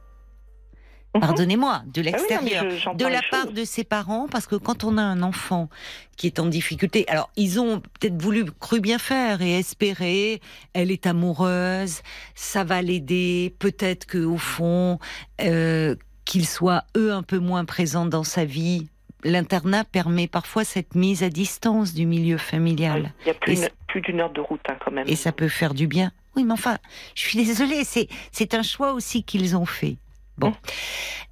Mhm. 1.14 1.20
Pardonnez-moi, 1.20 1.82
de 1.86 2.00
Ah 2.00 2.04
oui, 2.04 2.12
non, 2.12 2.38
mais 2.42 2.50
l'extérieur 2.50 2.64
je- 2.70 2.96
de 2.96 3.04
la 3.07 3.20
part 3.30 3.44
choses. 3.44 3.54
de 3.54 3.64
ses 3.64 3.84
parents, 3.84 4.26
parce 4.30 4.46
que 4.46 4.57
quand 4.57 4.84
on 4.84 4.96
a 4.98 5.02
un 5.02 5.22
enfant 5.22 5.68
qui 6.16 6.26
est 6.26 6.38
en 6.40 6.46
difficulté, 6.46 7.04
alors 7.09 7.30
ils 7.36 7.61
ont 7.61 7.80
peut-être 7.80 8.20
voulu 8.20 8.44
cru 8.59 8.80
bien 8.80 8.98
faire 8.98 9.40
et 9.42 9.59
espérer, 9.59 10.40
elle 10.72 10.90
est 10.90 11.07
amoureuse, 11.07 12.00
ça 12.34 12.64
va 12.64 12.80
l'aider, 12.82 13.54
peut-être 13.59 14.07
que 14.07 14.18
au 14.18 14.36
fond, 14.38 14.98
euh, 15.42 15.94
qu'ils 16.24 16.46
soient 16.46 16.84
eux 16.96 17.12
un 17.12 17.22
peu 17.22 17.38
moins 17.38 17.64
présents 17.66 18.07
dans 18.07 18.24
sa 18.24 18.44
vie. 18.44 18.88
L'internat 19.27 19.85
permet 19.85 20.29
parfois 20.29 20.64
cette 20.64 20.95
mise 20.95 21.22
à 21.22 21.31
distance 21.31 21.95
du 21.95 22.07
milieu 22.07 22.39
familial. 22.39 23.12
Il 23.24 23.29
y 23.29 23.31
a 23.31 23.35
plus, 23.35 24.01
d'une 24.01 24.20
heure 24.20 24.33
de 24.33 24.41
route 24.41 24.61
hein, 24.68 24.77
quand 24.85 24.91
même. 24.93 25.07
Et 25.09 25.16
ça 25.16 25.33
peut 25.33 25.49
faire 25.49 25.74
du 25.74 25.87
bien. 25.87 26.12
Oui, 26.37 26.45
mais 26.45 26.53
enfin, 26.53 26.79
je 27.14 27.22
suis 27.22 27.45
désolée, 27.45 27.83
c'est, 27.85 28.55
un 28.55 28.62
choix 28.62 28.93
aussi 28.93 29.22
qu'ils 29.24 29.57
ont 29.57 29.64
fait. 29.66 29.97
Bon. 30.39 30.53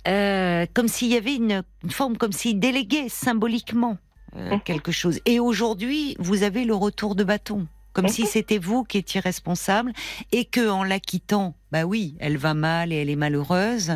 Euh, 0.09 0.11
euh, 0.11 0.67
comme 0.75 0.89
s'il 0.89 1.09
y 1.09 1.17
avait 1.17 1.35
une, 1.35 1.63
une 1.85 1.91
forme, 1.91 2.17
comme 2.17 2.33
s'il 2.33 2.59
déléguait 2.59 3.09
symboliquement 3.09 3.99
euh, 4.37 4.51
Mhm. 4.55 4.61
quelque 4.63 4.91
chose. 4.93 5.21
Et 5.27 5.39
aujourd'hui, 5.39 6.17
vous 6.19 6.43
avez 6.43 6.65
le 6.65 6.75
retour 6.75 7.15
de 7.15 7.23
bâton, 7.23 7.69
comme 7.93 8.07
Mhm. 8.07 8.11
si 8.11 8.27
c'était 8.27 8.59
vous 8.59 8.83
qui 8.83 8.99
étiez 8.99 9.21
responsable 9.21 9.93
et 10.33 10.45
que 10.47 10.69
en 10.69 10.83
la 10.83 10.99
quittant, 10.99 11.55
bah 11.75 11.87
oui, 11.87 12.15
elle 12.21 12.37
va 12.37 12.55
mal 12.55 12.93
et 12.93 13.03
elle 13.03 13.11
est 13.11 13.17
malheureuse, 13.17 13.95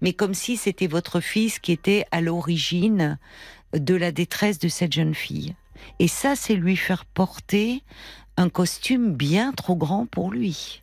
mais 0.00 0.14
comme 0.14 0.32
si 0.32 0.56
c'était 0.56 0.86
votre 0.86 1.20
fils 1.20 1.58
qui 1.58 1.72
était 1.72 2.06
à 2.10 2.22
l'origine 2.22 3.18
de 3.74 3.94
la 3.94 4.12
détresse 4.12 4.58
de 4.58 4.68
cette 4.68 4.94
jeune 4.94 5.14
fille. 5.14 5.54
Et 5.98 6.08
ça, 6.08 6.36
c'est 6.36 6.54
lui 6.54 6.74
faire 6.74 7.04
porter 7.04 7.82
un 8.38 8.48
costume 8.48 9.12
bien 9.12 9.52
trop 9.52 9.76
grand 9.76 10.06
pour 10.06 10.30
lui. 10.30 10.80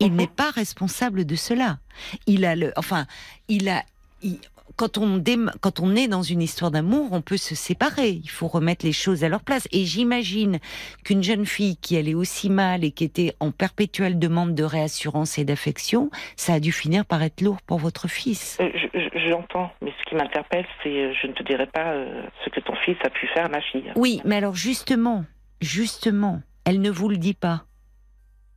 Il 0.00 0.16
n'est 0.16 0.26
pas 0.26 0.50
responsable 0.50 1.24
de 1.24 1.36
cela. 1.36 1.78
Il 2.26 2.44
a 2.46 2.56
le, 2.56 2.72
enfin, 2.74 3.06
il 3.46 3.68
a, 3.68 3.84
il- 4.22 4.40
quand 4.76 4.98
on 4.98 5.18
dém- 5.18 5.50
quand 5.60 5.80
on 5.80 5.96
est 5.96 6.06
dans 6.08 6.22
une 6.22 6.42
histoire 6.42 6.70
d'amour, 6.70 7.08
on 7.12 7.22
peut 7.22 7.36
se 7.38 7.54
séparer. 7.54 8.10
Il 8.10 8.28
faut 8.30 8.46
remettre 8.48 8.84
les 8.84 8.92
choses 8.92 9.24
à 9.24 9.28
leur 9.28 9.42
place. 9.42 9.66
Et 9.72 9.84
j'imagine 9.84 10.58
qu'une 11.04 11.22
jeune 11.22 11.46
fille 11.46 11.76
qui 11.78 11.96
allait 11.96 12.14
aussi 12.14 12.50
mal 12.50 12.84
et 12.84 12.90
qui 12.90 13.04
était 13.04 13.34
en 13.40 13.50
perpétuelle 13.52 14.18
demande 14.18 14.54
de 14.54 14.64
réassurance 14.64 15.38
et 15.38 15.44
d'affection, 15.44 16.10
ça 16.36 16.54
a 16.54 16.60
dû 16.60 16.72
finir 16.72 17.04
par 17.06 17.22
être 17.22 17.40
lourd 17.40 17.62
pour 17.62 17.78
votre 17.78 18.08
fils. 18.08 18.58
Euh, 18.60 18.68
je- 18.74 18.98
je- 19.00 19.06
J'entends, 19.28 19.72
mais 19.82 19.92
ce 19.98 20.08
qui 20.08 20.14
m'interpelle, 20.14 20.64
c'est 20.82 20.88
euh, 20.90 21.12
je 21.20 21.26
ne 21.26 21.32
te 21.32 21.42
dirai 21.42 21.66
pas 21.66 21.92
euh, 21.94 22.22
ce 22.44 22.50
que 22.50 22.60
ton 22.60 22.76
fils 22.84 22.96
a 23.02 23.10
pu 23.10 23.26
faire 23.34 23.46
à 23.46 23.48
ma 23.48 23.60
fille. 23.60 23.90
Oui, 23.96 24.20
mais 24.24 24.36
alors 24.36 24.54
justement, 24.54 25.24
justement, 25.60 26.42
elle 26.64 26.80
ne 26.80 26.90
vous 26.90 27.08
le 27.08 27.16
dit 27.16 27.34
pas. 27.34 27.64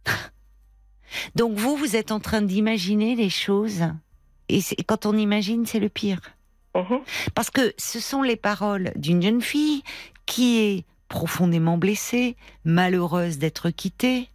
Donc 1.35 1.53
vous, 1.57 1.75
vous 1.75 1.95
êtes 1.95 2.11
en 2.11 2.19
train 2.19 2.41
d'imaginer 2.43 3.15
les 3.15 3.29
choses. 3.31 3.83
Et 4.49 4.83
quand 4.83 5.05
on 5.05 5.15
imagine, 5.15 5.65
c'est 5.65 5.79
le 5.79 5.89
pire. 5.89 6.21
Mhm. 6.75 6.99
Parce 7.35 7.49
que 7.49 7.73
ce 7.77 7.99
sont 7.99 8.21
les 8.21 8.35
paroles 8.35 8.91
d'une 8.95 9.21
jeune 9.21 9.41
fille 9.41 9.83
qui 10.25 10.59
est 10.59 10.85
profondément 11.07 11.77
blessée, 11.77 12.35
malheureuse 12.65 13.39
d'être 13.39 13.69
quittée, 13.71 14.29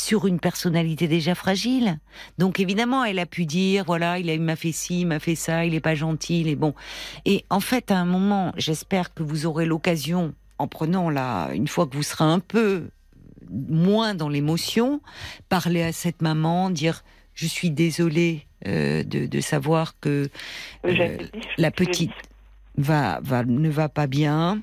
sur 0.00 0.26
une 0.26 0.40
personnalité 0.40 1.06
déjà 1.08 1.34
fragile. 1.34 1.98
Donc 2.38 2.58
évidemment, 2.58 3.04
elle 3.04 3.18
a 3.18 3.26
pu 3.26 3.46
dire, 3.46 3.84
voilà, 3.84 4.18
il 4.18 4.40
m'a 4.40 4.56
fait 4.56 4.72
ci, 4.72 5.02
il 5.02 5.06
m'a 5.06 5.20
fait 5.20 5.34
ça, 5.34 5.64
il 5.64 5.74
est 5.74 5.80
pas 5.80 5.94
gentil, 5.94 6.40
il 6.40 6.48
est 6.48 6.56
bon. 6.56 6.74
Et 7.24 7.44
en 7.50 7.60
fait, 7.60 7.90
à 7.90 7.98
un 7.98 8.06
moment, 8.06 8.52
j'espère 8.56 9.14
que 9.14 9.22
vous 9.22 9.46
aurez 9.46 9.66
l'occasion, 9.66 10.34
en 10.58 10.68
prenant 10.68 11.10
là, 11.10 11.50
une 11.52 11.68
fois 11.68 11.86
que 11.86 11.96
vous 11.96 12.02
serez 12.02 12.24
un 12.24 12.40
peu 12.40 12.88
moins 13.50 14.14
dans 14.14 14.28
l'émotion, 14.28 15.00
parler 15.48 15.82
à 15.82 15.92
cette 15.92 16.22
maman, 16.22 16.70
dire, 16.70 17.04
je 17.34 17.46
suis 17.46 17.70
désolée 17.70 18.46
de, 18.64 19.26
de 19.26 19.40
savoir 19.40 19.94
que 20.00 20.28
Euh, 20.84 21.16
la 21.58 21.70
petite 21.70 22.10
va, 22.76 23.20
va 23.22 23.44
ne 23.44 23.68
va 23.68 23.88
pas 23.88 24.06
bien. 24.06 24.60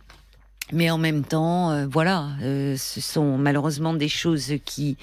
Mais 0.74 0.90
en 0.90 0.98
même 0.98 1.24
temps, 1.24 1.72
euh, 1.72 1.88
voilà, 1.90 2.30
euh, 2.42 2.76
ce 2.78 3.00
sont 3.00 3.38
malheureusement 3.38 3.94
des 3.94 4.10
choses 4.10 4.54
qui 4.66 4.98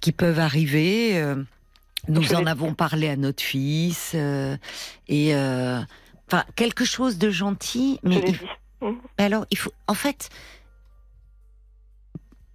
qui 0.00 0.12
peuvent 0.12 0.38
arriver. 0.40 1.18
euh, 1.18 1.42
nous 2.08 2.34
en 2.34 2.46
avons 2.46 2.72
parlé 2.74 3.08
à 3.08 3.16
notre 3.16 3.42
fils 3.42 4.12
euh, 4.14 4.56
et 5.08 5.34
euh, 5.34 5.80
enfin 6.26 6.44
quelque 6.56 6.84
chose 6.84 7.18
de 7.18 7.30
gentil. 7.30 7.98
Mais 8.02 8.16
il- 8.26 8.38
mais 9.18 9.24
alors, 9.24 9.44
il 9.50 9.58
faut, 9.58 9.72
en 9.86 9.94
fait, 9.94 10.30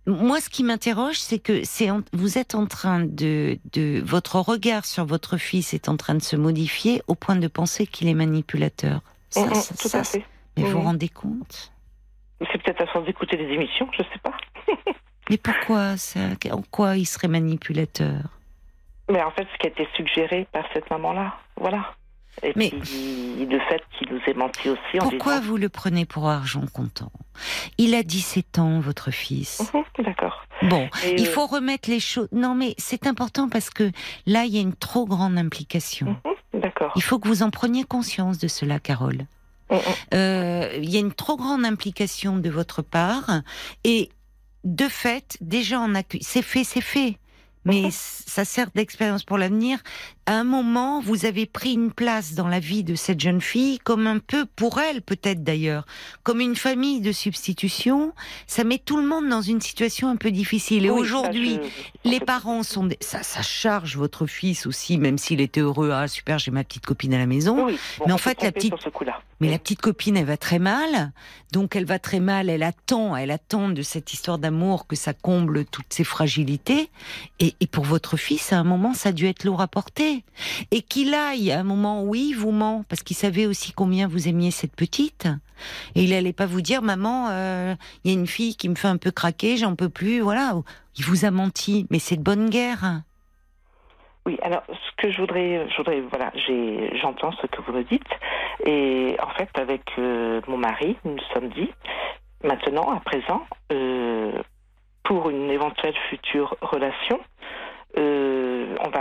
moi, 0.08 0.40
ce 0.40 0.50
qui 0.50 0.64
m'interroge, 0.64 1.18
c'est 1.20 1.40
que 1.40 1.64
c'est, 1.64 1.90
vous 2.14 2.38
êtes 2.38 2.54
en 2.56 2.66
train 2.68 3.00
de, 3.02 3.58
de, 3.74 4.02
votre 4.06 4.40
regard 4.40 4.86
sur 4.86 5.06
votre 5.06 5.38
fils 5.38 5.74
est 5.74 5.90
en 5.90 5.98
train 5.98 6.16
de 6.16 6.22
se 6.22 6.36
modifier 6.36 7.02
au 7.08 7.16
point 7.16 7.36
de 7.36 7.48
penser 7.48 7.88
qu'il 7.88 8.08
est 8.08 8.14
manipulateur. 8.14 9.02
Ça, 9.30 9.46
Mhm, 9.46 9.54
ça- 9.56 9.76
Tout 9.76 9.88
ça, 9.90 10.00
à 10.00 10.04
fait. 10.04 10.24
mais 10.58 10.64
vous 10.64 10.70
vous 10.80 10.82
rendez 10.82 11.10
compte? 11.10 11.72
C'est 12.52 12.62
peut-être 12.62 12.82
à 12.82 12.88
force 12.88 13.06
d'écouter 13.06 13.38
les 13.38 13.52
émissions, 13.54 13.90
je 13.98 14.04
sais 14.04 14.20
pas. 14.22 14.36
Mais 15.30 15.38
pourquoi 15.38 15.98
ça 15.98 16.20
En 16.52 16.62
quoi 16.62 16.98
il 16.98 17.06
serait 17.06 17.28
manipulateur? 17.28 18.20
Mais 19.10 19.24
en 19.24 19.32
fait, 19.32 19.48
ce 19.54 19.58
qui 19.58 19.68
a 19.68 19.70
été 19.72 19.88
suggéré 19.96 20.48
par 20.52 20.66
cette 20.74 20.88
maman-là, 20.92 21.36
voilà. 21.60 21.96
Et 22.44 22.54
Mais- 22.56 22.70
puis, 22.70 23.46
le 23.46 23.60
fait 23.60 23.82
qu'il 23.98 24.12
nous 24.12 24.20
ait 24.28 24.34
menti 24.34 24.70
aussi 24.70 25.00
en 25.00 25.10
Pourquoi 25.10 25.40
disant... 25.40 25.52
vous 25.52 25.58
le 25.58 25.70
prenez 25.70 26.06
pour 26.06 26.28
argent 26.30 26.66
comptant? 26.74 27.12
Il 27.78 27.96
a 27.96 28.04
17 28.04 28.60
ans, 28.60 28.80
votre 28.80 29.12
fils. 29.12 29.72
Mhm, 29.74 30.06
D'accord. 30.06 30.46
Bon, 30.64 30.88
Et, 31.06 31.16
il 31.22 31.28
euh, 31.28 31.32
faut 31.32 31.46
remettre 31.48 31.90
les 31.90 32.00
choses. 32.00 32.28
Non, 32.32 32.56
mais 32.56 32.76
c'est 32.78 33.08
important 33.08 33.50
parce 33.50 33.70
que 33.70 33.92
là, 34.26 34.46
il 34.46 34.54
y 34.54 34.58
a 34.58 34.62
une 34.62 34.76
trop 34.76 35.06
grande 35.06 35.38
implication. 35.38 36.18
mhm, 36.54 36.62
D'accord. 36.62 36.92
Il 36.96 37.04
faut 37.04 37.20
que 37.20 37.28
vous 37.28 37.44
en 37.44 37.50
preniez 37.50 37.84
conscience 37.84 38.38
de 38.38 38.48
cela, 38.48 38.80
Carole. 38.80 39.26
Mhm. 39.72 39.80
Euh, 40.14 40.70
Il 40.78 40.90
y 40.90 40.98
a 40.98 41.00
une 41.00 41.14
trop 41.14 41.38
grande 41.38 41.66
implication 41.66 42.38
de 42.38 42.50
votre 42.50 42.82
part 42.82 43.42
et 43.84 44.10
de 44.64 44.88
fait, 44.88 45.38
déjà 45.42 45.80
en 45.80 45.94
accu- 45.94 46.20
c'est 46.22 46.42
fait, 46.42 46.64
c'est 46.64 46.82
fait. 46.82 47.18
Mais 47.68 47.90
ça 47.90 48.46
sert 48.46 48.68
d'expérience 48.76 49.24
pour 49.24 49.40
l'avenir. 49.40 49.80
À 50.28 50.40
un 50.40 50.44
moment, 50.44 51.02
vous 51.02 51.26
avez 51.26 51.46
pris 51.46 51.74
une 51.74 51.92
place 51.92 52.34
dans 52.34 52.48
la 52.48 52.60
vie 52.60 52.84
de 52.84 52.96
cette 52.96 53.20
jeune 53.20 53.42
fille, 53.42 53.78
comme 53.78 54.08
un 54.08 54.18
peu 54.18 54.48
pour 54.56 54.80
elle, 54.80 55.04
peut-être 55.04 55.44
d'ailleurs, 55.44 55.86
comme 56.24 56.42
une 56.42 56.56
famille 56.56 57.00
de 57.00 57.12
substitution. 57.12 58.12
Ça 58.48 58.64
met 58.64 58.80
tout 58.80 58.98
le 58.98 59.06
monde 59.06 59.30
dans 59.30 59.44
une 59.44 59.62
situation 59.62 60.10
un 60.10 60.16
peu 60.16 60.32
difficile. 60.32 60.84
Et 60.86 60.90
Oui, 60.90 61.00
aujourd'hui, 61.02 61.60
je- 62.04 62.10
les 62.10 62.20
parents 62.20 62.64
sont 62.64 62.86
des... 62.86 62.98
ça, 63.02 63.22
ça 63.22 63.44
charge 63.44 63.98
votre 63.98 64.26
fils 64.26 64.66
aussi, 64.66 64.98
même 64.98 65.20
s'il 65.20 65.42
était 65.42 65.62
heureux. 65.62 65.92
Ah 65.94 66.08
super, 66.08 66.40
j'ai 66.40 66.50
ma 66.50 66.64
petite 66.64 66.88
copine 66.88 67.14
à 67.14 67.20
la 67.20 67.28
maison. 67.28 67.64
Oui, 67.68 67.78
bon, 68.00 68.06
Mais 68.08 68.12
en 68.14 68.18
fait, 68.18 68.42
la 68.42 68.52
petite-. 68.52 68.74
Mais 69.42 69.52
la 69.52 69.60
petite 69.60 69.82
copine, 69.82 70.18
elle 70.18 70.26
va 70.26 70.38
très 70.38 70.60
mal. 70.60 71.12
Donc, 71.52 71.76
elle 71.76 71.86
va 71.86 72.00
très 72.00 72.20
mal. 72.22 72.50
Elle 72.50 72.64
attend, 72.64 73.16
elle 73.16 73.30
attend 73.32 73.70
de 73.70 73.82
cette 73.84 74.12
histoire 74.14 74.40
d'amour 74.40 74.88
que 74.88 74.96
ça 74.96 75.14
comble 75.14 75.66
toutes 75.66 75.92
ses 75.94 76.04
fragilités. 76.06 76.90
Et, 77.40 77.54
et 77.60 77.68
pour 77.68 77.84
votre 77.84 78.18
fils, 78.18 78.54
à 78.54 78.58
un 78.58 78.64
moment, 78.64 78.94
ça 78.96 79.10
a 79.10 79.12
dû 79.12 79.28
être 79.28 79.44
lourd 79.44 79.62
à 79.62 79.68
porter. 79.68 80.15
Et 80.72 80.82
qu'il 80.82 81.14
aille 81.14 81.52
à 81.52 81.60
un 81.60 81.64
moment, 81.64 82.04
oui, 82.04 82.28
il 82.30 82.36
vous 82.36 82.52
ment, 82.52 82.84
parce 82.90 83.04
qu'il 83.04 83.16
savait 83.16 83.46
aussi 83.46 83.74
combien 83.74 84.08
vous 84.08 84.28
aimiez 84.28 84.52
cette 84.52 84.76
petite. 84.76 85.28
Et 85.96 86.04
il 86.04 86.14
allait 86.14 86.34
pas 86.34 86.46
vous 86.46 86.62
dire, 86.62 86.82
maman, 86.82 87.30
euh, 87.30 87.76
il 88.04 88.12
y 88.12 88.16
a 88.16 88.20
une 88.20 88.28
fille 88.28 88.56
qui 88.56 88.70
me 88.70 88.76
fait 88.76 88.88
un 88.88 88.98
peu 88.98 89.12
craquer, 89.12 89.58
j'en 89.58 89.76
peux 89.76 89.90
plus. 89.90 90.20
Voilà. 90.20 90.54
Il 90.98 91.06
vous 91.06 91.26
a 91.26 91.32
menti. 91.32 91.88
Mais 91.90 92.00
c'est 92.00 92.18
de 92.18 92.24
bonne 92.24 92.50
guerre. 92.50 93.02
Oui, 94.26 94.40
alors 94.42 94.64
ce 94.68 94.92
que 94.98 95.12
je 95.12 95.22
voudrais, 95.22 95.68
je 95.70 95.78
voudrais, 95.78 96.02
voilà, 96.02 96.32
j'entends 97.00 97.32
ce 97.34 97.46
que 97.46 97.62
vous 97.62 97.74
me 97.74 97.84
dites, 97.84 98.02
et 98.66 99.16
en 99.22 99.30
fait 99.38 99.50
avec 99.54 99.84
euh, 100.00 100.42
mon 100.48 100.58
mari, 100.58 100.98
nous 101.06 101.12
nous 101.12 101.24
sommes 101.32 101.50
dit, 101.50 101.70
maintenant, 102.44 102.92
à 102.92 103.00
présent, 103.02 103.46
euh, 103.72 104.32
pour 105.04 105.30
une 105.30 105.52
éventuelle 105.52 105.94
future 106.10 106.56
relation, 106.62 107.20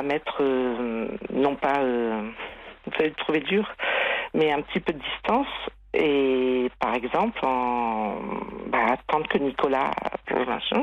mettre, 0.05 0.37
euh, 0.41 1.09
non 1.33 1.57
pas, 1.57 1.81
euh, 1.81 2.31
vous 2.87 2.93
allez 2.99 3.09
le 3.11 3.15
trouver 3.15 3.41
dur, 3.41 3.69
mais 4.35 4.53
un 4.53 4.63
petit 4.63 4.81
peu 4.81 4.93
de 4.93 4.99
distance. 5.01 5.49
Et 5.95 6.71
par 6.81 6.95
exemple, 6.95 7.39
en, 7.45 8.17
bah, 8.67 8.87
attendre 8.93 9.29
que 9.29 9.39
Nicolas 9.39 9.93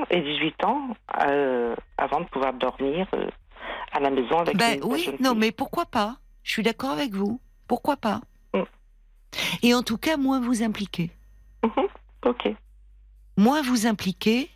ait 0.09 0.21
18 0.21 0.63
ans 0.63 0.81
euh, 1.27 1.75
avant 1.97 2.21
de 2.21 2.25
pouvoir 2.25 2.53
dormir 2.53 3.07
euh, 3.13 3.27
à 3.91 3.99
la 3.99 4.09
maison 4.09 4.39
avec 4.39 4.55
Ben 4.57 4.77
une- 4.77 4.83
oui, 4.85 5.09
non, 5.19 5.31
fille. 5.31 5.39
mais 5.39 5.51
pourquoi 5.51 5.85
pas? 5.85 6.15
Je 6.43 6.51
suis 6.51 6.63
d'accord 6.63 6.91
avec 6.91 7.11
vous. 7.13 7.39
Pourquoi 7.67 7.97
pas? 7.97 8.21
Mm. 8.53 8.61
Et 9.63 9.73
en 9.73 9.81
tout 9.83 9.97
cas, 9.97 10.15
moins 10.17 10.39
vous 10.39 10.63
impliquer. 10.63 11.09
Mhm, 11.63 11.87
Ok. 12.25 12.49
Moins 13.37 13.61
vous 13.61 13.87
impliquer. 13.87 14.49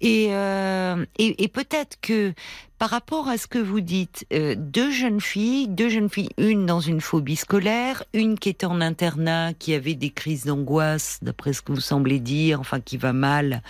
Et, 0.00 0.28
euh, 0.30 1.04
et, 1.18 1.44
et 1.44 1.48
peut-être 1.48 2.00
que 2.00 2.32
par 2.78 2.90
rapport 2.90 3.28
à 3.28 3.38
ce 3.38 3.46
que 3.46 3.58
vous 3.58 3.80
dites, 3.80 4.26
euh, 4.32 4.54
deux 4.56 4.90
jeunes 4.90 5.20
filles, 5.20 5.68
deux 5.68 5.88
jeunes 5.88 6.10
filles, 6.10 6.28
une 6.36 6.66
dans 6.66 6.80
une 6.80 7.00
phobie 7.00 7.36
scolaire, 7.36 8.02
une 8.12 8.38
qui 8.38 8.50
était 8.50 8.66
en 8.66 8.80
internat, 8.80 9.54
qui 9.54 9.74
avait 9.74 9.94
des 9.94 10.10
crises 10.10 10.44
d'angoisse, 10.44 11.18
d'après 11.22 11.52
ce 11.52 11.62
que 11.62 11.72
vous 11.72 11.80
semblez 11.80 12.20
dire, 12.20 12.60
enfin 12.60 12.80
qui 12.80 12.96
va 12.96 13.12
mal. 13.12 13.62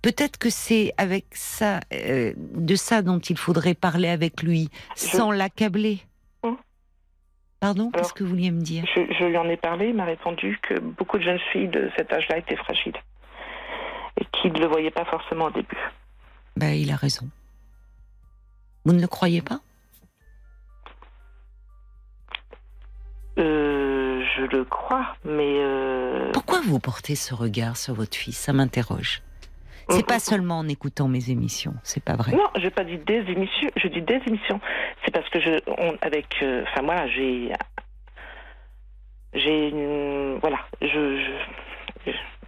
Peut-être 0.00 0.38
que 0.38 0.48
c'est 0.48 0.94
avec 0.96 1.26
ça, 1.32 1.80
euh, 1.92 2.32
de 2.36 2.74
ça 2.74 3.02
dont 3.02 3.18
il 3.18 3.36
faudrait 3.36 3.74
parler 3.74 4.08
avec 4.08 4.42
lui, 4.42 4.68
sans 4.94 5.30
l'accabler. 5.30 5.98
Mm. 6.44 6.52
Pardon, 7.60 7.90
qu'est-ce 7.90 8.14
que 8.14 8.22
vous 8.22 8.30
vouliez 8.30 8.52
me 8.52 8.62
dire? 8.62 8.84
Je, 8.94 9.00
je 9.18 9.24
lui 9.24 9.36
en 9.36 9.48
ai 9.48 9.56
parlé, 9.56 9.88
il 9.88 9.94
m'a 9.94 10.04
répondu 10.04 10.58
que 10.62 10.78
beaucoup 10.78 11.18
de 11.18 11.24
jeunes 11.24 11.40
filles 11.52 11.68
de 11.68 11.90
cet 11.96 12.12
âge-là 12.12 12.38
étaient 12.38 12.56
fragiles 12.56 12.94
et 14.20 14.24
qu'il 14.32 14.52
ne 14.52 14.58
le 14.60 14.66
voyait 14.66 14.90
pas 14.90 15.04
forcément 15.04 15.46
au 15.46 15.50
début. 15.50 15.78
Ben, 16.56 16.70
il 16.74 16.90
a 16.90 16.96
raison. 16.96 17.28
Vous 18.84 18.92
ne 18.92 19.00
le 19.00 19.06
croyez 19.06 19.42
pas? 19.42 19.60
Euh, 23.38 24.24
je 24.36 24.42
le 24.42 24.64
crois, 24.64 25.14
mais 25.24 25.58
euh, 25.60 26.32
Pourquoi 26.32 26.60
vous 26.60 26.78
portez 26.80 27.14
ce 27.14 27.34
regard 27.34 27.76
sur 27.76 27.94
votre 27.94 28.16
fils? 28.16 28.36
Ça 28.36 28.52
m'interroge. 28.52 29.22
C'est 29.90 30.06
pas 30.06 30.18
seulement 30.18 30.58
en 30.58 30.68
écoutant 30.68 31.08
mes 31.08 31.30
émissions, 31.30 31.72
c'est 31.82 32.02
pas 32.04 32.14
vrai. 32.14 32.32
Non, 32.32 32.48
j'ai 32.56 32.68
pas 32.70 32.84
dit 32.84 32.98
des 32.98 33.20
émissions, 33.30 33.70
je 33.74 33.88
dis 33.88 34.02
des 34.02 34.20
émissions. 34.26 34.60
C'est 35.02 35.10
parce 35.12 35.26
que 35.30 35.40
je, 35.40 35.50
on, 35.78 35.96
avec, 36.02 36.26
euh, 36.42 36.62
enfin 36.66 36.82
moi, 36.82 37.06
j'ai, 37.06 37.50
j'ai, 39.32 39.70
voilà, 40.42 40.58
je, 40.82 40.88
je- 40.88 41.32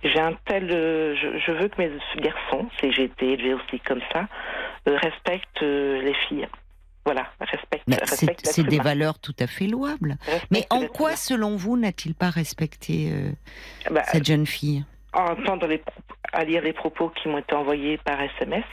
j'ai 0.02 0.18
un 0.20 0.32
tel, 0.46 0.70
euh, 0.70 1.14
je, 1.16 1.38
je 1.38 1.52
veux 1.52 1.68
que 1.68 1.80
mes 1.80 1.90
garçons, 2.20 2.68
si 2.80 2.92
j'ai 2.92 3.04
été 3.04 3.32
élevée 3.32 3.54
aussi 3.54 3.80
comme 3.80 4.00
ça, 4.12 4.28
euh, 4.88 4.96
respectent 4.96 5.62
euh, 5.62 6.00
les 6.02 6.14
filles. 6.28 6.48
Voilà, 7.06 7.26
respectent, 7.40 7.84
c'est 7.88 8.00
respectent 8.10 8.46
c'est 8.46 8.62
des 8.64 8.76
humain. 8.76 8.84
valeurs 8.84 9.18
tout 9.18 9.34
à 9.40 9.46
fait 9.46 9.66
louables. 9.66 10.16
Mais 10.50 10.66
en 10.70 10.86
quoi, 10.86 11.10
humain. 11.10 11.16
selon 11.16 11.56
vous, 11.56 11.76
n'a-t-il 11.78 12.14
pas 12.14 12.28
respecté 12.30 13.10
euh, 13.12 13.30
Bah, 13.90 14.02
cette 14.04 14.26
jeune 14.26 14.46
fille? 14.46 14.84
en 15.12 15.32
entendant 15.32 15.66
les, 15.66 15.82
à 16.32 16.44
lire 16.44 16.62
les 16.62 16.72
propos 16.72 17.08
qui 17.08 17.28
m'ont 17.28 17.38
été 17.38 17.54
envoyés 17.54 17.98
par 17.98 18.20
SMS, 18.20 18.64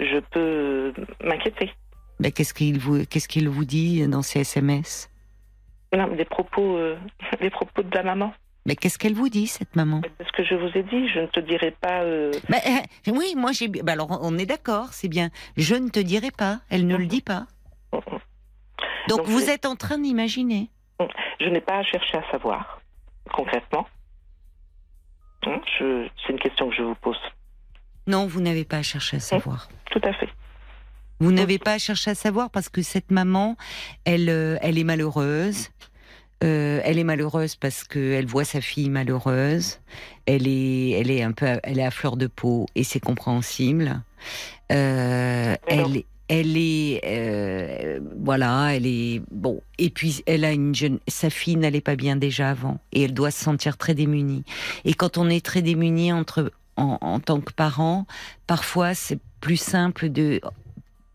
je 0.00 0.18
peux 0.30 0.92
m'inquiéter. 1.24 1.72
Ben, 2.20 2.30
Qu'est-ce 2.30 2.54
qu'il 2.54 2.78
vous, 2.78 3.04
qu'est-ce 3.06 3.26
qu'il 3.26 3.48
vous 3.48 3.64
dit 3.64 4.06
dans 4.06 4.22
ces 4.22 4.40
SMS 4.40 5.10
Non, 5.96 6.06
des 6.14 6.24
propos, 6.24 6.76
euh, 6.76 6.96
les 7.40 7.50
propos 7.50 7.82
de 7.82 7.94
la 7.94 8.02
maman. 8.04 8.32
Mais 8.66 8.76
qu'est-ce 8.76 8.98
qu'elle 8.98 9.14
vous 9.14 9.28
dit, 9.28 9.46
cette 9.46 9.76
maman? 9.76 10.00
Ce 10.20 10.32
que 10.32 10.42
je 10.44 10.54
vous 10.54 10.68
ai 10.78 10.82
dit. 10.84 11.08
Je 11.08 11.20
ne 11.20 11.26
te 11.26 11.40
dirai 11.40 11.70
pas. 11.72 12.00
euh, 12.02 12.32
Ben, 12.48 12.60
euh, 12.66 13.12
Oui, 13.12 13.34
moi 13.36 13.52
j'ai. 13.52 13.68
ben 13.68 13.88
alors, 13.92 14.18
on 14.22 14.38
est 14.38 14.46
d'accord, 14.46 14.88
c'est 14.92 15.08
bien. 15.08 15.28
Je 15.56 15.74
ne 15.74 15.90
te 15.90 16.00
dirai 16.00 16.30
pas. 16.30 16.60
Elle 16.70 16.86
ne 16.86 16.96
le 16.96 17.06
dit 17.06 17.20
pas. 17.20 17.46
Donc, 17.92 18.04
Donc, 19.08 19.26
vous 19.26 19.50
êtes 19.50 19.66
en 19.66 19.76
train 19.76 19.98
d'imaginer. 19.98 20.70
Je 21.40 21.48
n'ai 21.48 21.60
pas 21.60 21.78
à 21.78 21.82
chercher 21.82 22.16
à 22.16 22.30
savoir, 22.30 22.80
concrètement. 23.32 23.86
Hein, 25.46 25.60
je- 25.78 26.08
C'est 26.26 26.32
une 26.32 26.38
question 26.38 26.70
que 26.70 26.74
je 26.76 26.82
vous 26.82 26.94
pose. 26.94 27.18
Non, 28.06 28.26
vous 28.26 28.40
n'avez 28.40 28.64
pas 28.64 28.78
à 28.78 28.82
chercher 28.82 29.18
à 29.18 29.20
savoir. 29.20 29.68
Tout 29.90 30.00
à 30.04 30.12
fait. 30.14 30.28
Vous 31.20 31.32
n'avez 31.32 31.58
pas 31.58 31.72
à 31.74 31.78
chercher 31.78 32.12
à 32.12 32.14
savoir 32.14 32.50
parce 32.50 32.68
que 32.68 32.82
cette 32.82 33.10
maman, 33.10 33.56
elle, 34.04 34.28
euh, 34.30 34.56
elle 34.62 34.78
est 34.78 34.84
malheureuse. 34.84 35.68
Euh, 36.42 36.80
elle 36.84 36.98
est 36.98 37.04
malheureuse 37.04 37.56
parce 37.56 37.84
qu'elle 37.84 38.26
voit 38.26 38.44
sa 38.44 38.60
fille 38.60 38.90
malheureuse. 38.90 39.78
Elle 40.26 40.46
est, 40.48 40.90
elle 40.90 41.10
est 41.10 41.22
un 41.22 41.32
peu, 41.32 41.46
à- 41.46 41.60
elle 41.62 41.78
est 41.78 41.84
à 41.84 41.90
fleur 41.90 42.16
de 42.16 42.26
peau 42.26 42.66
et 42.74 42.84
c'est 42.84 43.00
compréhensible. 43.00 44.02
Euh, 44.72 45.54
elle, 45.66 45.96
est- 45.98 46.06
elle 46.28 46.56
est, 46.56 47.00
euh, 47.04 48.00
voilà, 48.18 48.74
elle 48.74 48.86
est 48.86 49.22
bon. 49.30 49.60
Et 49.78 49.90
puis 49.90 50.22
elle 50.26 50.44
a 50.44 50.52
une 50.52 50.74
jeune, 50.74 50.98
sa 51.08 51.30
fille 51.30 51.56
n'allait 51.56 51.80
pas 51.80 51.96
bien 51.96 52.16
déjà 52.16 52.50
avant 52.50 52.78
et 52.92 53.02
elle 53.02 53.14
doit 53.14 53.30
se 53.30 53.42
sentir 53.42 53.76
très 53.76 53.94
démunie. 53.94 54.44
Et 54.84 54.94
quand 54.94 55.16
on 55.18 55.28
est 55.28 55.44
très 55.44 55.62
démuni 55.62 56.12
entre 56.12 56.50
en, 56.76 56.98
en 57.00 57.20
tant 57.20 57.40
que 57.40 57.52
parent, 57.52 58.06
parfois 58.46 58.94
c'est 58.94 59.18
plus 59.40 59.56
simple 59.58 60.08
de 60.10 60.40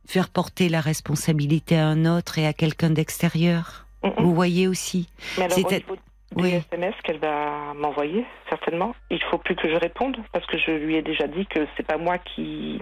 faire 0.07 0.29
porter 0.29 0.69
la 0.69 0.81
responsabilité 0.81 1.77
à 1.77 1.87
un 1.87 2.05
autre 2.05 2.37
et 2.39 2.47
à 2.47 2.53
quelqu'un 2.53 2.89
d'extérieur. 2.91 3.85
Vous 4.17 4.33
voyez 4.33 4.67
aussi. 4.67 5.09
Mais 5.37 5.45
alors, 5.45 5.57
au 5.57 5.69
C'est- 5.69 5.77
niveau 5.79 5.95
du 5.95 6.43
Oui. 6.43 6.49
SMS 6.53 6.93
qu'elle 7.03 7.19
va 7.19 7.73
m'envoyer, 7.75 8.23
certainement, 8.49 8.95
il 9.09 9.21
faut 9.31 9.37
plus 9.39 9.55
que 9.55 9.67
je 9.69 9.75
réponde 9.75 10.17
parce 10.31 10.45
que 10.45 10.57
je 10.57 10.71
lui 10.71 10.95
ai 10.95 11.01
déjà 11.01 11.27
dit 11.27 11.45
que 11.47 11.67
c'est 11.75 11.85
pas 11.85 11.97
moi 11.97 12.17
qui. 12.19 12.79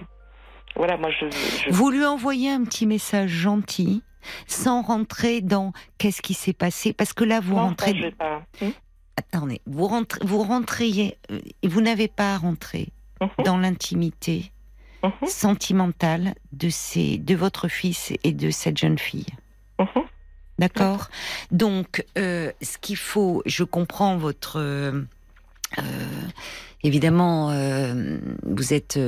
Voilà, 0.76 0.96
moi 0.96 1.10
je. 1.10 1.26
je- 1.30 1.70
Vous 1.70 1.90
lui 1.90 2.04
envoyez 2.04 2.50
un 2.50 2.62
petit 2.64 2.86
message 2.86 3.30
gentil, 3.30 4.02
sans 4.46 4.82
rentrer 4.82 5.40
dans 5.40 5.72
qu'est-ce 5.96 6.20
qui 6.22 6.34
s'est 6.34 6.52
passé, 6.52 6.92
parce 6.92 7.12
que 7.14 7.24
là 7.24 7.40
vous 7.40 7.54
Non, 7.54 7.62
ça, 7.62 7.68
rentrez. 7.68 7.96
je 7.96 8.02
vais 8.02 8.10
pas. 8.12 8.42
Hmm 8.60 8.70
Attendez, 9.16 9.60
vous 9.66 9.86
rentrez, 9.88 10.20
vous 10.24 10.42
rentriez, 10.44 11.16
euh, 11.32 11.40
vous 11.64 11.80
n'avez 11.80 12.06
pas 12.06 12.34
à 12.34 12.38
rentrer 12.38 12.88
Mhm. 13.20 13.44
dans 13.44 13.56
l'intimité 13.58 14.52
Mhm. 15.02 15.26
sentimentale 15.26 16.34
de 16.52 16.68
ces, 16.68 17.18
de 17.18 17.34
votre 17.34 17.66
fils 17.66 18.12
et 18.22 18.32
de 18.32 18.50
cette 18.50 18.78
jeune 18.78 18.98
fille. 18.98 19.26
Mhm. 19.80 20.04
D'accord 20.58 21.08
Donc, 21.52 22.04
euh, 22.16 22.50
ce 22.60 22.78
qu'il 22.78 22.96
faut, 22.96 23.42
je 23.46 23.64
comprends 23.64 24.16
votre... 24.16 24.58
euh, 24.58 25.02
euh, 25.78 25.82
évidemment, 26.82 27.50
euh, 27.50 28.18
vous 28.42 28.72
êtes 28.72 28.98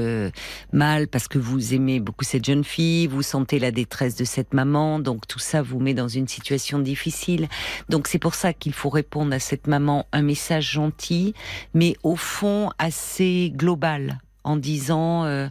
mal 0.73 1.09
parce 1.09 1.27
que 1.27 1.39
vous 1.39 1.75
aimez 1.75 1.99
beaucoup 1.99 2.25
cette 2.25 2.45
jeune 2.45 2.65
fille, 2.65 3.07
vous 3.07 3.23
sentez 3.23 3.59
la 3.59 3.71
détresse 3.71 4.15
de 4.15 4.25
cette 4.25 4.55
maman, 4.55 4.99
donc 5.01 5.27
tout 5.27 5.39
ça 5.39 5.63
vous 5.63 5.81
met 5.81 5.95
dans 5.95 6.09
une 6.09 6.29
situation 6.29 6.79
difficile. 6.79 7.49
Donc 7.89 8.09
c'est 8.09 8.19
pour 8.19 8.35
ça 8.35 8.53
qu'il 8.53 8.73
faut 8.73 8.91
répondre 8.91 9.33
à 9.35 9.39
cette 9.39 9.67
maman 9.67 10.07
un 10.13 10.23
message 10.23 10.71
gentil, 10.71 11.35
mais 11.75 11.97
au 12.03 12.17
fond 12.17 12.71
assez 12.79 13.53
global, 13.57 14.21
en 14.45 14.57
disant... 14.57 15.49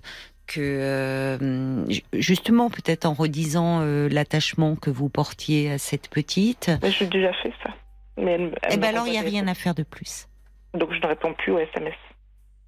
euh, 0.58 1.38
que 1.86 1.90
euh, 1.90 2.00
justement 2.14 2.70
peut-être 2.70 3.06
en 3.06 3.14
redisant 3.14 3.82
euh, 3.82 4.10
l'attachement 4.10 4.76
que 4.76 4.90
vous 4.90 5.10
portiez 5.10 5.72
à 5.72 5.78
cette 5.78 6.10
petite, 6.10 6.72
Mais 6.82 6.92
j'ai 6.92 7.08
déjà 7.08 7.34
fait 7.34 7.54
ça. 7.64 7.70
Mais 8.18 8.32
elle, 8.32 8.58
elle 8.64 8.74
eh 8.74 8.78
ben 8.78 8.90
alors 8.90 9.08
il 9.08 9.12
n'y 9.12 9.18
a 9.18 9.22
rien 9.22 9.48
à 9.48 9.54
faire 9.54 9.76
de 9.76 9.84
plus. 9.84 10.28
Donc 10.74 10.94
je 10.94 11.00
ne 11.00 11.08
réponds 11.08 11.34
plus 11.34 11.52
aux 11.52 11.60
SMS. 11.60 11.96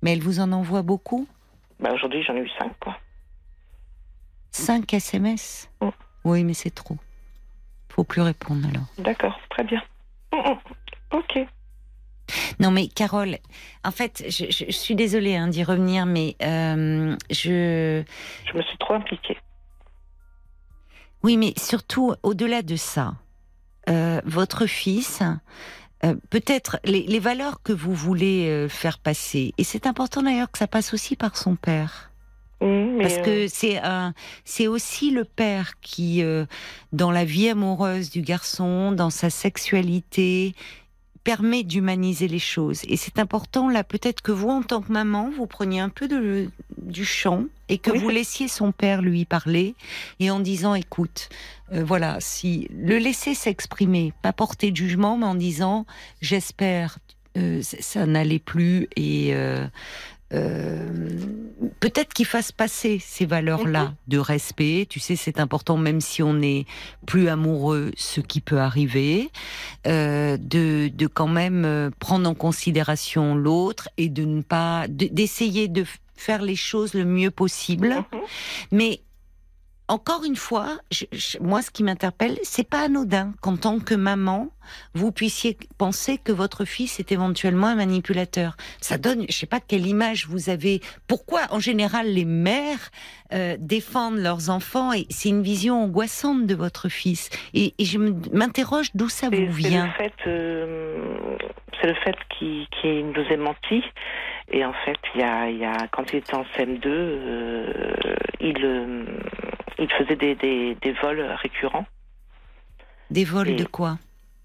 Mais 0.01 0.13
elle 0.13 0.21
vous 0.21 0.39
en 0.39 0.51
envoie 0.51 0.81
beaucoup? 0.81 1.27
Bah, 1.79 1.91
Aujourd'hui, 1.93 2.23
j'en 2.23 2.35
ai 2.35 2.39
eu 2.39 2.49
cinq, 2.59 2.71
quoi. 2.79 2.97
5 4.51 4.93
SMS 4.93 5.69
Mm. 5.81 5.89
Oui, 6.23 6.43
mais 6.43 6.53
c'est 6.53 6.73
trop. 6.73 6.97
Faut 7.89 8.03
plus 8.03 8.21
répondre 8.21 8.67
alors. 8.67 8.85
D'accord, 8.97 9.39
très 9.49 9.63
bien. 9.63 9.81
Mm, 10.33 10.37
mm. 10.37 11.17
Ok. 11.17 11.47
Non 12.59 12.71
mais 12.71 12.87
Carole, 12.87 13.37
en 13.83 13.91
fait, 13.91 14.23
je, 14.27 14.45
je- 14.49 14.65
je 14.67 14.71
suis 14.71 14.95
désolée 14.95 15.35
hein, 15.35 15.47
d'y 15.47 15.63
revenir, 15.63 16.05
mais 16.05 16.35
euh, 16.43 17.15
je... 17.29 18.03
Je 18.51 18.57
me 18.57 18.61
suis 18.63 18.77
trop 18.77 18.93
impliquée. 18.95 19.37
Oui, 21.23 21.37
mais 21.37 21.53
surtout, 21.57 22.13
au-delà 22.23 22.61
de 22.63 22.75
ça, 22.75 23.13
euh, 23.89 24.21
votre 24.25 24.65
fils, 24.65 25.21
euh, 26.03 26.15
peut-être 26.31 26.79
les, 26.83 27.03
les 27.03 27.19
valeurs 27.19 27.61
que 27.61 27.73
vous 27.73 27.93
voulez 27.93 28.65
faire 28.69 28.97
passer, 28.97 29.53
et 29.57 29.63
c'est 29.63 29.85
important 29.85 30.23
d'ailleurs 30.23 30.49
que 30.51 30.57
ça 30.57 30.67
passe 30.67 30.93
aussi 30.93 31.15
par 31.15 31.37
son 31.37 31.55
père. 31.55 32.11
Mm, 32.59 32.65
mais, 32.97 33.03
Parce 33.03 33.17
que 33.19 33.47
c'est 33.47 33.77
un, 33.79 34.13
c'est 34.45 34.67
aussi 34.67 35.11
le 35.11 35.23
père 35.25 35.79
qui, 35.81 36.23
euh, 36.23 36.45
dans 36.91 37.11
la 37.11 37.23
vie 37.25 37.49
amoureuse 37.49 38.09
du 38.09 38.21
garçon, 38.21 38.91
dans 38.91 39.09
sa 39.11 39.29
sexualité, 39.29 40.55
permet 41.23 41.63
d'humaniser 41.63 42.27
les 42.27 42.39
choses. 42.39 42.81
Et 42.87 42.97
c'est 42.97 43.19
important 43.19 43.69
là, 43.69 43.83
peut-être 43.83 44.21
que 44.21 44.31
vous, 44.31 44.49
en 44.49 44.63
tant 44.63 44.81
que 44.81 44.91
maman, 44.91 45.29
vous 45.35 45.45
preniez 45.47 45.79
un 45.79 45.89
peu 45.89 46.07
de, 46.07 46.49
du 46.77 47.05
champ 47.05 47.45
et 47.69 47.77
que 47.77 47.91
Oui, 47.91 47.99
vous 47.99 48.09
laissiez 48.09 48.47
son 48.47 48.71
père 48.71 49.01
lui 49.01 49.25
parler 49.25 49.75
et 50.19 50.31
en 50.31 50.39
disant, 50.39 50.73
écoute, 50.75 51.29
euh, 51.73 51.83
voilà, 51.83 52.17
si 52.19 52.67
le 52.71 52.97
laisser 52.97 53.33
s'exprimer, 53.35 54.13
pas 54.21 54.33
porter 54.33 54.71
de 54.71 54.77
jugement, 54.77 55.17
mais 55.17 55.25
en 55.27 55.35
disant, 55.35 55.85
j'espère. 56.21 56.97
euh, 57.37 57.61
ça 57.61 57.77
ça 57.81 58.05
n'allait 58.05 58.39
plus 58.39 58.87
et 58.97 59.29
euh, 59.33 59.65
euh, 60.33 60.87
peut-être 61.79 62.13
qu'il 62.13 62.25
fasse 62.25 62.51
passer 62.51 62.99
ces 62.99 63.25
valeurs-là 63.25 63.83
Mhm. 63.85 63.95
de 64.07 64.17
respect. 64.17 64.85
Tu 64.89 64.99
sais, 64.99 65.15
c'est 65.15 65.39
important, 65.39 65.77
même 65.77 66.01
si 66.01 66.23
on 66.23 66.33
n'est 66.33 66.65
plus 67.05 67.27
amoureux, 67.27 67.91
ce 67.97 68.21
qui 68.21 68.41
peut 68.41 68.59
arriver, 68.59 69.29
euh, 69.87 70.37
de, 70.37 70.89
de 70.89 71.07
quand 71.07 71.27
même 71.27 71.65
euh, 71.65 71.89
prendre 71.99 72.29
en 72.29 72.33
considération 72.35 73.35
l'autre 73.35 73.89
et 73.97 74.09
de 74.09 74.23
ne 74.25 74.41
pas, 74.41 74.87
de- 74.87 75.07
d'essayer 75.11 75.67
de 75.67 75.85
faire 76.15 76.41
les 76.43 76.55
choses 76.55 76.93
le 76.93 77.03
mieux 77.05 77.31
possible. 77.31 77.89
mhm. 77.89 78.19
Mais 78.71 79.01
encore 79.91 80.23
une 80.23 80.35
fois, 80.35 80.77
je- 80.91 81.05
je- 81.11 81.37
moi, 81.39 81.61
ce 81.61 81.69
qui 81.71 81.83
m'interpelle, 81.83 82.37
c'est 82.43 82.67
pas 82.67 82.81
anodin 82.85 83.33
qu'en 83.41 83.57
tant 83.57 83.79
que 83.79 83.93
maman, 83.95 84.49
vous 84.93 85.11
puissiez 85.11 85.57
penser 85.77 86.17
que 86.17 86.31
votre 86.31 86.63
fils 86.65 86.99
est 86.99 87.11
éventuellement 87.11 87.67
un 87.67 87.75
manipulateur. 87.75 88.55
Ça 88.79 88.97
donne, 88.97 89.25
je 89.29 89.33
sais 89.35 89.45
pas 89.47 89.59
quelle 89.59 89.85
image 89.85 90.27
vous 90.27 90.49
avez. 90.49 90.79
Pourquoi, 91.07 91.41
en 91.51 91.59
général, 91.59 92.07
les 92.07 92.25
mères 92.25 92.89
euh, 93.33 93.57
défendent 93.59 94.19
leurs 94.19 94.49
enfants 94.49 94.93
et 94.93 95.05
c'est 95.09 95.29
une 95.29 95.41
vision 95.43 95.83
angoissante 95.83 96.45
de 96.45 96.55
votre 96.55 96.87
fils. 96.89 97.29
Et, 97.53 97.73
et 97.77 97.85
je 97.85 97.97
m'interroge 98.33 98.89
d'où 98.95 99.09
ça 99.09 99.27
C'est 99.31 99.45
vous 99.45 99.53
c'est 99.61 99.67
vient. 99.69 99.85
le 99.87 99.91
fait, 100.03 100.13
euh, 100.27 101.37
c'est 101.81 101.87
le 101.87 101.95
fait 101.95 102.15
qu'il 102.37 102.67
qu'il 102.81 103.07
nous 103.07 103.23
ait 103.29 103.37
menti. 103.37 103.83
Et 104.53 104.65
en 104.65 104.73
fait, 104.85 104.97
il 105.15 105.21
y 105.21 105.23
a, 105.23 105.49
y 105.49 105.63
a, 105.65 105.87
quand 105.91 106.11
il 106.11 106.17
était 106.17 106.35
en 106.35 106.43
CM2, 106.57 106.81
euh, 106.87 107.73
il, 108.41 108.57
euh, 108.65 109.05
il 109.79 109.89
faisait 109.91 110.15
des, 110.15 110.35
des, 110.35 110.75
des 110.75 110.91
vols 110.93 111.21
récurrents 111.41 111.85
Des 113.09 113.23
vols 113.25 113.49
et- 113.49 113.55
de 113.55 113.65
quoi? 113.65 113.97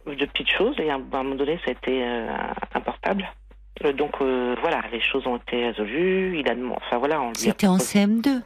De 0.07 0.25
petites 0.27 0.51
choses. 0.51 0.77
Et 0.79 0.89
à 0.91 0.95
un, 0.95 1.03
à 1.13 1.17
un 1.19 1.23
moment 1.25 1.35
donné, 1.35 1.59
ça 1.65 1.71
a 1.71 1.73
été 1.73 2.05
euh, 2.05 2.29
un 2.75 2.81
portable. 2.81 3.29
Euh, 3.85 3.93
Donc 3.93 4.13
euh, 4.21 4.55
voilà, 4.61 4.81
les 4.93 5.01
choses 5.01 5.27
ont 5.27 5.37
été 5.37 5.67
résolues. 5.67 6.39
Il 6.39 6.49
a 6.49 6.55
demandé, 6.55 6.79
enfin 6.87 6.99
voilà, 6.99 7.21
on 7.21 7.35
C'était 7.35 7.67
en 7.67 7.77
proposé- 7.77 8.07
CM2. 8.07 8.43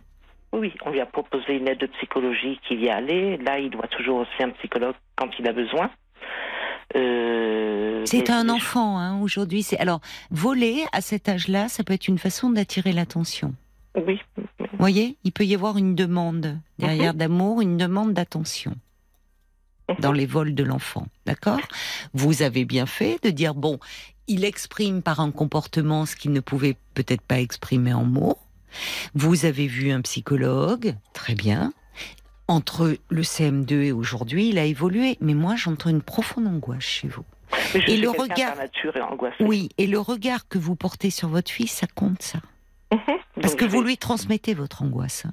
Oui, 0.53 0.73
on 0.85 0.91
lui 0.91 1.01
a 1.01 1.07
proposé 1.07 1.55
une 1.57 1.69
aide 1.69 1.79
de 1.79 1.87
psychologie 1.87 2.59
qu'il 2.67 2.81
y 2.81 2.87
est 2.87 2.91
allé. 2.91 3.37
Là, 3.37 3.59
il 3.61 3.71
doit 3.71 3.87
toujours 3.89 4.21
aussi 4.21 4.43
un 4.43 4.51
psychologue 4.51 4.95
quand 5.17 5.29
il 5.39 5.47
a 5.47 5.53
besoin. 5.53 5.91
Euh, 6.97 8.03
C'est 8.07 8.31
un 8.31 8.49
enfant 8.49 8.99
hein, 8.99 9.21
aujourd'hui. 9.21 9.63
C'est 9.63 9.79
alors 9.79 10.01
voler 10.31 10.85
à 10.93 11.01
cet 11.01 11.29
âge-là, 11.29 11.69
ça 11.69 11.85
peut 11.85 11.93
être 11.93 12.09
une 12.09 12.19
façon 12.19 12.51
d'attirer 12.51 12.93
l'attention. 12.93 13.55
Oui. 13.97 14.21
Vous 14.37 14.79
voyez, 14.79 15.17
il 15.25 15.33
peut 15.33 15.45
y 15.45 15.55
avoir 15.55 15.77
une 15.77 15.95
demande 15.95 16.59
derrière 16.79 17.15
d'amour, 17.15 17.61
une 17.61 17.77
demande 17.77 18.13
d'attention 18.15 18.75
dans 19.99 20.13
les 20.13 20.27
vols 20.27 20.55
de 20.55 20.63
l'enfant. 20.63 21.09
D'accord? 21.27 21.59
Vous 22.15 22.43
avez 22.43 22.65
bien 22.65 22.87
fait 22.87 23.19
de 23.25 23.31
dire 23.31 23.55
bon, 23.55 23.81
il 24.29 24.45
exprime 24.45 25.03
par 25.03 25.19
un 25.19 25.33
comportement 25.33 26.07
ce 26.07 26.15
qu'il 26.15 26.33
ne 26.33 26.39
pouvait 26.41 26.77
peut-être 26.95 27.23
pas 27.23 27.41
exprimer 27.41 27.93
en 27.93 28.05
mots. 28.05 28.39
Vous 29.15 29.45
avez 29.47 29.67
vu 29.67 29.91
un 29.91 30.01
psychologue, 30.03 30.95
très 31.13 31.35
bien. 31.35 31.73
Entre 32.47 32.97
le 33.09 33.23
CM2 33.23 33.73
et 33.83 33.93
aujourd'hui, 33.93 34.51
il 34.51 34.59
a 34.59 34.65
évolué. 34.65 35.19
Mais 35.21 35.35
moi, 35.35 35.57
j'entends 35.57 35.91
une 35.91 36.03
profonde 36.03 36.47
angoisse 36.47 36.83
chez 36.85 37.09
vous. 37.09 37.25
Mais 37.75 37.81
je 37.81 37.87
Et 37.89 37.91
suis 37.95 38.01
le 38.01 38.11
regard- 38.11 38.55
par 38.55 38.57
nature 38.57 38.97
et. 38.97 39.43
Oui, 39.45 39.71
et 39.79 39.89
le 39.89 39.99
regard 39.99 40.47
que 40.49 40.59
vous 40.59 40.77
portez 40.77 41.11
sur 41.11 41.29
votre 41.29 41.51
fils, 41.51 41.73
ça 41.73 41.89
compte, 41.93 42.23
ça? 42.23 42.39
Mhm. 42.93 43.01
Parce 43.41 43.55
que 43.55 43.65
vous 43.65 43.83
lui 43.83 43.97
transmettez 43.97 44.55
votre 44.55 44.83
angoisse. 44.83 45.27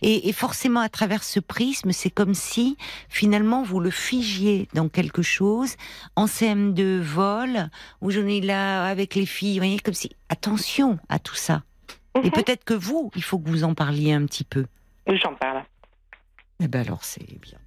Et, 0.00 0.28
et 0.28 0.32
forcément, 0.32 0.78
à 0.80 0.88
travers 0.88 1.24
ce 1.24 1.40
prisme, 1.40 1.90
c'est 1.90 2.10
comme 2.10 2.34
si, 2.34 2.76
finalement, 3.08 3.62
vous 3.64 3.80
le 3.80 3.90
figiez 3.90 4.68
dans 4.74 4.88
quelque 4.88 5.22
chose, 5.22 5.74
en 6.14 6.26
CM2 6.26 7.00
vol, 7.00 7.68
où 8.00 8.10
j'en 8.12 8.26
ai 8.26 8.40
là 8.40 8.84
avec 8.86 9.16
les 9.16 9.26
filles, 9.26 9.54
vous 9.54 9.64
voyez, 9.64 9.78
comme 9.80 9.94
si, 9.94 10.10
attention 10.28 10.98
à 11.08 11.18
tout 11.18 11.34
ça. 11.34 11.62
Et 12.14 12.26
Mhm. 12.26 12.30
peut-être 12.30 12.62
que 12.64 12.74
vous, 12.74 13.10
il 13.16 13.24
faut 13.24 13.38
que 13.40 13.48
vous 13.48 13.64
en 13.64 13.74
parliez 13.74 14.12
un 14.12 14.24
petit 14.26 14.44
peu. 14.44 14.66
J'en 15.08 15.34
parle. 15.34 15.64
Eh 16.60 16.68
ben 16.68 16.86
alors, 16.86 17.02
c'est 17.02 17.24
bien. 17.40 17.58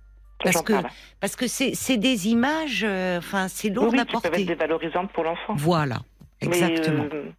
Parce 0.42 0.62
que, 0.62 0.74
parle. 0.74 0.88
parce 1.20 1.36
que 1.36 1.48
c'est 1.48 1.74
c'est 1.76 1.98
des 1.98 2.28
images, 2.28 2.84
euh, 2.88 3.18
enfin, 3.18 3.48
c'est 3.50 3.70
lourd 3.70 3.90
oui, 3.92 4.00
à 4.00 4.06
qui 4.06 4.12
peuvent 4.14 4.22
être 4.26 4.30
porter. 4.32 4.46
dévalorisantes 4.46 5.12
pour 5.12 5.24
l'enfant. 5.24 5.56
Voilà, 5.56 6.02
exactement. 6.40 7.04
Mais, 7.12 7.18
euh, 7.18 7.32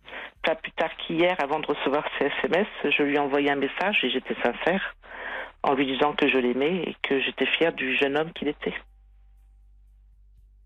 pas 0.46 0.54
plus 0.54 0.72
tard 0.72 0.90
qu'hier, 0.96 1.36
avant 1.42 1.58
de 1.58 1.66
recevoir 1.66 2.04
ces 2.18 2.26
SMS, 2.26 2.68
je 2.84 3.02
lui 3.02 3.16
ai 3.16 3.18
envoyé 3.18 3.50
un 3.50 3.56
message 3.56 3.98
et 4.04 4.10
j'étais 4.10 4.36
sincère 4.36 4.94
en 5.64 5.74
lui 5.74 5.86
disant 5.86 6.12
que 6.12 6.28
je 6.28 6.38
l'aimais 6.38 6.84
et 6.86 6.96
que 7.02 7.20
j'étais 7.20 7.46
fière 7.46 7.72
du 7.72 7.96
jeune 7.96 8.16
homme 8.16 8.32
qu'il 8.32 8.46
était. 8.46 8.74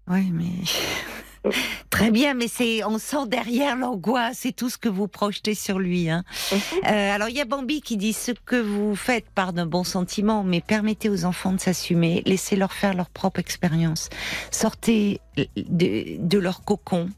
Oui, 0.06 0.30
mais 0.32 1.50
très 1.90 2.10
bien, 2.10 2.34
mais 2.34 2.46
c'est 2.46 2.84
on 2.84 2.98
sent 2.98 3.26
derrière 3.28 3.74
l'angoisse, 3.74 4.40
c'est 4.40 4.52
tout 4.52 4.68
ce 4.68 4.76
que 4.76 4.90
vous 4.90 5.08
projetez 5.08 5.54
sur 5.54 5.78
lui. 5.78 6.10
Hein. 6.10 6.24
Mhm. 6.52 6.58
Euh, 6.84 7.14
alors 7.14 7.30
il 7.30 7.36
y 7.36 7.40
a 7.40 7.46
Bambi 7.46 7.80
qui 7.80 7.96
dit 7.96 8.12
ce 8.12 8.32
que 8.32 8.60
vous 8.60 8.94
faites 8.94 9.30
part 9.30 9.54
d'un 9.54 9.66
bon 9.66 9.84
sentiment, 9.84 10.44
mais 10.44 10.60
permettez 10.60 11.08
aux 11.08 11.24
enfants 11.24 11.52
de 11.52 11.60
s'assumer, 11.60 12.22
laissez-leur 12.26 12.74
faire 12.74 12.92
leur 12.92 13.08
propre 13.08 13.40
expérience, 13.40 14.10
sortez 14.50 15.20
de, 15.36 16.18
de 16.18 16.38
leur 16.38 16.64
cocon. 16.64 17.08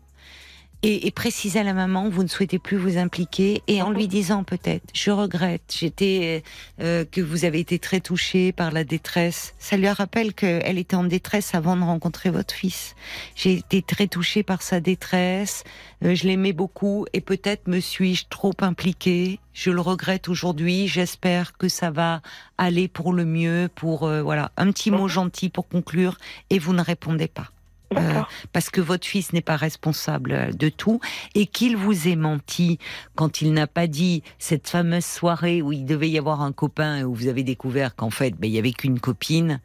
Et, 0.82 1.06
et 1.06 1.10
précisez 1.10 1.60
à 1.60 1.62
la 1.62 1.74
maman 1.74 2.08
vous 2.08 2.22
ne 2.22 2.28
souhaitez 2.28 2.58
plus 2.58 2.76
vous 2.76 2.98
impliquer 2.98 3.62
et 3.68 3.82
en 3.82 3.90
lui 3.90 4.08
disant 4.08 4.42
peut-être 4.42 4.84
je 4.94 5.10
regrette 5.10 5.74
j'étais 5.78 6.42
euh, 6.80 7.04
que 7.04 7.20
vous 7.20 7.44
avez 7.44 7.60
été 7.60 7.78
très 7.78 8.00
touchée 8.00 8.52
par 8.52 8.72
la 8.72 8.82
détresse 8.84 9.54
ça 9.58 9.76
lui 9.76 9.88
rappelle 9.88 10.34
qu'elle 10.34 10.78
était 10.78 10.96
en 10.96 11.04
détresse 11.04 11.54
avant 11.54 11.76
de 11.76 11.82
rencontrer 11.82 12.30
votre 12.30 12.54
fils 12.54 12.96
j'ai 13.34 13.52
été 13.54 13.82
très 13.82 14.06
touchée 14.08 14.42
par 14.42 14.62
sa 14.62 14.80
détresse, 14.80 15.64
euh, 16.04 16.14
je 16.14 16.26
l'aimais 16.26 16.52
beaucoup 16.52 17.06
et 17.12 17.20
peut-être 17.20 17.68
me 17.68 17.80
suis-je 17.80 18.26
trop 18.28 18.52
impliquée. 18.60 19.40
Je 19.52 19.70
le 19.70 19.80
regrette 19.80 20.28
aujourd'hui. 20.28 20.88
J'espère 20.88 21.56
que 21.56 21.68
ça 21.68 21.90
va 21.90 22.22
aller 22.58 22.88
pour 22.88 23.12
le 23.12 23.24
mieux. 23.24 23.68
Pour 23.74 24.04
euh, 24.04 24.22
voilà, 24.22 24.52
un 24.56 24.70
petit 24.72 24.90
mot 24.90 25.02
Mhm. 25.04 25.08
gentil 25.08 25.48
pour 25.48 25.68
conclure 25.68 26.18
et 26.50 26.58
vous 26.58 26.72
ne 26.72 26.82
répondez 26.82 27.28
pas. 27.28 27.48
Euh, 27.96 28.22
parce 28.52 28.70
que 28.70 28.80
votre 28.80 29.06
fils 29.06 29.32
n'est 29.32 29.40
pas 29.42 29.56
responsable 29.56 30.56
de 30.56 30.68
tout 30.68 31.00
et 31.34 31.46
qu'il 31.46 31.76
vous 31.76 32.08
ait 32.08 32.16
menti 32.16 32.78
quand 33.14 33.40
il 33.42 33.52
n'a 33.52 33.66
pas 33.66 33.86
dit 33.86 34.22
cette 34.38 34.68
fameuse 34.68 35.04
soirée 35.04 35.62
où 35.62 35.72
il 35.72 35.84
devait 35.84 36.08
y 36.10 36.18
avoir 36.18 36.40
un 36.42 36.52
copain 36.52 36.98
et 36.98 37.04
où 37.04 37.14
vous 37.14 37.28
avez 37.28 37.42
découvert 37.42 37.94
qu'en 37.94 38.10
fait 38.10 38.32
ben, 38.36 38.48
il 38.48 38.54
y 38.54 38.58
avait 38.58 38.72
qu'une 38.72 39.00
copine. 39.00 39.60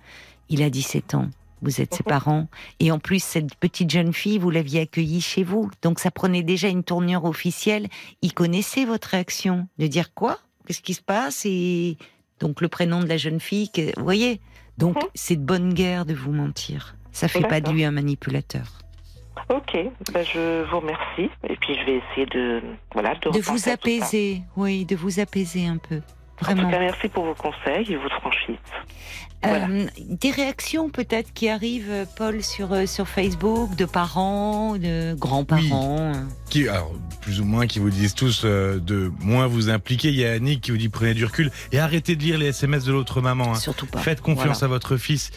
Il 0.49 0.61
a 0.63 0.69
17 0.69 1.13
ans. 1.15 1.29
Vous 1.61 1.81
êtes 1.81 1.93
ses 1.95 2.03
Mhm. 2.03 2.09
parents 2.09 2.47
et 2.79 2.91
en 2.91 2.99
plus 2.99 3.23
cette 3.23 3.55
petite 3.55 3.89
jeune 3.89 4.13
fille 4.13 4.37
vous 4.37 4.51
l'aviez 4.51 4.81
accueillie 4.81 5.21
chez 5.21 5.43
vous 5.43 5.71
donc 5.81 5.99
ça 5.99 6.11
prenait 6.11 6.43
déjà 6.43 6.67
une 6.67 6.83
tournure 6.83 7.25
officielle. 7.25 7.87
Il 8.21 8.33
connaissait 8.33 8.85
votre 8.85 9.07
réaction 9.09 9.67
de 9.79 9.87
dire 9.87 10.13
quoi? 10.13 10.37
Qu'est-ce 10.67 10.81
qui 10.81 10.93
se 10.93 11.01
passe? 11.01 11.45
Et 11.45 11.97
donc 12.39 12.61
le 12.61 12.67
prénom 12.67 12.99
de 13.01 13.07
la 13.07 13.17
jeune 13.17 13.39
fille. 13.39 13.69
que- 13.71 13.97
vous 13.97 14.03
voyez? 14.03 14.39
Donc 14.77 14.97
Mhm. 14.97 15.09
c'est 15.15 15.35
de 15.37 15.41
bonne 15.43 15.73
guerre 15.73 16.05
de 16.05 16.13
vous 16.13 16.31
mentir. 16.31 16.95
Ça 17.17 17.27
fait 17.27 17.41
pas 17.41 17.61
de 17.61 17.71
lui 17.71 17.83
un 17.83 17.89
manipulateur. 17.89 18.67
Ok, 19.49 19.75
ben, 20.13 20.23
je 20.23 20.63
vous 20.69 20.79
remercie 20.79 21.31
et 21.49 21.55
puis 21.55 21.73
je 21.79 21.85
vais 21.85 21.97
essayer 21.97 22.27
de 22.27 22.61
voilà 22.93 23.15
de, 23.15 23.39
vous 23.39 23.69
apaiser, 23.69 24.43
oui, 24.55 24.85
de 24.85 24.95
vous 24.95 25.19
apaiser 25.19 25.65
un 25.65 25.77
peu. 25.77 25.95
En 25.95 25.99
tout 25.99 26.45
Vraiment. 26.45 26.69
cas, 26.69 26.77
merci 26.77 27.07
pour 27.09 27.25
vos 27.25 27.33
conseils 27.33 27.91
et 27.91 27.95
votre 27.95 28.19
franchise. 28.19 28.57
Voilà. 29.43 29.67
Euh, 29.69 29.85
des 30.09 30.31
réactions 30.31 30.89
peut-être 30.89 31.33
qui 31.33 31.47
arrivent, 31.49 31.89
euh, 31.89 32.05
Paul, 32.17 32.43
sur, 32.43 32.73
euh, 32.73 32.85
sur 32.85 33.07
Facebook, 33.07 33.75
de 33.75 33.85
parents, 33.85 34.77
de 34.77 35.13
grands-parents. 35.13 36.13
Qui, 36.49 36.67
alors, 36.67 36.93
plus 37.21 37.39
ou 37.41 37.45
moins, 37.45 37.67
qui 37.67 37.79
vous 37.79 37.89
disent 37.89 38.15
tous 38.15 38.41
euh, 38.45 38.79
de 38.79 39.11
moins 39.19 39.47
vous 39.47 39.69
impliquer. 39.69 40.09
Il 40.09 40.15
y 40.15 40.25
a 40.25 40.31
Annick 40.31 40.61
qui 40.61 40.71
vous 40.71 40.77
dit 40.77 40.89
prenez 40.89 41.13
du 41.13 41.25
recul 41.25 41.51
et 41.71 41.79
arrêtez 41.79 42.15
de 42.15 42.23
lire 42.23 42.37
les 42.37 42.47
SMS 42.47 42.83
de 42.85 42.91
l'autre 42.93 43.21
maman. 43.21 43.51
hein. 43.53 43.55
Surtout 43.55 43.85
pas. 43.85 43.99
Faites 43.99 44.21
confiance 44.21 44.63
à 44.63 44.67
votre 44.67 44.97
fils. 44.97 45.31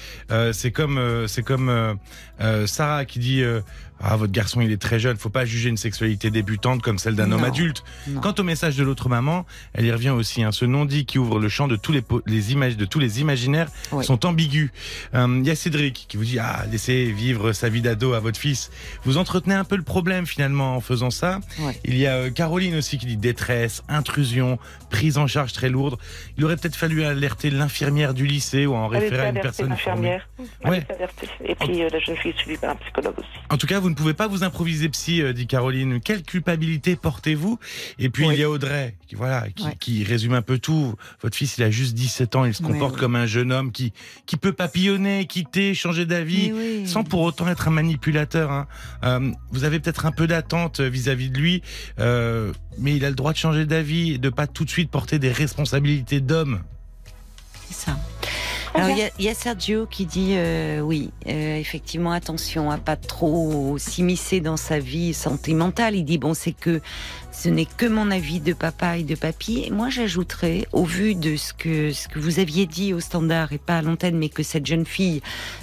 C'est 0.52 0.70
comme, 0.70 1.24
c'est 1.27 1.43
comme 1.43 1.98
Sarah 2.66 3.05
qui 3.05 3.18
dit 3.18 3.43
ah 4.02 4.16
votre 4.16 4.32
garçon 4.32 4.60
il 4.62 4.72
est 4.72 4.81
très 4.81 4.98
jeune. 4.98 5.16
Faut 5.18 5.28
pas 5.31 5.44
juger 5.44 5.68
une 5.68 5.77
sexualité 5.77 6.31
débutante 6.31 6.81
comme 6.81 6.98
celle 6.98 7.16
d'un 7.16 7.31
homme 7.32 7.43
Non. 7.43 7.47
adulte. 7.48 7.85
Non. 8.09 8.20
Quant 8.20 8.35
au 8.39 8.43
message 8.43 8.77
de 8.77 8.82
l'autre 8.85 9.09
maman, 9.10 9.44
elle 9.74 9.85
y 9.85 9.93
revient 9.93 10.10
aussi. 10.10 10.43
Hein, 10.43 10.52
ce 10.52 10.64
non-dit 10.64 11.05
qui 11.05 11.18
ouvre 11.18 11.39
le 11.39 11.48
champ 11.51 11.68
de 11.68 11.77
tous 11.77 11.93
les, 11.93 12.02
les 12.27 12.52
images, 12.52 12.77
de 12.78 12.85
tous 12.86 12.98
les 12.98 13.20
imaginaires 13.20 13.68
Oui. 13.92 14.04
sont 14.04 14.24
ambigus. 14.26 14.70
Euh, 15.14 15.26
Il 15.40 15.46
y 15.46 15.50
a 15.50 15.54
Cédric 15.56 16.06
qui 16.08 16.16
vous 16.16 16.24
dit 16.24 16.38
ah 16.38 16.64
laissez 16.70 17.10
vivre 17.12 17.52
sa 17.52 17.68
vie 17.68 17.80
d'ado 17.82 18.12
à 18.14 18.20
votre 18.20 18.38
fils. 18.38 18.70
Vous 19.04 19.16
entretenez 19.18 19.54
un 19.54 19.64
peu 19.64 19.76
le 19.76 19.82
problème 19.82 20.26
finalement 20.26 20.76
en 20.76 20.80
faisant 20.80 21.10
ça. 21.10 21.40
Il 21.84 21.96
y 21.96 22.06
a 22.06 22.14
euh, 22.16 22.30
Caroline 22.30 22.76
aussi 22.76 22.98
qui 22.98 23.06
dit 23.06 23.16
détresse, 23.16 23.82
intrusion, 23.88 24.58
prise 24.90 25.18
en 25.18 25.26
charge 25.26 25.52
très 25.52 25.68
lourde. 25.68 25.98
Il 26.38 26.44
aurait 26.44 26.56
peut-être 26.56 26.76
fallu 26.76 27.04
alerter 27.04 27.50
l'infirmière 27.50 28.14
du 28.14 28.26
lycée 28.26 28.66
ou 28.66 28.74
en 28.74 28.88
référer 28.88 29.26
à 29.26 29.28
une 29.30 29.40
personne. 29.40 29.74
Elle 29.86 30.22
Ouais. 30.64 30.86
Et 31.44 31.54
puis 31.54 31.82
euh, 31.82 31.88
la 31.90 31.98
jeune 31.98 32.16
fille 32.16 32.30
est 32.32 32.38
suivie 32.38 32.56
par 32.56 32.70
un 32.70 32.76
psychologue 32.76 33.14
aussi. 33.18 33.28
En 33.50 33.56
tout 33.56 33.66
cas, 33.66 33.80
vous 33.80 33.90
ne 33.90 33.94
pouvez 33.94 34.14
pas 34.14 34.26
vous 34.28 34.44
improviser 34.44 34.88
psy, 34.90 35.22
euh, 35.22 35.32
dit 35.32 35.46
Caroline. 35.46 36.00
Quelle 36.00 36.22
culpabilité 36.22 36.96
portez-vous? 36.96 37.58
Et 37.98 38.08
puis 38.10 38.26
Oui. 38.26 38.34
il 38.34 38.40
y 38.40 38.44
a 38.44 38.50
Audrey, 38.50 38.94
qui 39.08 39.14
voilà, 39.14 39.46
qui, 39.54 39.64
Ouais. 39.64 39.74
qui 39.78 40.04
résume 40.04 40.34
un 40.34 40.42
peu 40.42 40.58
tout. 40.58 40.94
Votre 41.22 41.36
fils, 41.36 41.58
il 41.58 41.64
a 41.64 41.70
juste 41.70 41.94
17 41.94 42.36
ans, 42.36 42.44
il 42.44 42.54
se 42.54 42.62
comporte 42.62 42.96
comme 42.96 43.16
un 43.16 43.26
jeune 43.26 43.52
homme 43.52 43.72
qui 43.72 43.80
qui 44.27 44.36
peut 44.36 44.52
papillonner, 44.52 45.27
quitter, 45.27 45.74
changer 45.74 46.07
d'avis. 46.07 46.52
Oui. 46.52 46.86
Sans 46.86 47.05
pour 47.05 47.20
autant 47.23 47.48
être 47.48 47.69
un 47.69 47.70
manipulateur. 47.73 48.51
hein. 48.51 48.66
Euh, 49.05 49.31
vous 49.51 49.65
avez 49.65 49.81
peut-être 49.81 50.07
un 50.07 50.12
peu 50.12 50.27
d'attente 50.27 50.81
vis-à-vis 50.81 51.31
de 51.31 51.39
lui, 51.39 51.62
euh, 51.98 52.52
mais 52.78 52.94
il 52.97 53.05
a 53.05 53.09
le 53.09 53.16
droit 53.16 53.32
de 53.32 53.39
changer 53.39 53.66
d'avis 53.66 54.12
et 54.12 54.19
de 54.19 54.31
pas 54.31 54.47
tout 54.47 54.65
de 54.65 54.70
suite 54.70 54.90
porter 54.90 55.19
des 55.19 55.32
responsabilités 55.32 56.20
d'homme. 56.20 56.61
C'est 57.69 57.86
ça. 57.86 57.98
Alors 58.74 58.90
il 58.90 58.98
y 58.98 59.02
a- 59.02 59.10
il 59.18 59.24
y, 59.24 59.28
a 59.28 59.34
Sergio 59.34 59.86
qui 59.86 60.06
dit 60.06 60.34
euh, 60.34 60.80
oui, 60.80 61.10
euh, 61.26 61.56
effectivement 61.56 62.12
attention 62.12 62.70
à 62.70 62.78
pas 62.78 62.94
trop 62.97 63.76
s'immiscer 63.78 64.40
dans 64.40 64.56
sa 64.56 64.78
vie 64.78 65.12
sentimentale. 65.12 65.97
Il 65.97 66.05
dit 66.05 66.18
bon 66.18 66.34
c'est 66.34 66.52
que 66.52 66.80
ce 67.32 67.48
n'est 67.48 67.64
que 67.66 67.86
mon 67.86 68.10
avis 68.12 68.38
de 68.40 68.52
papa 68.52 68.97
et 68.98 69.02
de 69.02 69.16
papy. 69.16 69.64
Et 69.66 69.70
moi 69.70 69.88
j'ajouterais 69.90 70.66
au 70.72 70.84
vu 70.84 71.16
de 71.16 71.36
ce 71.36 71.52
que 71.52 71.92
ce 71.92 72.06
que 72.06 72.20
vous 72.20 72.38
aviez 72.38 72.66
dit 72.66 72.94
au 72.94 73.01
standard 73.01 73.52
et 73.52 73.59
pas 73.59 73.78
à 73.78 73.82
l'antenne, 73.82 74.16
mais 74.16 74.28
que 74.28 74.42
cette 74.44 74.66
jeune 74.66 74.86
fille 74.86 75.20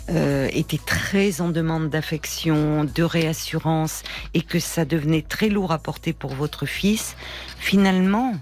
euh, 0.10 0.50
était 0.52 0.80
très 0.84 1.40
en 1.40 1.48
demande 1.50 1.90
d'affection, 1.90 2.84
de 2.84 3.04
réassurance 3.04 4.04
et 4.34 4.42
que 4.42 4.60
ça 4.60 4.84
devenait 4.84 5.22
très 5.22 5.48
lourd 5.48 5.72
à 5.72 5.78
porter 5.80 6.12
pour 6.12 6.34
votre 6.34 6.66
fils. 6.66 7.16
Finalement, 7.58 8.34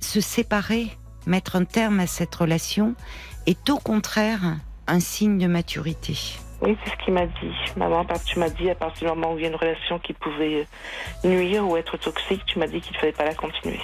se 0.00 0.20
séparer 0.20 0.88
mettre 1.28 1.56
un 1.56 1.64
terme 1.64 2.00
à 2.00 2.06
cette 2.06 2.34
relation 2.34 2.94
est 3.46 3.70
au 3.70 3.78
contraire 3.78 4.56
un 4.86 5.00
signe 5.00 5.38
de 5.38 5.46
maturité. 5.46 6.16
Oui, 6.60 6.76
c'est 6.82 6.90
ce 6.90 7.04
qu'il 7.04 7.14
m'a 7.14 7.26
dit. 7.26 7.54
Maman, 7.76 8.04
tu 8.24 8.38
m'as 8.38 8.48
dit, 8.48 8.68
à 8.68 8.74
partir 8.74 9.12
du 9.12 9.18
moment 9.18 9.34
où 9.34 9.38
il 9.38 9.42
y 9.42 9.44
a 9.44 9.48
une 9.48 9.54
relation 9.54 9.98
qui 10.00 10.12
pouvait 10.12 10.66
nuire 11.22 11.68
ou 11.68 11.76
être 11.76 11.96
toxique, 11.98 12.42
tu 12.46 12.58
m'as 12.58 12.66
dit 12.66 12.80
qu'il 12.80 12.94
ne 12.94 12.98
fallait 12.98 13.12
pas 13.12 13.24
la 13.24 13.34
continuer. 13.34 13.80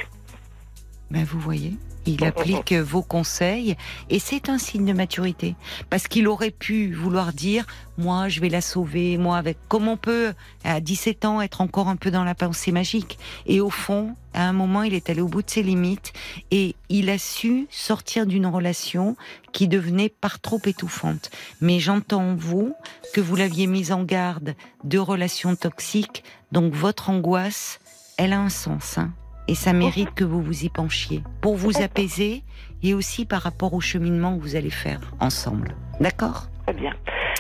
Ben 1.10 1.22
vous 1.22 1.38
voyez, 1.38 1.74
Il 2.06 2.24
applique 2.24 2.72
vos 2.72 3.02
conseils 3.02 3.76
et 4.10 4.18
c'est 4.18 4.48
un 4.48 4.58
signe 4.58 4.86
de 4.86 4.92
maturité. 4.92 5.54
Parce 5.88 6.08
qu'il 6.08 6.26
aurait 6.26 6.50
pu 6.50 6.92
vouloir 6.92 7.32
dire, 7.32 7.64
moi, 7.96 8.28
je 8.28 8.40
vais 8.40 8.48
la 8.48 8.60
sauver, 8.60 9.18
moi, 9.18 9.36
avec, 9.36 9.56
comme 9.68 9.86
on 9.86 9.96
peut, 9.96 10.34
à 10.64 10.80
17 10.80 11.24
ans, 11.26 11.40
être 11.40 11.60
encore 11.60 11.88
un 11.88 11.96
peu 11.96 12.10
dans 12.10 12.24
la 12.24 12.34
pensée 12.34 12.72
magique. 12.72 13.18
Et 13.46 13.60
au 13.60 13.70
fond, 13.70 14.16
à 14.34 14.48
un 14.48 14.52
moment, 14.52 14.82
il 14.82 14.94
est 14.94 15.10
allé 15.10 15.20
au 15.20 15.28
bout 15.28 15.42
de 15.42 15.50
ses 15.50 15.62
limites 15.62 16.12
et 16.50 16.74
il 16.88 17.10
a 17.10 17.18
su 17.18 17.66
sortir 17.70 18.26
d'une 18.26 18.46
relation 18.46 19.16
qui 19.52 19.68
devenait 19.68 20.08
par 20.08 20.40
trop 20.40 20.60
étouffante. 20.64 21.30
Mais 21.60 21.78
j'entends 21.78 22.30
en 22.30 22.34
vous 22.34 22.74
que 23.14 23.20
vous 23.20 23.36
l'aviez 23.36 23.66
mise 23.66 23.92
en 23.92 24.02
garde 24.02 24.54
de 24.82 24.98
relations 24.98 25.56
toxiques, 25.56 26.24
donc 26.52 26.74
votre 26.74 27.10
angoisse, 27.10 27.80
elle 28.16 28.32
a 28.32 28.40
un 28.40 28.48
sens. 28.48 28.98
Hein 28.98 29.12
et 29.48 29.54
ça 29.54 29.72
mérite 29.72 30.14
que 30.14 30.24
vous 30.24 30.42
vous 30.42 30.64
y 30.64 30.68
penchiez 30.68 31.22
pour 31.40 31.56
vous 31.56 31.82
apaiser 31.82 32.42
et 32.82 32.94
aussi 32.94 33.24
par 33.24 33.42
rapport 33.42 33.74
au 33.74 33.80
cheminement 33.80 34.36
que 34.36 34.42
vous 34.42 34.56
allez 34.56 34.70
faire 34.70 35.00
ensemble. 35.20 35.76
D'accord? 36.00 36.48
Très 36.64 36.74
bien. 36.74 36.92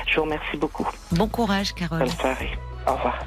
Je 0.06 0.16
vous 0.16 0.22
remercie 0.22 0.56
beaucoup. 0.56 0.86
Bon 1.12 1.28
courage, 1.28 1.72
Carole. 1.74 2.00
Bonne 2.00 2.08
soirée. 2.10 2.58
Au 2.86 2.94
revoir. 2.94 3.24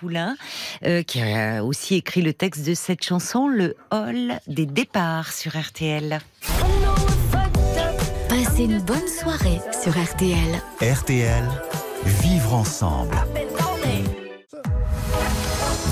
Poulain, 0.00 0.36
euh, 0.84 1.02
qui 1.02 1.20
a 1.20 1.64
aussi 1.64 1.94
écrit 1.96 2.22
le 2.22 2.32
texte 2.32 2.66
de 2.66 2.74
cette 2.74 3.02
chanson, 3.02 3.48
le 3.48 3.76
hall 3.90 4.40
des 4.46 4.66
départs 4.66 5.32
sur 5.32 5.58
RTL. 5.58 6.20
Passez 8.28 8.64
une 8.64 8.80
bonne 8.80 9.08
soirée 9.08 9.60
sur 9.82 9.92
RTL. 9.92 10.60
RTL, 10.80 11.44
vivre 12.04 12.54
ensemble. 12.54 13.16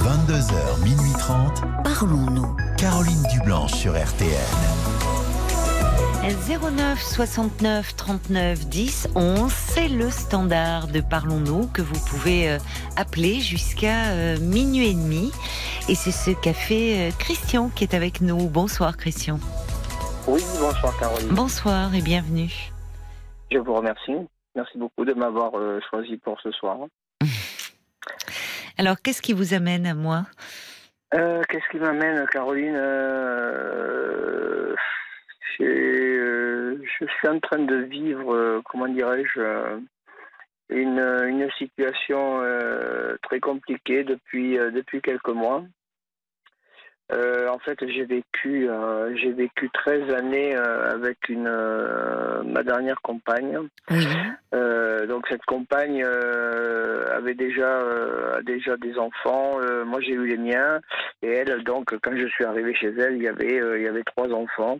22h, 0.04 0.84
minuit 0.84 1.12
30. 1.18 1.62
Parlons-nous. 1.82 2.56
Caroline 2.76 3.22
Dublanche 3.32 3.72
sur 3.72 3.92
RTL. 3.92 4.93
09 6.24 7.02
69 7.02 7.96
39 7.96 8.66
10 8.68 9.08
11, 9.14 9.52
c'est 9.52 9.88
le 9.88 10.08
standard 10.08 10.86
de 10.86 11.02
Parlons-nous 11.02 11.66
que 11.66 11.82
vous 11.82 12.00
pouvez 12.08 12.48
euh, 12.48 12.56
appeler 12.96 13.40
jusqu'à 13.40 14.12
euh, 14.12 14.38
minuit 14.38 14.88
et 14.88 14.94
demi. 14.94 15.32
Et 15.90 15.94
c'est 15.94 16.12
ce 16.12 16.30
qu'a 16.30 16.54
fait 16.54 17.10
euh, 17.10 17.12
Christian 17.18 17.68
qui 17.68 17.84
est 17.84 17.92
avec 17.92 18.22
nous. 18.22 18.48
Bonsoir 18.48 18.96
Christian. 18.96 19.38
Oui, 20.26 20.40
bonsoir 20.58 20.98
Caroline. 20.98 21.28
Bonsoir 21.28 21.94
et 21.94 22.00
bienvenue. 22.00 22.70
Je 23.50 23.58
vous 23.58 23.74
remercie. 23.74 24.16
Merci 24.54 24.78
beaucoup 24.78 25.04
de 25.04 25.12
m'avoir 25.12 25.52
choisi 25.90 26.16
pour 26.16 26.40
ce 26.40 26.50
soir. 26.52 26.78
Alors, 28.78 28.96
qu'est-ce 29.02 29.20
qui 29.20 29.34
vous 29.34 29.52
amène 29.52 29.86
à 29.86 29.92
moi? 29.92 30.24
Euh, 31.14 31.42
Qu'est-ce 31.48 31.68
qui 31.70 31.78
m'amène, 31.78 32.26
Caroline? 32.32 32.74
Euh, 32.74 34.74
euh, 35.62 36.76
Je 36.82 37.06
suis 37.06 37.28
en 37.28 37.40
train 37.40 37.60
de 37.60 37.76
vivre, 37.76 38.62
comment 38.64 38.88
dirais-je, 38.88 39.40
une, 40.70 40.98
une, 40.98 41.48
situation 41.58 42.40
très 43.22 43.40
compliquée 43.40 44.04
depuis, 44.04 44.56
depuis 44.56 45.00
quelques 45.00 45.28
mois. 45.28 45.64
Euh, 47.12 47.48
en 47.48 47.58
fait, 47.58 47.78
j'ai 47.86 48.06
vécu, 48.06 48.68
euh, 48.68 49.14
j'ai 49.16 49.32
vécu 49.32 49.68
13 49.70 50.14
années 50.14 50.56
euh, 50.56 50.90
avec 50.90 51.28
une 51.28 51.50
ma 52.46 52.62
dernière 52.62 53.00
compagne. 53.02 53.58
donc 55.06 55.26
cette 55.28 55.44
compagne 55.44 56.02
avait 56.02 57.34
déjà 57.34 57.80
déjà 58.44 58.76
des 58.78 58.98
enfants. 58.98 59.58
moi, 59.86 60.00
j'ai 60.00 60.14
eu 60.14 60.26
les 60.26 60.38
miens 60.38 60.80
et 61.22 61.28
elle, 61.28 61.62
donc, 61.64 61.94
quand 62.02 62.16
je 62.16 62.26
suis 62.26 62.44
arrivé 62.44 62.74
chez 62.74 62.92
elle, 62.98 63.16
il 63.16 63.22
y 63.22 63.28
avait 63.28 63.60
il 63.76 63.82
y 63.82 63.88
avait 63.88 64.04
trois 64.04 64.32
enfants. 64.32 64.78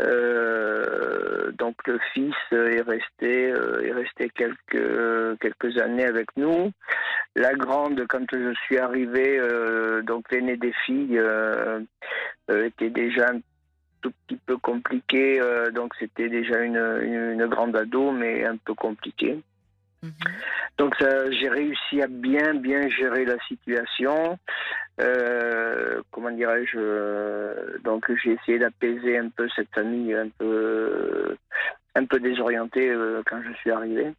Euh, 0.00 1.52
donc 1.52 1.74
le 1.86 1.98
fils 2.12 2.34
est 2.52 2.82
resté 2.82 3.50
euh, 3.50 3.80
est 3.82 3.92
resté 3.92 4.28
quelques 4.28 5.38
quelques 5.40 5.78
années 5.78 6.04
avec 6.04 6.28
nous. 6.36 6.70
La 7.34 7.54
grande, 7.54 8.06
quand 8.08 8.26
je 8.30 8.52
suis 8.64 8.78
arrivé, 8.78 9.38
euh, 9.38 10.02
donc 10.02 10.30
l'aînée 10.30 10.56
des 10.56 10.72
filles 10.84 11.20
était 12.48 12.90
déjà 12.90 13.30
un 13.32 13.40
tout 14.02 14.12
petit 14.26 14.38
peu 14.46 14.58
compliqué. 14.58 15.40
donc 15.72 15.94
c'était 15.98 16.28
déjà 16.28 16.60
une, 16.60 16.76
une, 17.02 17.46
grande 17.46 17.76
ado, 17.76 18.10
mais 18.12 18.44
un 18.44 18.56
peu 18.56 18.74
compliquée. 18.74 19.40
Mhm. 20.02 20.12
Donc 20.78 20.94
j'ai 21.30 21.48
réussi 21.48 22.02
à 22.02 22.06
bien 22.06 22.54
bien 22.54 22.88
gérer 22.88 23.24
la 23.24 23.38
situation. 23.48 24.38
Euh, 25.00 26.00
comment 26.10 26.30
dirais-je 26.30 26.76
euh, 26.76 27.78
Donc 27.84 28.10
j'ai 28.22 28.32
essayé 28.32 28.58
d'apaiser 28.58 29.18
un 29.18 29.28
peu 29.30 29.48
cette 29.54 29.72
famille 29.74 30.14
un 30.14 30.28
peu 30.38 31.36
un 31.94 32.04
peu 32.04 32.20
désorientée 32.20 32.90
euh, 32.90 33.22
quand 33.26 33.40
je 33.42 33.52
suis 33.54 33.70
arrivé. 33.70 34.12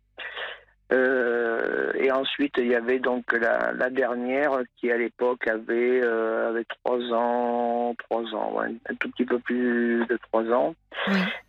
et 0.92 2.12
ensuite 2.12 2.54
il 2.58 2.68
y 2.68 2.76
avait 2.76 3.00
donc 3.00 3.32
la, 3.34 3.72
la 3.74 3.90
dernière 3.90 4.60
qui 4.78 4.92
à 4.92 4.98
l'époque 4.98 5.48
avait 5.48 6.02
avait 6.02 6.66
trois 6.66 7.02
ans, 7.14 7.96
trois 8.10 8.24
ans, 8.34 8.60
un 8.62 8.96
tout 8.96 9.12
petit 9.12 9.26
peu 9.26 9.40
plus 9.40 10.06
de 10.08 10.18
trois 10.30 10.46
ans. 10.52 10.74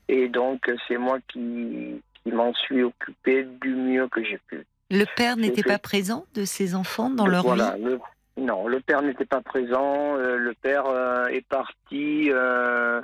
Et 0.09 0.28
donc 0.28 0.70
c'est 0.86 0.96
moi 0.96 1.18
qui, 1.28 2.00
qui 2.23 2.32
m'en 2.32 2.53
suis 2.55 2.82
occupé 2.82 3.47
du 3.61 3.74
mieux 3.74 4.09
que 4.09 4.23
j'ai 4.24 4.39
pu. 4.47 4.65
Le 4.90 5.05
père 5.16 5.36
n'était 5.36 5.62
pas 5.62 5.78
présent 5.78 6.24
de 6.35 6.45
ses 6.45 6.74
enfants 6.74 7.11
dans 7.11 7.27
leur 7.27 7.43
voilà, 7.43 7.77
vie 7.77 7.99
non, 8.39 8.69
le 8.69 8.81
père 8.81 9.03
n'était 9.03 9.24
pas 9.24 9.40
présent. 9.40 10.16
Euh, 10.16 10.36
le 10.36 10.55
père 10.55 10.86
euh, 10.86 11.27
est 11.27 11.47
parti. 11.47 12.31
Euh, 12.31 13.03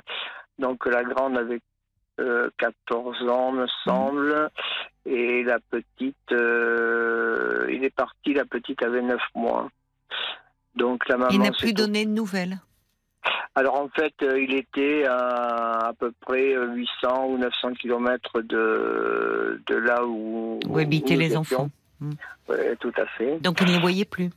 donc 0.59 0.85
la 0.85 1.03
grande 1.03 1.37
avait 1.37 1.61
14 2.57 3.29
ans, 3.29 3.51
me 3.51 3.67
semble. 3.83 4.49
Et 5.05 5.43
la 5.43 5.59
petite, 5.59 6.15
il 6.31 7.83
est 7.83 7.93
parti, 7.93 8.33
la 8.33 8.45
petite 8.45 8.81
avait 8.81 9.01
9 9.01 9.19
mois. 9.35 9.69
Donc 10.75 11.07
la 11.09 11.17
maman. 11.17 11.31
Il 11.31 11.41
n'a 11.41 11.51
plus 11.51 11.73
donné 11.73 12.05
de 12.05 12.11
nouvelles. 12.11 12.59
Alors 13.55 13.79
en 13.79 13.89
fait, 13.89 14.13
il 14.21 14.53
était 14.53 15.05
à 15.05 15.87
à 15.87 15.93
peu 15.93 16.11
près 16.21 16.53
800 16.53 17.27
ou 17.27 17.37
900 17.37 17.73
kilomètres 17.73 18.41
de, 18.41 19.61
de 19.67 19.75
là 19.75 20.05
où, 20.05 20.59
où 20.67 20.77
habitaient 20.77 21.15
les 21.15 21.37
enfants. 21.37 21.69
Oui, 22.01 22.57
tout 22.79 22.93
à 22.97 23.05
fait. 23.17 23.39
Donc 23.39 23.61
il 23.61 23.67
ne 23.67 23.73
les 23.73 23.79
voyait 23.79 24.05
plus? 24.05 24.29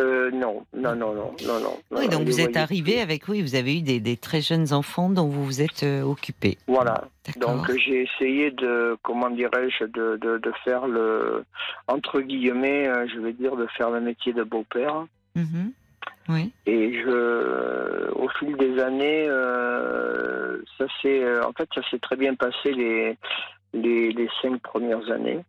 Euh, 0.00 0.30
non, 0.30 0.64
non, 0.74 0.94
non, 0.94 1.12
non, 1.14 1.34
non, 1.46 1.60
non. 1.60 1.76
Oui, 1.90 2.08
donc 2.08 2.22
vous 2.22 2.40
êtes 2.40 2.56
arrivé 2.56 3.00
avec, 3.00 3.28
oui, 3.28 3.42
vous 3.42 3.54
avez 3.54 3.78
eu 3.78 3.82
des, 3.82 4.16
très 4.16 4.40
jeunes 4.40 4.72
enfants 4.72 5.10
dont 5.10 5.26
vous 5.26 5.44
vous 5.44 5.60
êtes 5.60 5.82
euh, 5.82 6.02
occupé. 6.02 6.56
Voilà. 6.66 7.04
Donc 7.38 7.70
j'ai 7.76 8.02
essayé 8.02 8.50
de, 8.50 8.96
comment 9.02 9.28
dirais-je, 9.28 9.84
de, 9.84 10.16
de, 10.16 10.52
faire 10.64 10.86
le, 10.86 11.44
entre 11.86 12.20
guillemets, 12.20 12.88
euh, 12.88 13.06
je 13.12 13.20
vais 13.20 13.34
dire, 13.34 13.56
de 13.56 13.66
faire 13.76 13.90
le 13.90 14.00
métier 14.00 14.32
de 14.32 14.42
beau-père. 14.42 15.04
Mhm. 15.34 15.72
Et 16.66 16.92
je, 16.94 18.10
au 18.12 18.28
fil 18.38 18.56
des 18.56 18.78
années, 18.80 19.26
ça 20.78 20.86
s'est, 21.00 21.40
en 21.40 21.52
fait, 21.52 21.68
ça 21.74 21.82
s'est 21.90 21.98
très 21.98 22.16
bien 22.16 22.34
passé 22.34 22.72
les, 22.72 23.16
les, 23.72 24.12
les 24.12 24.28
cinq 24.42 24.60
premières 24.62 25.10
années. 25.10 25.40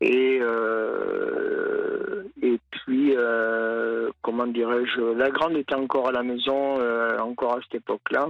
Et, 0.00 0.38
euh, 0.40 2.22
et 2.42 2.58
puis, 2.70 3.14
euh, 3.14 4.08
comment 4.22 4.46
dirais-je, 4.46 5.00
la 5.14 5.30
grande 5.30 5.56
était 5.56 5.74
encore 5.74 6.08
à 6.08 6.12
la 6.12 6.22
maison, 6.22 6.80
euh, 6.80 7.18
encore 7.18 7.58
à 7.58 7.60
cette 7.62 7.82
époque-là. 7.82 8.28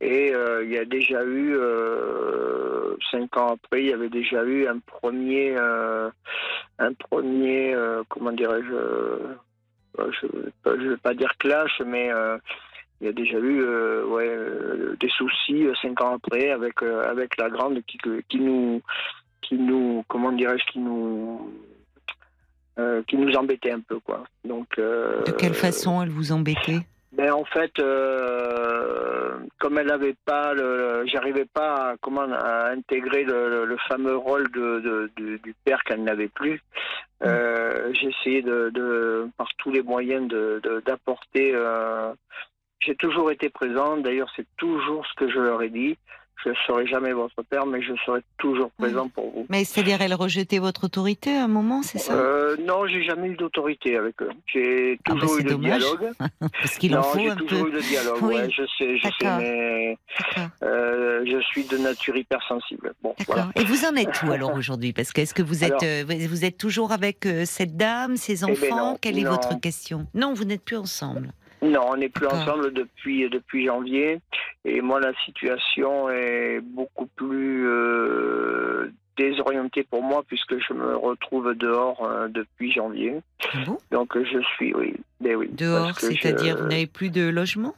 Et 0.00 0.32
il 0.62 0.70
y 0.70 0.76
a 0.76 0.84
déjà 0.84 1.24
eu, 1.24 1.56
cinq 3.10 3.36
ans 3.38 3.54
après, 3.54 3.82
il 3.84 3.88
y 3.88 3.92
avait 3.92 4.10
déjà 4.10 4.44
eu 4.44 4.66
un 4.66 4.78
premier, 4.80 5.56
un 5.56 6.92
premier, 6.92 7.74
comment 8.10 8.32
dirais-je, 8.32 8.74
je 9.98 10.26
ne 10.70 10.90
veux 10.90 10.96
pas 10.96 11.14
dire 11.14 11.32
clash, 11.38 11.80
mais 11.84 12.10
il 13.00 13.06
y 13.06 13.08
a 13.08 13.12
déjà 13.12 13.38
eu 13.38 13.64
ouais, 14.04 14.36
des 15.00 15.08
soucis 15.10 15.66
cinq 15.82 16.00
ans 16.00 16.16
après 16.16 16.50
avec, 16.50 16.82
avec 16.82 17.36
la 17.36 17.50
grande 17.50 17.82
qui, 17.86 17.98
qui 18.28 18.38
nous 18.38 18.82
qui 19.46 19.56
nous, 19.56 20.04
comment 20.08 20.32
dirais-je, 20.32 20.64
qui 20.72 20.78
nous, 20.78 21.50
euh, 22.78 23.02
qui 23.06 23.16
nous 23.16 23.32
embêtait 23.34 23.72
un 23.72 23.80
peu, 23.80 24.00
quoi. 24.00 24.24
Donc. 24.44 24.66
Euh, 24.78 25.22
de 25.24 25.32
quelle 25.32 25.54
façon 25.54 26.02
elle 26.02 26.10
vous 26.10 26.32
embêtait? 26.32 26.80
Ben 27.16 27.32
en 27.32 27.44
fait, 27.44 27.72
euh, 27.78 29.38
comme 29.58 29.78
elle 29.78 29.86
n'avait 29.86 30.16
pas, 30.24 30.54
j'arrivais 31.06 31.44
pas 31.44 31.90
à, 31.90 31.96
comment 32.00 32.22
à 32.22 32.70
intégrer 32.70 33.24
le, 33.24 33.76
fameux 33.88 34.16
rôle 34.16 34.50
de, 34.50 35.10
du 35.16 35.54
père 35.64 35.82
qu'elle 35.84 36.02
n'avait 36.02 36.28
plus. 36.28 36.60
Mm. 37.20 37.28
j'ai 37.92 38.08
essayé 38.08 38.42
de, 38.42 39.28
par 39.36 39.48
tous 39.58 39.70
les 39.70 39.82
moyens 39.82 40.28
d'apporter. 40.84 41.54
j'ai 42.80 42.96
toujours 42.96 43.30
été 43.30 43.48
présent. 43.48 43.96
D'ailleurs, 43.96 44.30
c'est 44.36 44.46
toujours 44.56 45.06
ce 45.06 45.14
que 45.14 45.30
je 45.30 45.38
leur 45.38 45.62
ai 45.62 45.70
dit 45.70 45.96
Je 46.42 46.50
ne 46.50 46.54
serai 46.66 46.86
jamais 46.86 47.12
votre 47.12 47.42
père, 47.42 47.64
mais 47.64 47.80
je 47.80 47.92
serai 48.04 48.20
toujours 48.38 48.70
présent 48.72 49.08
pour 49.08 49.30
vous. 49.30 49.46
Mais 49.48 49.64
c'est-à-dire, 49.64 50.02
elle 50.02 50.12
rejetait 50.14 50.58
votre 50.58 50.84
autorité 50.84 51.34
à 51.36 51.44
un 51.44 51.48
moment, 51.48 51.82
c'est 51.82 51.98
ça? 51.98 52.12
Euh, 52.14 52.56
Non, 52.66 52.86
j'ai 52.86 53.02
jamais 53.02 53.28
eu 53.28 53.36
d'autorité 53.36 53.96
avec 53.96 54.20
eux. 54.20 54.28
J'ai 54.52 54.98
Ah 55.06 55.14
bah, 55.14 55.20
toujours 55.20 55.38
eu 55.38 55.42
le 55.42 55.54
dialogue. 55.54 56.10
Parce 56.40 56.76
qu'il 56.76 56.96
en 56.96 57.02
faut 57.02 57.18
j'ai 57.18 57.30
un 57.30 57.36
toujours 57.36 57.64
peu. 57.64 57.70
eu 57.70 57.72
le 57.72 57.80
dialogue. 57.80 58.18
Oui. 58.22 58.34
Ouais, 58.34 58.50
je 58.50 58.62
sais, 58.78 58.98
je 58.98 59.08
sais, 59.20 59.36
mais 59.38 59.96
euh, 60.62 61.24
je 61.26 61.40
suis 61.40 61.64
de 61.64 61.78
nature 61.78 62.16
hypersensible. 62.16 62.92
Bon, 63.02 63.14
voilà. 63.26 63.48
Et 63.56 63.64
vous 63.64 63.84
en 63.86 63.94
êtes 63.96 64.22
où 64.22 64.30
alors 64.32 64.54
aujourd'hui? 64.56 64.92
Parce 64.92 65.12
que 65.12 65.22
est-ce 65.22 65.34
que 65.34 65.42
vous 65.42 65.64
êtes, 65.64 65.82
Alors- 65.82 66.10
euh, 66.10 66.26
vous 66.28 66.44
êtes 66.44 66.58
toujours 66.58 66.92
avec 66.92 67.24
euh, 67.26 67.44
cette 67.46 67.76
dame, 67.76 68.16
ses 68.16 68.38
ben 68.44 68.52
enfants? 68.52 68.76
non, 68.92 68.98
Quelle 69.00 69.18
est 69.18 69.22
non. 69.22 69.30
votre 69.30 69.58
question? 69.60 70.06
Non, 70.14 70.34
vous 70.34 70.44
n'êtes 70.44 70.64
plus 70.64 70.76
ensemble. 70.76 71.32
Non, 71.64 71.80
on 71.88 71.96
n'est 71.96 72.08
plus 72.10 72.26
ensemble 72.26 72.72
depuis 72.72 73.28
depuis 73.30 73.64
janvier, 73.66 74.20
et 74.66 74.80
moi 74.82 75.00
la 75.00 75.14
situation 75.24 76.10
est 76.10 76.60
beaucoup 76.60 77.06
plus 77.06 77.66
euh, 77.66 78.90
désorientée 79.16 79.82
pour 79.84 80.02
moi 80.02 80.22
puisque 80.26 80.58
je 80.58 80.74
me 80.74 80.94
retrouve 80.96 81.54
dehors 81.54 82.04
euh, 82.04 82.28
depuis 82.28 82.70
janvier. 82.70 83.20
Ah 83.54 83.58
bon? 83.64 83.78
Donc 83.90 84.16
je 84.22 84.40
suis, 84.54 84.74
oui, 84.74 84.94
ben 85.20 85.36
oui. 85.36 85.48
Dehors, 85.52 85.98
c'est-à-dire 85.98 86.56
je- 86.58 86.62
vous 86.62 86.68
n'avez 86.68 86.86
plus 86.86 87.10
de 87.10 87.28
logement? 87.28 87.74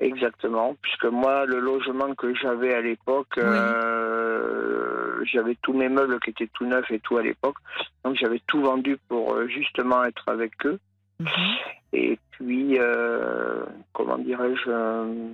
Exactement, 0.00 0.76
puisque 0.82 1.04
moi, 1.06 1.44
le 1.46 1.60
logement 1.60 2.14
que 2.14 2.34
j'avais 2.34 2.72
à 2.74 2.80
l'époque, 2.80 3.34
Oui. 3.36 3.42
euh, 3.44 5.22
j'avais 5.24 5.56
tous 5.62 5.72
mes 5.74 5.88
meubles 5.88 6.18
qui 6.20 6.30
étaient 6.30 6.48
tout 6.52 6.64
neufs 6.66 6.90
et 6.90 7.00
tout 7.00 7.16
à 7.18 7.22
l'époque, 7.22 7.56
donc 8.04 8.16
j'avais 8.16 8.40
tout 8.46 8.60
vendu 8.62 8.96
pour 9.08 9.36
justement 9.48 10.04
être 10.04 10.24
avec 10.28 10.52
eux. 10.66 10.78
Mhm. 11.20 11.54
Et 11.92 12.18
puis, 12.32 12.78
euh, 12.78 13.64
comment 13.92 14.16
dirais-je 14.18 14.62
euh, 14.68 15.28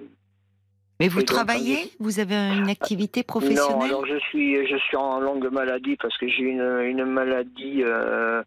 Mais 0.99 1.09
vous 1.09 1.23
travaillez? 1.23 1.93
Vous 2.01 2.19
avez 2.19 2.35
une 2.35 2.69
activité 2.69 3.21
Non, 3.21 3.25
professionnelle? 3.25 3.89
alors 3.91 4.07
je 4.07 4.19
suis, 4.19 4.67
je 4.67 4.77
suis 4.77 4.97
en 4.97 5.21
longue 5.21 5.49
maladie 5.53 5.97
parce 5.97 6.17
que 6.19 6.27
j'ai 6.29 6.43
une, 6.43 6.81
une 6.81 7.05
maladie, 7.05 7.83
euh, 7.85 8.43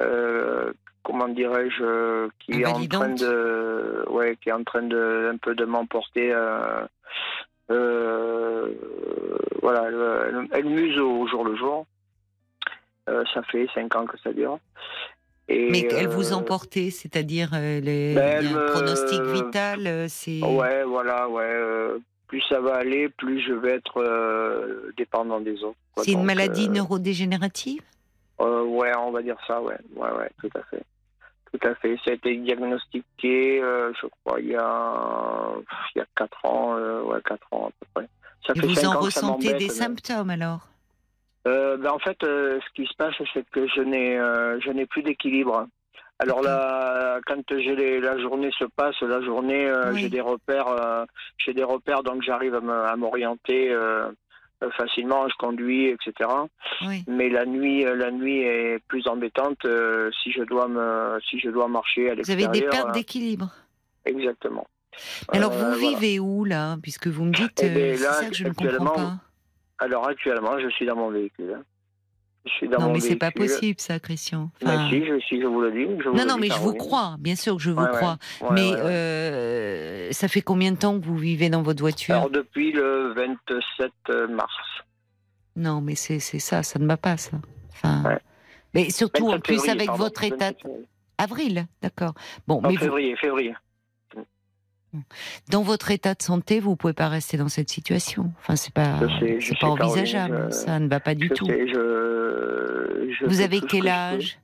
euh, 0.00 0.72
comment 1.02 1.28
dirais-je, 1.28 2.28
qui 2.40 2.60
est 2.60 2.66
en 2.66 2.86
train 2.86 3.08
de, 3.14 4.04
ouais, 4.10 4.36
qui 4.42 4.50
est 4.50 4.52
en 4.52 4.64
train 4.64 4.82
de, 4.82 5.30
un 5.32 5.36
peu 5.38 5.54
de 5.54 5.64
m'emporter. 5.64 6.32
euh, 6.34 6.84
voilà, 9.62 9.84
elle, 9.88 10.48
elle 10.52 10.64
muse 10.66 10.98
au 10.98 11.26
jour 11.28 11.44
le 11.46 11.56
jour. 11.56 11.86
Ça 13.06 13.42
fait 13.50 13.66
cinq 13.74 13.94
ans 13.96 14.06
que 14.06 14.18
ça 14.18 14.32
dure. 14.32 14.58
Et, 15.48 15.70
Mais 15.70 15.86
elle 15.90 16.08
vous 16.08 16.32
euh, 16.32 16.36
emportait, 16.36 16.90
c'est-à-dire 16.90 17.50
euh, 17.54 17.80
les, 17.80 18.14
ben, 18.14 18.46
un 18.46 18.66
pronostic 18.72 19.20
vital, 19.22 19.86
euh, 19.86 20.06
c'est 20.08 20.42
Ouais, 20.42 20.84
voilà, 20.84 21.28
ouais. 21.28 22.00
plus 22.28 22.42
ça 22.48 22.60
va 22.60 22.76
aller, 22.76 23.08
plus 23.10 23.40
je 23.46 23.52
vais 23.52 23.72
être 23.72 24.02
dépendant 24.96 25.40
des 25.40 25.62
autres. 25.62 25.76
c'est 25.98 26.12
une 26.12 26.24
maladie 26.24 26.68
neurodégénérative? 26.70 27.82
Ouais, 28.38 28.92
on 28.98 29.10
va 29.12 29.22
dire 29.22 29.36
ça, 29.46 29.60
ouais. 29.60 29.76
Ouais, 29.94 30.10
ouais, 30.18 30.30
tout 30.40 30.50
à 30.58 30.62
fait. 30.64 30.82
Tout 31.52 31.68
à 31.68 31.74
fait. 31.76 31.96
Ça 32.04 32.10
a 32.10 32.14
été 32.14 32.36
diagnostiqué, 32.36 33.62
euh, 33.62 33.92
je 34.00 34.08
crois, 34.08 34.40
il 34.40 34.48
y 34.48 34.56
a, 34.56 35.54
il 35.94 35.98
y 35.98 36.00
a 36.00 36.06
4 36.16 36.44
ans, 36.44 36.76
euh, 36.76 37.02
ouais, 37.02 37.20
4 37.24 37.46
ans 37.52 37.68
à 37.68 37.70
peu 37.78 37.86
près. 37.94 38.08
Ça 38.46 38.54
Et 38.56 38.60
fait 38.60 38.66
vous 38.66 38.84
en 38.86 38.94
ans 38.96 39.00
ressentez 39.00 39.54
des 39.54 39.68
symptômes 39.68 40.30
alors? 40.30 40.66
Euh, 41.46 41.76
ben, 41.76 41.90
En 41.90 41.98
fait, 41.98 42.16
euh, 42.24 42.58
ce 42.66 42.72
qui 42.74 42.86
se 42.88 42.94
passe, 42.96 43.14
c'est 43.32 43.44
que 43.50 43.66
je 43.68 43.80
n'ai, 43.82 44.18
euh, 44.18 44.58
je 44.60 44.70
n'ai 44.70 44.86
plus 44.86 45.02
d'équilibre. 45.02 45.66
Alors 46.20 46.42
là, 46.42 47.20
quand 47.26 47.42
j'ai 47.50 47.74
les- 47.74 48.00
la 48.00 48.16
journée 48.18 48.50
se 48.58 48.64
passe, 48.76 48.98
la 49.02 49.20
journée, 49.20 49.70
Oui. 49.92 50.00
j'ai 50.00 50.08
des 50.08 50.20
repères, 50.20 50.68
j'ai 51.38 51.52
des 51.54 51.64
repères, 51.64 52.02
donc 52.04 52.22
j'arrive 52.22 52.54
à 52.54 52.96
m'orienter 52.96 53.76
facilement, 54.78 55.28
je 55.28 55.34
conduis, 55.38 55.86
etc. 55.88 56.30
Oui. 56.86 57.04
Mais 57.06 57.28
la 57.28 57.44
nuit, 57.44 57.84
la 57.84 58.10
nuit 58.10 58.38
est 58.42 58.78
plus 58.88 59.06
embêtante 59.08 59.66
si 60.22 60.30
je 60.32 60.42
dois 60.44 60.68
me, 60.68 61.18
si 61.28 61.38
je 61.40 61.50
dois 61.50 61.68
marcher 61.68 62.10
à 62.10 62.14
Vous 62.14 62.30
avez 62.30 62.42
l'extérieur. 62.44 62.52
des 62.72 62.76
pertes 62.78 62.92
d'équilibre 62.94 63.50
Exactement. 64.06 64.66
Alors 65.32 65.50
vous 65.50 65.58
voilà. 65.58 65.76
vivez 65.76 66.20
où 66.20 66.44
là? 66.44 66.76
Puisque 66.80 67.08
vous 67.08 67.24
me 67.24 67.32
dites, 67.32 67.60
Eh 67.62 67.68
ben, 67.68 67.96
c'est 67.96 68.04
ça 68.04 68.28
que 68.30 68.34
je 68.34 68.44
ne 68.44 68.52
comprends 68.52 68.84
pas. 68.94 69.12
Alors 69.84 70.08
actuellement, 70.08 70.58
je 70.58 70.68
suis 70.70 70.86
dans 70.86 70.96
mon 70.96 71.10
véhicule. 71.10 71.54
hein. 71.58 71.62
Je 72.46 72.50
suis 72.52 72.68
dans 72.68 72.78
Non 72.78 72.86
mon 72.88 72.92
mais 72.94 73.00
c'est 73.00 73.16
pas 73.16 73.30
possible 73.30 73.80
ça, 73.80 73.98
Christian. 73.98 74.50
Mais 74.62 74.68
Enfin, 74.70 74.88
si, 74.90 75.06
je, 75.06 75.18
si, 75.20 75.40
je 75.40 75.46
vous 75.46 75.60
le 75.62 75.72
dis. 75.72 75.86
Je 76.02 76.08
vous 76.10 76.14
non 76.16 76.22
le 76.24 76.28
non 76.28 76.34
dis, 76.34 76.40
mais 76.42 76.48
je 76.50 76.58
vous 76.60 76.74
crois, 76.74 77.16
bien 77.18 77.36
sûr 77.36 77.56
que 77.56 77.62
je 77.62 77.70
vous 77.70 77.82
Ouais, 77.82 77.90
crois. 77.90 78.18
Ouais, 78.42 78.48
mais 78.52 78.70
ouais, 78.70 78.80
euh, 78.80 80.12
ça 80.12 80.28
fait 80.28 80.42
combien 80.42 80.72
de 80.72 80.76
temps 80.76 80.98
que 81.00 81.04
vous 81.06 81.16
vivez 81.16 81.48
dans 81.48 81.62
votre 81.62 81.80
voiture? 81.80 82.16
Alors 82.16 82.30
depuis 82.30 82.72
le 82.72 83.14
27 83.14 84.30
mars. 84.30 84.52
Non 85.56 85.80
mais 85.80 85.94
c'est 85.94 86.18
c'est 86.18 86.38
ça, 86.38 86.62
ça 86.62 86.78
ne 86.78 86.86
va 86.86 86.96
pas 86.98 87.16
ça. 87.16 87.38
Enfin, 87.70 88.18
mais 88.74 88.90
surtout 88.90 89.24
en 89.28 89.32
27 89.32 89.42
plus 89.44 89.54
février, 89.54 89.72
avec 89.72 89.86
pardon, 89.86 90.04
votre 90.04 90.24
état 90.24 90.36
27 90.50 90.62
février. 90.62 90.84
avril, 91.18 91.66
d'accord. 91.82 92.12
Bon, 92.46 92.60
Non, 92.60 92.68
mais 92.68 92.74
vous- 92.76 92.80
février, 92.84 93.16
février. 93.16 93.54
Dans 95.50 95.62
votre 95.62 95.90
état 95.90 96.14
de 96.14 96.22
santé, 96.22 96.60
vous 96.60 96.76
pouvez 96.76 96.92
pas 96.92 97.08
rester 97.08 97.36
dans 97.36 97.48
cette 97.48 97.68
situation. 97.70 98.32
Enfin, 98.40 98.56
c'est 98.56 98.72
pas, 98.72 98.98
sais, 99.20 99.38
c'est 99.40 99.54
Caroline, 99.58 99.82
envisageable. 99.84 100.46
je- 100.50 100.54
Ça 100.54 100.78
ne 100.78 100.88
va 100.88 101.00
pas 101.00 101.14
du 101.14 101.28
je 101.28 101.34
tout. 101.34 101.46
sais, 101.46 101.66
je, 101.68 103.14
je 103.20 103.26
Vous 103.26 103.40
avez 103.40 103.60
quel 103.60 103.82
que 103.84 103.88
âge? 103.88 104.38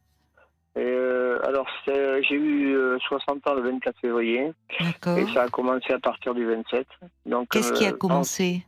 Euh, 0.78 1.38
Alors, 1.44 1.66
c'est- 1.84 2.22
j'ai 2.22 2.36
eu 2.36 2.76
euh, 2.76 2.98
60 3.08 3.46
ans 3.48 3.54
le 3.54 3.62
24 3.62 3.98
février 4.00 4.52
D'accord. 4.78 5.18
et 5.18 5.26
ça 5.34 5.42
a 5.42 5.48
commencé 5.48 5.92
à 5.92 5.98
partir 5.98 6.34
du 6.34 6.44
27. 6.46 6.86
Donc, 7.26 7.48
Qu'est-ce 7.50 7.72
qui 7.72 7.86
a 7.86 7.90
euh, 7.90 7.96
commencé? 7.96 8.62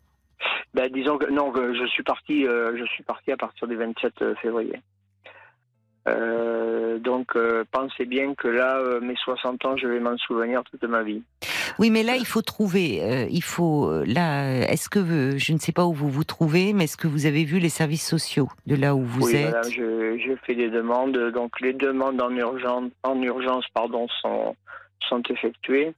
Ben, 0.74 0.90
disons 0.92 1.18
que 1.18 1.30
non, 1.30 1.52
je 1.54 1.86
suis 1.86 2.02
parti, 2.02 2.46
euh, 2.46 2.76
je 2.76 2.84
suis 2.86 3.04
parti 3.04 3.30
à 3.30 3.36
partir 3.36 3.68
du 3.68 3.76
27 3.76 4.34
février. 4.40 4.80
Euh, 6.08 6.98
donc, 6.98 7.36
euh, 7.36 7.64
pensez 7.70 8.06
bien 8.06 8.34
que 8.34 8.48
là, 8.48 8.78
euh, 8.78 9.00
mes 9.00 9.14
60 9.16 9.64
ans, 9.64 9.76
je 9.76 9.86
vais 9.86 10.00
m'en 10.00 10.16
souvenir 10.18 10.62
toute 10.64 10.82
ma 10.84 11.02
vie. 11.02 11.22
Oui, 11.78 11.90
mais 11.90 12.02
là, 12.02 12.16
il 12.16 12.26
faut 12.26 12.42
trouver. 12.42 13.26
il 13.30 13.42
faut 13.42 13.90
là. 14.04 14.62
Est-ce 14.68 14.90
que 14.90 15.38
je 15.38 15.52
ne 15.52 15.58
sais 15.58 15.72
pas 15.72 15.84
où 15.86 15.92
vous 15.92 16.10
vous 16.10 16.24
trouvez, 16.24 16.72
mais 16.72 16.84
est-ce 16.84 16.96
que 16.96 17.06
vous 17.06 17.24
avez 17.24 17.44
vu 17.44 17.60
les 17.60 17.70
services 17.70 18.06
sociaux 18.06 18.48
de 18.66 18.74
là 18.74 18.94
où 18.94 19.02
vous 19.02 19.26
oui, 19.26 19.36
êtes 19.36 19.46
madame, 19.46 19.70
je, 19.70 20.18
je 20.18 20.32
fais 20.44 20.54
des 20.54 20.68
demandes. 20.68 21.16
Donc, 21.32 21.60
les 21.60 21.72
demandes 21.72 22.20
en 22.20 22.30
urgence, 22.36 22.90
en 23.04 23.20
urgence, 23.22 23.64
pardon, 23.72 24.06
sont 24.20 24.54
sont 25.08 25.22
effectuées, 25.30 25.94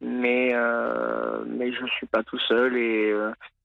mais 0.00 0.54
mais 1.46 1.72
je 1.72 1.86
suis 1.96 2.06
pas 2.06 2.22
tout 2.22 2.38
seul 2.38 2.76
et 2.76 3.12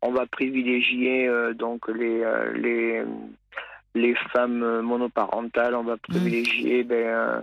on 0.02 0.12
va 0.12 0.26
privilégier 0.26 1.30
donc 1.54 1.88
les 1.90 2.24
les 2.56 3.04
les 3.96 4.16
femmes 4.32 4.82
monoparentales, 4.82 5.76
on 5.76 5.84
va 5.84 5.98
privilégier 5.98 6.84
ben, 6.84 7.08
euh, 7.08 7.42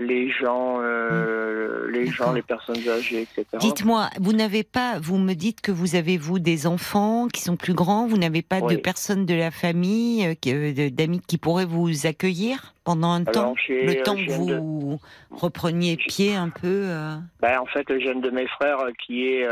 les 0.00 0.30
gens, 0.30 0.78
euh, 0.80 1.88
les 1.90 2.06
gens, 2.06 2.10
Mmh. 2.10 2.16
D'accord. 2.18 2.34
les 2.34 2.42
personnes 2.42 2.88
âgées, 2.88 3.20
etc. 3.22 3.44
Dites-moi, 3.60 4.08
vous 4.18 4.32
n'avez 4.32 4.64
pas. 4.64 4.98
Vous 5.00 5.18
me 5.18 5.34
dites 5.34 5.60
que 5.60 5.70
vous 5.70 5.94
avez 5.94 6.16
vous 6.16 6.38
des 6.38 6.66
enfants 6.66 7.28
qui 7.28 7.42
sont 7.42 7.56
plus 7.56 7.74
grands. 7.74 8.06
Vous 8.06 8.16
n'avez 8.16 8.42
pas 8.42 8.60
de 8.62 8.76
personnes 8.76 9.26
de 9.26 9.34
la 9.34 9.50
famille, 9.50 10.26
euh, 10.26 10.34
euh, 10.48 10.72
de- 10.72 10.88
d'amis 10.88 11.20
qui 11.26 11.36
pourraient 11.38 11.66
vous 11.66 12.06
accueillir 12.06 12.72
pendant 12.84 13.12
un 13.12 13.24
temps, 13.24 13.54
Alors, 13.54 13.54
le 13.68 14.02
temps 14.02 14.16
que 14.16 14.26
de- 14.26 14.56
vous 14.56 14.98
repreniez 15.30 15.96
pied 15.98 16.34
un 16.34 16.48
peu. 16.48 16.84
euh, 16.86 17.16
Ben, 17.42 17.58
en 17.60 17.66
fait, 17.66 17.86
j'ai 18.00 18.10
un 18.10 18.16
de 18.20 18.30
mes 18.30 18.46
frères 18.48 18.78
qui 19.04 19.26
est. 19.28 19.46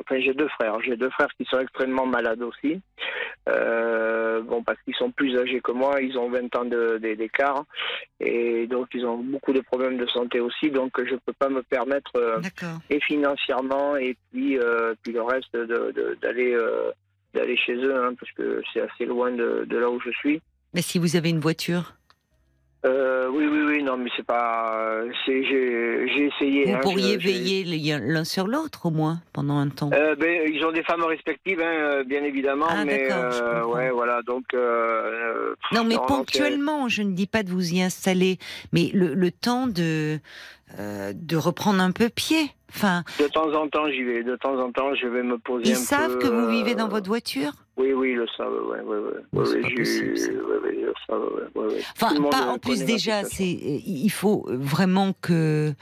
Enfin, 0.00 0.18
j'ai 0.20 0.32
deux 0.34 0.48
frères. 0.48 0.78
J'ai 0.84 0.96
deux 0.96 1.10
frères 1.10 1.28
qui 1.38 1.44
sont 1.44 1.58
extrêmement 1.60 2.06
malades 2.06 2.42
aussi. 2.42 2.80
Bon, 3.46 4.62
parce 4.64 4.78
qu'ils 4.84 4.94
sont 4.94 5.10
plus 5.10 5.36
âgés 5.38 5.60
que 5.60 5.72
moi. 5.72 6.00
Ils 6.00 6.16
ont 6.18 6.28
20 6.30 6.54
ans 6.56 6.64
de- 6.64 6.98
de- 7.02 7.14
d'écart. 7.14 7.64
Et 8.20 8.66
donc, 8.70 8.88
ils 8.94 9.04
ont 9.04 9.18
beaucoup 9.18 9.52
de 9.52 9.60
problèmes 9.60 9.98
de 9.98 10.06
santé 10.06 10.40
aussi. 10.40 10.70
Donc, 10.70 10.92
je 10.96 11.14
ne 11.14 11.18
peux 11.18 11.32
pas 11.32 11.48
me 11.48 11.62
permettre, 11.62 12.12
euh, 12.16 12.40
et 12.88 13.00
financièrement, 13.00 13.96
et 13.96 14.16
puis, 14.30 14.58
euh, 14.58 14.94
puis 15.02 15.12
le 15.12 15.22
reste, 15.22 15.54
d'aller 16.22 16.54
euh, 16.54 16.90
d'aller 17.34 17.56
chez 17.56 17.74
eux, 17.74 17.94
hein, 17.94 18.14
parce 18.18 18.32
que 18.32 18.62
c'est 18.72 18.80
assez 18.80 19.04
loin 19.04 19.30
de, 19.30 19.64
de 19.68 19.76
là 19.76 19.90
où 19.90 20.00
je 20.00 20.10
suis. 20.10 20.40
Mais 20.74 20.82
si 20.82 20.98
vous 20.98 21.16
avez 21.16 21.30
une 21.30 21.40
voiture, 21.40 21.94
Euh, 22.86 23.28
oui, 23.30 23.44
oui, 23.46 23.60
oui, 23.66 23.82
non, 23.82 23.98
mais 23.98 24.08
c'est 24.16 24.24
pas. 24.24 25.02
c'est- 25.26 25.42
J'ai 25.44 26.08
j'ai 26.14 26.26
essayé. 26.28 26.64
vous 26.64 26.72
hein, 26.76 26.80
pourriez 26.82 27.20
je- 27.20 27.26
veiller 27.26 27.98
l'un 28.00 28.24
sur 28.24 28.46
l'autre 28.46 28.86
au 28.86 28.90
moins 28.90 29.20
pendant 29.34 29.58
un 29.58 29.68
temps. 29.68 29.90
Euh, 29.92 30.14
ben, 30.16 30.48
ils 30.50 30.64
ont 30.64 30.72
des 30.72 30.82
femmes 30.82 31.04
respectives, 31.04 31.60
hein, 31.60 31.64
euh, 31.66 32.04
bien 32.04 32.24
évidemment, 32.24 32.66
Ah, 32.70 32.84
mais 32.86 33.06
euh, 33.10 33.64
ouais, 33.66 33.90
voilà, 33.90 34.22
donc. 34.22 34.44
euh, 34.54 35.54
Non, 35.72 35.84
mais 35.84 35.94
non, 35.96 36.00
donc, 36.00 36.08
ponctuellement, 36.08 36.88
je 36.88 37.02
ne 37.02 37.12
dis 37.12 37.26
pas 37.26 37.42
de 37.42 37.50
vous 37.50 37.72
y 37.74 37.82
installer, 37.82 38.38
mais 38.72 38.90
le, 38.94 39.12
le 39.14 39.30
temps 39.30 39.66
de 39.66 40.18
euh, 40.78 41.12
de 41.14 41.36
reprendre 41.36 41.82
un 41.82 41.90
peu 41.90 42.08
pied. 42.08 42.50
Enfin, 42.74 43.02
euh, 43.20 43.24
de 43.24 43.28
temps 43.28 43.52
en 43.52 43.68
temps, 43.68 43.88
j'y 43.90 44.02
vais. 44.02 44.22
De 44.22 44.36
temps 44.36 44.58
en 44.58 44.70
temps, 44.72 44.94
je 44.94 45.06
vais 45.06 45.22
me 45.22 45.38
poser 45.38 45.70
ils 45.70 45.72
un 45.72 45.76
savent 45.76 46.18
peu, 46.18 46.26
que 46.26 46.26
vous 46.28 46.46
euh, 46.46 46.50
vivez 46.50 46.74
dans 46.74 46.88
votre 46.88 47.08
voiture? 47.08 47.52
Oui, 47.76 47.92
oui, 47.92 48.10
ils 48.10 48.16
le 48.16 48.26
savent, 48.36 48.52
ouais, 48.52 48.80
ouais, 48.80 48.98
possible, 49.32 49.86
ça. 49.86 50.30
ils 50.30 50.84
le 50.84 50.94
savent, 51.06 51.50
Enfin, 51.96 52.30
pas 52.30 52.46
euh, 52.46 52.50
en 52.52 52.58
plus 52.58 52.84
déjà, 52.84 53.24
c'est 53.24 53.46
il 53.46 54.10
faut 54.10 54.44
vraiment 54.48 55.14
que 55.20 55.72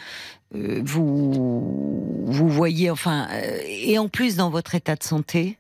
euh, 0.54 0.80
vous 0.84 2.24
vous 2.26 2.48
voyez, 2.48 2.90
enfin, 2.90 3.26
euh, 3.32 3.58
et 3.66 3.98
en 3.98 4.08
plus 4.08 4.36
dans 4.36 4.50
votre 4.50 4.74
état 4.74 4.94
de 4.96 5.02
santé. 5.02 5.58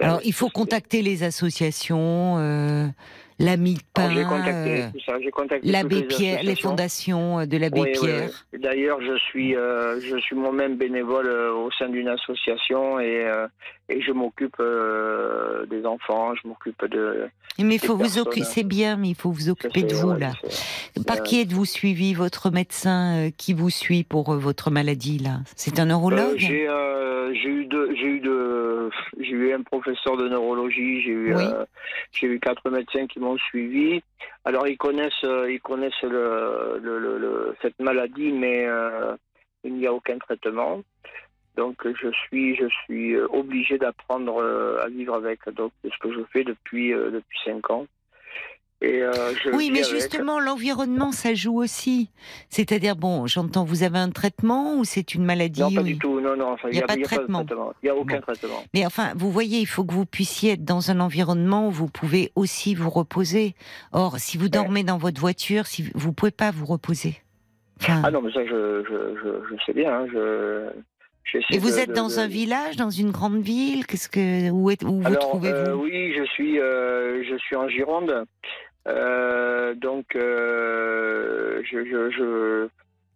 Ben 0.00 0.06
Alors, 0.06 0.18
oui, 0.18 0.24
il 0.26 0.32
faut 0.32 0.48
contacter 0.48 1.02
les 1.02 1.22
associations, 1.22 2.36
euh, 2.38 2.88
l'ami 3.38 3.74
de 3.74 3.80
pain, 3.92 4.10
euh, 4.14 4.88
l'abbé 5.62 5.96
les 5.96 6.02
Pierre, 6.02 6.42
les 6.42 6.56
fondations 6.56 7.40
euh, 7.40 7.46
de 7.46 7.56
l'abbé 7.56 7.80
Oui, 7.80 7.92
Pierre. 7.92 8.30
oui. 8.52 8.58
D'ailleurs, 8.60 9.00
je 9.00 9.16
suis, 9.16 9.56
euh, 9.56 10.00
je 10.00 10.16
suis 10.18 10.36
moi-même 10.36 10.76
bénévole 10.76 11.26
euh, 11.26 11.52
au 11.52 11.70
sein 11.72 11.88
d'une 11.88 12.08
association 12.08 13.00
et, 13.00 13.26
et 13.88 14.00
je 14.00 14.12
m'occupe 14.12 14.56
euh, 14.60 15.66
des 15.66 15.84
enfants, 15.84 16.34
je 16.34 16.48
m'occupe 16.48 16.84
de. 16.86 17.28
Mais 17.58 17.74
il 17.76 17.80
faut 17.80 17.96
vous 17.96 18.18
occuper, 18.18 18.44
c'est 18.44 18.62
bien, 18.64 18.96
mais 18.96 19.10
il 19.10 19.14
faut 19.14 19.30
vous 19.30 19.48
occuper 19.50 19.82
de 19.82 19.94
vous 19.94 20.10
ouais, 20.12 20.18
là. 20.20 20.32
Par 21.06 21.22
qui 21.22 21.40
êtes-vous 21.40 21.64
suivi 21.64 22.14
Votre 22.14 22.50
médecin 22.50 23.26
euh, 23.26 23.30
qui 23.36 23.52
vous 23.52 23.70
suit 23.70 24.02
pour 24.04 24.32
euh, 24.32 24.38
votre 24.38 24.70
maladie 24.70 25.18
là? 25.18 25.38
C'est 25.54 25.78
un 25.78 25.86
neurologue? 25.86 26.36
J'ai 26.36 27.48
eu 27.48 27.64
deux 27.66 27.94
j'ai 27.94 28.06
eu 28.06 28.20
deux 28.20 28.90
j'ai 29.18 29.30
eu 29.32 29.52
un 29.52 29.62
professeur 29.62 30.16
de 30.16 30.28
neurologie 30.28 31.00
j'ai 31.02 31.10
eu 31.10 31.34
Oui. 31.34 31.44
j'ai 32.12 32.26
eu 32.26 32.38
quatre 32.38 32.68
médecins 32.70 33.06
qui 33.06 33.18
m'ont 33.18 33.38
suivi 33.38 34.02
alors 34.44 34.68
ils 34.68 34.76
connaissent 34.76 35.24
ils 35.24 35.58
connaissent 35.62 36.02
le, 36.02 36.78
le, 36.82 36.98
le- 36.98 37.18
le- 37.18 37.56
cette 37.62 37.78
maladie 37.80 38.30
mais 38.30 38.66
il 39.64 39.74
n'y 39.74 39.86
a 39.86 39.92
aucun 39.92 40.18
traitement 40.18 40.82
donc 41.56 41.76
je 41.84 42.08
suis 42.26 42.56
je 42.56 42.66
suis 42.84 43.14
euh, 43.14 43.26
obligé 43.30 43.78
d'apprendre 43.78 44.40
euh, 44.42 44.82
à 44.84 44.88
vivre 44.88 45.14
avec 45.14 45.40
donc 45.54 45.72
c'est 45.82 45.90
ce 45.92 45.98
que 45.98 46.12
je 46.12 46.20
fais 46.32 46.44
depuis 46.44 46.92
euh, 46.92 47.10
depuis 47.10 47.38
cinq 47.44 47.70
ans 47.70 47.86
et 48.80 49.02
euh, 49.02 49.12
je 49.42 49.48
Oui, 49.50 49.70
mais 49.72 49.82
avec. 49.82 49.94
justement, 49.94 50.40
l'environnement, 50.40 51.10
ça 51.10 51.32
joue 51.32 51.62
aussi. 51.62 52.10
C'est-à-dire, 52.50 52.96
bon, 52.96 53.26
j'entends, 53.26 53.64
vous 53.64 53.82
avez 53.82 53.96
un 53.98 54.10
traitement 54.10 54.76
ou 54.76 54.84
c'est 54.84 55.14
une 55.14 55.24
maladie 55.24 55.62
non 55.62 55.72
pas 55.72 55.80
oui. 55.80 55.92
du 55.94 55.98
tout 55.98 56.20
non 56.20 56.36
non 56.36 56.54
Il 56.70 56.76
y 56.76 56.82
a 56.82 56.86
pas 56.86 56.96
de 56.96 57.02
traitement. 57.02 57.46
il 57.82 57.86
n'y 57.86 57.88
a 57.88 57.94
aucun 57.96 58.16
Bon. 58.16 58.20
traitement 58.22 58.62
Mais 58.74 58.84
enfin, 58.84 59.12
vous 59.16 59.30
voyez, 59.30 59.60
il 59.60 59.66
faut 59.66 59.84
que 59.84 59.94
vous 59.94 60.04
puissiez 60.04 60.52
être 60.54 60.64
dans 60.66 60.90
un 60.90 61.00
environnement 61.00 61.68
où 61.68 61.70
vous 61.70 61.88
pouvez 61.88 62.30
aussi 62.34 62.74
vous 62.74 62.90
reposer. 62.90 63.54
Or, 63.92 64.18
si 64.18 64.36
vous 64.36 64.50
dormez 64.50 64.82
dans 64.84 64.98
votre 64.98 65.20
voiture, 65.20 65.66
si 65.66 65.90
vous 65.94 66.12
pouvez 66.12 66.32
pas 66.32 66.50
vous 66.50 66.66
reposer. 66.66 67.22
Enfin, 67.80 68.02
Ah 68.04 68.10
non, 68.10 68.20
mais 68.20 68.32
ça, 68.32 68.44
je, 68.44 68.84
je, 68.84 69.16
je, 69.22 69.54
je 69.56 69.64
sais 69.64 69.72
bien. 69.72 69.94
hein, 70.00 70.06
je, 70.12 70.68
et 71.50 71.58
vous 71.58 71.70
de- 71.70 71.78
êtes 71.78 71.92
dans 71.92 72.08
de- 72.08 72.18
un 72.18 72.26
village, 72.28 72.76
dans 72.76 72.90
une 72.90 73.10
grande 73.10 73.40
ville 73.40 73.86
Qu'est-ce 73.86 74.08
que 74.08 74.50
où, 74.50 74.68
vous 74.68 75.16
trouvez-vous 75.16 75.56
euh, 75.56 75.74
oui, 75.74 76.14
je 76.16 76.24
suis, 76.24 76.58
euh, 76.60 77.22
je 77.24 77.36
suis 77.36 77.56
en 77.56 77.68
Gironde. 77.68 78.24
Euh, 78.86 79.74
donc, 79.74 80.14
euh, 80.14 81.62
je, 81.64 81.84
je, 81.84 82.10
je, 82.10 82.68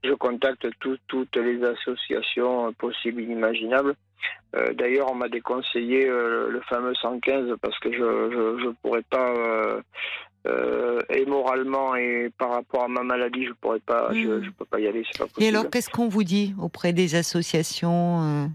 je 0.08 0.14
contacte 0.14 0.66
tout- 0.80 0.96
toutes 1.08 1.36
les 1.36 1.62
associations 1.64 2.72
possibles 2.72 3.20
et 3.20 3.24
inimaginables. 3.24 3.94
Euh, 4.56 4.72
D'ailleurs, 4.72 5.10
on 5.12 5.14
m'a 5.14 5.28
déconseillé 5.28 6.08
euh, 6.08 6.48
le 6.48 6.60
fameux 6.62 6.94
115 6.94 7.54
parce 7.60 7.78
que 7.78 7.92
je 7.92 7.98
je, 7.98 8.62
je 8.64 8.68
pourrais 8.82 9.02
pas, 9.10 9.30
euh, 9.36 9.80
euh, 10.48 11.00
et 11.10 11.26
moralement 11.26 11.94
et 11.96 12.30
par 12.38 12.50
rapport 12.52 12.84
à 12.84 12.88
ma 12.88 13.02
maladie, 13.02 13.44
je 13.46 13.52
pourrais 13.60 13.80
pas, 13.80 14.08
je, 14.12 14.18
Mhm. 14.18 14.44
je 14.44 14.50
peux 14.50 14.64
pas 14.64 14.80
y 14.80 14.86
aller, 14.86 15.04
c'est 15.10 15.18
pas 15.18 15.24
possible. 15.26 15.42
Et 15.44 15.48
alors, 15.48 15.68
qu'est-ce 15.70 15.90
qu'on 15.90 16.08
vous 16.08 16.24
dit 16.24 16.54
auprès 16.60 16.92
des 16.92 17.14
associations 17.14 18.50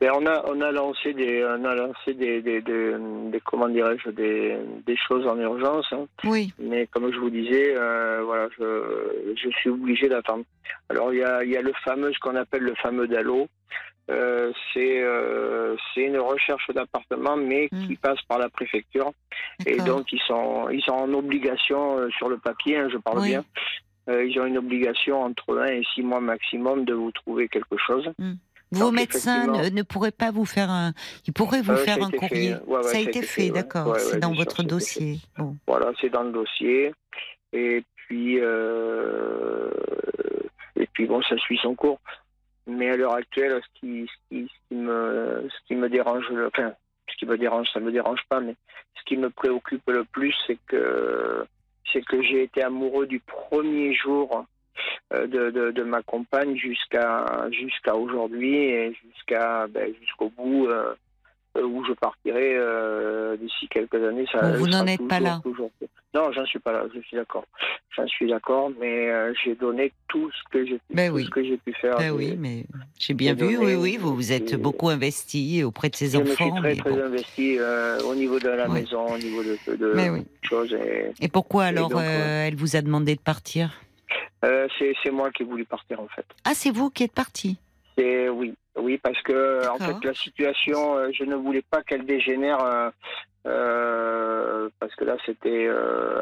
Ben, 0.00 0.12
on 0.14 0.24
a 0.26 0.44
on 0.46 0.60
a 0.60 0.70
lancé 0.70 1.12
des 1.12 1.44
on 1.44 1.64
a 1.64 1.74
lancé 1.74 2.14
des 2.14 2.40
des, 2.40 2.60
des, 2.62 2.92
des- 3.32 3.40
comment 3.44 3.68
dirais-je 3.68 4.10
des, 4.10 4.56
choses 5.08 5.26
en 5.26 5.38
urgence 5.38 5.86
hein. 5.92 6.06
Oui. 6.24 6.52
mais 6.58 6.86
comme 6.86 7.12
je 7.12 7.18
vous 7.18 7.30
disais 7.30 7.74
euh, 7.76 8.22
voilà 8.24 8.48
je, 8.58 9.34
je 9.42 9.48
suis 9.58 9.70
obligé 9.70 10.08
d'attendre 10.08 10.44
alors 10.88 11.12
il 11.12 11.18
y 11.18 11.24
a 11.24 11.42
y 11.44 11.56
a 11.56 11.62
le 11.62 11.72
fameux 11.84 12.12
ce 12.12 12.18
qu'on 12.20 12.36
appelle 12.36 12.62
le 12.62 12.74
fameux 12.76 13.08
DALO 13.08 13.48
euh, 14.10 14.52
c'est 14.72 15.02
euh, 15.02 15.74
c'est 15.94 16.02
une 16.04 16.18
recherche 16.18 16.68
d'appartement 16.70 17.36
mais 17.36 17.68
Mm. 17.72 17.86
qui 17.88 17.96
passe 17.96 18.22
par 18.28 18.38
la 18.38 18.48
préfecture 18.48 19.10
et 19.66 19.76
donc 19.78 20.12
ils 20.12 20.20
sont 20.28 20.68
ils 20.70 20.82
sont 20.82 20.94
en 20.94 21.12
obligation 21.12 21.98
euh, 21.98 22.08
sur 22.16 22.28
le 22.28 22.38
papier 22.38 22.76
hein, 22.76 22.88
je 22.92 22.98
parle 22.98 23.18
Oui. 23.20 23.28
bien 23.30 23.44
ils 24.10 24.40
ont 24.40 24.46
une 24.46 24.56
obligation 24.56 25.20
entre 25.22 25.58
1 25.58 25.66
et 25.66 25.82
6 25.94 26.02
mois 26.02 26.20
maximum 26.20 26.86
de 26.86 26.94
vous 26.94 27.12
trouver 27.12 27.46
quelque 27.48 27.76
chose 27.76 28.10
Vos 28.70 28.86
donc, 28.86 28.94
médecins 28.94 29.46
ne, 29.70 29.82
pourraient 29.82 30.10
pas 30.10 30.30
vous 30.30 30.44
faire 30.44 30.68
un. 30.70 30.92
Ils 31.26 31.32
pourraient 31.32 31.62
vous 31.62 31.72
Euh, 31.72 31.76
ça 31.76 31.84
faire 31.84 32.02
un 32.04 32.10
fait, 32.10 32.16
courrier. 32.16 32.54
ouais, 32.66 32.82
ça 32.82 32.98
a 32.98 33.00
été 33.00 33.22
fait, 33.22 33.50
d'accord. 33.50 33.88
Ouais, 33.88 33.98
C'est 33.98 34.18
dans 34.20 34.34
sûr, 34.34 34.38
votre 34.44 34.62
dossier. 34.62 35.18
Bon. 35.38 35.56
Voilà, 35.66 35.92
c'est 36.00 36.10
dans 36.10 36.22
le 36.22 36.32
dossier. 36.32 36.92
Et 37.52 37.82
puis, 37.96 38.38
euh, 38.40 39.70
et 40.76 40.86
puis 40.92 41.06
bon, 41.06 41.22
ça 41.22 41.36
suit 41.38 41.58
son 41.62 41.74
cours. 41.74 41.98
Mais 42.66 42.90
à 42.90 42.96
l'heure 42.96 43.14
actuelle, 43.14 43.60
ce 43.62 43.80
qui, 43.80 44.06
ce 44.06 44.28
qui, 44.28 44.42
ce 44.48 44.68
qui 44.68 44.74
me, 44.74 45.48
ce 45.48 45.66
qui 45.66 45.74
me 45.74 45.88
dérange, 45.88 46.26
enfin, 46.46 46.72
ce 47.10 47.16
qui 47.16 47.24
me 47.24 47.38
dérange, 47.38 47.68
ça 47.72 47.80
me 47.80 47.90
dérange 47.90 48.20
pas, 48.28 48.40
mais 48.40 48.54
ce 48.98 49.02
qui 49.04 49.16
me 49.16 49.30
préoccupe 49.30 49.88
le 49.88 50.04
plus, 50.04 50.34
c'est 50.46 50.58
que, 50.66 51.46
c'est 51.90 52.04
que 52.04 52.22
j'ai 52.22 52.42
été 52.42 52.62
amoureux 52.62 53.06
du 53.06 53.20
premier 53.20 53.94
jour 53.94 54.44
de, 55.12 55.50
de, 55.50 55.70
de 55.70 55.82
ma 55.82 56.02
compagne 56.02 56.56
jusqu'à, 56.56 57.48
jusqu'à 57.52 57.94
aujourd'hui 57.96 58.56
et 58.56 58.94
jusqu'à, 59.06 59.66
ben, 59.68 59.92
jusqu'au 60.00 60.30
bout. 60.30 60.66
euh, 60.68 60.94
euh, 61.56 61.62
où 61.62 61.82
je 61.86 61.94
partirai 61.94 62.56
euh, 62.58 63.34
d'ici 63.38 63.68
quelques 63.68 63.94
années. 63.94 64.26
Ça, 64.30 64.38
Bon, 64.52 64.58
vous 64.58 64.66
n'en 64.68 64.86
êtes 64.86 65.08
pas 65.08 65.18
là. 65.18 65.40
toujours- 65.42 65.70
Non, 66.14 66.30
j'en 66.30 66.44
suis 66.44 66.58
pas 66.58 66.72
là. 66.72 66.84
Je 66.94 67.00
suis 67.00 67.16
d'accord. 67.16 67.46
J'en 67.96 68.06
suis 68.06 68.28
d'accord, 68.28 68.70
mais 68.78 69.08
euh, 69.08 69.32
j'ai 69.42 69.54
donné 69.54 69.90
tout 70.08 70.30
ce 70.30 70.42
que 70.52 70.66
j'ai, 70.66 70.78
Ben 70.92 71.08
tout 71.08 71.16
oui. 71.16 71.24
ce 71.24 71.30
que 71.30 71.42
j'ai 71.42 71.56
pu 71.56 71.72
faire. 71.72 71.96
Ben 71.96 72.04
J'ai- 72.04 72.10
oui, 72.10 72.36
mais 72.38 72.64
j'ai 72.98 73.14
bien 73.14 73.32
vu, 73.32 73.54
donné- 73.54 73.56
oui, 73.56 73.74
oui, 73.76 73.96
vous 73.96 74.14
vous 74.14 74.30
êtes 74.30 74.54
beaucoup 74.56 74.90
investi 74.90 75.64
auprès 75.64 75.88
de 75.88 75.96
ces 75.96 76.10
Je 76.10 76.18
me 76.18 76.26
suis 76.26 76.44
enfants. 76.44 76.56
très 76.56 76.68
mais 76.74 76.76
très 76.76 76.90
bon. 76.90 77.00
investi 77.02 77.56
euh, 77.58 77.98
au 78.00 78.14
niveau 78.14 78.38
de 78.38 78.48
la 78.50 78.68
Ouais. 78.68 78.80
maison, 78.82 79.06
au 79.06 79.18
niveau 79.18 79.42
de, 79.42 79.56
de 79.74 79.92
Mais 79.94 80.10
oui. 80.10 80.24
choses. 80.42 80.72
Et, 80.74 81.12
Et 81.24 81.28
pourquoi 81.28 81.64
Et 81.64 81.68
alors 81.68 81.88
donc, 81.88 81.98
euh, 82.02 82.46
elle 82.46 82.56
vous 82.56 82.76
a 82.76 82.82
demandé 82.82 83.16
de 83.16 83.20
partir? 83.22 83.70
Euh, 84.44 84.66
c'est, 84.78 85.10
moi 85.10 85.30
qui 85.30 85.42
ai 85.42 85.46
voulu 85.46 85.64
partir 85.64 86.00
en 86.00 86.08
fait. 86.08 86.24
Ah, 86.44 86.54
c'est 86.54 86.70
vous 86.70 86.90
qui 86.90 87.04
êtes 87.04 87.12
parti 87.12 87.58
oui, 87.98 88.54
oui, 88.76 88.96
parce 88.98 89.20
que 89.22 89.68
en 89.68 89.78
fait 89.78 90.04
la 90.04 90.14
situation, 90.14 90.96
euh, 90.96 91.08
je 91.12 91.24
ne 91.24 91.34
voulais 91.34 91.64
pas 91.68 91.82
qu'elle 91.82 92.06
dégénère. 92.06 92.62
euh, 92.64 92.90
euh, 93.46 94.68
parce 94.78 94.94
que 94.94 95.04
là, 95.04 95.16
c'était 95.26 95.68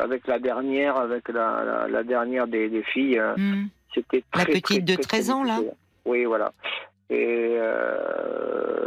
avec 0.00 0.26
la 0.26 0.38
dernière, 0.38 0.96
avec 0.96 1.28
la, 1.28 1.62
la, 1.64 1.88
la 1.88 2.02
dernière 2.02 2.46
des, 2.46 2.68
des 2.68 2.82
filles, 2.82 3.20
Hmm. 3.36 3.66
c'était 3.94 4.22
La 4.34 4.44
très, 4.44 4.52
petite 4.52 4.64
très, 4.64 4.78
de 4.80 4.94
très, 4.94 5.02
très 5.02 5.18
13 5.18 5.30
ans, 5.30 5.44
là. 5.44 5.58
Oui, 6.04 6.24
voilà. 6.24 6.52
Et 7.10 7.58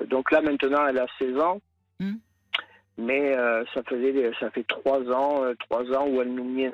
donc 0.08 0.32
là, 0.32 0.42
maintenant, 0.42 0.88
elle 0.88 1.00
a 1.00 1.06
16 1.20 1.38
ans. 1.40 1.60
Hmm. 2.00 2.16
Mais 3.00 3.34
euh, 3.34 3.64
ça 3.74 3.82
faisait 3.84 4.32
ça 4.42 4.50
fait 4.52 4.68
trois 4.68 5.00
ans 5.10 5.46
euh, 5.46 5.54
trois 5.70 5.90
ans 5.94 6.06
où 6.10 6.22
elle 6.22 6.34
nous 6.34 6.44
mène, 6.44 6.74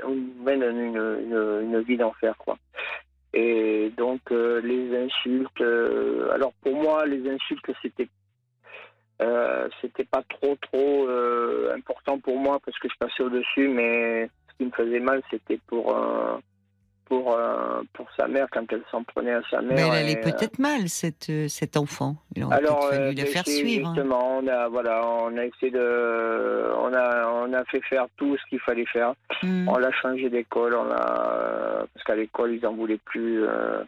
une, 0.63 1.81
vie 1.81 1.97
d'enfer 1.97 2.35
quoi. 2.39 2.57
Et 3.33 3.91
donc 3.95 4.21
euh, 4.31 4.59
les 4.61 5.05
insultes. 5.05 5.61
alors 6.33 6.53
pour 6.63 6.75
moi 6.75 7.05
les 7.05 7.29
insultes 7.29 7.69
c'était 7.83 8.09
c'était 9.81 10.05
pas 10.05 10.23
trop 10.27 10.55
trop 10.55 11.07
important 11.75 12.17
pour 12.19 12.39
moi 12.39 12.59
parce 12.65 12.77
que 12.79 12.89
je 12.89 12.95
passais 12.99 13.21
au 13.21 13.29
dessus 13.29 13.67
mais 13.67 14.27
ce 14.49 14.57
qui 14.57 14.65
me 14.65 14.71
faisait 14.71 14.99
mal 14.99 15.21
c'était 15.29 15.59
pour 15.67 15.95
pour 17.05 17.33
euh, 17.33 17.81
pour 17.93 18.07
sa 18.17 18.27
mère 18.27 18.47
quand 18.51 18.65
elle 18.71 18.83
s'en 18.91 19.03
prenait 19.03 19.33
à 19.33 19.41
sa 19.49 19.61
mère. 19.61 19.75
Mais 19.75 19.81
elle 19.81 20.05
allait 20.05 20.17
euh, 20.17 20.21
peut-être 20.21 20.59
mal, 20.59 20.89
cette, 20.89 21.29
euh, 21.29 21.47
cet 21.47 21.77
enfant. 21.77 22.17
Il 22.35 22.43
aurait 22.43 22.57
alors, 22.57 22.89
fallu 22.89 23.15
la 23.15 23.25
faire 23.25 23.47
suivre. 23.47 23.93
Justement, 23.93 24.39
on 24.39 24.47
a, 24.47 24.67
voilà, 24.67 25.05
on 25.07 25.37
a 25.37 25.45
essayé 25.45 25.71
de, 25.71 26.71
on 26.79 26.93
a, 26.93 27.27
on 27.45 27.53
a 27.53 27.63
fait 27.65 27.81
faire 27.81 28.07
tout 28.17 28.35
ce 28.37 28.49
qu'il 28.49 28.59
fallait 28.59 28.85
faire. 28.85 29.13
Hmm. 29.43 29.67
On 29.69 29.77
l'a 29.77 29.91
changé 29.91 30.29
d'école, 30.29 30.75
on 30.75 30.85
l'a, 30.85 31.85
parce 31.93 32.03
qu'à 32.05 32.15
l'école 32.15 32.55
ils 32.55 32.65
en 32.65 32.73
voulaient 32.73 32.99
plus. 33.05 33.43
euh, 33.43 33.83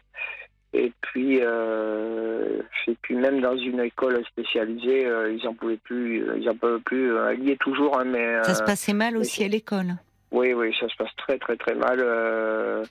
et 0.74 0.92
puis, 1.00 1.40
euh, 1.40 2.60
et 2.86 2.96
puis 3.00 3.16
même 3.16 3.40
dans 3.40 3.56
une 3.56 3.80
école 3.80 4.22
spécialisée, 4.26 5.08
ils 5.32 5.48
en 5.48 5.54
pouvaient 5.54 5.78
plus, 5.78 6.26
ils 6.36 6.48
en 6.48 6.54
peuvent 6.54 6.80
plus. 6.80 7.16
Elle 7.16 7.42
y 7.48 7.52
est 7.52 7.60
toujours, 7.60 7.98
hein, 7.98 8.04
mais. 8.04 8.42
Ça 8.44 8.54
se 8.54 8.62
passait 8.62 8.92
mal 8.92 9.16
aussi 9.16 9.42
à 9.42 9.48
l'école. 9.48 9.94
Oui, 10.32 10.52
oui, 10.52 10.74
ça 10.80 10.88
se 10.88 10.96
passe 10.96 11.14
très, 11.16 11.38
très, 11.38 11.56
très 11.56 11.74
mal. 11.74 11.98
euh, 12.00 12.84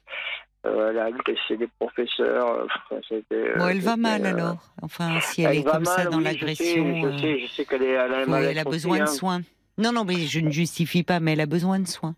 euh, 0.66 0.90
elle 0.90 1.00
a 1.00 1.06
agressé 1.06 1.56
des 1.58 1.68
professeurs. 1.80 2.52
euh, 2.52 2.66
enfin, 2.90 3.02
c'était, 3.08 3.54
Bon, 3.58 3.66
euh, 3.66 3.68
elle 3.70 3.80
va 3.82 3.96
mal 3.96 4.26
euh, 4.26 4.30
alors. 4.30 4.58
Enfin, 4.82 5.20
si 5.22 5.44
elle, 5.44 5.52
elle 5.52 5.58
est 5.60 5.64
comme 5.64 5.86
ça 5.86 6.06
dans 6.06 6.18
oui, 6.18 6.24
l'agression. 6.24 6.66
Je 6.66 7.02
sais, 7.02 7.06
euh, 7.06 7.12
je 7.12 7.18
sais, 7.20 7.40
je 7.40 7.48
sais 7.54 7.66
qu'elle 7.66 7.84
est, 7.84 7.92
elle 7.92 8.14
a 8.14 8.24
oui, 8.28 8.46
elle 8.50 8.60
a 8.60 8.64
besoin 8.64 9.00
de 9.00 9.06
soins. 9.06 9.42
Non, 9.78 9.92
non, 9.92 10.04
mais 10.04 10.16
je 10.16 10.40
ne 10.40 10.50
justifie 10.50 11.04
pas, 11.04 11.20
mais 11.20 11.34
elle 11.34 11.42
a 11.42 11.46
besoin 11.46 11.80
de 11.80 11.88
soins. 11.88 12.16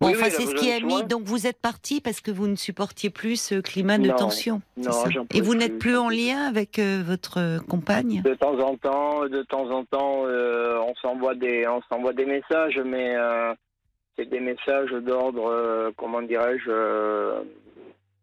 Bon, 0.00 0.08
Oui, 0.08 0.14
enfin, 0.16 0.28
c'est 0.28 0.44
ce 0.46 0.54
qui 0.56 0.72
a 0.72 0.80
mis. 0.80 1.04
Donc, 1.04 1.22
vous 1.22 1.46
êtes 1.46 1.60
parti 1.60 2.00
parce 2.00 2.20
que 2.20 2.32
vous 2.32 2.48
ne 2.48 2.56
supportiez 2.56 3.10
plus 3.10 3.40
ce 3.40 3.60
climat 3.60 3.96
de 3.96 4.08
Non, 4.08 4.16
tension. 4.16 4.60
non, 4.76 4.90
ça 4.90 5.08
Et 5.32 5.40
vous 5.40 5.54
n'êtes 5.54 5.78
plus, 5.78 5.96
en 5.96 6.08
lien 6.08 6.48
avec 6.48 6.80
euh, 6.80 7.02
votre 7.06 7.38
euh, 7.38 7.58
compagne? 7.60 8.20
De 8.22 8.34
temps 8.34 8.58
en 8.58 8.76
temps, 8.76 9.26
de 9.28 9.42
temps 9.44 9.70
en 9.70 9.84
temps, 9.84 10.24
euh, 10.26 10.80
on 10.80 10.94
s'envoie 10.96 11.36
des, 11.36 11.68
on 11.68 11.80
s'envoie 11.88 12.12
des 12.12 12.26
messages, 12.26 12.80
mais 12.84 13.14
euh, 13.14 13.54
c'est 14.16 14.28
des 14.28 14.40
messages 14.40 14.90
d'ordre, 15.04 15.46
euh, 15.48 15.90
comment 15.96 16.22
dirais-je, 16.22 16.68
euh, 16.70 17.40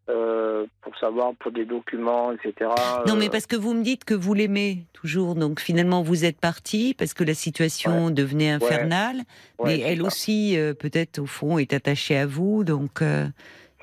euh, 0.10 0.66
pour 0.82 0.98
savoir 0.98 1.34
pour 1.40 1.52
des 1.52 1.66
documents, 1.66 2.32
etc. 2.34 2.70
Non, 3.08 3.16
mais 3.16 3.30
parce 3.30 3.46
que 3.46 3.56
vous 3.56 3.74
me 3.74 3.84
dites 3.84 4.04
que 4.04 4.14
vous 4.14 4.34
l'aimez 4.34 4.86
toujours. 4.94 5.36
Donc, 5.36 5.60
finalement, 5.60 6.02
vous 6.02 6.26
êtes 6.26 6.40
parti 6.40 6.94
parce 6.98 7.14
que 7.14 7.24
la 7.24 7.34
situation 7.34 8.10
devenait 8.10 8.52
infernale. 8.52 9.18
ouais, 9.60 9.78
mais 9.78 9.80
elle 9.80 10.02
aussi, 10.02 10.58
peut-être, 10.80 11.20
au 11.20 11.26
fond, 11.28 11.58
est 11.60 11.74
attachée 11.74 12.18
à 12.18 12.26
vous. 12.26 12.64
Donc, 12.64 13.02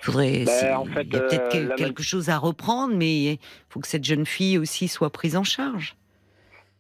faudrait. 0.01 0.45
Ben, 0.45 0.49
c'est- 0.49 0.73
en 0.73 0.85
fait, 0.87 1.03
il 1.05 1.13
y 1.15 1.17
a 1.17 1.21
peut-être 1.21 1.49
quel- 1.51 1.75
quelque 1.77 2.03
chose 2.03 2.29
à 2.31 2.37
reprendre, 2.39 2.95
mais 2.95 3.15
il 3.35 3.39
faut 3.69 3.81
que 3.81 3.89
cette 3.89 4.05
jeune 4.05 4.27
fille 4.27 4.59
aussi 4.59 4.89
soit 4.89 5.11
prise 5.11 5.37
en 5.37 5.45
charge. 5.45 5.95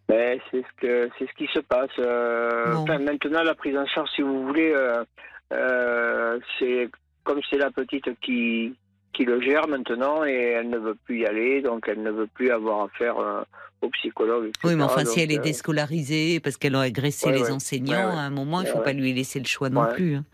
Ben, 0.08 0.40
c'est 0.50 0.62
ce 0.62 0.80
que 0.80 1.10
c'est 1.18 1.26
ce 1.26 1.34
qui 1.34 1.46
se 1.52 1.60
passe. 1.60 1.90
Euh, 1.98 2.74
enfin, 2.74 2.98
maintenant, 2.98 3.42
la 3.42 3.54
prise 3.54 3.76
en 3.76 3.86
charge, 3.86 4.08
si 4.16 4.22
vous 4.22 4.46
voulez, 4.46 4.72
euh, 4.74 5.04
euh, 5.52 6.40
c'est 6.58 6.90
comme 7.24 7.40
c'est 7.50 7.58
la 7.58 7.70
petite 7.70 8.18
qui 8.20 8.74
qui 9.18 9.24
le 9.24 9.40
gère 9.40 9.66
maintenant 9.66 10.24
et 10.24 10.30
elle 10.32 10.70
ne 10.70 10.78
veut 10.78 10.94
plus 10.94 11.18
y 11.22 11.26
aller, 11.26 11.60
donc 11.60 11.86
elle 11.88 12.02
ne 12.04 12.10
veut 12.12 12.28
plus 12.28 12.52
avoir 12.52 12.84
affaire 12.84 13.18
euh, 13.18 13.42
au 13.82 13.88
psychologue. 13.88 14.44
etc. 14.46 14.60
Oui, 14.64 14.76
mais 14.76 14.84
enfin, 14.84 15.02
Donc, 15.02 15.12
si 15.12 15.20
elle 15.20 15.32
est 15.32 15.38
euh, 15.38 15.42
déscolarisée 15.42 16.38
parce 16.38 16.56
qu'elle 16.56 16.76
a 16.76 16.82
agressé 16.82 17.26
ouais, 17.28 17.34
les 17.34 17.42
ouais. 17.46 17.50
enseignants, 17.50 18.10
Ouais, 18.10 18.16
à 18.16 18.20
un 18.20 18.30
moment, 18.30 18.60
il 18.60 18.66
ne 18.66 18.68
faut 18.70 18.78
pas 18.78 18.92
lui 18.92 19.12
laisser 19.12 19.40
le 19.40 19.46
choix 19.46 19.70
non 19.70 19.86
plus. 19.86 20.14
hein. 20.14 20.24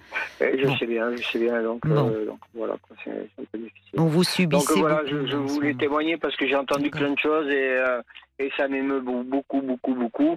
eh, 0.40 0.59
je 0.59 0.66
Bon. 0.66 0.77
sais 0.77 0.85
bien, 0.86 1.11
je 1.16 1.23
sais 1.23 1.39
bien, 1.39 1.62
donc, 1.62 1.81
Bon. 1.86 2.11
euh, 2.11 2.27
donc 2.27 2.40
voilà, 2.55 2.77
c'est 3.02 3.11
un 3.11 3.44
peu 3.51 3.59
difficile. 3.59 3.94
Donc, 3.94 4.11
vous 4.11 4.23
subissez. 4.23 4.74
Donc 4.74 4.78
voilà, 4.86 5.02
je, 5.06 5.24
je 5.27 5.31
ce 5.32 5.36
voulais 5.36 5.73
témoigner 5.74 6.19
parce 6.19 6.36
que 6.36 6.47
j'ai 6.47 6.56
entendu 6.56 6.90
plein 6.90 7.11
de 7.12 7.19
choses 7.19 7.48
et, 7.48 7.70
euh, 7.78 8.02
et 8.39 8.51
ça 8.59 8.69
m'émeut 8.69 9.01
beau- 9.01 9.23
beaucoup, 9.23 9.62
beaucoup, 9.62 9.94
beaucoup. 9.94 10.36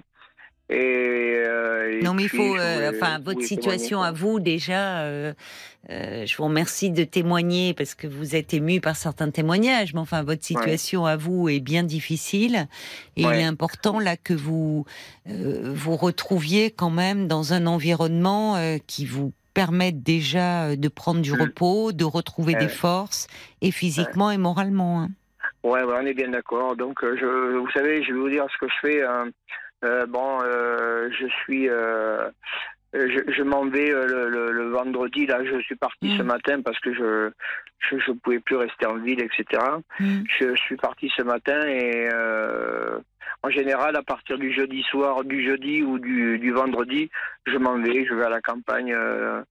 Et, 0.70 0.74
euh, 1.46 1.98
et 1.98 2.02
Non, 2.02 2.12
mais 2.14 2.24
il 2.24 2.28
faut, 2.28 2.56
euh, 2.58 2.90
enfin, 2.90 3.18
votre 3.24 3.42
situation 3.42 3.98
témoigner, 4.00 4.08
à 4.08 4.12
vous 4.12 4.40
déjà. 4.40 5.00
euh, 5.02 5.32
je 5.88 6.36
vous 6.36 6.44
remercie 6.44 6.90
de 6.90 7.04
témoigner 7.04 7.72
parce 7.72 7.94
que 7.94 8.06
vous 8.06 8.36
êtes 8.36 8.52
ému 8.52 8.80
par 8.80 8.94
certains 8.96 9.30
témoignages. 9.30 9.94
Mais 9.94 10.00
enfin, 10.00 10.22
votre 10.22 10.44
situation 10.44 11.06
à 11.06 11.16
vous 11.16 11.48
est 11.48 11.60
bien 11.60 11.82
difficile 11.84 12.66
et 13.16 13.22
il 13.22 13.34
est 13.36 13.44
important 13.44 13.98
là 13.98 14.16
que 14.18 14.34
vous 14.34 14.84
vous 15.26 15.96
retrouviez 15.96 16.70
quand 16.70 16.90
même 16.90 17.26
dans 17.28 17.54
un 17.54 17.66
environnement 17.66 18.56
qui 18.86 19.06
vous 19.06 19.32
permette 19.54 20.02
déjà 20.02 20.76
de 20.76 20.88
prendre 20.88 21.20
du 21.22 21.32
Mm. 21.32 21.40
repos, 21.42 21.92
de 21.92 22.04
retrouver 22.04 22.52
Ouais. 22.54 22.60
des 22.60 22.68
forces 22.68 23.26
et 23.62 23.70
physiquement 23.70 24.30
et 24.30 24.36
moralement. 24.36 25.02
hein. 25.02 25.08
Ouais, 25.64 25.80
on 25.84 26.06
est 26.06 26.14
bien 26.14 26.28
d'accord. 26.28 26.76
Donc, 26.76 26.98
je, 27.02 27.56
vous 27.58 27.70
savez, 27.72 28.04
je 28.04 28.12
vais 28.12 28.18
vous 28.18 28.28
dire 28.28 28.44
ce 28.52 28.58
que 28.58 28.70
je 28.70 28.88
fais. 28.88 29.02
Euh, 29.84 30.06
bon, 30.06 30.38
euh, 30.42 31.08
je 31.18 31.26
suis, 31.42 31.68
euh, 31.68 32.28
je, 32.94 33.20
je 33.32 33.42
m'en 33.42 33.66
vais 33.66 33.88
le, 33.90 34.28
le- 34.28 34.52
le 34.52 34.68
vendredi. 34.70 35.26
Là, 35.26 35.44
je 35.44 35.58
suis 35.60 35.76
parti 35.76 36.08
Mm. 36.14 36.18
ce 36.18 36.22
matin 36.22 36.62
parce 36.62 36.78
que 36.80 36.92
je, 36.94 37.30
je, 37.80 37.98
je 37.98 38.12
pouvais 38.12 38.40
plus 38.40 38.56
rester 38.56 38.86
en 38.86 38.96
ville, 38.96 39.20
etc. 39.22 39.62
Mm. 40.00 40.22
Je 40.38 40.54
suis 40.56 40.76
parti 40.76 41.10
ce 41.16 41.22
matin 41.22 41.60
et 41.66 42.08
en 43.42 43.50
général, 43.50 43.94
à 43.96 44.02
partir 44.02 44.36
du 44.38 44.52
jeudi 44.52 44.82
soir, 44.84 45.22
du 45.24 45.44
jeudi 45.46 45.82
ou 45.82 45.98
du, 45.98 46.38
du 46.38 46.50
vendredi, 46.50 47.08
je 47.46 47.56
m'en 47.56 47.78
vais. 47.78 48.04
Je 48.04 48.14
vais 48.14 48.24
à 48.24 48.30
la 48.30 48.40
campagne. 48.40 48.92
euh, 48.92 49.42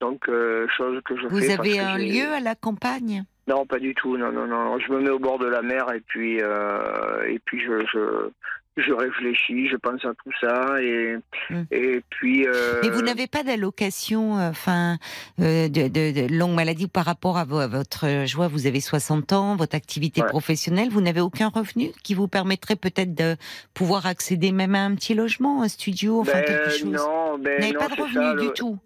donc, 0.00 0.28
euh, 0.28 0.66
chose 0.76 1.00
que 1.04 1.16
je 1.16 1.26
Vous 1.28 1.40
fais. 1.40 1.56
parce 1.56 1.68
avez 1.68 1.78
un 1.80 1.96
lieu 1.98 2.30
à 2.32 2.40
la 2.40 2.54
campagne? 2.54 3.24
Non, 3.48 3.64
pas 3.66 3.78
du 3.78 3.94
tout. 3.94 4.16
Non, 4.16 4.30
non, 4.30 4.46
non. 4.46 4.78
Je 4.78 4.92
me 4.92 5.00
mets 5.00 5.10
au 5.10 5.18
bord 5.18 5.38
de 5.38 5.46
la 5.48 5.62
mer 5.62 5.86
et 5.94 6.00
puis 6.00 6.40
euh, 6.42 7.24
et 7.26 7.38
puis 7.40 7.60
je, 7.60 7.84
je 7.92 8.30
je 8.76 8.92
réfléchis, 8.92 9.68
je 9.68 9.76
pense 9.76 10.04
à 10.04 10.12
tout 10.14 10.32
ça 10.40 10.80
et 10.82 11.16
Mm. 11.50 11.62
et 11.70 12.02
puis. 12.10 12.46
euh, 12.46 12.80
Mais 12.82 12.88
vous 12.90 13.02
n'avez 13.02 13.26
pas 13.26 13.42
d'allocation, 13.42 14.38
euh, 14.38 14.50
enfin, 14.50 14.98
euh, 15.40 15.68
de, 15.68 15.88
de- 15.88 16.26
de 16.28 16.34
longue 16.36 16.54
maladie 16.54 16.88
par 16.88 17.04
rapport 17.04 17.36
à, 17.38 17.44
vo- 17.44 17.58
à 17.58 17.66
votre. 17.68 18.06
euh, 18.06 18.26
vois, 18.34 18.48
vous 18.48 18.66
avez 18.66 18.80
60 18.80 19.32
ans, 19.32 19.56
votre 19.56 19.76
activité 19.76 20.22
Ouais. 20.22 20.28
professionnelle, 20.28 20.88
vous 20.90 21.00
n'avez 21.00 21.20
aucun 21.20 21.48
revenu 21.48 21.90
qui 22.02 22.14
vous 22.14 22.26
permettrait 22.28 22.76
peut-être 22.76 23.14
de 23.14 23.36
pouvoir 23.74 24.06
accéder 24.06 24.50
même 24.52 24.74
à 24.74 24.84
un 24.84 24.94
petit 24.94 25.14
logement, 25.14 25.62
un 25.62 25.68
studio, 25.68 26.20
enfin 26.20 26.32
ben, 26.40 26.44
quelque 26.44 26.70
chose? 26.70 26.84
Non, 26.84 27.38
ben 27.38 27.54
vous 27.56 27.60
n'avez 27.60 27.72
pas 27.74 27.88
de 27.88 28.00
revenu 28.02 28.14
ça, 28.14 28.34
du 28.34 28.46
le- 28.46 28.52
tout? 28.52 28.78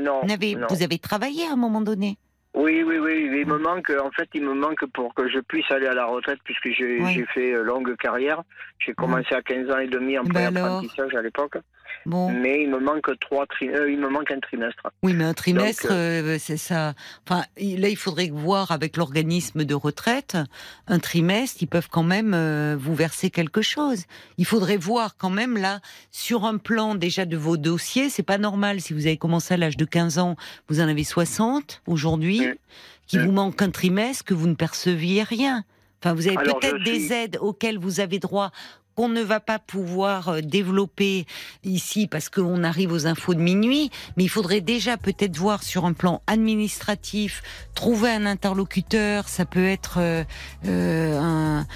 Non. 0.00 0.20
Vous 0.24 0.32
avez, 0.32 0.54
non. 0.56 0.66
vous 0.70 0.82
avez 0.82 0.98
travaillé 0.98 1.46
à 1.46 1.52
un 1.52 1.56
moment 1.56 1.80
donné? 1.82 2.16
Oui, 2.54 2.82
oui, 2.86 2.98
oui. 2.98 3.30
Il 3.32 3.46
me 3.46 3.58
manque, 3.58 3.90
en 3.90 4.10
fait, 4.10 4.28
il 4.34 4.42
me 4.44 4.52
manque 4.52 4.84
pour 4.92 5.14
que 5.14 5.28
je 5.28 5.38
puisse 5.40 5.70
aller 5.70 5.86
à 5.86 5.94
la 5.94 6.04
retraite 6.04 6.38
puisque 6.44 6.68
j'ai 6.70 7.02
j'ai 7.06 7.24
fait 7.26 7.52
euh, 7.54 7.62
longue 7.62 7.96
carrière. 7.96 8.42
J'ai 8.78 8.92
commencé 8.92 9.34
à 9.34 9.40
15 9.40 9.70
ans 9.70 9.78
et 9.78 9.88
demi 9.88 10.18
en 10.18 10.24
Ben 10.24 10.36
alors 10.36 10.52
pré-apprentissage 10.52 11.14
à 11.14 11.22
l'époque. 11.22 11.56
Bon. 12.06 12.30
Mais 12.32 12.62
il 12.62 12.70
me 12.70 12.80
manque 12.80 13.08
trois 13.20 13.46
euh, 13.62 13.90
il 13.90 13.98
me 13.98 14.08
manque 14.08 14.30
un 14.30 14.40
trimestre. 14.40 14.82
Oui, 15.02 15.14
mais 15.14 15.24
un 15.24 15.34
trimestre, 15.34 15.84
Donc, 15.88 15.92
euh, 15.92 16.36
c'est 16.40 16.56
ça. 16.56 16.94
Enfin, 17.26 17.44
là, 17.56 17.88
il 17.88 17.96
faudrait 17.96 18.30
voir 18.32 18.70
avec 18.72 18.96
l'organisme 18.96 19.64
de 19.64 19.74
retraite, 19.74 20.36
un 20.88 20.98
trimestre, 20.98 21.62
ils 21.62 21.68
peuvent 21.68 21.88
quand 21.90 22.02
même 22.02 22.32
euh, 22.34 22.76
vous 22.78 22.94
verser 22.94 23.30
quelque 23.30 23.62
chose. 23.62 24.04
Il 24.38 24.46
faudrait 24.46 24.76
voir 24.76 25.16
quand 25.16 25.30
même 25.30 25.56
là, 25.56 25.80
sur 26.10 26.44
un 26.44 26.58
plan 26.58 26.94
déjà 26.94 27.24
de 27.24 27.36
vos 27.36 27.56
dossiers, 27.56 28.08
c'est 28.10 28.22
pas 28.22 28.38
normal. 28.38 28.80
Si 28.80 28.92
vous 28.92 29.06
avez 29.06 29.16
commencé 29.16 29.54
à 29.54 29.56
l'âge 29.56 29.76
de 29.76 29.84
15 29.84 30.18
ans, 30.18 30.36
vous 30.68 30.80
en 30.80 30.88
avez 30.88 31.04
60 31.04 31.82
aujourd'hui, 31.86 32.40
Mm. 32.40 32.54
qu'il 33.06 33.20
Mm. 33.20 33.24
vous 33.26 33.32
manque 33.32 33.62
un 33.62 33.70
trimestre, 33.70 34.24
que 34.24 34.34
vous 34.34 34.48
ne 34.48 34.54
perceviez 34.54 35.22
rien. 35.22 35.64
Enfin, 36.02 36.14
vous 36.14 36.26
avez 36.26 36.36
peut-être 36.36 36.82
des 36.82 37.12
aides 37.12 37.38
auxquelles 37.40 37.78
vous 37.78 38.00
avez 38.00 38.18
droit 38.18 38.50
qu'on 38.94 39.08
ne 39.08 39.22
va 39.22 39.40
pas 39.40 39.58
pouvoir 39.58 40.28
euh, 40.28 40.40
développer 40.40 41.26
ici 41.64 42.06
parce 42.06 42.28
qu'on 42.28 42.62
arrive 42.64 42.92
aux 42.92 43.06
infos 43.06 43.34
de 43.34 43.40
minuit, 43.40 43.90
mais 44.16 44.24
il 44.24 44.28
faudrait 44.28 44.60
déjà 44.60 44.96
peut-être 44.96 45.36
voir 45.36 45.62
sur 45.62 45.84
un 45.84 45.92
plan 45.92 46.22
administratif, 46.26 47.42
trouver 47.74 48.10
un 48.10 48.26
interlocuteur, 48.26 49.28
ça 49.28 49.44
peut 49.44 49.66
être 49.66 49.98
euh, 49.98 50.24
euh, 50.66 51.18
un, 51.20 51.66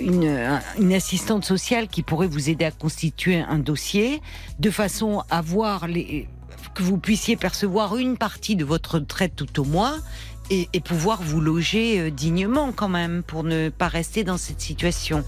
une, 0.00 0.26
un- 0.28 0.60
une 0.78 0.92
assistante 0.94 1.44
sociale 1.44 1.88
qui 1.88 2.02
pourrait 2.02 2.26
vous 2.26 2.48
aider 2.50 2.64
à 2.64 2.70
constituer 2.70 3.40
un 3.40 3.58
dossier, 3.58 4.20
de 4.58 4.70
façon 4.70 5.22
à 5.30 5.40
voir 5.40 5.86
que 6.74 6.82
vous 6.82 6.96
puissiez 6.98 7.36
percevoir 7.36 7.96
une 7.96 8.16
partie 8.16 8.56
de 8.56 8.64
votre 8.64 8.94
retraite 8.94 9.34
tout 9.36 9.60
au 9.60 9.64
mois. 9.64 9.96
Et, 10.54 10.68
et 10.74 10.80
pouvoir 10.80 11.22
vous 11.22 11.40
loger 11.40 11.98
euh, 11.98 12.10
dignement 12.10 12.72
quand 12.72 12.90
même 12.90 13.22
pour 13.26 13.42
ne 13.42 13.70
pas 13.70 13.88
rester 13.88 14.22
dans 14.22 14.36
cette 14.36 14.60
situation. 14.60 15.24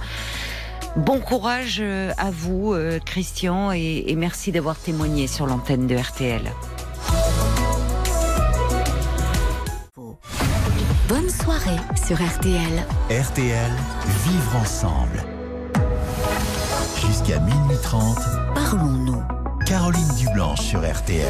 Bon 0.96 1.18
courage 1.18 1.78
euh, 1.80 2.12
à 2.18 2.30
vous, 2.30 2.74
euh, 2.74 2.98
Christian, 2.98 3.72
et, 3.72 4.04
et 4.06 4.16
merci 4.16 4.52
d'avoir 4.52 4.76
témoigné 4.76 5.26
sur 5.26 5.46
l'antenne 5.46 5.86
de 5.86 5.96
RTL. 5.96 6.42
Bonne 11.08 11.30
soirée 11.30 11.80
sur 12.06 12.16
RTL. 12.16 12.86
RTL, 13.10 13.72
vivre 14.26 14.56
ensemble. 14.56 15.24
Jusqu'à 17.06 17.40
minuit 17.40 17.78
30, 17.82 18.18
Parlons-nous. 18.54 19.22
Caroline 19.66 20.14
Dublanche 20.18 20.60
sur 20.60 20.80
RTL. 20.80 21.26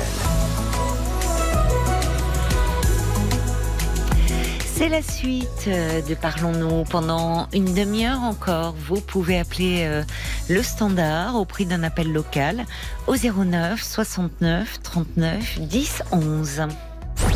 C'est 4.77 4.89
la 4.89 5.03
suite 5.03 5.69
euh, 5.69 6.03
de 6.03 6.15
Parlons-nous 6.17 6.83
pendant 6.83 7.47
une 7.53 7.75
demi-heure 7.75 8.21
encore. 8.23 8.75
Vous 8.77 9.01
pouvez 9.01 9.39
appeler 9.39 9.85
euh, 9.85 10.03
le 10.49 10.65
standard 10.65 11.37
au 11.37 11.45
prix 11.45 11.65
d'un 11.65 11.85
appel 11.85 12.13
local 12.13 12.67
au 13.07 13.15
09 13.15 13.81
69 13.81 14.83
39 14.83 15.61
10 15.61 16.03
11. 16.11 16.63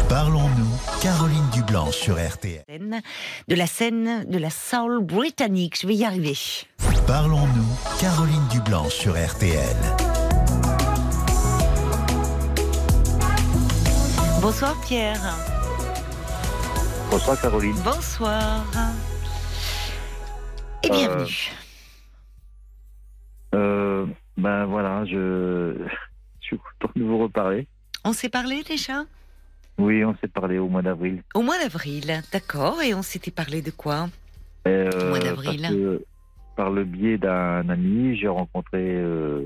Parlons-nous, 0.08 1.00
Caroline 1.00 1.48
Dublanche 1.52 1.94
sur 1.94 2.16
RTL. 2.16 2.64
De 3.46 3.54
la 3.54 3.66
scène 3.68 4.24
de 4.28 4.38
la 4.38 4.50
soul 4.50 5.04
britannique. 5.04 5.78
Je 5.80 5.86
vais 5.86 5.94
y 5.94 6.04
arriver. 6.04 6.36
Parlons-nous, 7.06 8.00
Caroline 8.00 8.48
Dublanche 8.50 8.94
sur 8.94 9.12
RTL. 9.12 9.76
Bonsoir 14.42 14.74
Pierre. 14.80 15.57
Bonsoir 17.10 17.40
Caroline. 17.40 17.76
Bonsoir. 17.84 18.64
Et 20.84 20.90
Euh, 20.90 20.92
bienvenue. 20.92 21.50
Euh, 23.54 24.06
ben 24.36 24.66
voilà, 24.66 25.04
je... 25.06 25.74
je 26.40 26.46
suis 26.46 26.58
content 26.58 26.92
de 26.96 27.02
vous 27.04 27.18
reparler. 27.18 27.66
On 28.04 28.12
s'est 28.12 28.28
parlé 28.28 28.62
déjà? 28.62 29.04
Oui, 29.78 30.04
on 30.04 30.14
s'est 30.16 30.28
parlé 30.28 30.58
au 30.58 30.68
mois 30.68 30.82
d'avril. 30.82 31.22
Au 31.34 31.42
mois 31.42 31.58
d'avril, 31.58 32.22
d'accord. 32.32 32.82
Et 32.82 32.94
on 32.94 33.02
s'était 33.02 33.30
parlé 33.30 33.62
de 33.62 33.70
quoi? 33.70 34.08
Euh, 34.66 34.90
Au 35.06 35.08
mois 35.10 35.18
d'avril. 35.20 36.00
par 36.56 36.70
le 36.70 36.84
biais 36.84 37.16
d'un 37.18 37.68
ami, 37.68 38.16
j'ai 38.16 38.28
rencontré 38.28 38.80
euh, 38.82 39.42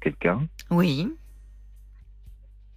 quelqu'un. 0.00 0.46
Oui. 0.70 1.12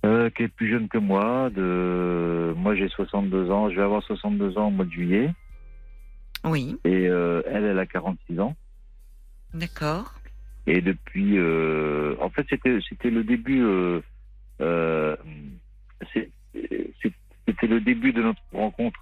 Euh, 0.06 0.30
qui 0.32 0.44
est 0.44 0.48
plus 0.48 0.70
jeune 0.70 0.88
que 0.88 0.98
moi. 0.98 1.50
De... 1.52 2.54
Moi, 2.58 2.76
j'ai 2.76 2.88
62 2.90 3.52
ans. 3.52 3.70
Je 3.70 3.76
vais 3.76 3.82
avoir 3.84 4.04
62 4.04 4.58
ans 4.58 4.68
au 4.68 4.72
mois 4.72 4.86
de 4.86 4.92
juillet. 4.92 5.34
Oui, 6.44 6.78
Et 6.86 7.08
euh, 7.08 7.44
elle, 7.46 7.66
elle 7.66 7.78
a 7.80 7.86
46 7.86 8.40
ans. 8.40 8.56
d'accord. 9.54 10.16
Et 10.68 10.82
depuis, 10.82 11.38
euh, 11.38 12.16
en 12.22 12.30
fait, 12.30 12.46
c'était 12.50 12.80
c'était 12.88 13.10
le 13.10 13.24
début. 13.24 13.64
C'était 17.48 17.68
le 17.68 17.80
début 17.82 18.14
de 18.14 18.22
notre 18.22 18.42
rencontre 18.54 19.00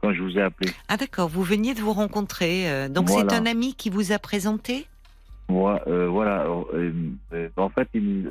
quand 0.00 0.12
je 0.14 0.22
vous 0.22 0.38
ai 0.38 0.42
appelé. 0.42 0.70
Ah 0.88 0.96
d'accord, 0.96 1.28
vous 1.28 1.42
veniez 1.42 1.74
de 1.74 1.80
vous 1.80 1.92
rencontrer. 1.92 2.88
donc 2.88 3.08
Voilà. 3.08 3.28
c'est 3.28 3.36
un 3.36 3.46
ami 3.46 3.74
qui 3.74 3.90
vous 3.90 4.12
a 4.12 4.18
présenté? 4.18 4.86
Moi, 5.50 5.80
euh, 5.88 6.08
voilà. 6.08 6.44
euh, 6.46 6.92
euh, 7.32 7.48
en 7.56 7.68
fait, 7.70 7.88
il, 7.92 8.30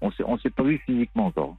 on 0.00 0.10
s'est 0.12 0.24
on 0.26 0.38
s'est 0.38 0.50
pas 0.50 0.62
vu 0.62 0.78
physiquement 0.86 1.26
encore. 1.26 1.56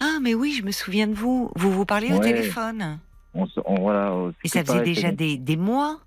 Ah 0.00 0.18
mais 0.22 0.34
oui, 0.34 0.52
je 0.52 0.62
me 0.64 0.70
souviens 0.70 1.06
de 1.08 1.14
vous. 1.14 1.50
Vous 1.56 1.72
vous 1.72 1.84
parlez 1.84 2.12
au 2.12 2.18
téléphone. 2.20 2.98
On, 3.34 3.46
voilà. 3.80 4.14
Et 4.44 4.48
ça 4.48 4.64
faisait 4.64 4.82
déjà 4.84 5.10
des, 5.10 5.36
des 5.36 5.56
mois. 5.56 5.98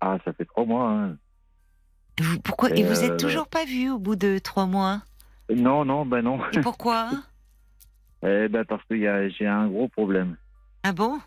Ah, 0.00 0.18
ça 0.24 0.32
fait 0.32 0.44
trois 0.44 0.64
mois. 0.64 0.88
hein. 0.90 1.16
Vous- 2.20 2.40
pourquoi 2.40 2.70
Et 2.70 2.80
Et, 2.80 2.84
vous 2.84 3.02
êtes 3.04 3.16
toujours 3.18 3.48
pas 3.48 3.64
vu 3.64 3.90
au 3.90 3.98
bout 3.98 4.16
de 4.16 4.38
trois 4.38 4.66
mois? 4.66 5.02
Non, 5.54 5.84
non, 5.84 6.06
ben 6.06 6.22
non. 6.22 6.38
Et 6.52 6.60
pourquoi? 6.60 7.10
Eh 8.22 8.48
ben 8.48 8.64
parce 8.66 8.84
que 8.84 8.94
y 8.94 9.06
a- 9.08 9.30
j'ai 9.30 9.46
un 9.46 9.66
gros 9.68 9.88
problème. 9.88 10.36
Ah 10.82 10.92
bon? 10.92 11.18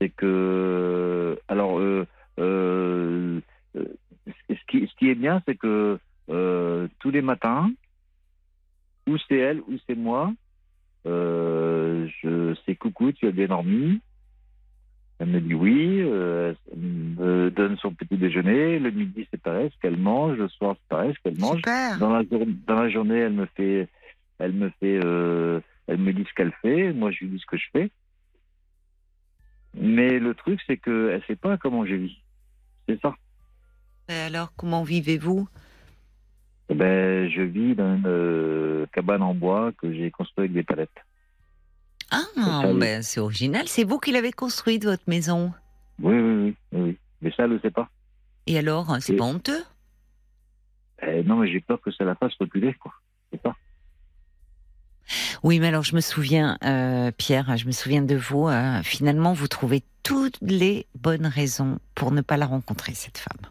C'est 0.00 0.10
que 0.10 1.40
alors 1.48 1.80
euh, 1.80 3.40
ce, 3.74 4.64
qui, 4.68 4.86
ce 4.86 4.94
qui 4.96 5.08
est 5.10 5.14
bien 5.14 5.42
c'est 5.46 5.56
que 5.56 5.98
euh, 6.30 6.88
tous 7.00 7.10
les 7.10 7.22
matins 7.22 7.70
ou 9.06 9.16
c'est 9.28 9.36
elle 9.36 9.60
ou 9.60 9.76
c'est 9.86 9.94
moi 9.96 10.32
euh, 11.06 12.08
je 12.22 12.54
sais 12.66 12.74
coucou 12.76 13.12
tu 13.12 13.26
as 13.26 13.30
bien 13.30 13.46
dormi 13.48 14.00
elle 15.20 15.28
me 15.28 15.40
dit 15.40 15.54
oui 15.54 16.00
euh, 16.00 16.54
elle 16.72 16.78
me 16.78 17.50
donne 17.50 17.76
son 17.78 17.92
petit 17.94 18.16
déjeuner 18.16 18.78
le 18.78 18.90
midi 18.90 19.26
c'est 19.30 19.40
pareil 19.42 19.70
ce 19.74 19.78
qu'elle 19.80 19.96
mange 19.96 20.36
le 20.36 20.48
soir 20.48 20.76
c'est 20.78 20.88
pareil 20.88 21.14
ce 21.14 21.20
qu'elle 21.22 21.38
mange 21.40 21.56
Super. 21.58 21.98
dans 21.98 22.10
la, 22.10 22.22
jour- 22.22 22.46
dans 22.66 22.74
la 22.82 22.88
journée, 22.88 23.18
elle 23.18 23.32
me 23.32 23.46
fait, 23.56 23.88
elle 24.38 24.52
me 24.52 24.70
fait, 24.80 25.00
euh, 25.04 25.60
elle 25.88 25.98
me 25.98 26.12
dit 26.12 26.24
ce 26.28 26.32
qu'elle 26.34 26.52
fait. 26.62 26.92
Moi, 26.92 27.10
je 27.10 27.24
lui 27.24 27.30
dis 27.32 27.38
ce 27.40 27.46
que 27.46 27.56
je 27.56 27.66
fais. 27.72 27.90
Mais 29.74 30.18
le 30.20 30.34
truc, 30.34 30.60
c'est 30.66 30.76
que 30.76 31.10
elle 31.12 31.22
sait 31.26 31.36
pas 31.36 31.56
comment 31.58 31.84
je 31.84 31.94
vis. 31.96 32.16
C'est 32.88 33.00
ça. 33.00 33.14
Alors 34.08 34.52
comment 34.56 34.82
vivez-vous? 34.84 35.48
Eh 36.70 36.74
Ben, 36.74 37.30
je 37.30 37.42
vis 37.42 37.74
dans 37.74 37.96
une 37.96 38.02
euh, 38.06 38.86
cabane 38.92 39.22
en 39.22 39.34
bois 39.34 39.72
que 39.78 39.92
j'ai 39.92 40.10
construite 40.10 40.38
avec 40.38 40.52
des 40.52 40.62
palettes. 40.62 40.90
Ah 42.10 42.22
ça, 42.34 42.72
ben 42.72 43.02
c'est 43.02 43.20
original. 43.20 43.68
C'est 43.68 43.84
vous 43.84 43.98
qui 43.98 44.12
l'avez 44.12 44.32
construite 44.32 44.84
votre 44.84 45.02
maison? 45.06 45.52
Oui, 46.00 46.14
oui, 46.18 46.56
oui, 46.72 46.80
oui. 46.80 46.98
Mais 47.20 47.30
ça, 47.32 47.44
elle 47.44 47.52
ne 47.52 47.58
sait 47.58 47.70
pas. 47.70 47.88
Et 48.46 48.58
alors 48.58 48.96
c'est 49.00 49.14
Et- 49.14 49.16
pas 49.16 49.24
honteux? 49.24 49.62
Eh, 51.02 51.22
non, 51.22 51.36
mais 51.36 51.52
j'ai 51.52 51.60
peur 51.60 51.80
que 51.80 51.90
ça 51.92 52.04
la 52.04 52.14
fasse 52.16 52.32
reculer, 52.40 52.74
quoi. 52.74 52.92
C'est 53.32 53.40
ça. 53.42 53.54
Oui, 55.42 55.60
mais 55.60 55.68
alors 55.68 55.84
je 55.84 55.94
me 55.94 56.00
souviens, 56.00 56.58
euh, 56.64 57.10
Pierre, 57.12 57.56
je 57.56 57.66
me 57.66 57.70
souviens 57.72 58.02
de 58.02 58.16
vous. 58.16 58.48
euh, 58.48 58.82
finalement, 58.82 59.32
vous 59.32 59.48
trouvez 59.48 59.82
toutes 60.02 60.38
les 60.40 60.86
bonnes 60.94 61.26
raisons 61.26 61.78
pour 61.94 62.10
ne 62.10 62.20
pas 62.20 62.36
la 62.36 62.46
rencontrer, 62.46 62.94
cette 62.94 63.18
femme. 63.18 63.50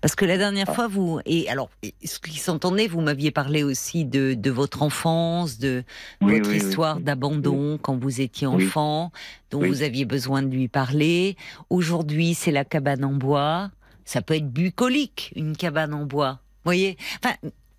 Parce 0.00 0.14
que 0.14 0.24
la 0.24 0.38
dernière 0.38 0.66
Ah. 0.68 0.74
fois, 0.74 0.88
vous 0.88 1.20
et 1.26 1.48
alors 1.48 1.70
ce 2.04 2.18
qui 2.20 2.38
s'entendait, 2.38 2.86
vous 2.88 3.00
m'aviez 3.00 3.30
parlé 3.30 3.62
aussi 3.62 4.04
de, 4.04 4.34
de 4.34 4.50
votre 4.50 4.82
enfance, 4.82 5.58
de 5.58 5.82
Oui, 6.20 6.38
votre 6.38 6.50
oui, 6.50 6.56
histoire 6.56 6.96
oui. 6.98 7.02
d'abandon 7.04 7.78
quand 7.80 7.96
vous 7.96 8.20
étiez 8.20 8.46
enfant, 8.46 9.12
dont 9.50 9.60
vous 9.60 9.82
aviez 9.82 10.04
besoin 10.04 10.42
de 10.42 10.48
lui 10.48 10.68
parler. 10.68 11.36
Aujourd'hui, 11.70 12.34
c'est 12.34 12.52
la 12.52 12.64
cabane 12.64 13.04
en 13.04 13.12
bois. 13.14 13.70
Ça 14.04 14.22
peut 14.22 14.34
être 14.34 14.48
bucolique, 14.50 15.32
une 15.36 15.56
cabane 15.56 15.92
en 15.94 16.04
bois. 16.06 16.40
Vous 16.64 16.70
voyez 16.70 16.96
Enfin, 17.22 17.34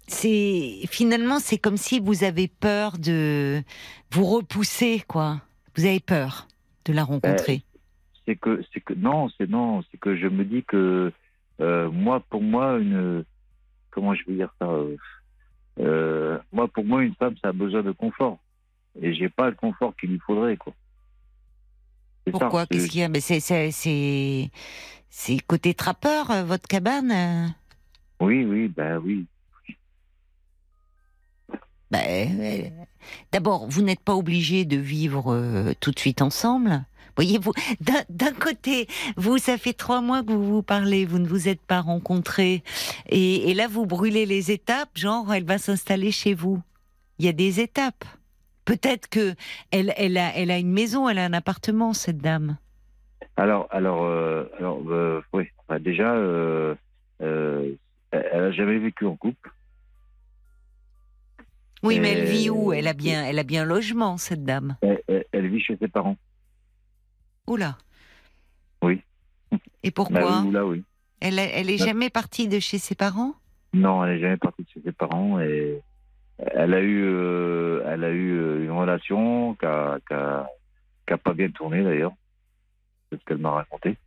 c'est 0.08 0.80
finalement 0.90 1.40
c'est 1.40 1.58
comme 1.58 1.78
si 1.78 2.00
vous 2.00 2.24
avez 2.24 2.48
peur 2.48 2.98
de 2.98 3.62
vous 4.12 4.26
repousser, 4.26 5.04
quoi. 5.08 5.42
Vous 5.76 5.86
avez 5.86 6.00
peur 6.00 6.48
de 6.86 6.94
la 6.94 7.04
rencontrer. 7.04 7.62
c'est 8.26 8.36
que 8.36 8.62
c'est 8.74 8.82
que 8.82 8.94
non 8.94 9.30
c'est 9.38 9.50
non 9.50 9.82
c'est 9.92 9.98
que 10.00 10.16
je 10.18 10.28
me 10.28 10.44
dis 10.44 10.64
que 10.64 11.12
euh, 11.60 11.90
moi 11.92 12.20
pour 12.30 12.42
moi 12.42 12.78
une 12.80 13.24
comment 13.92 14.14
je 14.16 14.24
vais 14.28 14.36
dire 14.36 14.54
ça 14.60 14.66
euh, 14.68 14.96
euh, 15.80 16.40
moi 16.52 16.68
pour 16.68 16.86
moi 16.86 17.04
une 17.04 17.16
femme 17.16 17.36
ça 17.42 17.50
a 17.50 17.52
besoin 17.54 17.82
de 17.84 17.92
confort 17.92 18.40
et 19.02 19.14
j'ai 19.14 19.30
pas 19.30 19.50
le 19.50 19.56
confort 19.56 19.96
qu'il 19.96 20.10
lui 20.12 20.20
faudrait 20.20 20.58
quoi. 20.58 20.74
Pourquoi? 22.32 22.62
C'est- 22.62 22.68
Qu'est-ce 22.78 22.88
qu'il 22.90 23.00
y 23.02 23.04
a? 23.04 23.10
Mais 23.10 23.22
c'est 23.22 24.50
c'est 25.10 25.40
côté 25.48 25.74
trappeur 25.74 26.46
votre 26.46 26.68
cabane. 26.68 27.54
oui 28.20 28.46
oui 28.46 28.68
ben 28.68 28.98
oui 28.98 29.26
Ben, 31.92 32.40
euh, 32.40 32.70
D'abord, 33.32 33.68
vous 33.68 33.82
n'êtes 33.82 34.02
pas 34.02 34.14
obligé 34.16 34.64
de 34.64 34.78
vivre 34.78 35.34
euh, 35.34 35.74
tout 35.80 35.90
de 35.92 35.98
suite 35.98 36.22
ensemble. 36.22 36.84
Voyez-vous, 37.20 37.52
d'un 37.82 38.02
d'un 38.10 38.32
côté, 38.32 38.88
vous, 39.18 39.38
ça 39.40 39.58
fait 39.58 39.74
trois 39.74 40.00
mois 40.00 40.24
que 40.24 40.32
vous 40.32 40.46
vous 40.56 40.64
parlez, 40.64 41.06
vous 41.06 41.20
ne 41.20 41.28
vous 41.28 41.50
êtes 41.50 41.60
pas 41.60 41.82
rencontrés, 41.82 42.64
et, 43.10 43.50
et 43.50 43.54
là, 43.54 43.68
vous 43.68 43.86
brûlez 43.86 44.26
les 44.26 44.52
étapes, 44.52 44.92
genre, 44.96 45.34
elle 45.34 45.44
va 45.44 45.58
s'installer 45.58 46.12
chez 46.12 46.34
vous. 46.34 46.62
Il 47.18 47.26
y 47.26 47.28
a 47.28 47.34
des 47.34 47.60
étapes. 47.60 48.06
Peut-être 48.64 49.10
que 49.10 49.34
elle, 49.72 49.94
elle 49.98 50.18
a, 50.18 50.34
elle 50.34 50.50
a 50.50 50.58
une 50.60 50.72
maison, 50.72 51.10
elle 51.10 51.18
a 51.20 51.26
un 51.26 51.34
appartement, 51.34 51.92
cette 51.94 52.20
dame. 52.20 52.58
alors 53.36 53.68
alors 53.72 54.06
euh, 54.06 54.46
alors 54.58 54.82
euh, 54.88 55.22
oui 55.34 55.44
Enfin, 55.68 55.80
déjà 55.82 56.14
euh, 56.14 56.74
elle 57.20 57.78
elle 58.12 58.44
a 58.44 58.52
jamais 58.54 58.78
vécu 58.80 59.06
en 59.06 59.18
couple 59.18 59.52
Oui, 61.84 62.00
mais 62.00 62.12
elle 62.14 62.26
vit 62.28 62.50
où? 62.50 62.72
Elle 62.72 62.88
a 62.88 62.94
bien, 62.94 63.26
elle 63.26 63.40
a 63.40 63.44
bien 63.44 63.64
un 63.64 63.66
logement, 63.66 64.18
cette 64.18 64.46
dame. 64.46 64.78
elle, 64.82 65.02
elle- 65.10 65.26
elle 65.34 65.48
vit 65.50 65.60
chez 65.62 65.76
ses 65.78 65.90
parents 65.90 66.16
Oula. 67.50 67.78
Oui. 68.84 69.02
Et 69.84 69.90
Bah 69.90 69.92
pourquoi 69.96 70.42
oui, 70.66 70.84
Elle, 71.20 71.40
est- 71.40 71.52
elle 71.56 71.70
est 71.70 71.80
Bah- 71.80 71.86
jamais 71.86 72.10
partie 72.12 72.48
de 72.48 72.60
chez 72.60 72.78
ses 72.78 72.96
parents? 72.96 73.34
Non, 73.74 74.04
elle 74.06 74.16
n'est 74.16 74.22
jamais 74.22 74.38
partie 74.38 74.64
de 74.64 74.70
chez 74.70 74.82
ses 74.82 74.92
parents 74.92 75.40
et 75.40 75.82
elle 76.38 76.74
a 76.74 76.82
eu, 76.82 77.04
euh, 77.04 77.84
elle 77.88 78.04
a 78.04 78.12
eu 78.12 78.38
euh, 78.38 78.64
une 78.64 78.72
relation 78.72 79.56
qui 79.56 79.66
a, 79.66 80.00
pas 80.08 81.34
bien 81.34 81.50
tourné 81.50 81.84
d'ailleurs, 81.84 82.14
c'est 83.12 83.20
ce 83.20 83.26
qu'elle 83.26 83.40
m'a 83.40 83.52
raconté. 83.52 83.98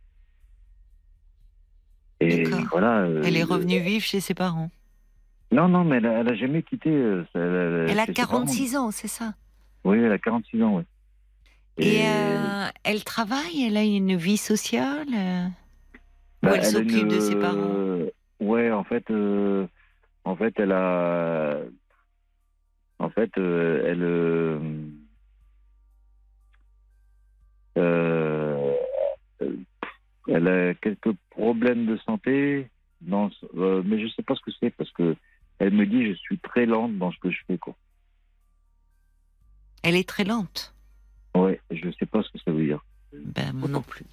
Et 2.21 2.45
voilà. 2.71 3.01
euh, 3.01 3.23
Elle 3.25 3.35
est 3.35 3.43
revenue 3.43 3.79
vivre 3.81 4.05
chez 4.05 4.21
ses 4.21 4.33
parents? 4.33 4.71
Non, 5.51 5.67
non, 5.67 5.83
mais 5.83 5.97
elle 5.97 6.05
a, 6.07 6.19
elle 6.21 6.29
a 6.29 6.35
jamais 6.35 6.63
quitté. 6.63 6.89
euh, 6.89 7.25
elle, 7.35 7.89
Elle 7.91 7.99
a 7.99 8.05
chez 8.05 8.13
ses 8.13 8.21
parents. 8.25 8.45
46 8.45 8.77
ans, 8.77 8.91
c'est 8.91 9.09
ça? 9.09 9.33
Oui, 9.83 9.99
elle 9.99 10.11
a 10.13 10.17
46 10.17 10.63
ans, 10.63 10.77
oui. 10.77 10.83
Et, 11.79 12.07
euh, 12.07 12.67
elle 12.83 13.03
travaille 13.03 13.63
Elle 13.65 13.77
a 13.77 13.83
une 13.83 14.15
vie 14.15 14.37
sociale 14.37 15.07
euh 15.13 15.45
Ou 15.47 15.51
Bah, 16.43 16.55
elle 16.57 16.65
s'occupe 16.65 16.93
une- 16.93 17.07
de 17.09 17.19
ses 17.19 17.35
parents? 17.35 17.75
euh, 17.75 18.09
Ouais, 18.39 18.71
en 18.71 18.83
fait, 18.83 19.09
euh, 19.09 19.65
en 20.25 20.35
fait, 20.35 20.53
elle 20.57 20.73
a, 20.73 21.61
en 22.99 23.09
fait, 23.09 23.31
euh, 23.37 23.83
elle, 23.87 24.03
euh, 24.03 24.59
euh, 27.77 28.73
elle 30.27 30.47
a 30.47 30.73
quelques 30.75 31.13
problèmes 31.29 31.85
de 31.85 31.97
santé, 31.97 32.67
dans, 33.01 33.29
euh, 33.55 33.81
mais 33.85 34.01
je 34.01 34.07
sais 34.13 34.23
pas 34.23 34.35
ce 34.35 34.41
que 34.41 34.51
c'est 34.59 34.71
parce 34.71 34.91
que 34.91 35.15
elle 35.59 35.73
me 35.73 35.85
dit 35.85 36.05
je 36.07 36.13
suis 36.13 36.39
très 36.39 36.65
lente 36.65 36.97
dans 36.97 37.11
ce 37.11 37.19
que 37.19 37.29
je 37.31 37.39
fais 37.47 37.57
quoi. 37.57 37.75
Elle 39.83 39.95
est 39.95 40.07
très 40.07 40.23
lente? 40.23 40.73
Ouais, 41.35 41.59
je 41.71 41.89
sais 41.99 42.05
pas 42.05 42.21
ce 42.23 42.29
que 42.29 42.39
ça 42.43 42.51
veut 42.51 42.65
dire. 42.65 42.83
Ben, 43.13 43.53
moi 43.53 43.67
non 43.69 43.81
plus. 43.81 44.05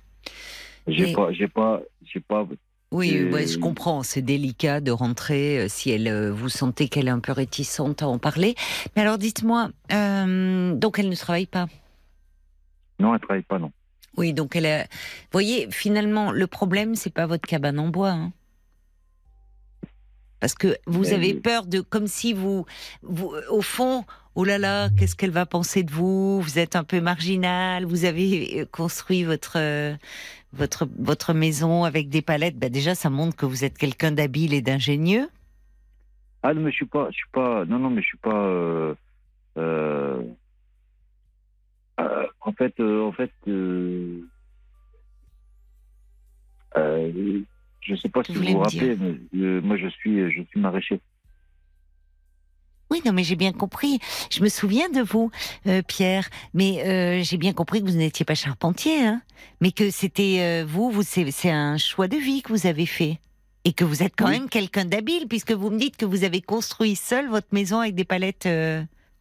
J'ai 0.87 1.11
Et- 1.11 1.13
pas, 1.15 1.33
j'ai 1.33 1.49
pas, 1.49 1.81
j'ai 2.03 2.21
pas. 2.21 2.47
Oui, 2.93 3.23
ouais, 3.31 3.47
je 3.47 3.59
comprends. 3.59 4.03
C'est 4.03 4.23
délicat 4.23 4.81
de 4.81 4.91
rentrer 4.91 5.61
euh, 5.61 5.69
si 5.69 5.91
elle, 5.91 6.09
euh, 6.09 6.33
vous 6.33 6.49
sentez 6.49 6.89
qu'elle 6.89 7.07
est 7.07 7.13
un 7.13 7.21
peu 7.21 7.31
réticente 7.33 8.03
à 8.03 8.09
en 8.09 8.19
parler. 8.19 8.55
Mais 8.97 9.03
alors, 9.03 9.17
dites-moi, 9.19 9.71
euh, 9.93 10.75
donc 10.75 10.99
elle 10.99 11.09
ne 11.09 11.15
travaille 11.15 11.47
pas? 11.47 11.67
Non, 12.99 13.15
elle 13.15 13.21
travaille 13.21 13.43
pas 13.43 13.59
non. 13.61 13.71
Oui, 14.17 14.33
donc 14.33 14.57
elle 14.57 14.67
a... 14.67 14.83
Vous 14.83 14.89
voyez, 15.33 15.69
finalement, 15.71 16.33
le 16.33 16.47
problème, 16.49 16.97
c'est 16.97 17.15
pas 17.15 17.27
votre 17.27 17.47
cabane 17.47 17.79
en 17.79 17.89
bois. 17.89 18.11
hein. 18.11 18.33
Parce 20.41 20.55
que 20.55 20.77
vous 20.87 21.03
Mais- 21.03 21.13
avez 21.13 21.35
peur 21.35 21.67
de... 21.67 21.81
Comme 21.81 22.07
si 22.09 22.33
vous... 22.33 22.67
vous 23.03 23.33
au 23.51 23.63
fond, 23.63 24.05
oh 24.35 24.45
là 24.45 24.59
là, 24.59 24.89
qu'est-ce 24.97 25.17
qu'elle 25.17 25.31
va 25.31 25.47
penser 25.47 25.83
de 25.83 25.91
vous? 25.91 26.41
Vous 26.41 26.59
êtes 26.59 26.77
un 26.77 26.85
peu 26.85 27.01
marginal, 27.01 27.85
vous 27.85 28.05
avez 28.05 28.61
euh, 28.61 28.67
construit 28.67 29.25
votre... 29.25 29.57
euh, 29.57 29.95
votre, 30.53 30.89
votre 30.99 31.33
maison 31.33 31.85
avec 31.85 32.09
des 32.09 32.23
palettes, 32.23 32.59
bah 32.59 32.71
déjà 32.71 32.97
ça 32.97 33.09
montre 33.09 33.37
que 33.37 33.47
vous 33.47 33.63
êtes 33.65 33.79
quelqu'un 33.79 34.11
d'habile 34.11 34.53
et 34.53 34.63
d'ingénieux. 34.63 35.29
Ah 36.43 36.53
non, 36.55 36.63
mais 36.63 36.73
je 36.73 36.77
suis 36.77 36.87
pas, 36.87 37.07
je 37.13 37.19
suis 37.19 37.31
pas, 37.31 37.65
non, 37.67 37.79
non, 37.79 37.89
mais 37.89 38.03
je 38.03 38.07
suis 38.09 38.19
pas. 38.19 38.35
euh, 38.35 38.95
euh, 39.59 40.21
euh, 42.01 42.27
en 42.41 42.53
fait, 42.53 42.81
en 42.81 43.13
fait, 43.13 43.31
je 43.47 44.23
sais 47.95 48.09
pas 48.09 48.25
si 48.25 48.33
Vous 48.33 48.43
vous 48.43 48.59
rappelez, 48.59 48.97
mais 48.97 49.61
moi 49.61 49.77
je 49.77 49.87
suis, 49.87 50.33
je 50.33 50.43
suis 50.43 50.59
maraîcher. 50.59 51.01
Oui, 52.91 53.01
non, 53.07 53.13
mais 53.13 53.23
j'ai 53.23 53.37
bien 53.37 53.53
compris. 53.53 53.99
Je 54.31 54.43
me 54.43 54.49
souviens 54.49 54.89
de 54.89 55.01
vous, 55.01 55.31
euh, 55.67 55.83
Pierre. 55.87 56.29
Mais 56.55 56.83
euh, 56.85 57.23
j'ai 57.23 57.37
bien 57.37 57.53
compris 57.53 57.81
que 57.83 57.87
vous 57.89 57.97
n'étiez 57.97 58.25
pas 58.25 58.35
charpentier, 58.35 59.05
hein. 59.07 59.23
Mais 59.61 59.71
que 59.73 59.91
c'était 59.91 60.39
euh, 60.41 60.65
vous, 60.67 60.91
vous 60.91 61.03
c'est 61.03 61.51
un 61.51 61.79
choix 61.79 62.09
de 62.09 62.17
vie 62.17 62.43
que 62.43 62.53
vous 62.53 62.67
avez 62.67 62.87
fait. 62.87 63.19
Et 63.65 63.73
que 63.73 63.85
vous 63.85 64.03
êtes 64.03 64.15
quand 64.17 64.27
Oui. 64.27 64.33
même 64.39 64.49
quelqu'un 64.49 64.87
d'habile, 64.87 65.29
puisque 65.29 65.53
vous 65.53 65.71
me 65.71 65.79
dites 65.79 65.97
que 65.99 66.07
vous 66.07 66.25
avez 66.25 66.41
construit 66.41 66.97
seul 66.97 67.29
votre 67.29 67.49
maison 67.53 67.81
avec 67.81 67.95
des 67.95 68.05
palettes 68.05 68.49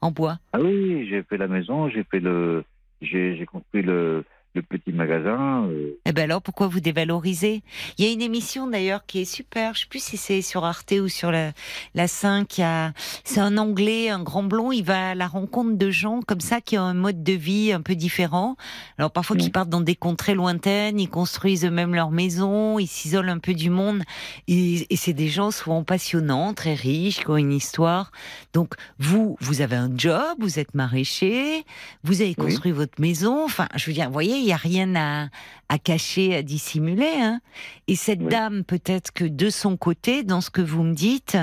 en 0.02 0.12
bois. 0.12 0.40
Ah 0.54 0.62
oui, 0.62 1.06
j'ai 1.10 1.24
fait 1.24 1.38
la 1.38 1.48
maison, 1.50 1.90
j'ai 1.90 2.06
fait 2.06 2.22
le, 2.22 2.64
j'ai 3.02 3.46
construit 3.52 3.82
le, 3.82 4.24
le 4.56 4.62
petit 4.64 4.92
magasin. 4.92 5.66
euh, 5.68 6.00
Eh 6.06 6.12
ben 6.12 6.24
alors, 6.24 6.42
pourquoi 6.42 6.68
vous 6.68 6.80
dévalorisez? 6.80 7.62
Il 7.98 8.06
y 8.06 8.08
a 8.10 8.12
une 8.12 8.22
émission 8.22 8.68
d'ailleurs 8.68 9.06
qui 9.06 9.20
est 9.22 9.26
super. 9.26 9.76
Je 9.76 9.82
sais 9.82 9.88
plus 9.88 10.04
si 10.04 10.18
c'est 10.18 10.42
sur 10.42 10.66
Arte 10.66 10.92
ou 11.00 11.08
sur 11.08 11.32
la, 11.32 11.52
la 11.94 12.08
5. 12.08 12.48
qui 12.48 12.62
a- 12.64 12.94
C'est 13.24 13.40
un 13.42 13.58
Anglais, 13.58 14.10
un 14.10 14.24
grand 14.24 14.42
blond. 14.44 14.72
Il 14.72 14.84
va 14.84 15.12
à 15.12 15.16
la 15.16 15.28
rencontre 15.28 15.78
de 15.78 15.92
gens 15.92 16.22
comme 16.26 16.40
ça 16.40 16.62
qui 16.62 16.78
ont 16.80 16.84
un 16.84 16.94
mode 16.96 17.24
de 17.24 17.34
vie 17.34 17.72
un 17.72 17.82
peu 17.82 17.96
différent. 17.96 18.56
Alors 18.98 19.12
parfois 19.12 19.36
Mm. 19.36 19.40
qui 19.40 19.50
partent 19.52 19.70
dans 19.70 19.82
des 19.82 19.96
contrées 19.96 20.34
lointaines, 20.34 21.00
ils 21.00 21.10
construisent 21.10 21.64
eux-mêmes 21.66 21.94
leur 21.94 22.10
maison, 22.10 22.80
ils 22.80 22.88
s'isolent 22.88 23.30
un 23.30 23.38
peu 23.40 23.54
du 23.54 23.70
monde. 23.70 24.02
Et, 24.48 24.92
et 24.92 24.96
c'est 24.96 25.14
des 25.14 25.28
gens 25.28 25.52
souvent 25.52 25.84
passionnants, 25.84 26.54
très 26.56 26.74
riches, 26.74 27.20
qui 27.20 27.30
ont 27.30 27.38
une 27.38 27.54
histoire. 27.54 28.12
Donc 28.54 28.74
vous, 28.98 29.38
vous 29.42 29.62
avez 29.62 29.76
un 29.76 29.92
job, 29.96 30.38
vous 30.40 30.58
êtes 30.58 30.74
maraîcher, 30.74 31.64
vous 32.04 32.22
avez 32.22 32.30
Oui. 32.32 32.36
construit 32.46 32.72
votre 32.72 33.00
maison. 33.00 33.46
Enfin, 33.46 33.68
je 33.76 33.86
veux 33.86 33.94
dire, 33.94 34.08
vous 34.08 34.14
voyez, 34.14 34.39
il 34.40 34.46
n'y 34.46 34.54
a 34.54 34.58
rien 34.58 34.96
à, 34.96 35.28
à 35.70 35.78
cacher, 35.78 36.36
à 36.36 36.42
dissimuler. 36.42 37.14
Hein. 37.20 37.42
Et 37.88 37.96
cette 37.96 38.22
Oui. 38.22 38.30
dame, 38.30 38.64
peut-être 38.64 39.12
que 39.12 39.26
de 39.26 39.50
son 39.50 39.78
côté, 39.78 40.24
dans 40.24 40.42
ce 40.42 40.50
que 40.50 40.62
vous 40.62 40.84
me 40.84 40.94
dites, 40.94 41.38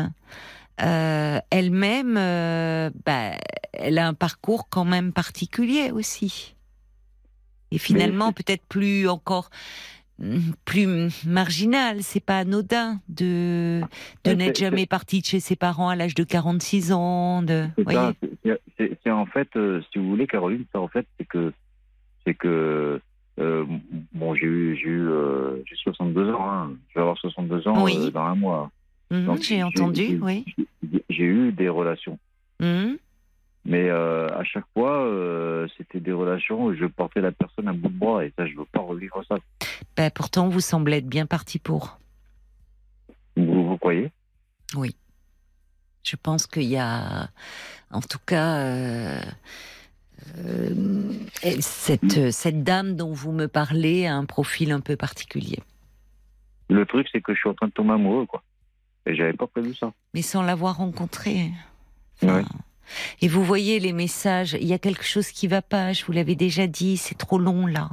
euh, 0.82 1.38
elle-même, 1.50 2.16
euh, 2.18 2.90
bah, 3.04 3.32
elle 3.72 3.98
a 3.98 4.06
un 4.06 4.14
parcours 4.14 4.68
quand 4.68 4.84
même 4.84 5.12
particulier 5.12 5.90
aussi. 5.90 6.54
Et 7.70 7.78
finalement, 7.78 8.32
peut-être 8.32 8.64
plus 8.66 9.08
encore 9.08 9.50
mm, 10.18 10.38
plus 10.64 10.86
marginal. 11.26 12.02
C'est 12.02 12.24
pas 12.24 12.38
anodin 12.38 13.00
de, 13.08 13.80
n'être 14.26 14.58
jamais 14.58 14.86
parti 14.86 15.20
de 15.20 15.26
chez 15.26 15.40
ses 15.40 15.56
parents 15.56 15.88
à 15.88 15.96
l'âge 15.96 16.14
de 16.14 16.24
46 16.24 16.92
ans. 16.92 17.42
De, 17.42 17.66
c'est 19.04 19.10
en 19.10 19.26
fait, 19.26 19.48
euh, 19.56 19.82
si 19.92 19.98
vous 19.98 20.08
voulez, 20.08 20.26
Caroline, 20.26 20.64
ça 20.72 20.80
en 20.80 20.88
fait, 20.88 21.06
c'est 21.18 21.26
que, 21.26 21.52
c'est 22.26 22.34
que, 22.34 23.00
euh, 23.38 23.64
bon, 24.12 24.34
j'ai 24.34 24.46
eu, 24.46 24.76
j'ai 24.76 24.88
eu, 24.88 25.08
euh, 25.08 25.62
j'ai 25.66 25.76
62 25.76 26.32
ans, 26.32 26.50
hein. 26.50 26.76
je 26.88 26.94
vais 26.94 27.00
avoir 27.00 27.16
62 27.18 27.68
ans 27.68 27.84
Oui. 27.84 27.96
euh, 27.96 28.10
dans 28.10 28.24
un 28.24 28.34
mois. 28.34 28.70
Mhm, 29.10 29.26
Donc, 29.26 29.42
J'ai 29.42 29.62
entendu, 29.62 30.18
oui. 30.20 30.44
J'ai- 31.08 31.24
eu 31.24 31.52
des 31.52 31.68
relations, 31.68 32.18
Mhm. 32.60 32.98
mais 33.64 33.88
à 33.90 34.42
chaque 34.44 34.64
fois, 34.74 35.08
c'était 35.76 36.00
des 36.00 36.12
relations 36.12 36.64
où 36.64 36.74
je 36.74 36.86
portais 36.86 37.20
la 37.20 37.30
personne 37.32 37.68
à 37.68 37.72
bout 37.72 37.88
de 37.88 37.98
bras, 37.98 38.24
et 38.24 38.32
ça, 38.36 38.46
je 38.46 38.56
veux 38.56 38.64
pas 38.72 38.80
revivre 38.80 39.22
ça. 39.28 39.36
Ben, 39.96 40.10
pourtant, 40.10 40.48
vous 40.48 40.60
semblez 40.60 40.98
être 40.98 41.06
bien 41.08 41.26
parti 41.26 41.58
pour. 41.58 41.98
Vous, 43.36 43.68
vous 43.68 43.78
croyez? 43.78 44.10
Je 46.02 46.16
pense 46.16 46.46
qu'il 46.46 46.64
y 46.64 46.76
a, 46.76 47.28
en 47.90 48.00
tout 48.00 48.18
cas, 48.26 49.20
cette, 51.60 52.30
cette 52.30 52.62
dame 52.62 52.96
dont 52.96 53.12
vous 53.12 53.32
me 53.32 53.46
parlez 53.46 54.06
a 54.06 54.14
un 54.14 54.24
profil 54.24 54.72
un 54.72 54.80
peu 54.80 54.96
particulier. 54.96 55.58
Le 56.68 56.84
truc, 56.84 57.08
c'est 57.12 57.20
que 57.20 57.34
je 57.34 57.38
suis 57.38 57.48
en 57.48 57.54
train 57.54 57.68
de 57.68 57.72
tomber 57.72 57.92
amoureux, 57.92 58.26
quoi. 58.26 58.42
Et 59.06 59.14
j'avais 59.14 59.32
pas 59.32 59.46
prévu 59.46 59.74
ça. 59.74 59.92
Mais 60.14 60.22
sans 60.22 60.42
l'avoir 60.42 60.78
rencontré. 60.78 61.50
Enfin, 62.22 62.38
Ouais. 62.38 62.44
Et 63.20 63.28
vous 63.28 63.44
voyez 63.44 63.80
les 63.80 63.92
messages, 63.92 64.56
il 64.60 64.66
y 64.66 64.72
a 64.72 64.78
quelque 64.78 65.04
chose 65.04 65.28
qui 65.28 65.46
va 65.48 65.62
pas, 65.62 65.92
je 65.92 66.04
vous 66.04 66.12
l'avais 66.12 66.36
déjà 66.36 66.66
dit, 66.66 66.96
c'est 66.96 67.16
trop 67.16 67.38
long 67.38 67.66
là. 67.66 67.90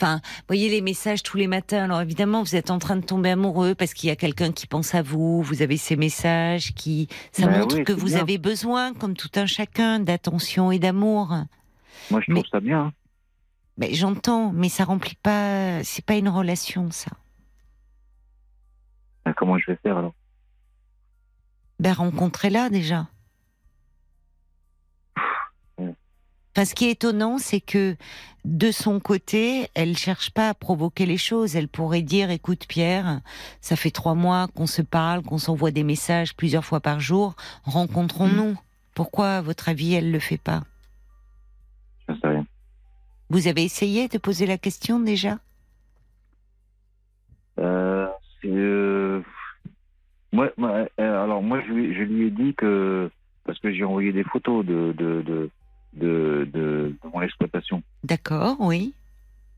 Enfin, 0.00 0.20
voyez 0.46 0.68
les 0.68 0.80
messages 0.80 1.22
tous 1.24 1.36
les 1.36 1.46
matins. 1.48 1.84
Alors 1.84 2.00
évidemment, 2.00 2.42
vous 2.42 2.54
êtes 2.54 2.70
en 2.70 2.78
train 2.78 2.96
de 2.96 3.04
tomber 3.04 3.30
amoureux 3.30 3.74
parce 3.74 3.94
qu'il 3.94 4.08
y 4.08 4.12
a 4.12 4.16
quelqu'un 4.16 4.52
qui 4.52 4.66
pense 4.66 4.94
à 4.94 5.02
vous. 5.02 5.42
Vous 5.42 5.60
avez 5.62 5.76
ces 5.76 5.96
messages 5.96 6.72
qui, 6.74 7.08
ça 7.32 7.46
Ben 7.46 7.58
montre 7.60 7.76
oui, 7.78 7.84
que 7.84 7.92
vous 7.92 8.06
bien. 8.06 8.20
avez 8.20 8.38
besoin, 8.38 8.94
comme 8.94 9.14
tout 9.16 9.30
un 9.34 9.46
chacun, 9.46 9.98
d'attention 9.98 10.70
et 10.70 10.78
d'amour. 10.78 11.34
Moi, 12.10 12.20
je 12.26 12.32
Mais- 12.32 12.40
trouve 12.42 12.50
ça 12.50 12.60
bien. 12.60 12.80
hein. 12.80 12.92
Mais 13.76 13.94
j'entends, 13.94 14.52
mais 14.52 14.68
ça 14.68 14.84
remplit 14.84 15.16
pas. 15.22 15.82
C'est 15.84 16.04
pas 16.04 16.14
une 16.14 16.28
relation, 16.28 16.90
ça. 16.90 17.10
Ben, 19.24 19.32
comment 19.36 19.58
je 19.58 19.70
vais 19.70 19.78
faire 19.82 19.96
alors? 19.98 20.14
Ben 21.80 21.92
rencontrez-la 21.92 22.70
déjà. 22.70 23.06
Enfin, 26.58 26.64
ce 26.64 26.74
qui 26.74 26.86
est 26.86 26.90
étonnant, 26.90 27.38
c'est 27.38 27.60
que 27.60 27.94
de 28.44 28.72
son 28.72 28.98
côté, 28.98 29.68
elle 29.76 29.96
cherche 29.96 30.32
pas 30.32 30.48
à 30.48 30.54
provoquer 30.54 31.06
les 31.06 31.16
choses. 31.16 31.54
Elle 31.54 31.68
pourrait 31.68 32.02
dire, 32.02 32.32
écoute 32.32 32.66
Pierre, 32.66 33.20
ça 33.60 33.76
fait 33.76 33.92
trois 33.92 34.16
mois 34.16 34.48
qu'on 34.56 34.66
se 34.66 34.82
parle, 34.82 35.22
qu'on 35.22 35.38
s'envoie 35.38 35.70
des 35.70 35.84
messages 35.84 36.34
plusieurs 36.34 36.64
fois 36.64 36.80
par 36.80 36.98
jour. 36.98 37.36
Rencontrons-nous. 37.62 38.56
Pourquoi, 38.96 39.34
à 39.34 39.40
votre 39.40 39.68
avis, 39.68 39.94
elle 39.94 40.10
le 40.10 40.18
fait 40.18 40.36
pas? 40.36 40.64
Je 42.08 42.14
sais 42.14 42.26
rien. 42.26 42.44
Vous 43.30 43.46
avez 43.46 43.62
essayé 43.62 44.08
de 44.08 44.18
poser 44.18 44.44
la 44.44 44.58
question 44.58 44.98
déjà? 44.98 45.38
Euh, 47.60 48.08
euh, 48.46 49.22
moi, 50.32 50.50
moi, 50.56 50.88
euh, 50.98 51.22
alors 51.22 51.40
moi, 51.40 51.60
je 51.68 51.72
lui, 51.72 51.94
je 51.94 52.02
lui 52.02 52.26
ai 52.26 52.30
dit 52.32 52.52
que 52.56 53.12
parce 53.44 53.60
que 53.60 53.72
j'ai 53.72 53.84
envoyé 53.84 54.10
des 54.12 54.24
photos 54.24 54.66
de 54.66 54.92
de 54.98 55.22
de 55.22 55.50
de, 55.94 56.48
de- 56.52 56.94
de 57.02 57.08
mon 57.12 57.22
exploitation 57.22 57.82
D'accord, 58.04 58.56
oui. 58.60 58.94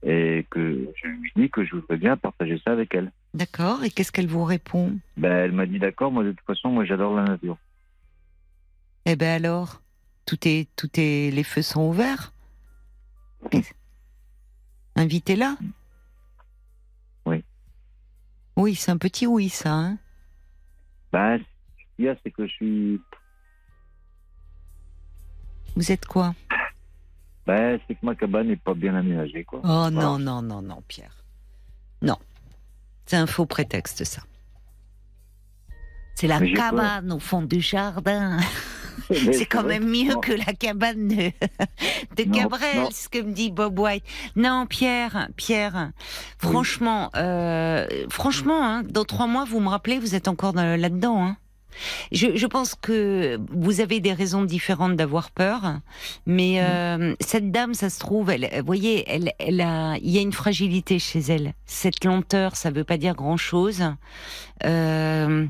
et 0.03 0.47
que 0.51 0.89
je 1.03 1.09
lui 1.09 1.33
dit 1.37 1.51
que 1.51 1.65
je 1.65 1.77
voudrais 1.77 1.97
bien 1.97 2.17
partager 2.17 2.61
ça 2.65 2.73
avec 2.73 2.95
elle. 2.95 3.13
D'accord. 3.35 3.85
Et 3.85 3.91
qu'est-ce 3.91 4.11
qu'elle 4.13 4.27
vous 4.29 4.45
répond? 4.45 4.99
Ben, 5.17 5.31
elle 5.45 5.53
m'a 5.53 5.67
dit 5.67 5.79
d'accord. 5.79 6.11
Moi, 6.11 6.25
de 6.25 6.33
toute 6.33 6.47
façon, 6.47 6.71
moi, 6.71 6.85
j'adore 6.85 7.15
la 7.15 7.25
nature. 7.25 7.59
Eh 9.07 9.15
ben 9.17 9.29
alors, 9.37 9.81
tout 10.27 10.39
est, 10.49 10.69
tout 10.77 10.89
est, 10.97 11.31
les 11.33 11.45
feux 11.45 11.63
sont 11.63 11.89
ouverts. 11.89 12.33
Invitez-la. 14.97 15.57
Oui. 17.27 17.45
Oui, 18.57 18.75
c'est 18.75 18.91
un 18.91 18.99
petit 18.99 19.27
oui, 19.27 19.49
ça. 19.49 19.73
Hein? 19.73 19.99
Ben, 21.13 21.39
ce 21.39 21.45
qu'il 21.97 22.05
y 22.05 22.09
a, 22.09 22.17
c'est 22.23 22.31
que 22.31 22.47
je 22.47 22.53
suis. 22.53 23.01
Vous 25.77 25.93
êtes 25.93 26.07
quoi 26.07 26.35
Ben, 27.47 27.79
c'est 27.87 27.95
que 27.95 28.05
ma 28.05 28.15
cabane 28.15 28.49
n'est 28.49 28.57
pas 28.57 28.75
bien 28.75 28.95
aménagée, 28.95 29.45
quoi. 29.45 29.61
Oh 29.65 29.91
non, 29.91 30.19
non, 30.19 30.43
non, 30.43 30.63
non, 30.63 30.83
Pierre. 30.89 31.25
Non. 32.03 32.17
C'est 33.07 33.17
un 33.17 33.27
faux 33.27 33.47
prétexte, 33.47 34.05
ça. 34.05 34.23
C'est 36.15 36.27
la 36.27 36.39
Mais 36.41 36.53
cabane 36.53 37.11
au 37.13 37.19
fond 37.19 37.43
du 37.43 37.61
jardin. 37.61 38.39
C'est 39.11 39.47
quand 39.47 39.65
même 39.65 39.89
mieux 39.89 40.13
Non. 40.13 40.21
que 40.21 40.33
la 40.33 40.53
cabane 40.53 41.09
de, 41.09 41.33
de 42.17 42.25
Non, 42.29 42.33
Cabrel, 42.33 42.77
non. 42.77 42.91
ce 42.93 43.09
que 43.09 43.19
me 43.19 43.33
dit 43.33 43.51
Bob 43.51 43.79
White. 43.79 44.05
Non, 44.37 44.67
Pierre, 44.67 45.29
Pierre, 45.37 45.91
franchement, 46.39 47.11
euh, 47.17 47.87
franchement, 48.11 48.63
hein, 48.63 48.83
dans 48.85 49.05
trois 49.05 49.27
mois, 49.27 49.45
vous 49.45 49.59
me 49.59 49.69
rappelez, 49.69 49.99
vous 49.99 50.15
êtes 50.15 50.29
encore 50.29 50.53
dans- 50.53 50.79
là-dedans. 50.79 51.25
Hein. 51.25 51.37
Je, 52.13 52.37
je 52.37 52.47
pense 52.47 52.75
que 52.75 53.39
vous 53.53 53.81
avez 53.81 54.01
des 54.01 54.13
raisons 54.13 54.45
différentes 54.45 54.97
d'avoir 54.97 55.31
peur, 55.31 55.79
mais 56.27 56.61
euh, 56.63 57.15
cette 57.21 57.51
dame, 57.51 57.75
ça 57.75 57.91
se 57.91 57.99
trouve, 57.99 58.31
elle, 58.31 58.49
vous 58.59 58.67
voyez, 58.67 59.05
elle, 59.11 59.33
elle 59.39 59.61
a, 59.61 59.97
il 59.99 60.11
y 60.11 60.19
a 60.19 60.21
une 60.23 60.33
fragilité 60.33 60.99
chez 60.99 61.21
elle. 61.21 61.55
Cette 61.67 62.05
lenteur, 62.05 62.57
ça 62.57 62.71
veut 62.71 62.85
pas 62.85 62.97
dire 62.97 63.15
grand-chose. 63.15 63.83
Euh, 64.65 65.47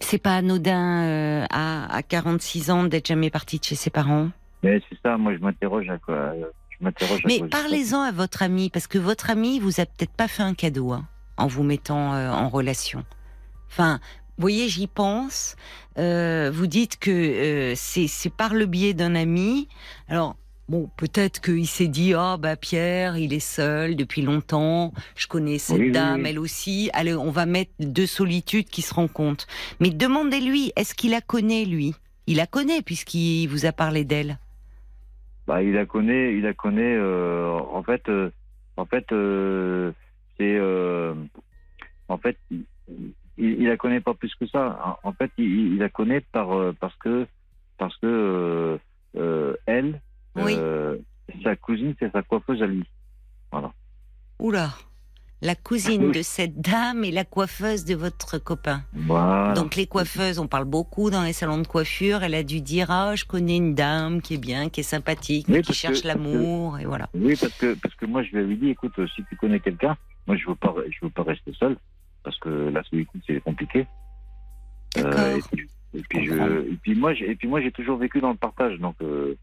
c'est 0.00 0.18
pas 0.18 0.36
anodin 0.36 1.02
euh, 1.04 1.46
à, 1.50 1.94
à 1.96 2.02
46 2.02 2.70
ans 2.70 2.84
d'être 2.84 3.06
jamais 3.08 3.30
parti 3.30 3.58
de 3.58 3.64
chez 3.64 3.74
ses 3.76 3.90
parents. 3.90 4.28
Mais 4.62 4.80
c'est 4.88 4.98
ça, 5.02 5.16
moi, 5.16 5.34
je 5.34 5.38
m'interroge 5.40 5.88
à 5.88 5.98
quoi. 5.98 6.34
Je 6.78 6.84
m'interroge 6.84 7.20
à 7.24 7.26
Mais 7.26 7.38
quoi- 7.38 7.48
parlez-en 7.48 8.02
à 8.02 8.12
votre 8.12 8.42
ami, 8.42 8.68
parce 8.70 8.86
que 8.86 8.98
votre 8.98 9.30
ami 9.30 9.58
vous 9.58 9.80
a 9.80 9.86
peut-être 9.86 10.12
pas 10.12 10.28
fait 10.28 10.42
un 10.42 10.54
cadeau 10.54 10.92
hein, 10.92 11.06
en 11.38 11.46
vous 11.46 11.62
mettant 11.62 12.14
euh, 12.14 12.30
en 12.30 12.48
relation. 12.48 13.04
Enfin, 13.70 14.00
vous 14.38 14.42
voyez, 14.42 14.68
j'y 14.68 14.86
pense. 14.86 15.56
Euh, 15.98 16.50
vous 16.52 16.66
dites 16.66 16.98
que 16.98 17.10
euh, 17.10 17.74
c'est 17.76 18.32
par 18.34 18.54
le 18.54 18.66
biais 18.66 18.94
d'un 18.94 19.14
ami. 19.14 19.68
Alors, 20.08 20.36
Bon, 20.68 20.90
peut-être 20.96 21.40
qu'il 21.40 21.68
s'est 21.68 21.86
dit, 21.86 22.12
ah 22.14 22.38
bah 22.40 22.56
Pierre, 22.56 23.16
il 23.16 23.32
est 23.32 23.38
seul 23.38 23.94
depuis 23.94 24.20
longtemps, 24.22 24.92
je 25.14 25.28
connais 25.28 25.58
cette 25.58 25.78
Oui, 25.78 25.92
dame, 25.92 26.22
oui. 26.22 26.30
elle 26.30 26.40
aussi, 26.40 26.90
allez, 26.92 27.14
on 27.14 27.30
va 27.30 27.46
mettre 27.46 27.70
deux 27.78 28.04
solitudes 28.06 28.68
qui 28.68 28.82
se 28.82 28.92
rencontrent. 28.92 29.46
Mais 29.78 29.90
demandez-lui, 29.90 30.72
est-ce 30.74 30.96
qu'il 30.96 31.12
la 31.12 31.20
connaît, 31.20 31.64
lui? 31.66 31.94
Il 32.26 32.38
la 32.38 32.48
connaît 32.48 32.82
puisqu'il 32.82 33.46
vous 33.46 33.64
a 33.64 33.70
parlé 33.70 34.02
d'elle. 34.02 34.40
Bah, 35.46 35.62
il 35.62 35.72
la 35.74 35.86
connaît, 35.86 36.34
il 36.36 36.42
la 36.42 36.52
connaît. 36.52 36.96
euh, 36.96 37.52
en 37.72 37.84
fait, 37.84 38.02
euh, 38.08 38.30
en 38.76 38.86
fait, 38.86 39.06
euh, 39.12 39.92
c'est, 40.36 40.58
en 42.08 42.18
fait, 42.18 42.36
il, 43.38 43.60
il 43.62 43.66
la 43.68 43.76
connaît 43.76 44.00
pas 44.00 44.14
plus 44.14 44.34
que 44.34 44.46
ça. 44.46 44.98
En, 45.04 45.08
en 45.10 45.12
fait, 45.12 45.30
il, 45.38 45.74
il 45.74 45.78
la 45.78 45.88
connaît 45.88 46.20
par 46.20 46.52
euh, 46.52 46.74
parce 46.78 46.94
que 46.96 47.26
parce 47.78 47.96
que 47.98 48.06
euh, 48.06 48.78
euh, 49.16 49.54
elle, 49.66 50.00
Oui. 50.34 50.54
euh, 50.56 50.96
sa 51.42 51.56
cousine, 51.56 51.94
c'est 51.98 52.10
sa 52.12 52.22
coiffeuse 52.22 52.62
à 52.62 52.66
lui. 52.66 52.84
Oula, 54.38 54.70
la 55.40 55.54
cousine 55.54 56.12
de 56.12 56.20
cette 56.22 56.60
dame 56.60 57.04
et 57.04 57.10
la 57.10 57.24
coiffeuse 57.24 57.84
de 57.84 57.94
votre 57.94 58.38
copain. 58.38 58.82
Voilà. 58.92 59.54
Donc 59.54 59.74
les 59.76 59.86
coiffeuses, 59.86 60.38
on 60.38 60.46
parle 60.46 60.66
beaucoup 60.66 61.10
dans 61.10 61.22
les 61.22 61.32
salons 61.32 61.58
de 61.58 61.66
coiffure. 61.66 62.22
Elle 62.22 62.34
a 62.34 62.42
dû 62.42 62.60
dire 62.60 62.90
ah 62.90 63.14
je 63.14 63.24
connais 63.24 63.56
une 63.56 63.74
dame 63.74 64.20
qui 64.20 64.34
est 64.34 64.38
bien, 64.38 64.68
qui 64.68 64.80
est 64.80 64.82
sympathique, 64.82 65.46
Oui, 65.48 65.62
qui 65.62 65.72
cherche 65.72 66.04
l'amour 66.04 66.78
et 66.78 66.84
voilà. 66.84 67.08
Oui, 67.14 67.34
parce 67.40 67.54
que 67.56 67.74
parce 67.74 67.94
que 67.94 68.04
moi 68.06 68.22
je 68.22 68.30
lui 68.32 68.44
avais 68.44 68.56
dit, 68.56 68.68
écoute, 68.70 68.92
si 69.14 69.24
tu 69.24 69.36
connais 69.36 69.60
quelqu'un, 69.60 69.96
moi 70.26 70.36
je 70.36 70.46
veux 70.46 70.54
pas, 70.54 70.74
je 70.90 70.98
veux 71.04 71.10
pas 71.10 71.22
rester 71.22 71.52
seul 71.58 71.76
parce 72.26 72.38
que 72.40 72.48
la 72.48 72.82
solitude 72.82 73.22
c'est 73.24 73.40
compliqué. 73.40 73.86
Euh, 74.98 75.36
et 75.36 75.42
puis, 75.52 75.68
et 75.94 76.02
puis 76.08 76.26
je, 76.26 76.72
et 76.72 76.78
puis 76.82 76.94
moi, 76.96 77.14
j'ai, 77.14 77.30
et 77.30 77.36
puis 77.36 77.46
moi 77.46 77.60
j'ai 77.60 77.70
toujours 77.70 77.98
vécu 77.98 78.20
dans 78.20 78.30
le 78.30 78.36
partage, 78.36 78.80
donc. 78.80 78.96
euh, 79.00 79.38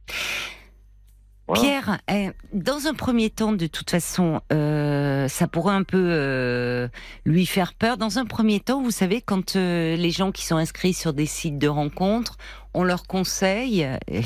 voilà. 1.47 1.61
Pierre, 1.61 1.99
eh, 2.11 2.29
dans 2.51 2.87
un 2.87 2.93
premier 2.93 3.29
temps, 3.29 3.53
de 3.53 3.67
toute 3.67 3.89
façon, 3.89 4.41
euh, 4.51 5.29
ça 5.29 5.47
pourrait 5.47 5.75
un 5.75 5.83
peu 5.83 6.89
lui 7.25 7.45
faire 7.45 7.73
peur. 7.73 7.97
Dans 7.97 8.17
un 8.19 8.25
premier 8.25 8.59
temps, 8.59 8.81
vous 8.81 8.91
savez, 8.91 9.21
quand 9.21 9.55
les 9.55 10.11
gens 10.11 10.31
qui 10.31 10.45
sont 10.45 10.55
inscrits 10.57 10.93
sur 10.93 11.13
des 11.13 11.25
sites 11.25 11.57
de 11.57 11.67
rencontres, 11.67 12.37
on 12.73 12.83
leur 12.83 13.03
conseille, 13.07 13.83
euh, 13.83 14.21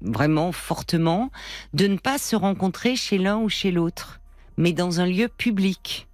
vraiment 0.00 0.52
fortement, 0.52 1.30
de 1.74 1.86
ne 1.86 1.96
pas 1.96 2.18
se 2.18 2.36
rencontrer 2.36 2.96
chez 2.96 3.18
l'un 3.18 3.38
ou 3.38 3.48
chez 3.48 3.70
l'autre, 3.70 4.20
mais 4.56 4.72
dans 4.72 5.00
un 5.00 5.06
lieu 5.06 5.28
public. 5.28 6.08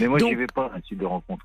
Mais 0.00 0.08
moi 0.08 0.18
donc- 0.18 0.30
j'y 0.30 0.34
vais 0.36 0.46
pas 0.46 0.66
à 0.72 0.76
un 0.76 0.80
site 0.86 0.98
de 0.98 1.06
rencontre. 1.06 1.44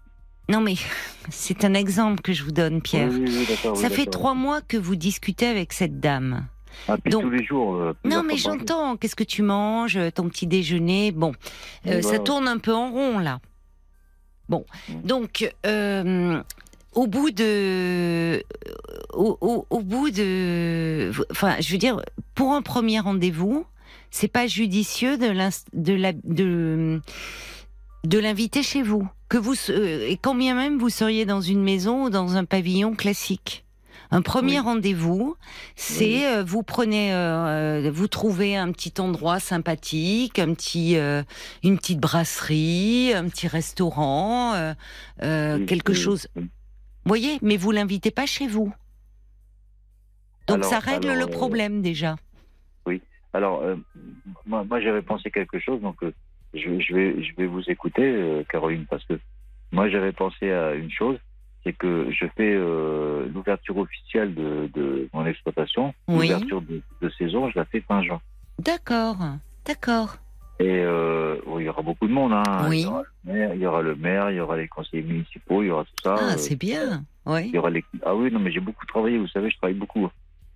Non 0.50 0.62
mais 0.62 0.76
c'est 1.30 1.64
un 1.66 1.74
exemple 1.74 2.22
que 2.22 2.34
je 2.34 2.44
vous 2.44 2.52
donne, 2.52 2.82
Pierre. 2.82 3.10
Oui, 3.12 3.24
oui, 3.28 3.36
oui, 3.40 3.46
d'accord, 3.48 3.74
oui, 3.76 3.82
Ça 3.82 3.90
fait 3.90 4.06
trois 4.06 4.34
mois 4.34 4.62
que 4.62 4.78
vous 4.78 4.96
discutez 4.96 5.46
avec 5.48 5.74
cette 5.74 6.00
dame. 6.00 6.48
Ah, 6.88 6.98
donc- 7.10 7.24
tous 7.24 7.30
les 7.30 7.44
jours. 7.44 7.76
euh, 7.76 7.94
Non, 8.06 8.24
mais 8.24 8.38
j'entends. 8.38 8.96
Qu'est-ce 8.96 9.16
que 9.16 9.24
tu 9.24 9.42
manges 9.42 10.00
Ton 10.16 10.30
petit 10.30 10.48
déjeuner? 10.48 11.12
Bon, 11.12 11.34
euh, 11.88 12.02
ça 12.02 12.20
tourne 12.20 12.48
un 12.48 12.58
peu 12.58 12.74
en 12.74 12.92
rond 12.92 13.20
là. 13.20 13.40
Bon, 14.50 14.66
Mm. 14.88 15.02
donc 15.04 15.54
euh, 15.68 16.42
au 16.94 17.06
bout 17.08 17.30
de, 17.32 18.44
au, 19.14 19.38
au- 19.42 19.68
au 19.70 19.80
bout 19.82 20.10
de, 20.10 21.12
enfin, 21.32 21.56
je 21.60 21.72
veux 21.72 21.78
dire, 21.78 22.02
pour 22.34 22.54
un 22.54 22.62
premier 22.64 23.00
rendez-vous, 23.00 23.66
c'est 24.10 24.28
pas 24.28 24.48
judicieux 24.48 25.18
de 25.18 25.28
de 25.74 25.94
la 25.94 26.12
de 26.24 27.02
de 28.04 28.20
l'inviter 28.20 28.64
chez 28.64 28.82
vous. 28.82 29.08
Que 29.28 29.38
vous 29.38 29.54
euh, 29.70 30.08
et 30.08 30.18
quand 30.18 30.36
bien 30.36 30.56
même 30.56 30.78
vous 30.80 30.90
seriez 30.90 31.26
dans 31.26 31.42
une 31.42 31.62
maison 31.64 32.06
ou 32.06 32.10
dans 32.10 32.36
un 32.36 32.46
pavillon 32.46 32.96
classique. 32.96 33.66
Un 34.12 34.24
premier 34.24 34.54
Oui. 34.54 34.60
rendez-vous, 34.66 35.36
c'est 35.76 36.06
Oui. 36.06 36.26
euh, 36.26 36.44
vous 36.44 36.64
prenez, 36.64 37.14
euh, 37.14 37.92
vous 37.94 38.08
trouvez 38.08 38.56
un 38.58 38.72
petit 38.72 38.94
endroit 39.00 39.40
sympathique, 39.40 40.40
un 40.40 40.56
petit, 40.56 40.98
euh, 40.98 41.22
une 41.64 41.78
petite 41.78 42.00
brasserie, 42.00 43.14
un 43.14 43.30
petit 43.30 43.48
restaurant, 43.48 44.54
Oui, 45.22 45.66
quelque 45.68 45.92
oui, 45.92 45.96
chose. 45.98 46.28
oui. 46.36 46.44
Vous 46.44 46.50
voyez, 47.10 47.38
mais 47.44 47.56
vous 47.56 47.72
l'invitez 47.72 48.10
pas 48.10 48.26
chez 48.26 48.48
vous. 48.48 48.74
Donc 50.48 50.58
Alors- 50.58 50.70
ça 50.72 50.80
règle 50.80 51.10
alors, 51.10 51.28
le 51.28 51.32
problème 51.32 51.82
déjà. 51.84 52.16
Alors, 53.32 53.62
euh, 53.62 53.76
moi, 54.48 54.64
moi 54.64 54.82
j'avais 54.82 55.04
pensé 55.04 55.30
quelque 55.30 55.60
chose, 55.60 55.80
donc 55.82 55.98
je, 56.54 56.80
je 56.80 56.94
vais, 56.94 57.24
je 57.24 57.36
vais 57.38 57.48
vous 57.48 57.64
écouter, 57.70 58.04
euh, 58.04 58.44
Caroline, 58.50 58.86
parce 58.90 59.04
que 59.06 59.20
moi 59.72 59.90
j'avais 59.90 60.12
pensé 60.12 60.52
à 60.52 60.74
une 60.74 60.92
chose, 60.92 61.18
c'est 61.64 61.74
que 61.74 62.10
je 62.12 62.26
fais 62.38 62.54
euh, 62.56 63.28
l'ouverture 63.34 63.78
officielle 63.78 64.34
de, 64.34 64.70
de 64.74 65.10
mon 65.14 65.26
exploitation, 65.26 65.94
Oui. 66.08 66.28
l'ouverture 66.28 66.62
de, 66.62 66.82
de 67.02 67.10
saison, 67.12 67.50
je 67.50 67.60
la 67.60 67.66
fais 67.66 67.82
fin 67.82 68.02
juin. 68.02 68.22
D'accord, 68.60 69.18
d'accord. 69.66 70.18
Et 70.62 70.68
euh, 70.68 71.38
bon, 71.46 71.60
il 71.60 71.66
y 71.66 71.70
aura 71.70 71.82
beaucoup 71.82 72.08
de 72.08 72.12
monde, 72.12 72.34
hein. 72.34 72.68
Oui. 72.68 72.80
Il, 72.80 72.82
y 72.82 72.86
aura 72.88 73.02
le 73.04 73.32
maire, 73.34 73.54
il 73.56 73.62
y 73.62 73.66
aura 73.66 73.82
le 73.82 73.96
maire, 73.96 74.32
il 74.32 74.36
y 74.36 74.40
aura 74.42 74.58
les 74.58 74.68
conseillers 74.68 75.04
municipaux, 75.04 75.64
il 75.64 75.68
y 75.68 75.72
aura 75.72 75.86
tout 75.86 76.04
ça. 76.04 76.16
Ah, 76.20 76.38
c'est 76.38 76.58
bien. 76.58 77.04
Oui, 77.26 77.48
il 77.48 77.56
y 77.56 77.58
aura 77.58 77.70
les... 77.70 77.84
Ah 78.06 78.14
oui, 78.16 78.30
non, 78.32 78.40
mais 78.40 78.52
j'ai 78.52 78.60
beaucoup 78.60 78.86
travaillé, 78.86 79.18
vous 79.18 79.28
savez, 79.28 79.50
je 79.50 79.58
travaille 79.58 79.78
beaucoup. 79.78 80.10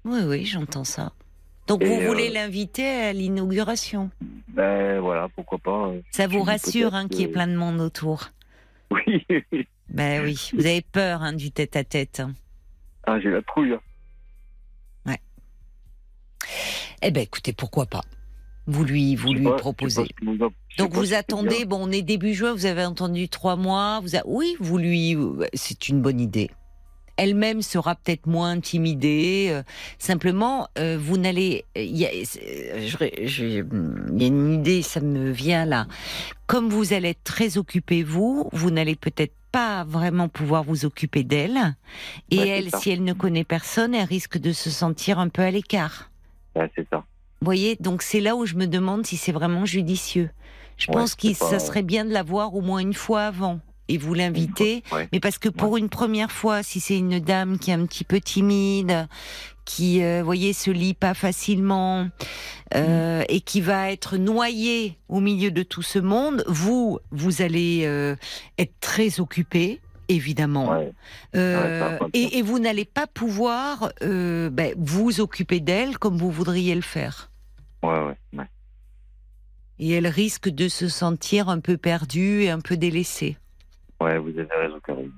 oui, 0.03 0.19
oui, 0.25 0.43
j'entends 0.45 0.83
ça. 0.83 1.13
Donc 1.67 1.81
Et, 1.81 1.85
vous 1.85 2.01
euh, 2.01 2.07
voulez 2.07 2.29
l'inviter 2.29 2.85
à 2.87 3.13
l'inauguration. 3.13 4.09
Ben 4.49 4.99
voilà, 4.99 5.27
pourquoi 5.35 5.57
pas. 5.59 5.87
euh, 5.87 6.01
Ça 6.11 6.27
vous 6.27 6.43
rassure 6.43 6.93
hein, 6.93 7.07
qu'il 7.07 7.21
y 7.21 7.23
ait 7.23 7.27
plein 7.29 7.47
de 7.47 7.55
monde 7.55 7.79
autour. 7.81 8.29
Oui. 8.91 9.25
Ben 9.89 10.23
oui, 10.23 10.49
vous 10.53 10.65
avez 10.65 10.81
peur 10.81 11.21
hein, 11.21 11.33
du 11.33 11.51
tête-à-tête. 11.51 12.19
hein. 12.21 12.33
Ah, 13.05 13.19
j'ai 13.19 13.29
la 13.29 13.41
trouille. 13.43 13.69
là. 13.71 13.77
Eh 17.05 17.11
ben 17.11 17.21
écoutez, 17.21 17.51
pourquoi 17.53 17.85
pas 17.85 18.01
Vous 18.65 18.83
lui, 18.85 19.15
vous 19.15 19.33
lui 19.33 19.43
pas- 19.43 19.55
proposez. 19.57 20.05
vous 20.25 20.37
Donc 20.77 20.93
vous 20.93 21.13
attendez, 21.13 21.65
bon, 21.65 21.87
on 21.87 21.91
est 21.91 22.01
début 22.01 22.33
juin, 22.33 22.53
vous 22.53 22.65
avez 22.65 22.85
entendu 22.85 23.27
trois 23.29 23.55
mois, 23.57 23.99
vous 23.99 24.15
a- 24.15 24.21
oui, 24.25 24.55
vous 24.59 24.77
lui, 24.77 25.15
euh, 25.15 25.45
c'est 25.53 25.89
une 25.89 26.01
bonne 26.01 26.19
idée. 26.21 26.49
Elle-même 27.17 27.61
sera 27.61 27.95
peut-être 27.95 28.25
moins 28.27 28.51
intimidée. 28.51 29.47
euh, 29.51 29.63
simplement, 29.99 30.67
euh, 30.79 30.97
vous 30.99 31.17
n'allez, 31.17 31.63
il 31.75 31.95
y, 31.97 32.05
a- 32.05 32.09
c'est- 32.25 32.87
je- 32.87 33.25
je- 33.27 33.43
il 33.45 34.21
y 34.21 34.23
a 34.25 34.27
une 34.27 34.53
idée, 34.53 34.81
ça 34.81 34.99
me 34.99 35.31
vient 35.31 35.65
là. 35.65 35.87
Comme 36.47 36.69
vous 36.69 36.93
allez 36.93 37.09
être 37.09 37.23
très 37.23 37.57
occupé 37.57 38.03
vous, 38.03 38.49
vous 38.51 38.71
n'allez 38.71 38.95
peut-être 38.95 39.33
pas 39.51 39.83
vraiment 39.83 40.27
pouvoir 40.29 40.63
vous 40.63 40.85
occuper 40.85 41.23
d'elle. 41.23 41.75
Et 42.31 42.39
Ouais, 42.39 42.47
elle, 42.47 42.69
si 42.75 42.89
elle 42.89 43.03
ne 43.03 43.13
connaît 43.13 43.43
personne, 43.43 43.93
elle 43.93 44.05
risque 44.07 44.37
de 44.39 44.51
se 44.51 44.69
sentir 44.71 45.19
un 45.19 45.29
peu 45.29 45.43
à 45.43 45.51
l'écart. 45.51 46.09
Ouais, 46.55 46.71
c'est 46.75 46.87
ça. 46.89 46.97
Vous 47.41 47.45
voyez, 47.45 47.75
donc 47.79 48.01
c'est 48.01 48.19
là 48.21 48.35
où 48.35 48.45
je 48.47 48.55
me 48.55 48.65
demande 48.65 49.05
si 49.05 49.17
c'est 49.17 49.31
vraiment 49.31 49.65
judicieux. 49.65 50.29
Je 50.77 50.87
Ouais, 50.87 50.93
pense 50.95 51.13
que 51.13 51.27
pas- 51.37 51.45
ça 51.49 51.59
serait 51.59 51.83
bien 51.83 52.03
de 52.05 52.11
la 52.11 52.23
voir 52.23 52.55
au 52.55 52.61
moins 52.61 52.79
une 52.79 52.93
fois 52.95 53.25
avant 53.25 53.59
et 53.87 53.97
vous 53.97 54.13
l'inviter. 54.13 54.83
Ouais. 54.91 55.07
Mais 55.11 55.19
parce 55.19 55.37
que 55.37 55.49
pour 55.49 55.77
une 55.77 55.89
première 55.89 56.31
fois, 56.31 56.63
si 56.63 56.79
c'est 56.79 56.97
une 56.97 57.19
dame 57.19 57.59
qui 57.59 57.71
est 57.71 57.73
un 57.73 57.85
petit 57.85 58.03
peu 58.03 58.19
timide, 58.21 59.07
qui, 59.65 60.03
euh, 60.03 60.19
vous 60.19 60.25
voyez, 60.25 60.51
se 60.53 60.71
lit 60.71 60.93
pas 60.93 61.13
facilement 61.13 62.07
euh, 62.75 63.21
Mm. 63.21 63.25
et 63.29 63.41
qui 63.41 63.61
va 63.61 63.91
être 63.91 64.17
noyée 64.17 64.97
au 65.07 65.19
milieu 65.21 65.51
de 65.51 65.63
tout 65.63 65.81
ce 65.83 65.99
monde, 65.99 66.43
vous, 66.47 66.99
vous 67.11 67.41
allez 67.41 67.83
euh, 67.85 68.15
être 68.57 68.73
très 68.81 69.19
occupé. 69.19 69.79
Évidemment, 70.09 70.69
Ouais. 70.69 70.91
Euh, 71.35 71.97
Ouais, 71.99 72.07
et, 72.13 72.39
et 72.39 72.41
vous 72.41 72.59
n'allez 72.59 72.83
pas 72.83 73.07
pouvoir 73.07 73.91
euh, 74.01 74.49
ben, 74.49 74.73
vous 74.77 75.21
occuper 75.21 75.61
d'elle 75.61 75.97
comme 75.97 76.17
vous 76.17 76.29
voudriez 76.29 76.75
le 76.75 76.81
faire. 76.81 77.31
Ouais. 77.83 78.15
Et 79.79 79.91
elle 79.91 80.07
risque 80.07 80.49
de 80.49 80.67
se 80.67 80.87
sentir 80.89 81.47
un 81.49 81.59
peu 81.59 81.77
perdue 81.77 82.43
et 82.43 82.49
un 82.49 82.59
peu 82.59 82.75
délaissée. 82.77 83.37
Ouais, 84.01 84.17
vous 84.17 84.29
avez 84.29 84.47
raison, 84.55 84.79
Caroline. 84.79 85.11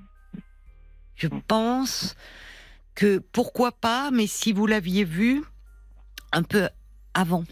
Je 1.14 1.28
pense 1.48 2.14
que 2.94 3.18
pourquoi 3.18 3.72
pas, 3.72 4.10
mais 4.10 4.26
si 4.26 4.52
vous 4.52 4.66
l'aviez 4.66 5.04
vu 5.04 5.42
un 6.32 6.42
peu 6.42 6.68
avant. 7.14 7.44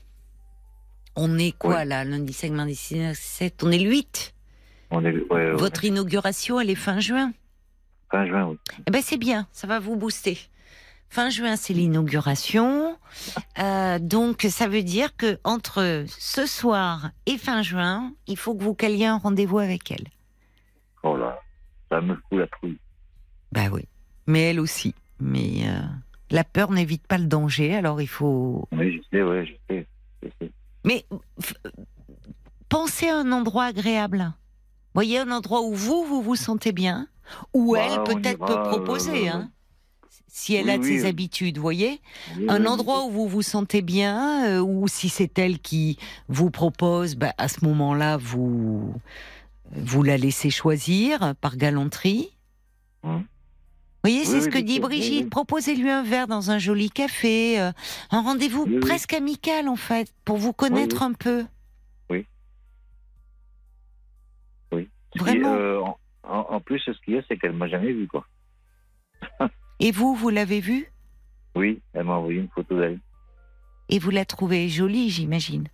On 1.16 1.38
est 1.38 1.52
quoi 1.52 1.76
Ouais. 1.76 1.84
là 1.84 2.04
Lundi 2.04 2.32
5, 2.32 2.50
mardi 2.52 2.74
6, 2.74 3.14
7, 3.14 3.62
on 3.62 3.70
est 3.70 3.78
le 3.78 3.90
8. 3.90 4.34
On 4.90 5.04
est, 5.04 5.12
ouais, 5.12 5.24
ouais. 5.30 5.52
Votre 5.52 5.84
inauguration, 5.84 6.60
elle 6.60 6.70
est 6.70 6.74
fin 6.74 7.00
juin. 7.00 7.32
Fin 8.10 8.26
juin, 8.26 8.46
oui. 8.46 8.58
Eh 8.86 8.90
ben 8.90 9.00
c'est 9.02 9.16
bien, 9.16 9.46
ça 9.52 9.66
va 9.66 9.78
vous 9.80 9.96
booster. 9.96 10.38
Fin 11.08 11.30
juin, 11.30 11.56
c'est 11.56 11.72
l'inauguration. 11.74 12.96
Euh, 13.60 14.00
donc, 14.00 14.42
ça 14.50 14.66
veut 14.66 14.82
dire 14.82 15.14
que 15.16 15.38
entre 15.44 16.04
ce 16.08 16.44
soir 16.44 17.10
et 17.26 17.38
fin 17.38 17.62
juin, 17.62 18.12
il 18.26 18.36
faut 18.36 18.52
que 18.56 18.64
vous 18.64 18.74
caliez 18.74 19.06
un 19.06 19.16
rendez-vous 19.18 19.60
avec 19.60 19.92
elle. 19.92 20.08
Oh 21.04 21.16
là, 21.16 21.38
ça 21.90 22.00
me 22.00 22.14
fout 22.14 22.38
la 22.38 22.46
trouille. 22.48 22.78
Bah 23.52 23.68
oui. 23.70 23.82
Mais 24.26 24.50
elle 24.50 24.58
aussi. 24.60 24.94
Mais 25.20 25.68
euh, 25.68 25.80
la 26.30 26.42
peur 26.44 26.70
n'évite 26.72 27.06
pas 27.06 27.18
le 27.18 27.26
danger, 27.26 27.74
alors 27.76 28.00
il 28.02 28.08
faut. 28.08 28.66
Oui, 28.72 28.96
je 28.96 29.16
sais, 29.16 29.22
ouais, 29.22 29.46
je 29.46 29.52
sais. 29.68 29.86
Je 30.22 30.28
sais. 30.40 30.50
Mais 30.84 31.04
pensez 32.68 33.08
à 33.08 33.18
un 33.18 33.32
endroit 33.32 33.64
agréable. 33.64 34.32
Voyez 34.94 35.18
un 35.18 35.30
endroit 35.30 35.62
où 35.62 35.74
vous, 35.74 36.04
vous 36.04 36.22
vous 36.22 36.36
sentez 36.36 36.72
bien, 36.72 37.08
où 37.52 37.74
Bah, 37.74 37.80
elle 37.84 38.02
peut-être 38.04 38.44
peut 38.44 38.62
proposer. 38.68 39.28
euh, 39.28 39.32
hein. 39.34 39.50
si 40.28 40.54
elle 40.54 40.66
Oui, 40.66 40.70
a 40.72 40.78
de 40.78 40.82
oui, 40.84 40.98
ses 41.00 41.06
habitudes, 41.06 41.58
voyez 41.58 42.00
Un 42.48 42.64
endroit 42.66 43.04
où 43.06 43.10
vous 43.10 43.28
vous 43.28 43.42
sentez 43.42 43.82
bien, 43.82 44.46
euh, 44.48 44.60
ou 44.60 44.86
si 44.88 45.08
c'est 45.08 45.36
elle 45.38 45.58
qui 45.58 45.98
vous 46.28 46.50
propose, 46.50 47.16
bah, 47.16 47.32
à 47.38 47.48
ce 47.48 47.64
moment-là, 47.64 48.16
vous, 48.18 48.94
vous 49.72 50.02
la 50.02 50.16
laissez 50.16 50.50
choisir 50.50 51.34
par 51.40 51.56
galanterie. 51.56 52.30
Hum. 53.02 53.18
Vous 53.20 54.10
voyez, 54.10 54.20
Oui, 54.20 54.26
c'est 54.26 54.40
ce 54.42 54.46
oui, 54.46 54.52
que 54.52 54.58
dit 54.58 54.74
oui, 54.74 54.80
Brigitte. 54.80 55.24
oui. 55.24 55.30
Proposez-lui 55.30 55.88
un 55.90 56.02
verre 56.02 56.26
dans 56.26 56.50
un 56.50 56.58
joli 56.58 56.90
café, 56.90 57.58
euh, 57.58 57.72
un 58.10 58.20
rendez-vous 58.22 58.64
Oui, 58.64 58.74
oui. 58.74 58.80
presque 58.80 59.14
amical 59.14 59.66
en 59.68 59.76
fait, 59.76 60.12
pour 60.26 60.36
vous 60.36 60.52
connaître 60.52 61.02
un 61.02 61.12
peu. 61.14 61.46
Oui. 62.10 62.26
Qui- 65.12 65.18
Vraiment. 65.20 65.54
euh, 65.54 65.80
en, 65.80 65.98
en- 66.24 66.46
en 66.50 66.60
plus, 66.60 66.80
ce 66.80 66.90
qu'il 67.04 67.14
y 67.14 67.18
a, 67.18 67.22
c'est 67.28 67.38
qu'elle 67.38 67.52
m'a 67.52 67.68
jamais 67.68 67.92
vu, 67.92 68.08
quoi. 68.08 68.26
Et 69.80 69.90
vous, 69.92 70.14
vous 70.14 70.28
l'avez 70.28 70.60
vue? 70.60 70.90
Oui, 71.54 71.80
elle 71.92 72.04
m'a 72.04 72.14
envoyé 72.14 72.40
une 72.40 72.48
photo 72.48 72.76
d'elle. 72.78 72.98
et 73.88 73.98
vous 74.00 74.10
la 74.10 74.24
trouvez 74.24 74.68
jolie, 74.68 75.08
j'imagine. 75.10 75.68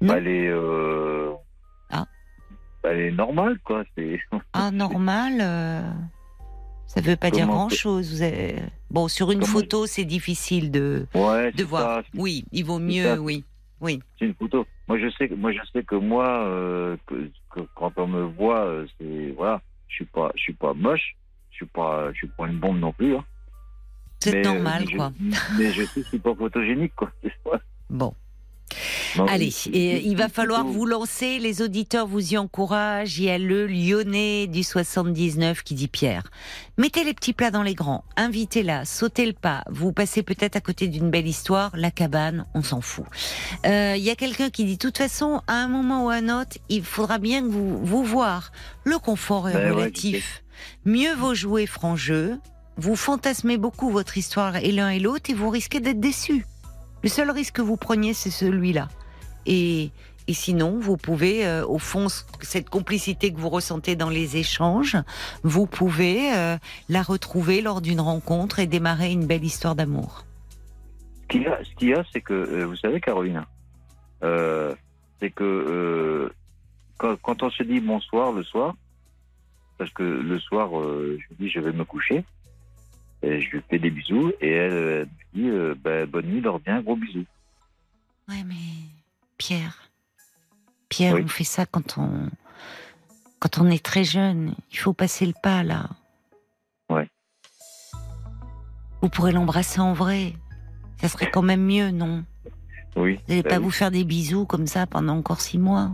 Non. 0.00 0.14
Elle 0.14 0.28
est. 0.28 0.48
euh, 0.48 1.32
Ah. 1.90 2.06
Elle 2.84 3.00
est 3.00 3.10
normale, 3.12 3.58
quoi. 3.64 3.84
C'est. 3.96 4.18
Ah, 4.52 4.70
normal. 4.70 5.34
euh, 5.40 5.90
Ça 6.86 7.00
veut 7.00 7.16
pas 7.16 7.30
dire 7.30 7.46
Comment 7.46 7.66
grand-chose. 7.66 8.10
Vous 8.10 8.22
avez- 8.22 8.56
Bon, 8.90 9.06
sur 9.08 9.30
une 9.30 9.40
Comment- 9.40 9.52
photo, 9.52 9.86
c'est 9.86 10.04
difficile 10.04 10.70
de, 10.72 11.06
Ouais, 11.14 11.52
de 11.52 11.62
voir. 11.64 12.02
ça, 12.02 12.08
Oui, 12.16 12.44
il 12.50 12.64
vaut 12.64 12.78
mieux, 12.80 13.04
ça. 13.04 13.20
oui. 13.20 13.44
Oui. 13.80 14.00
C'est 14.18 14.26
une 14.26 14.34
photo. 14.34 14.66
Moi, 14.88 14.98
je 14.98 15.08
sais 15.16 15.28
que 15.28 15.34
moi, 15.34 15.52
je 15.52 15.58
sais 15.72 15.84
que 15.84 15.94
moi, 15.94 16.26
euh, 16.46 16.96
que, 17.06 17.30
que 17.50 17.60
quand 17.76 17.92
on 17.96 18.06
me 18.08 18.22
voit, 18.24 18.64
euh, 18.66 18.86
c'est 18.98 19.32
voilà, 19.36 19.62
je 19.88 19.94
suis 19.94 20.04
pas, 20.06 20.30
je 20.34 20.42
suis 20.42 20.52
pas 20.54 20.74
moche, 20.74 21.16
je 21.50 21.56
suis 21.56 21.66
pas, 21.66 22.10
je 22.12 22.16
suis 22.18 22.26
pas 22.28 22.46
une 22.48 22.58
bombe 22.58 22.78
non 22.80 22.92
plus. 22.92 23.16
Hein. 23.16 23.24
C'est 24.18 24.32
Mais, 24.34 24.42
normal, 24.42 24.82
mais 24.84 24.90
je- 24.90 24.96
quoi. 24.96 25.12
mais 25.58 25.72
je 25.72 25.82
sais 25.84 26.00
que 26.00 26.02
je 26.02 26.08
suis 26.08 26.18
pas 26.18 26.34
photogénique, 26.34 26.94
quoi. 26.96 27.10
Bon. 27.88 28.12
Non, 29.16 29.26
Allez, 29.26 29.52
et 29.72 30.06
il 30.06 30.16
va 30.16 30.28
falloir 30.28 30.64
vous 30.64 30.86
lancer. 30.86 31.38
Les 31.38 31.62
auditeurs 31.62 32.06
vous 32.06 32.34
y 32.34 32.38
encouragent. 32.38 33.18
Il 33.18 33.24
y 33.24 33.30
a 33.30 33.38
le 33.38 33.66
Lyonnais 33.66 34.46
du 34.46 34.62
79 34.62 35.62
qui 35.62 35.74
dit 35.74 35.88
Pierre. 35.88 36.30
Mettez 36.78 37.04
les 37.04 37.14
petits 37.14 37.32
plats 37.32 37.50
dans 37.50 37.62
les 37.62 37.74
grands. 37.74 38.04
Invitez-la. 38.16 38.84
Sautez 38.84 39.26
le 39.26 39.32
pas. 39.32 39.64
Vous 39.70 39.92
passez 39.92 40.22
peut-être 40.22 40.56
à 40.56 40.60
côté 40.60 40.88
d'une 40.88 41.10
belle 41.10 41.26
histoire. 41.26 41.72
La 41.74 41.90
cabane, 41.90 42.46
on 42.54 42.62
s'en 42.62 42.80
fout. 42.80 43.04
Euh, 43.66 43.94
Il 43.96 44.02
y 44.02 44.10
a 44.10 44.16
quelqu'un 44.16 44.50
qui 44.50 44.64
dit, 44.64 44.74
de 44.74 44.78
toute 44.78 44.98
façon, 44.98 45.42
à 45.46 45.54
un 45.54 45.68
moment 45.68 46.06
ou 46.06 46.08
à 46.08 46.14
un 46.14 46.40
autre, 46.40 46.56
il 46.68 46.84
faudra 46.84 47.18
bien 47.18 47.42
que 47.42 47.48
vous, 47.48 47.84
vous 47.84 48.04
voir. 48.04 48.52
Le 48.84 48.98
confort 48.98 49.48
est 49.48 49.52
Ben 49.54 49.64
ouais, 49.64 49.70
relatif. 49.70 50.42
Mieux 50.84 51.14
vaut 51.14 51.34
jouer 51.34 51.66
franc 51.66 51.96
jeu. 51.96 52.38
Vous 52.76 52.96
fantasmez 52.96 53.58
beaucoup 53.58 53.90
votre 53.90 54.16
histoire 54.16 54.56
et 54.56 54.72
l'un 54.72 54.88
et 54.90 55.00
l'autre 55.00 55.30
et 55.30 55.34
vous 55.34 55.50
risquez 55.50 55.80
d'être 55.80 56.00
déçus. 56.00 56.46
Le 57.02 57.08
seul 57.08 57.30
risque 57.30 57.54
que 57.56 57.62
vous 57.62 57.76
preniez, 57.76 58.12
c'est 58.14 58.30
celui-là. 58.30 58.88
Et, 59.46 59.90
et 60.28 60.34
sinon, 60.34 60.78
vous 60.78 60.96
pouvez, 60.96 61.46
euh, 61.46 61.66
au 61.66 61.78
fond, 61.78 62.08
ce- 62.08 62.24
cette 62.40 62.68
complicité 62.68 63.32
que 63.32 63.38
vous 63.40 63.48
ressentez 63.48 63.96
dans 63.96 64.10
les 64.10 64.36
échanges, 64.36 64.96
vous 65.42 65.66
pouvez 65.66 66.34
euh, 66.34 66.56
la 66.88 67.02
retrouver 67.02 67.62
lors 67.62 67.80
d'une 67.80 68.00
rencontre 68.00 68.58
et 68.58 68.66
démarrer 68.66 69.12
une 69.12 69.26
belle 69.26 69.44
histoire 69.44 69.74
d'amour. 69.74 70.24
Ce 71.32 71.36
qu'il 71.76 71.88
y 71.88 71.94
a, 71.94 72.04
c'est 72.12 72.20
que 72.20 72.34
euh, 72.34 72.66
vous 72.66 72.76
savez, 72.76 73.00
Caroline, 73.00 73.44
c'est 75.20 75.30
que 75.30 76.30
quand, 76.98 77.16
quand 77.22 77.42
on 77.42 77.50
se 77.50 77.62
dit 77.62 77.80
bonsoir 77.80 78.32
le 78.32 78.42
soir, 78.42 78.74
parce 79.78 79.90
que 79.92 80.02
le 80.02 80.38
soir, 80.38 80.70
je 80.74 81.34
dis 81.38 81.48
je 81.48 81.60
vais 81.60 81.72
me 81.72 81.84
coucher, 81.84 82.24
et 83.22 83.40
je 83.40 83.50
lui 83.50 83.62
fais 83.68 83.78
des 83.78 83.90
bisous 83.90 84.32
et 84.40 84.50
elle, 84.50 84.72
euh, 84.72 85.04
me 85.34 85.40
dit 85.40 85.48
euh, 85.48 85.74
ben, 85.78 86.06
bonne 86.06 86.26
nuit, 86.26 86.40
dors 86.40 86.60
bien, 86.60 86.80
gros 86.82 86.96
bisous. 86.96 87.26
Ouais, 88.28 88.42
mais 88.46 88.54
Pierre, 89.38 89.90
Pierre, 90.88 91.14
Oui. 91.14 91.22
on 91.24 91.28
fait 91.28 91.44
ça 91.44 91.66
quand 91.66 91.98
on 91.98 92.28
quand 93.38 93.58
on 93.58 93.70
est 93.70 93.82
très 93.84 94.04
jeune. 94.04 94.54
Il 94.70 94.78
faut 94.78 94.92
passer 94.92 95.26
le 95.26 95.32
pas 95.42 95.62
là. 95.62 95.88
Ouais. 96.90 97.08
Vous 99.00 99.08
pourrez 99.08 99.32
l'embrasser 99.32 99.80
en 99.80 99.94
vrai. 99.94 100.34
Ça 101.00 101.08
serait 101.08 101.30
quand 101.30 101.42
même 101.42 101.64
mieux, 101.64 101.90
non? 101.90 102.24
Oui. 102.96 103.14
Vous 103.14 103.22
n'allez 103.28 103.42
ben 103.42 103.48
pas 103.48 103.56
oui. 103.58 103.64
vous 103.64 103.70
faire 103.70 103.90
des 103.90 104.04
bisous 104.04 104.44
comme 104.44 104.66
ça 104.66 104.86
pendant 104.86 105.16
encore 105.16 105.40
six 105.40 105.58
mois? 105.58 105.90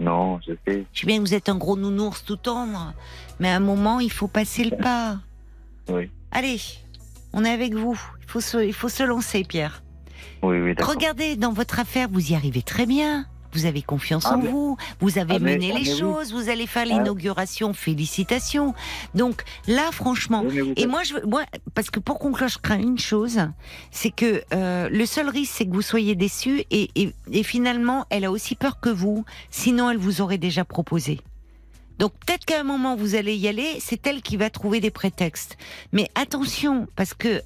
Non, 0.00 0.40
je 0.46 0.52
sais. 0.66 0.84
Je 0.92 1.00
sais 1.00 1.06
bien 1.06 1.16
que 1.18 1.22
vous 1.22 1.34
êtes 1.34 1.48
un 1.48 1.56
gros 1.56 1.76
nounours 1.76 2.24
tout 2.24 2.36
tendre, 2.36 2.92
mais 3.38 3.48
à 3.48 3.56
un 3.56 3.60
moment, 3.60 4.00
il 4.00 4.10
faut 4.10 4.28
passer 4.28 4.64
le 4.64 4.76
pas. 4.76 5.18
Oui. 5.88 6.10
Allez, 6.36 6.60
on 7.32 7.46
est 7.46 7.50
avec 7.50 7.72
vous. 7.72 7.98
Il 8.22 8.30
faut 8.30 8.42
se, 8.42 8.62
il 8.62 8.74
faut 8.74 8.90
se 8.90 9.02
lancer, 9.02 9.42
Pierre. 9.42 9.82
Oui, 10.42 10.58
oui, 10.60 10.74
d'accord. 10.74 10.92
Regardez, 10.92 11.34
dans 11.34 11.54
votre 11.54 11.80
affaire, 11.80 12.08
vous 12.12 12.30
y 12.30 12.34
arrivez 12.34 12.60
très 12.60 12.84
bien. 12.84 13.24
Vous 13.54 13.64
avez 13.64 13.80
confiance 13.80 14.24
Ah, 14.26 14.34
en 14.34 14.42
mais- 14.42 14.50
vous. 14.50 14.76
Vous 15.00 15.16
avez 15.16 15.36
Ah, 15.36 15.38
mais- 15.38 15.52
mené 15.54 15.72
ah, 15.74 15.78
les 15.78 15.90
oui. 15.90 15.98
choses. 15.98 16.34
Vous 16.34 16.50
allez 16.50 16.66
faire 16.66 16.84
l'inauguration. 16.84 17.72
Félicitations. 17.72 18.74
Donc 19.14 19.44
là, 19.66 19.88
franchement, 19.92 20.44
et 20.76 20.86
moi, 20.86 21.04
je, 21.04 21.14
moi, 21.26 21.42
parce 21.74 21.88
que 21.88 22.00
pour 22.00 22.18
conclure, 22.18 22.48
je 22.48 22.58
crains 22.58 22.80
une 22.80 22.98
chose, 22.98 23.40
c'est 23.90 24.10
que 24.10 24.42
euh, 24.52 24.90
le 24.90 25.06
seul 25.06 25.30
risque, 25.30 25.54
c'est 25.56 25.64
que 25.64 25.72
vous 25.72 25.80
soyez 25.80 26.14
déçus, 26.16 26.64
et, 26.70 26.90
et, 26.96 27.14
et 27.32 27.42
finalement, 27.44 28.04
elle 28.10 28.26
a 28.26 28.30
aussi 28.30 28.56
peur 28.56 28.78
que 28.78 28.90
vous. 28.90 29.24
Sinon, 29.48 29.88
elle 29.90 29.96
vous 29.96 30.20
aurait 30.20 30.36
déjà 30.36 30.66
proposé. 30.66 31.18
Donc 31.98 32.12
peut-être 32.24 32.44
qu'à 32.44 32.60
un 32.60 32.64
moment 32.64 32.96
vous 32.96 33.14
allez 33.14 33.36
y 33.36 33.48
aller, 33.48 33.78
c'est 33.80 34.06
elle 34.06 34.22
qui 34.22 34.36
va 34.36 34.50
trouver 34.50 34.80
des 34.80 34.90
prétextes. 34.90 35.56
Mais 35.92 36.10
attention, 36.14 36.86
parce 36.96 37.14
que 37.14 37.42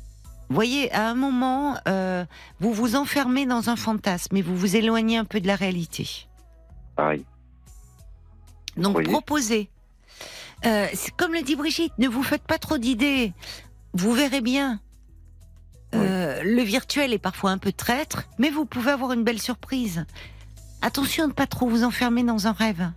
vous 0.50 0.54
voyez, 0.56 0.90
à 0.92 1.08
un 1.08 1.14
moment, 1.14 1.76
euh, 1.86 2.24
vous 2.58 2.72
vous 2.72 2.96
enfermez 2.96 3.46
dans 3.46 3.70
un 3.70 3.76
fantasme 3.76 4.36
et 4.36 4.42
vous 4.42 4.56
vous 4.56 4.74
éloignez 4.74 5.16
un 5.16 5.24
peu 5.24 5.40
de 5.40 5.46
la 5.46 5.54
réalité. 5.54 6.26
Pareil. 6.96 7.24
Donc 8.76 9.02
proposez. 9.04 9.70
Euh, 10.66 10.86
comme 11.16 11.34
le 11.34 11.42
dit 11.42 11.54
Brigitte, 11.54 11.92
ne 11.98 12.08
vous 12.08 12.24
faites 12.24 12.42
pas 12.42 12.58
trop 12.58 12.78
d'idées. 12.78 13.32
Vous 13.94 14.12
verrez 14.12 14.40
bien. 14.40 14.80
Euh, 15.94 16.42
le 16.42 16.62
virtuel 16.62 17.12
est 17.12 17.18
parfois 17.18 17.50
un 17.50 17.58
peu 17.58 17.72
traître, 17.72 18.24
mais 18.38 18.50
vous 18.50 18.64
pouvez 18.64 18.90
avoir 18.90 19.12
une 19.12 19.22
belle 19.24 19.40
surprise. 19.40 20.04
Attention 20.82 21.24
à 21.24 21.26
ne 21.28 21.32
pas 21.32 21.46
trop 21.46 21.68
vous 21.68 21.84
enfermer 21.84 22.22
dans 22.22 22.46
un 22.46 22.52
rêve. 22.52 22.90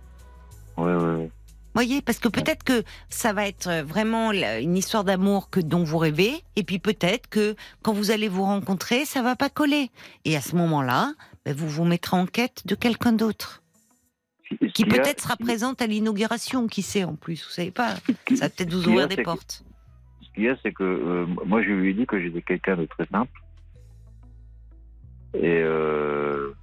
Oui, 0.76 0.92
oui, 0.92 1.22
oui. 1.22 1.30
Voyez, 1.74 2.02
parce 2.02 2.18
que 2.20 2.28
peut-être 2.28 2.62
que 2.62 2.84
ça 3.08 3.32
va 3.32 3.48
être 3.48 3.66
euh, 3.68 3.82
vraiment 3.82 4.30
une 4.32 4.76
histoire 4.76 5.02
d'amour 5.02 5.50
que 5.50 5.58
dont 5.60 5.82
vous 5.82 5.98
rêvez, 5.98 6.42
et 6.54 6.62
puis 6.62 6.78
peut-être 6.78 7.28
que 7.28 7.56
quand 7.82 7.92
vous 7.92 8.12
allez 8.12 8.28
vous 8.28 8.44
rencontrer, 8.44 9.04
ça 9.04 9.22
va 9.22 9.34
pas 9.34 9.50
coller. 9.50 9.90
Et 10.24 10.36
à 10.36 10.40
ce 10.40 10.54
moment-là, 10.54 11.12
ben, 11.44 11.54
vous 11.54 11.68
vous 11.68 11.84
mettrez 11.84 12.16
en 12.16 12.26
quête 12.26 12.64
de 12.66 12.74
quelqu'un 12.76 13.12
d'autre, 13.12 13.62
Ce 14.60 14.66
qui 14.72 14.84
peut-être 14.84 15.20
sera 15.20 15.36
présente 15.36 15.82
à 15.82 15.86
l'inauguration, 15.88 16.68
qui 16.68 16.82
sait 16.82 17.02
en 17.04 17.16
plus, 17.16 17.44
vous 17.44 17.50
savez 17.50 17.72
pas. 17.72 17.96
Ça 18.28 18.34
va 18.46 18.48
peut-être 18.50 18.72
vous 18.72 18.86
ouvrir 18.88 19.08
des 19.08 19.16
que- 19.16 19.22
portes. 19.22 19.64
Ce 20.22 20.30
qu'il 20.32 20.44
y 20.44 20.48
a, 20.48 20.56
c'est 20.62 20.72
que 20.72 20.84
euh, 20.84 21.26
moi, 21.44 21.60
je 21.62 21.70
lui 21.70 21.90
ai 21.90 21.94
dit 21.94 22.06
que 22.06 22.20
j'étais 22.20 22.42
quelqu'un 22.42 22.76
de 22.76 22.86
très 22.86 23.06
simple. 23.06 23.32
Et, 25.34 25.60
euh, 25.62 26.53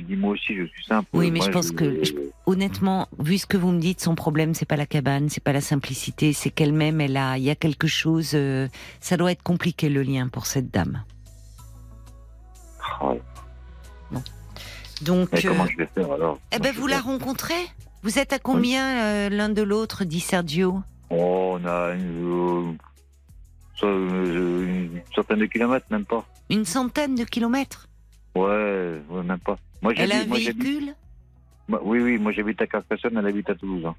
m'a 0.00 0.06
dit, 0.06 0.16
moi 0.16 0.32
aussi, 0.32 0.56
je 0.56 0.64
suis 0.64 0.84
simple. 0.84 1.08
Oui, 1.12 1.30
mais 1.30 1.38
Moi, 1.38 1.46
je 1.46 1.52
pense 1.52 1.70
que- 1.72 2.02
Honnêtement, 2.46 3.06
vu 3.18 3.38
ce 3.38 3.46
que 3.46 3.56
vous 3.56 3.70
me 3.70 3.78
dites, 3.80 4.00
son 4.00 4.14
problème, 4.14 4.54
c'est 4.54 4.64
pas 4.66 4.76
la 4.76 4.86
cabane, 4.86 5.28
c'est 5.28 5.42
pas 5.42 5.52
la 5.52 5.60
simplicité, 5.60 6.32
c'est 6.32 6.50
qu'elle-même, 6.50 7.00
elle 7.00 7.16
a, 7.16 7.38
il 7.38 7.44
y 7.44 7.50
a 7.50 7.54
quelque 7.54 7.86
chose. 7.86 8.32
euh, 8.34 8.66
ça 9.00 9.16
doit 9.16 9.30
être 9.32 9.42
compliqué 9.42 9.88
le 9.88 10.02
lien 10.02 10.28
pour 10.28 10.46
cette 10.46 10.70
dame. 10.70 11.04
Oh, 13.02 13.18
Donc, 15.02 15.28
mais 15.32 15.42
comment 15.42 15.64
euh, 15.64 15.68
je 15.70 15.76
vais 15.78 15.86
faire 15.94 16.10
alors? 16.12 16.38
eh 16.52 16.58
ben, 16.58 16.74
vous 16.74 16.86
la 16.86 17.00
rencontrez? 17.00 17.54
Vous 18.02 18.18
êtes 18.18 18.32
à 18.32 18.38
combien 18.38 19.04
euh, 19.04 19.28
l'un 19.28 19.48
de 19.48 19.62
l'autre, 19.62 20.04
dit 20.04 20.20
Sergio? 20.20 20.80
Oh, 21.10 21.58
on 21.60 21.64
a 21.66 21.92
une, 21.94 22.76
une 23.82 25.00
centaine 25.14 25.38
de 25.38 25.46
kilomètres, 25.46 25.86
même 25.90 26.04
pas. 26.04 26.24
Une 26.50 26.64
centaine 26.64 27.14
de 27.14 27.24
kilomètres? 27.24 27.86
Ouais, 28.34 29.00
ouais, 29.08 29.22
même 29.22 29.38
pas. 29.38 29.56
Moi, 29.82 29.92
Elle 29.96 30.12
a 30.12 30.20
un 30.20 30.26
moi, 30.26 30.36
véhicule 30.38 30.94
moi- 31.68 31.80
Oui, 31.84 32.00
oui, 32.00 32.18
moi 32.18 32.32
j'habite 32.32 32.60
à 32.62 32.66
Carcassonne, 32.66 33.16
elle 33.16 33.26
habite 33.26 33.48
à 33.48 33.54
Toulouse. 33.54 33.84
hein. 33.86 33.94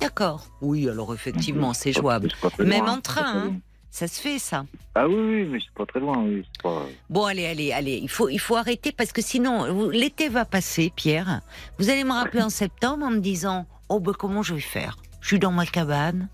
D'accord. 0.00 0.46
Oui, 0.60 0.88
alors 0.88 1.12
effectivement, 1.14 1.72
c'est 1.72 1.92
jouable. 1.92 2.28
c'est 2.42 2.50
très 2.50 2.64
Même 2.64 2.84
loin, 2.84 2.94
en 2.98 3.00
train, 3.00 3.46
hein. 3.48 3.56
Ça 3.90 4.06
se 4.08 4.20
fait, 4.20 4.38
ça. 4.38 4.66
Ah 4.94 5.08
oui, 5.08 5.14
oui, 5.14 5.44
mais 5.50 5.58
c'est 5.58 5.72
pas 5.74 5.86
très 5.86 6.00
loin, 6.00 6.18
oui. 6.22 6.44
c'est 6.52 6.62
Pas... 6.62 6.84
Bon, 7.08 7.24
allez, 7.24 7.46
allez, 7.46 7.72
allez. 7.72 7.96
Il 7.96 8.10
faut, 8.10 8.28
il 8.28 8.38
faut 8.38 8.56
arrêter 8.56 8.92
parce 8.92 9.10
que 9.10 9.22
sinon, 9.22 9.88
l'été 9.90 10.28
va 10.28 10.44
passer, 10.44 10.92
Pierre. 10.94 11.40
Vous 11.78 11.88
allez 11.88 12.04
me 12.04 12.12
rappeler 12.12 12.42
en 12.42 12.50
septembre 12.50 13.06
en 13.06 13.10
me 13.10 13.20
disant 13.20 13.66
Oh, 13.88 13.98
ben, 13.98 14.12
comment 14.12 14.42
je 14.42 14.54
vais 14.54 14.60
faire? 14.60 14.98
Je 15.22 15.28
suis 15.28 15.38
dans 15.38 15.50
ma 15.52 15.64
cabane. 15.64 16.28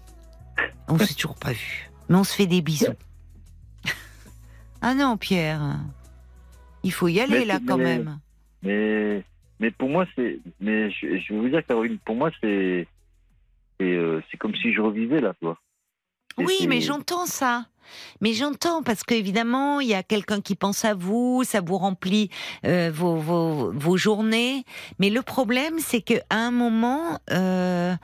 On 0.89 0.99
s'est 0.99 1.15
toujours 1.15 1.37
pas 1.37 1.53
vu. 1.53 1.89
Mais 2.09 2.17
on 2.17 2.25
se 2.25 2.35
fait 2.35 2.47
des 2.47 2.63
bisous. 2.63 2.87
ah 4.83 4.95
non, 4.95 5.17
Pierre. 5.17 5.79
Il 6.83 6.93
faut 6.93 7.07
y 7.07 7.21
aller, 7.21 7.41
Mais 7.41 7.45
là, 7.45 7.61
quand 7.67 7.77
mais- 7.77 7.85
même. 7.99 8.19
Mais, 8.63 9.25
mais 9.61 9.71
pour 9.71 9.89
moi, 9.89 10.07
c'est. 10.15 10.39
Mais 10.61 10.91
je, 10.91 11.19
je 11.19 11.35
vais 11.35 11.41
vous 11.41 11.49
dire, 11.49 11.67
Caroline, 11.67 11.99
pour 11.99 12.17
moi, 12.17 12.31
c'est. 12.41 12.87
c'est 13.79 13.93
euh, 13.93 14.21
c'est 14.31 14.37
comme 14.37 14.55
si 14.55 14.73
je 14.73 14.81
revivais 14.81 15.21
là, 15.21 15.35
toi. 15.41 15.59
Et 16.39 16.45
Oui, 16.45 16.67
mais 16.69 16.81
j'entends 16.81 17.27
ça. 17.27 17.67
Mais 18.21 18.33
j'entends 18.33 18.83
parce 18.83 19.03
qu'évidemment, 19.03 19.81
il 19.81 19.89
y 19.89 19.95
a 19.95 20.03
quelqu'un 20.03 20.41
qui 20.41 20.55
pense 20.55 20.85
à 20.85 20.95
vous, 20.95 21.43
ça 21.45 21.61
vous 21.61 21.79
remplit 21.79 22.31
euh, 22.65 22.91
vos, 22.95 23.17
vos, 23.17 23.73
vos 23.73 23.97
journées. 23.97 24.65
Mais 24.99 25.11
le 25.11 25.23
problème, 25.23 25.79
c'est 25.79 26.01
qu'à 26.01 26.23
un 26.31 26.51
moment, 26.51 27.19
euh, 27.31 27.95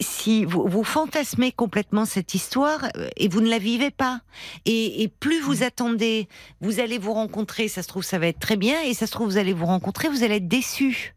si 0.00 0.44
vous, 0.44 0.66
vous 0.66 0.84
fantasmez 0.84 1.52
complètement 1.52 2.04
cette 2.04 2.34
histoire 2.34 2.84
euh, 2.96 3.08
et 3.16 3.28
vous 3.28 3.40
ne 3.40 3.48
la 3.48 3.58
vivez 3.58 3.90
pas, 3.90 4.20
et, 4.64 5.02
et 5.02 5.08
plus 5.08 5.40
vous 5.40 5.62
attendez, 5.62 6.28
vous 6.60 6.80
allez 6.80 6.98
vous 6.98 7.12
rencontrer, 7.12 7.68
ça 7.68 7.82
se 7.82 7.88
trouve, 7.88 8.04
ça 8.04 8.18
va 8.18 8.26
être 8.28 8.40
très 8.40 8.56
bien, 8.56 8.82
et 8.82 8.94
ça 8.94 9.06
se 9.06 9.12
trouve, 9.12 9.28
vous 9.28 9.38
allez 9.38 9.52
vous 9.52 9.66
rencontrer, 9.66 10.08
vous 10.08 10.22
allez 10.22 10.36
être 10.36 10.48
déçu. 10.48 11.14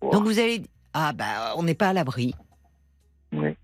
Wow. 0.00 0.12
Donc 0.12 0.24
vous 0.24 0.38
allez, 0.38 0.62
ah 0.94 1.12
bah, 1.12 1.54
on 1.56 1.62
n'est 1.62 1.74
pas 1.74 1.88
à 1.88 1.92
l'abri. 1.92 2.34
Oui. 3.32 3.56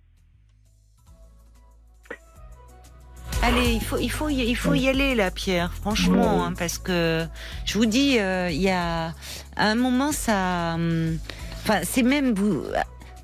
Allez, 3.46 3.74
il 3.74 3.84
faut, 3.84 3.98
il 3.98 4.10
faut, 4.10 4.30
y, 4.30 4.36
il 4.36 4.56
faut 4.56 4.72
y 4.72 4.88
aller 4.88 5.14
là, 5.14 5.30
Pierre. 5.30 5.70
Franchement, 5.74 6.46
hein, 6.46 6.54
parce 6.58 6.78
que 6.78 7.26
je 7.66 7.76
vous 7.76 7.84
dis, 7.84 8.18
euh, 8.18 8.50
il 8.50 8.62
y 8.62 8.70
a 8.70 9.08
à 9.08 9.12
un 9.56 9.74
moment 9.74 10.12
ça, 10.12 10.76
hum, 10.76 11.18
enfin, 11.56 11.80
c'est 11.84 12.02
même 12.02 12.32
vous. 12.32 12.62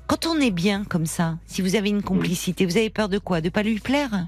Quand 0.05 0.27
on 0.27 0.39
est 0.39 0.51
bien 0.51 0.83
comme 0.83 1.07
ça, 1.07 1.39
si 1.47 1.63
vous 1.63 1.75
avez 1.75 1.89
une 1.89 2.03
complicité, 2.03 2.67
vous 2.67 2.77
avez 2.77 2.91
peur 2.91 3.09
de 3.09 3.17
quoi? 3.17 3.41
De 3.41 3.49
pas 3.49 3.63
lui 3.63 3.79
plaire? 3.79 4.27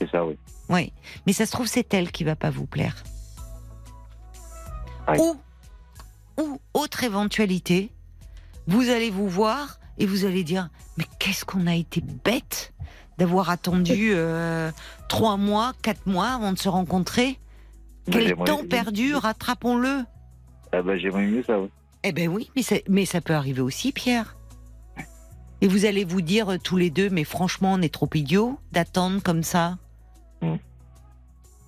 C'est 0.00 0.08
ça, 0.12 0.24
oui. 0.24 0.38
Oui. 0.68 0.92
Mais 1.26 1.32
ça 1.32 1.44
se 1.44 1.50
trouve, 1.50 1.66
c'est 1.66 1.92
elle 1.92 2.12
qui 2.12 2.22
va 2.22 2.36
pas 2.36 2.50
vous 2.50 2.66
plaire. 2.66 3.02
Ouais. 5.08 5.18
Ou, 5.18 5.36
ou 6.40 6.60
autre 6.72 7.02
éventualité, 7.02 7.90
vous 8.68 8.88
allez 8.88 9.10
vous 9.10 9.28
voir 9.28 9.80
et 9.98 10.06
vous 10.06 10.24
allez 10.24 10.44
dire, 10.44 10.68
mais 10.96 11.06
qu'est-ce 11.18 11.44
qu'on 11.44 11.66
a 11.66 11.74
été 11.74 12.00
bête? 12.00 12.72
D'avoir 13.20 13.50
attendu 13.50 14.12
euh, 14.14 14.70
trois 15.10 15.36
mois, 15.36 15.74
quatre 15.82 16.06
mois 16.06 16.28
avant 16.28 16.52
de 16.52 16.58
se 16.58 16.70
rencontrer. 16.70 17.38
Quel 18.10 18.28
J'aimerais- 18.28 18.46
temps 18.46 18.64
perdu, 18.66 19.14
rattrapons-le. 19.14 20.04
Ah 20.72 20.80
bah, 20.80 20.96
j'aimerais 20.96 21.26
mieux 21.26 21.44
ça, 21.44 21.60
oui. 21.60 21.68
Eh 22.02 22.12
ben 22.12 22.28
oui, 22.30 22.50
mais, 22.88 23.04
ça 23.04 23.20
peut 23.20 23.34
arriver 23.34 23.60
aussi, 23.60 23.92
Pierre. 23.92 24.36
Et 25.60 25.68
vous 25.68 25.84
allez 25.84 26.06
vous 26.06 26.22
dire 26.22 26.52
euh, 26.52 26.56
tous 26.56 26.78
les 26.78 26.88
deux, 26.88 27.10
mais 27.10 27.24
franchement, 27.24 27.74
on 27.74 27.82
est 27.82 27.92
trop 27.92 28.08
idiots 28.14 28.58
d'attendre 28.72 29.22
comme 29.22 29.42
ça. 29.42 29.76
Mm. 30.40 30.54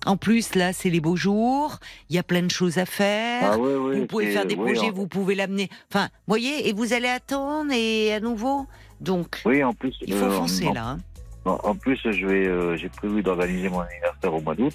En 0.07 0.17
plus, 0.17 0.55
là, 0.55 0.73
c'est 0.73 0.89
les 0.89 0.99
beaux 0.99 1.15
jours, 1.15 1.77
il 2.09 2.15
y 2.15 2.19
a 2.19 2.23
plein 2.23 2.41
de 2.41 2.49
choses 2.49 2.79
à 2.79 2.87
faire. 2.87 3.51
Ah 3.53 3.57
vous 3.57 4.07
pouvez 4.07 4.31
faire 4.31 4.47
des 4.47 4.55
projets, 4.55 4.89
en- 4.89 4.91
vous 4.93 5.07
pouvez 5.07 5.35
l'amener. 5.35 5.69
Enfin, 5.93 6.09
voyez, 6.25 6.67
et 6.67 6.73
vous 6.73 6.93
allez 6.93 7.07
attendre 7.09 7.71
et 7.71 8.11
à 8.11 8.19
nouveau. 8.19 8.65
Donc, 9.01 9.41
Oui, 9.45 9.63
en 9.63 9.73
plus. 9.73 9.93
il 10.01 10.13
faut 10.15 10.25
euh, 10.25 10.31
foncer 10.31 10.67
en- 10.67 10.73
là. 10.73 10.85
hein. 10.87 10.97
En, 11.45 11.75
plus, 11.75 11.99
je 12.03 12.25
vais, 12.25 12.47
euh, 12.47 12.77
j'ai 12.77 12.89
prévu 12.89 13.21
d'organiser 13.21 13.69
mon 13.69 13.81
anniversaire 13.81 14.33
au 14.33 14.41
mois 14.41 14.55
d'août. 14.55 14.73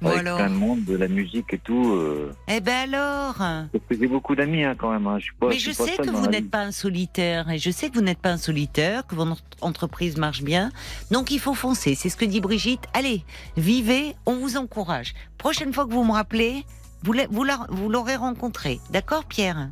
Bon 0.00 0.10
avec 0.10 0.20
alors. 0.20 0.36
plein 0.38 0.48
de 0.48 0.54
monde, 0.54 0.84
de 0.84 0.96
la 0.96 1.08
musique 1.08 1.52
et 1.52 1.58
tout. 1.58 1.92
euh, 1.92 2.30
Eh 2.46 2.60
ben 2.60 2.94
alors. 2.94 3.34
parce 3.36 3.84
que 3.88 3.98
j'ai 3.98 4.06
beaucoup 4.06 4.36
d'amis 4.36 4.62
hein, 4.62 4.76
quand 4.78 4.92
même. 4.92 5.08
Hein. 5.08 5.18
Je 5.18 5.24
suis 5.24 5.34
pas, 5.34 5.48
Mais 5.48 5.58
je 5.58 5.72
sais 5.72 5.96
que 5.96 6.08
vous 6.10 6.28
n'êtes 6.28 6.48
pas 6.48 6.60
un 6.60 6.70
solitaire 6.70 7.50
et 7.50 7.58
je 7.58 7.68
sais 7.72 7.88
que 7.90 7.94
vous 7.96 8.00
n'êtes 8.04 8.20
pas 8.20 8.30
un 8.30 8.36
solitaire, 8.36 9.04
que 9.08 9.16
votre 9.16 9.42
entreprise 9.60 10.16
marche 10.16 10.42
bien. 10.42 10.70
Donc 11.10 11.32
il 11.32 11.40
faut 11.40 11.54
foncer. 11.54 11.96
C'est 11.96 12.10
ce 12.10 12.16
que 12.16 12.24
dit 12.24 12.40
Brigitte. 12.40 12.84
Allez, 12.94 13.24
vivez, 13.56 14.14
on 14.24 14.36
vous 14.36 14.56
encourage. 14.56 15.14
Prochaine 15.36 15.72
fois 15.72 15.84
que 15.84 15.90
vous 15.92 16.04
me 16.04 16.12
rappelez, 16.12 16.64
vous 17.02 17.88
l'aurez 17.88 18.14
rencontré. 18.14 18.78
D'accord, 18.90 19.24
Pierre? 19.24 19.70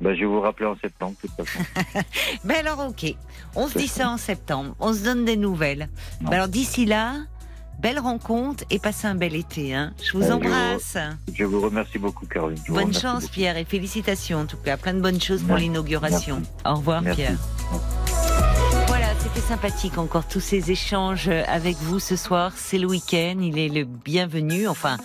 Bah, 0.00 0.14
je 0.14 0.20
vais 0.20 0.26
vous 0.26 0.40
rappeler 0.40 0.66
en 0.66 0.76
septembre, 0.76 1.14
de 1.22 1.28
toute 1.28 1.46
façon. 1.46 1.64
Ben 2.44 2.56
alors, 2.66 2.88
ok. 2.88 3.14
On 3.54 3.68
se 3.68 3.78
dit 3.78 3.88
ça 3.88 4.08
en 4.10 4.16
septembre. 4.16 4.74
On 4.80 4.92
se 4.92 5.04
donne 5.04 5.24
des 5.24 5.36
nouvelles. 5.36 5.88
Ben 6.20 6.32
alors 6.34 6.48
d'ici 6.48 6.84
là, 6.84 7.14
belle 7.80 7.98
rencontre 8.00 8.64
et 8.70 8.78
passez 8.78 9.06
un 9.06 9.14
bel 9.14 9.34
été. 9.34 9.74
Hein. 9.74 9.92
Je 10.02 10.12
vous 10.18 10.24
je 10.24 10.30
embrasse. 10.32 10.96
je 11.32 11.44
vous 11.44 11.60
remercie 11.60 11.98
beaucoup, 11.98 12.26
Caroline. 12.26 12.58
Je 12.66 12.72
Bonne 12.72 12.92
chance, 12.92 13.22
beaucoup. 13.22 13.34
Pierre, 13.34 13.56
et 13.56 13.64
félicitations 13.64 14.40
en 14.40 14.46
tout 14.46 14.56
cas. 14.56 14.76
Plein 14.76 14.94
de 14.94 15.00
bonnes 15.00 15.20
choses 15.20 15.40
pour 15.42 15.50
Merci. 15.50 15.64
l'inauguration. 15.64 16.36
Merci. 16.36 16.50
Au 16.66 16.74
revoir, 16.74 17.02
Merci. 17.02 17.20
Pierre. 17.22 17.38
Voilà, 17.70 18.33
c'était 19.34 19.48
sympathique 19.48 19.98
encore 19.98 20.26
tous 20.26 20.40
ces 20.40 20.70
échanges 20.70 21.28
avec 21.28 21.76
vous 21.76 21.98
ce 21.98 22.14
soir. 22.14 22.52
C'est 22.56 22.78
le 22.78 22.86
week-end, 22.86 23.36
il 23.40 23.58
est 23.58 23.68
le 23.68 23.84
bienvenu. 23.84 24.68
Enfin, 24.68 24.96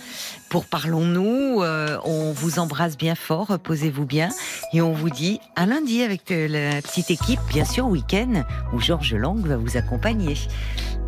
pour 0.48 0.66
parlons-nous, 0.66 1.62
euh, 1.62 1.98
on 2.04 2.32
vous 2.32 2.58
embrasse 2.58 2.96
bien 2.96 3.14
fort, 3.14 3.48
reposez-vous 3.48 4.04
bien, 4.04 4.28
et 4.72 4.82
on 4.82 4.92
vous 4.92 5.10
dit 5.10 5.40
à 5.56 5.66
lundi 5.66 6.02
avec 6.02 6.30
euh, 6.30 6.46
la 6.48 6.80
petite 6.82 7.10
équipe, 7.10 7.40
bien 7.48 7.64
sûr, 7.64 7.86
week-end 7.86 8.44
où 8.72 8.80
Georges 8.80 9.14
Lang 9.14 9.44
va 9.44 9.56
vous 9.56 9.76
accompagner. 9.76 10.36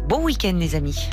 Bon 0.09 0.24
week-end, 0.24 0.55
les 0.59 0.74
amis. 0.74 1.09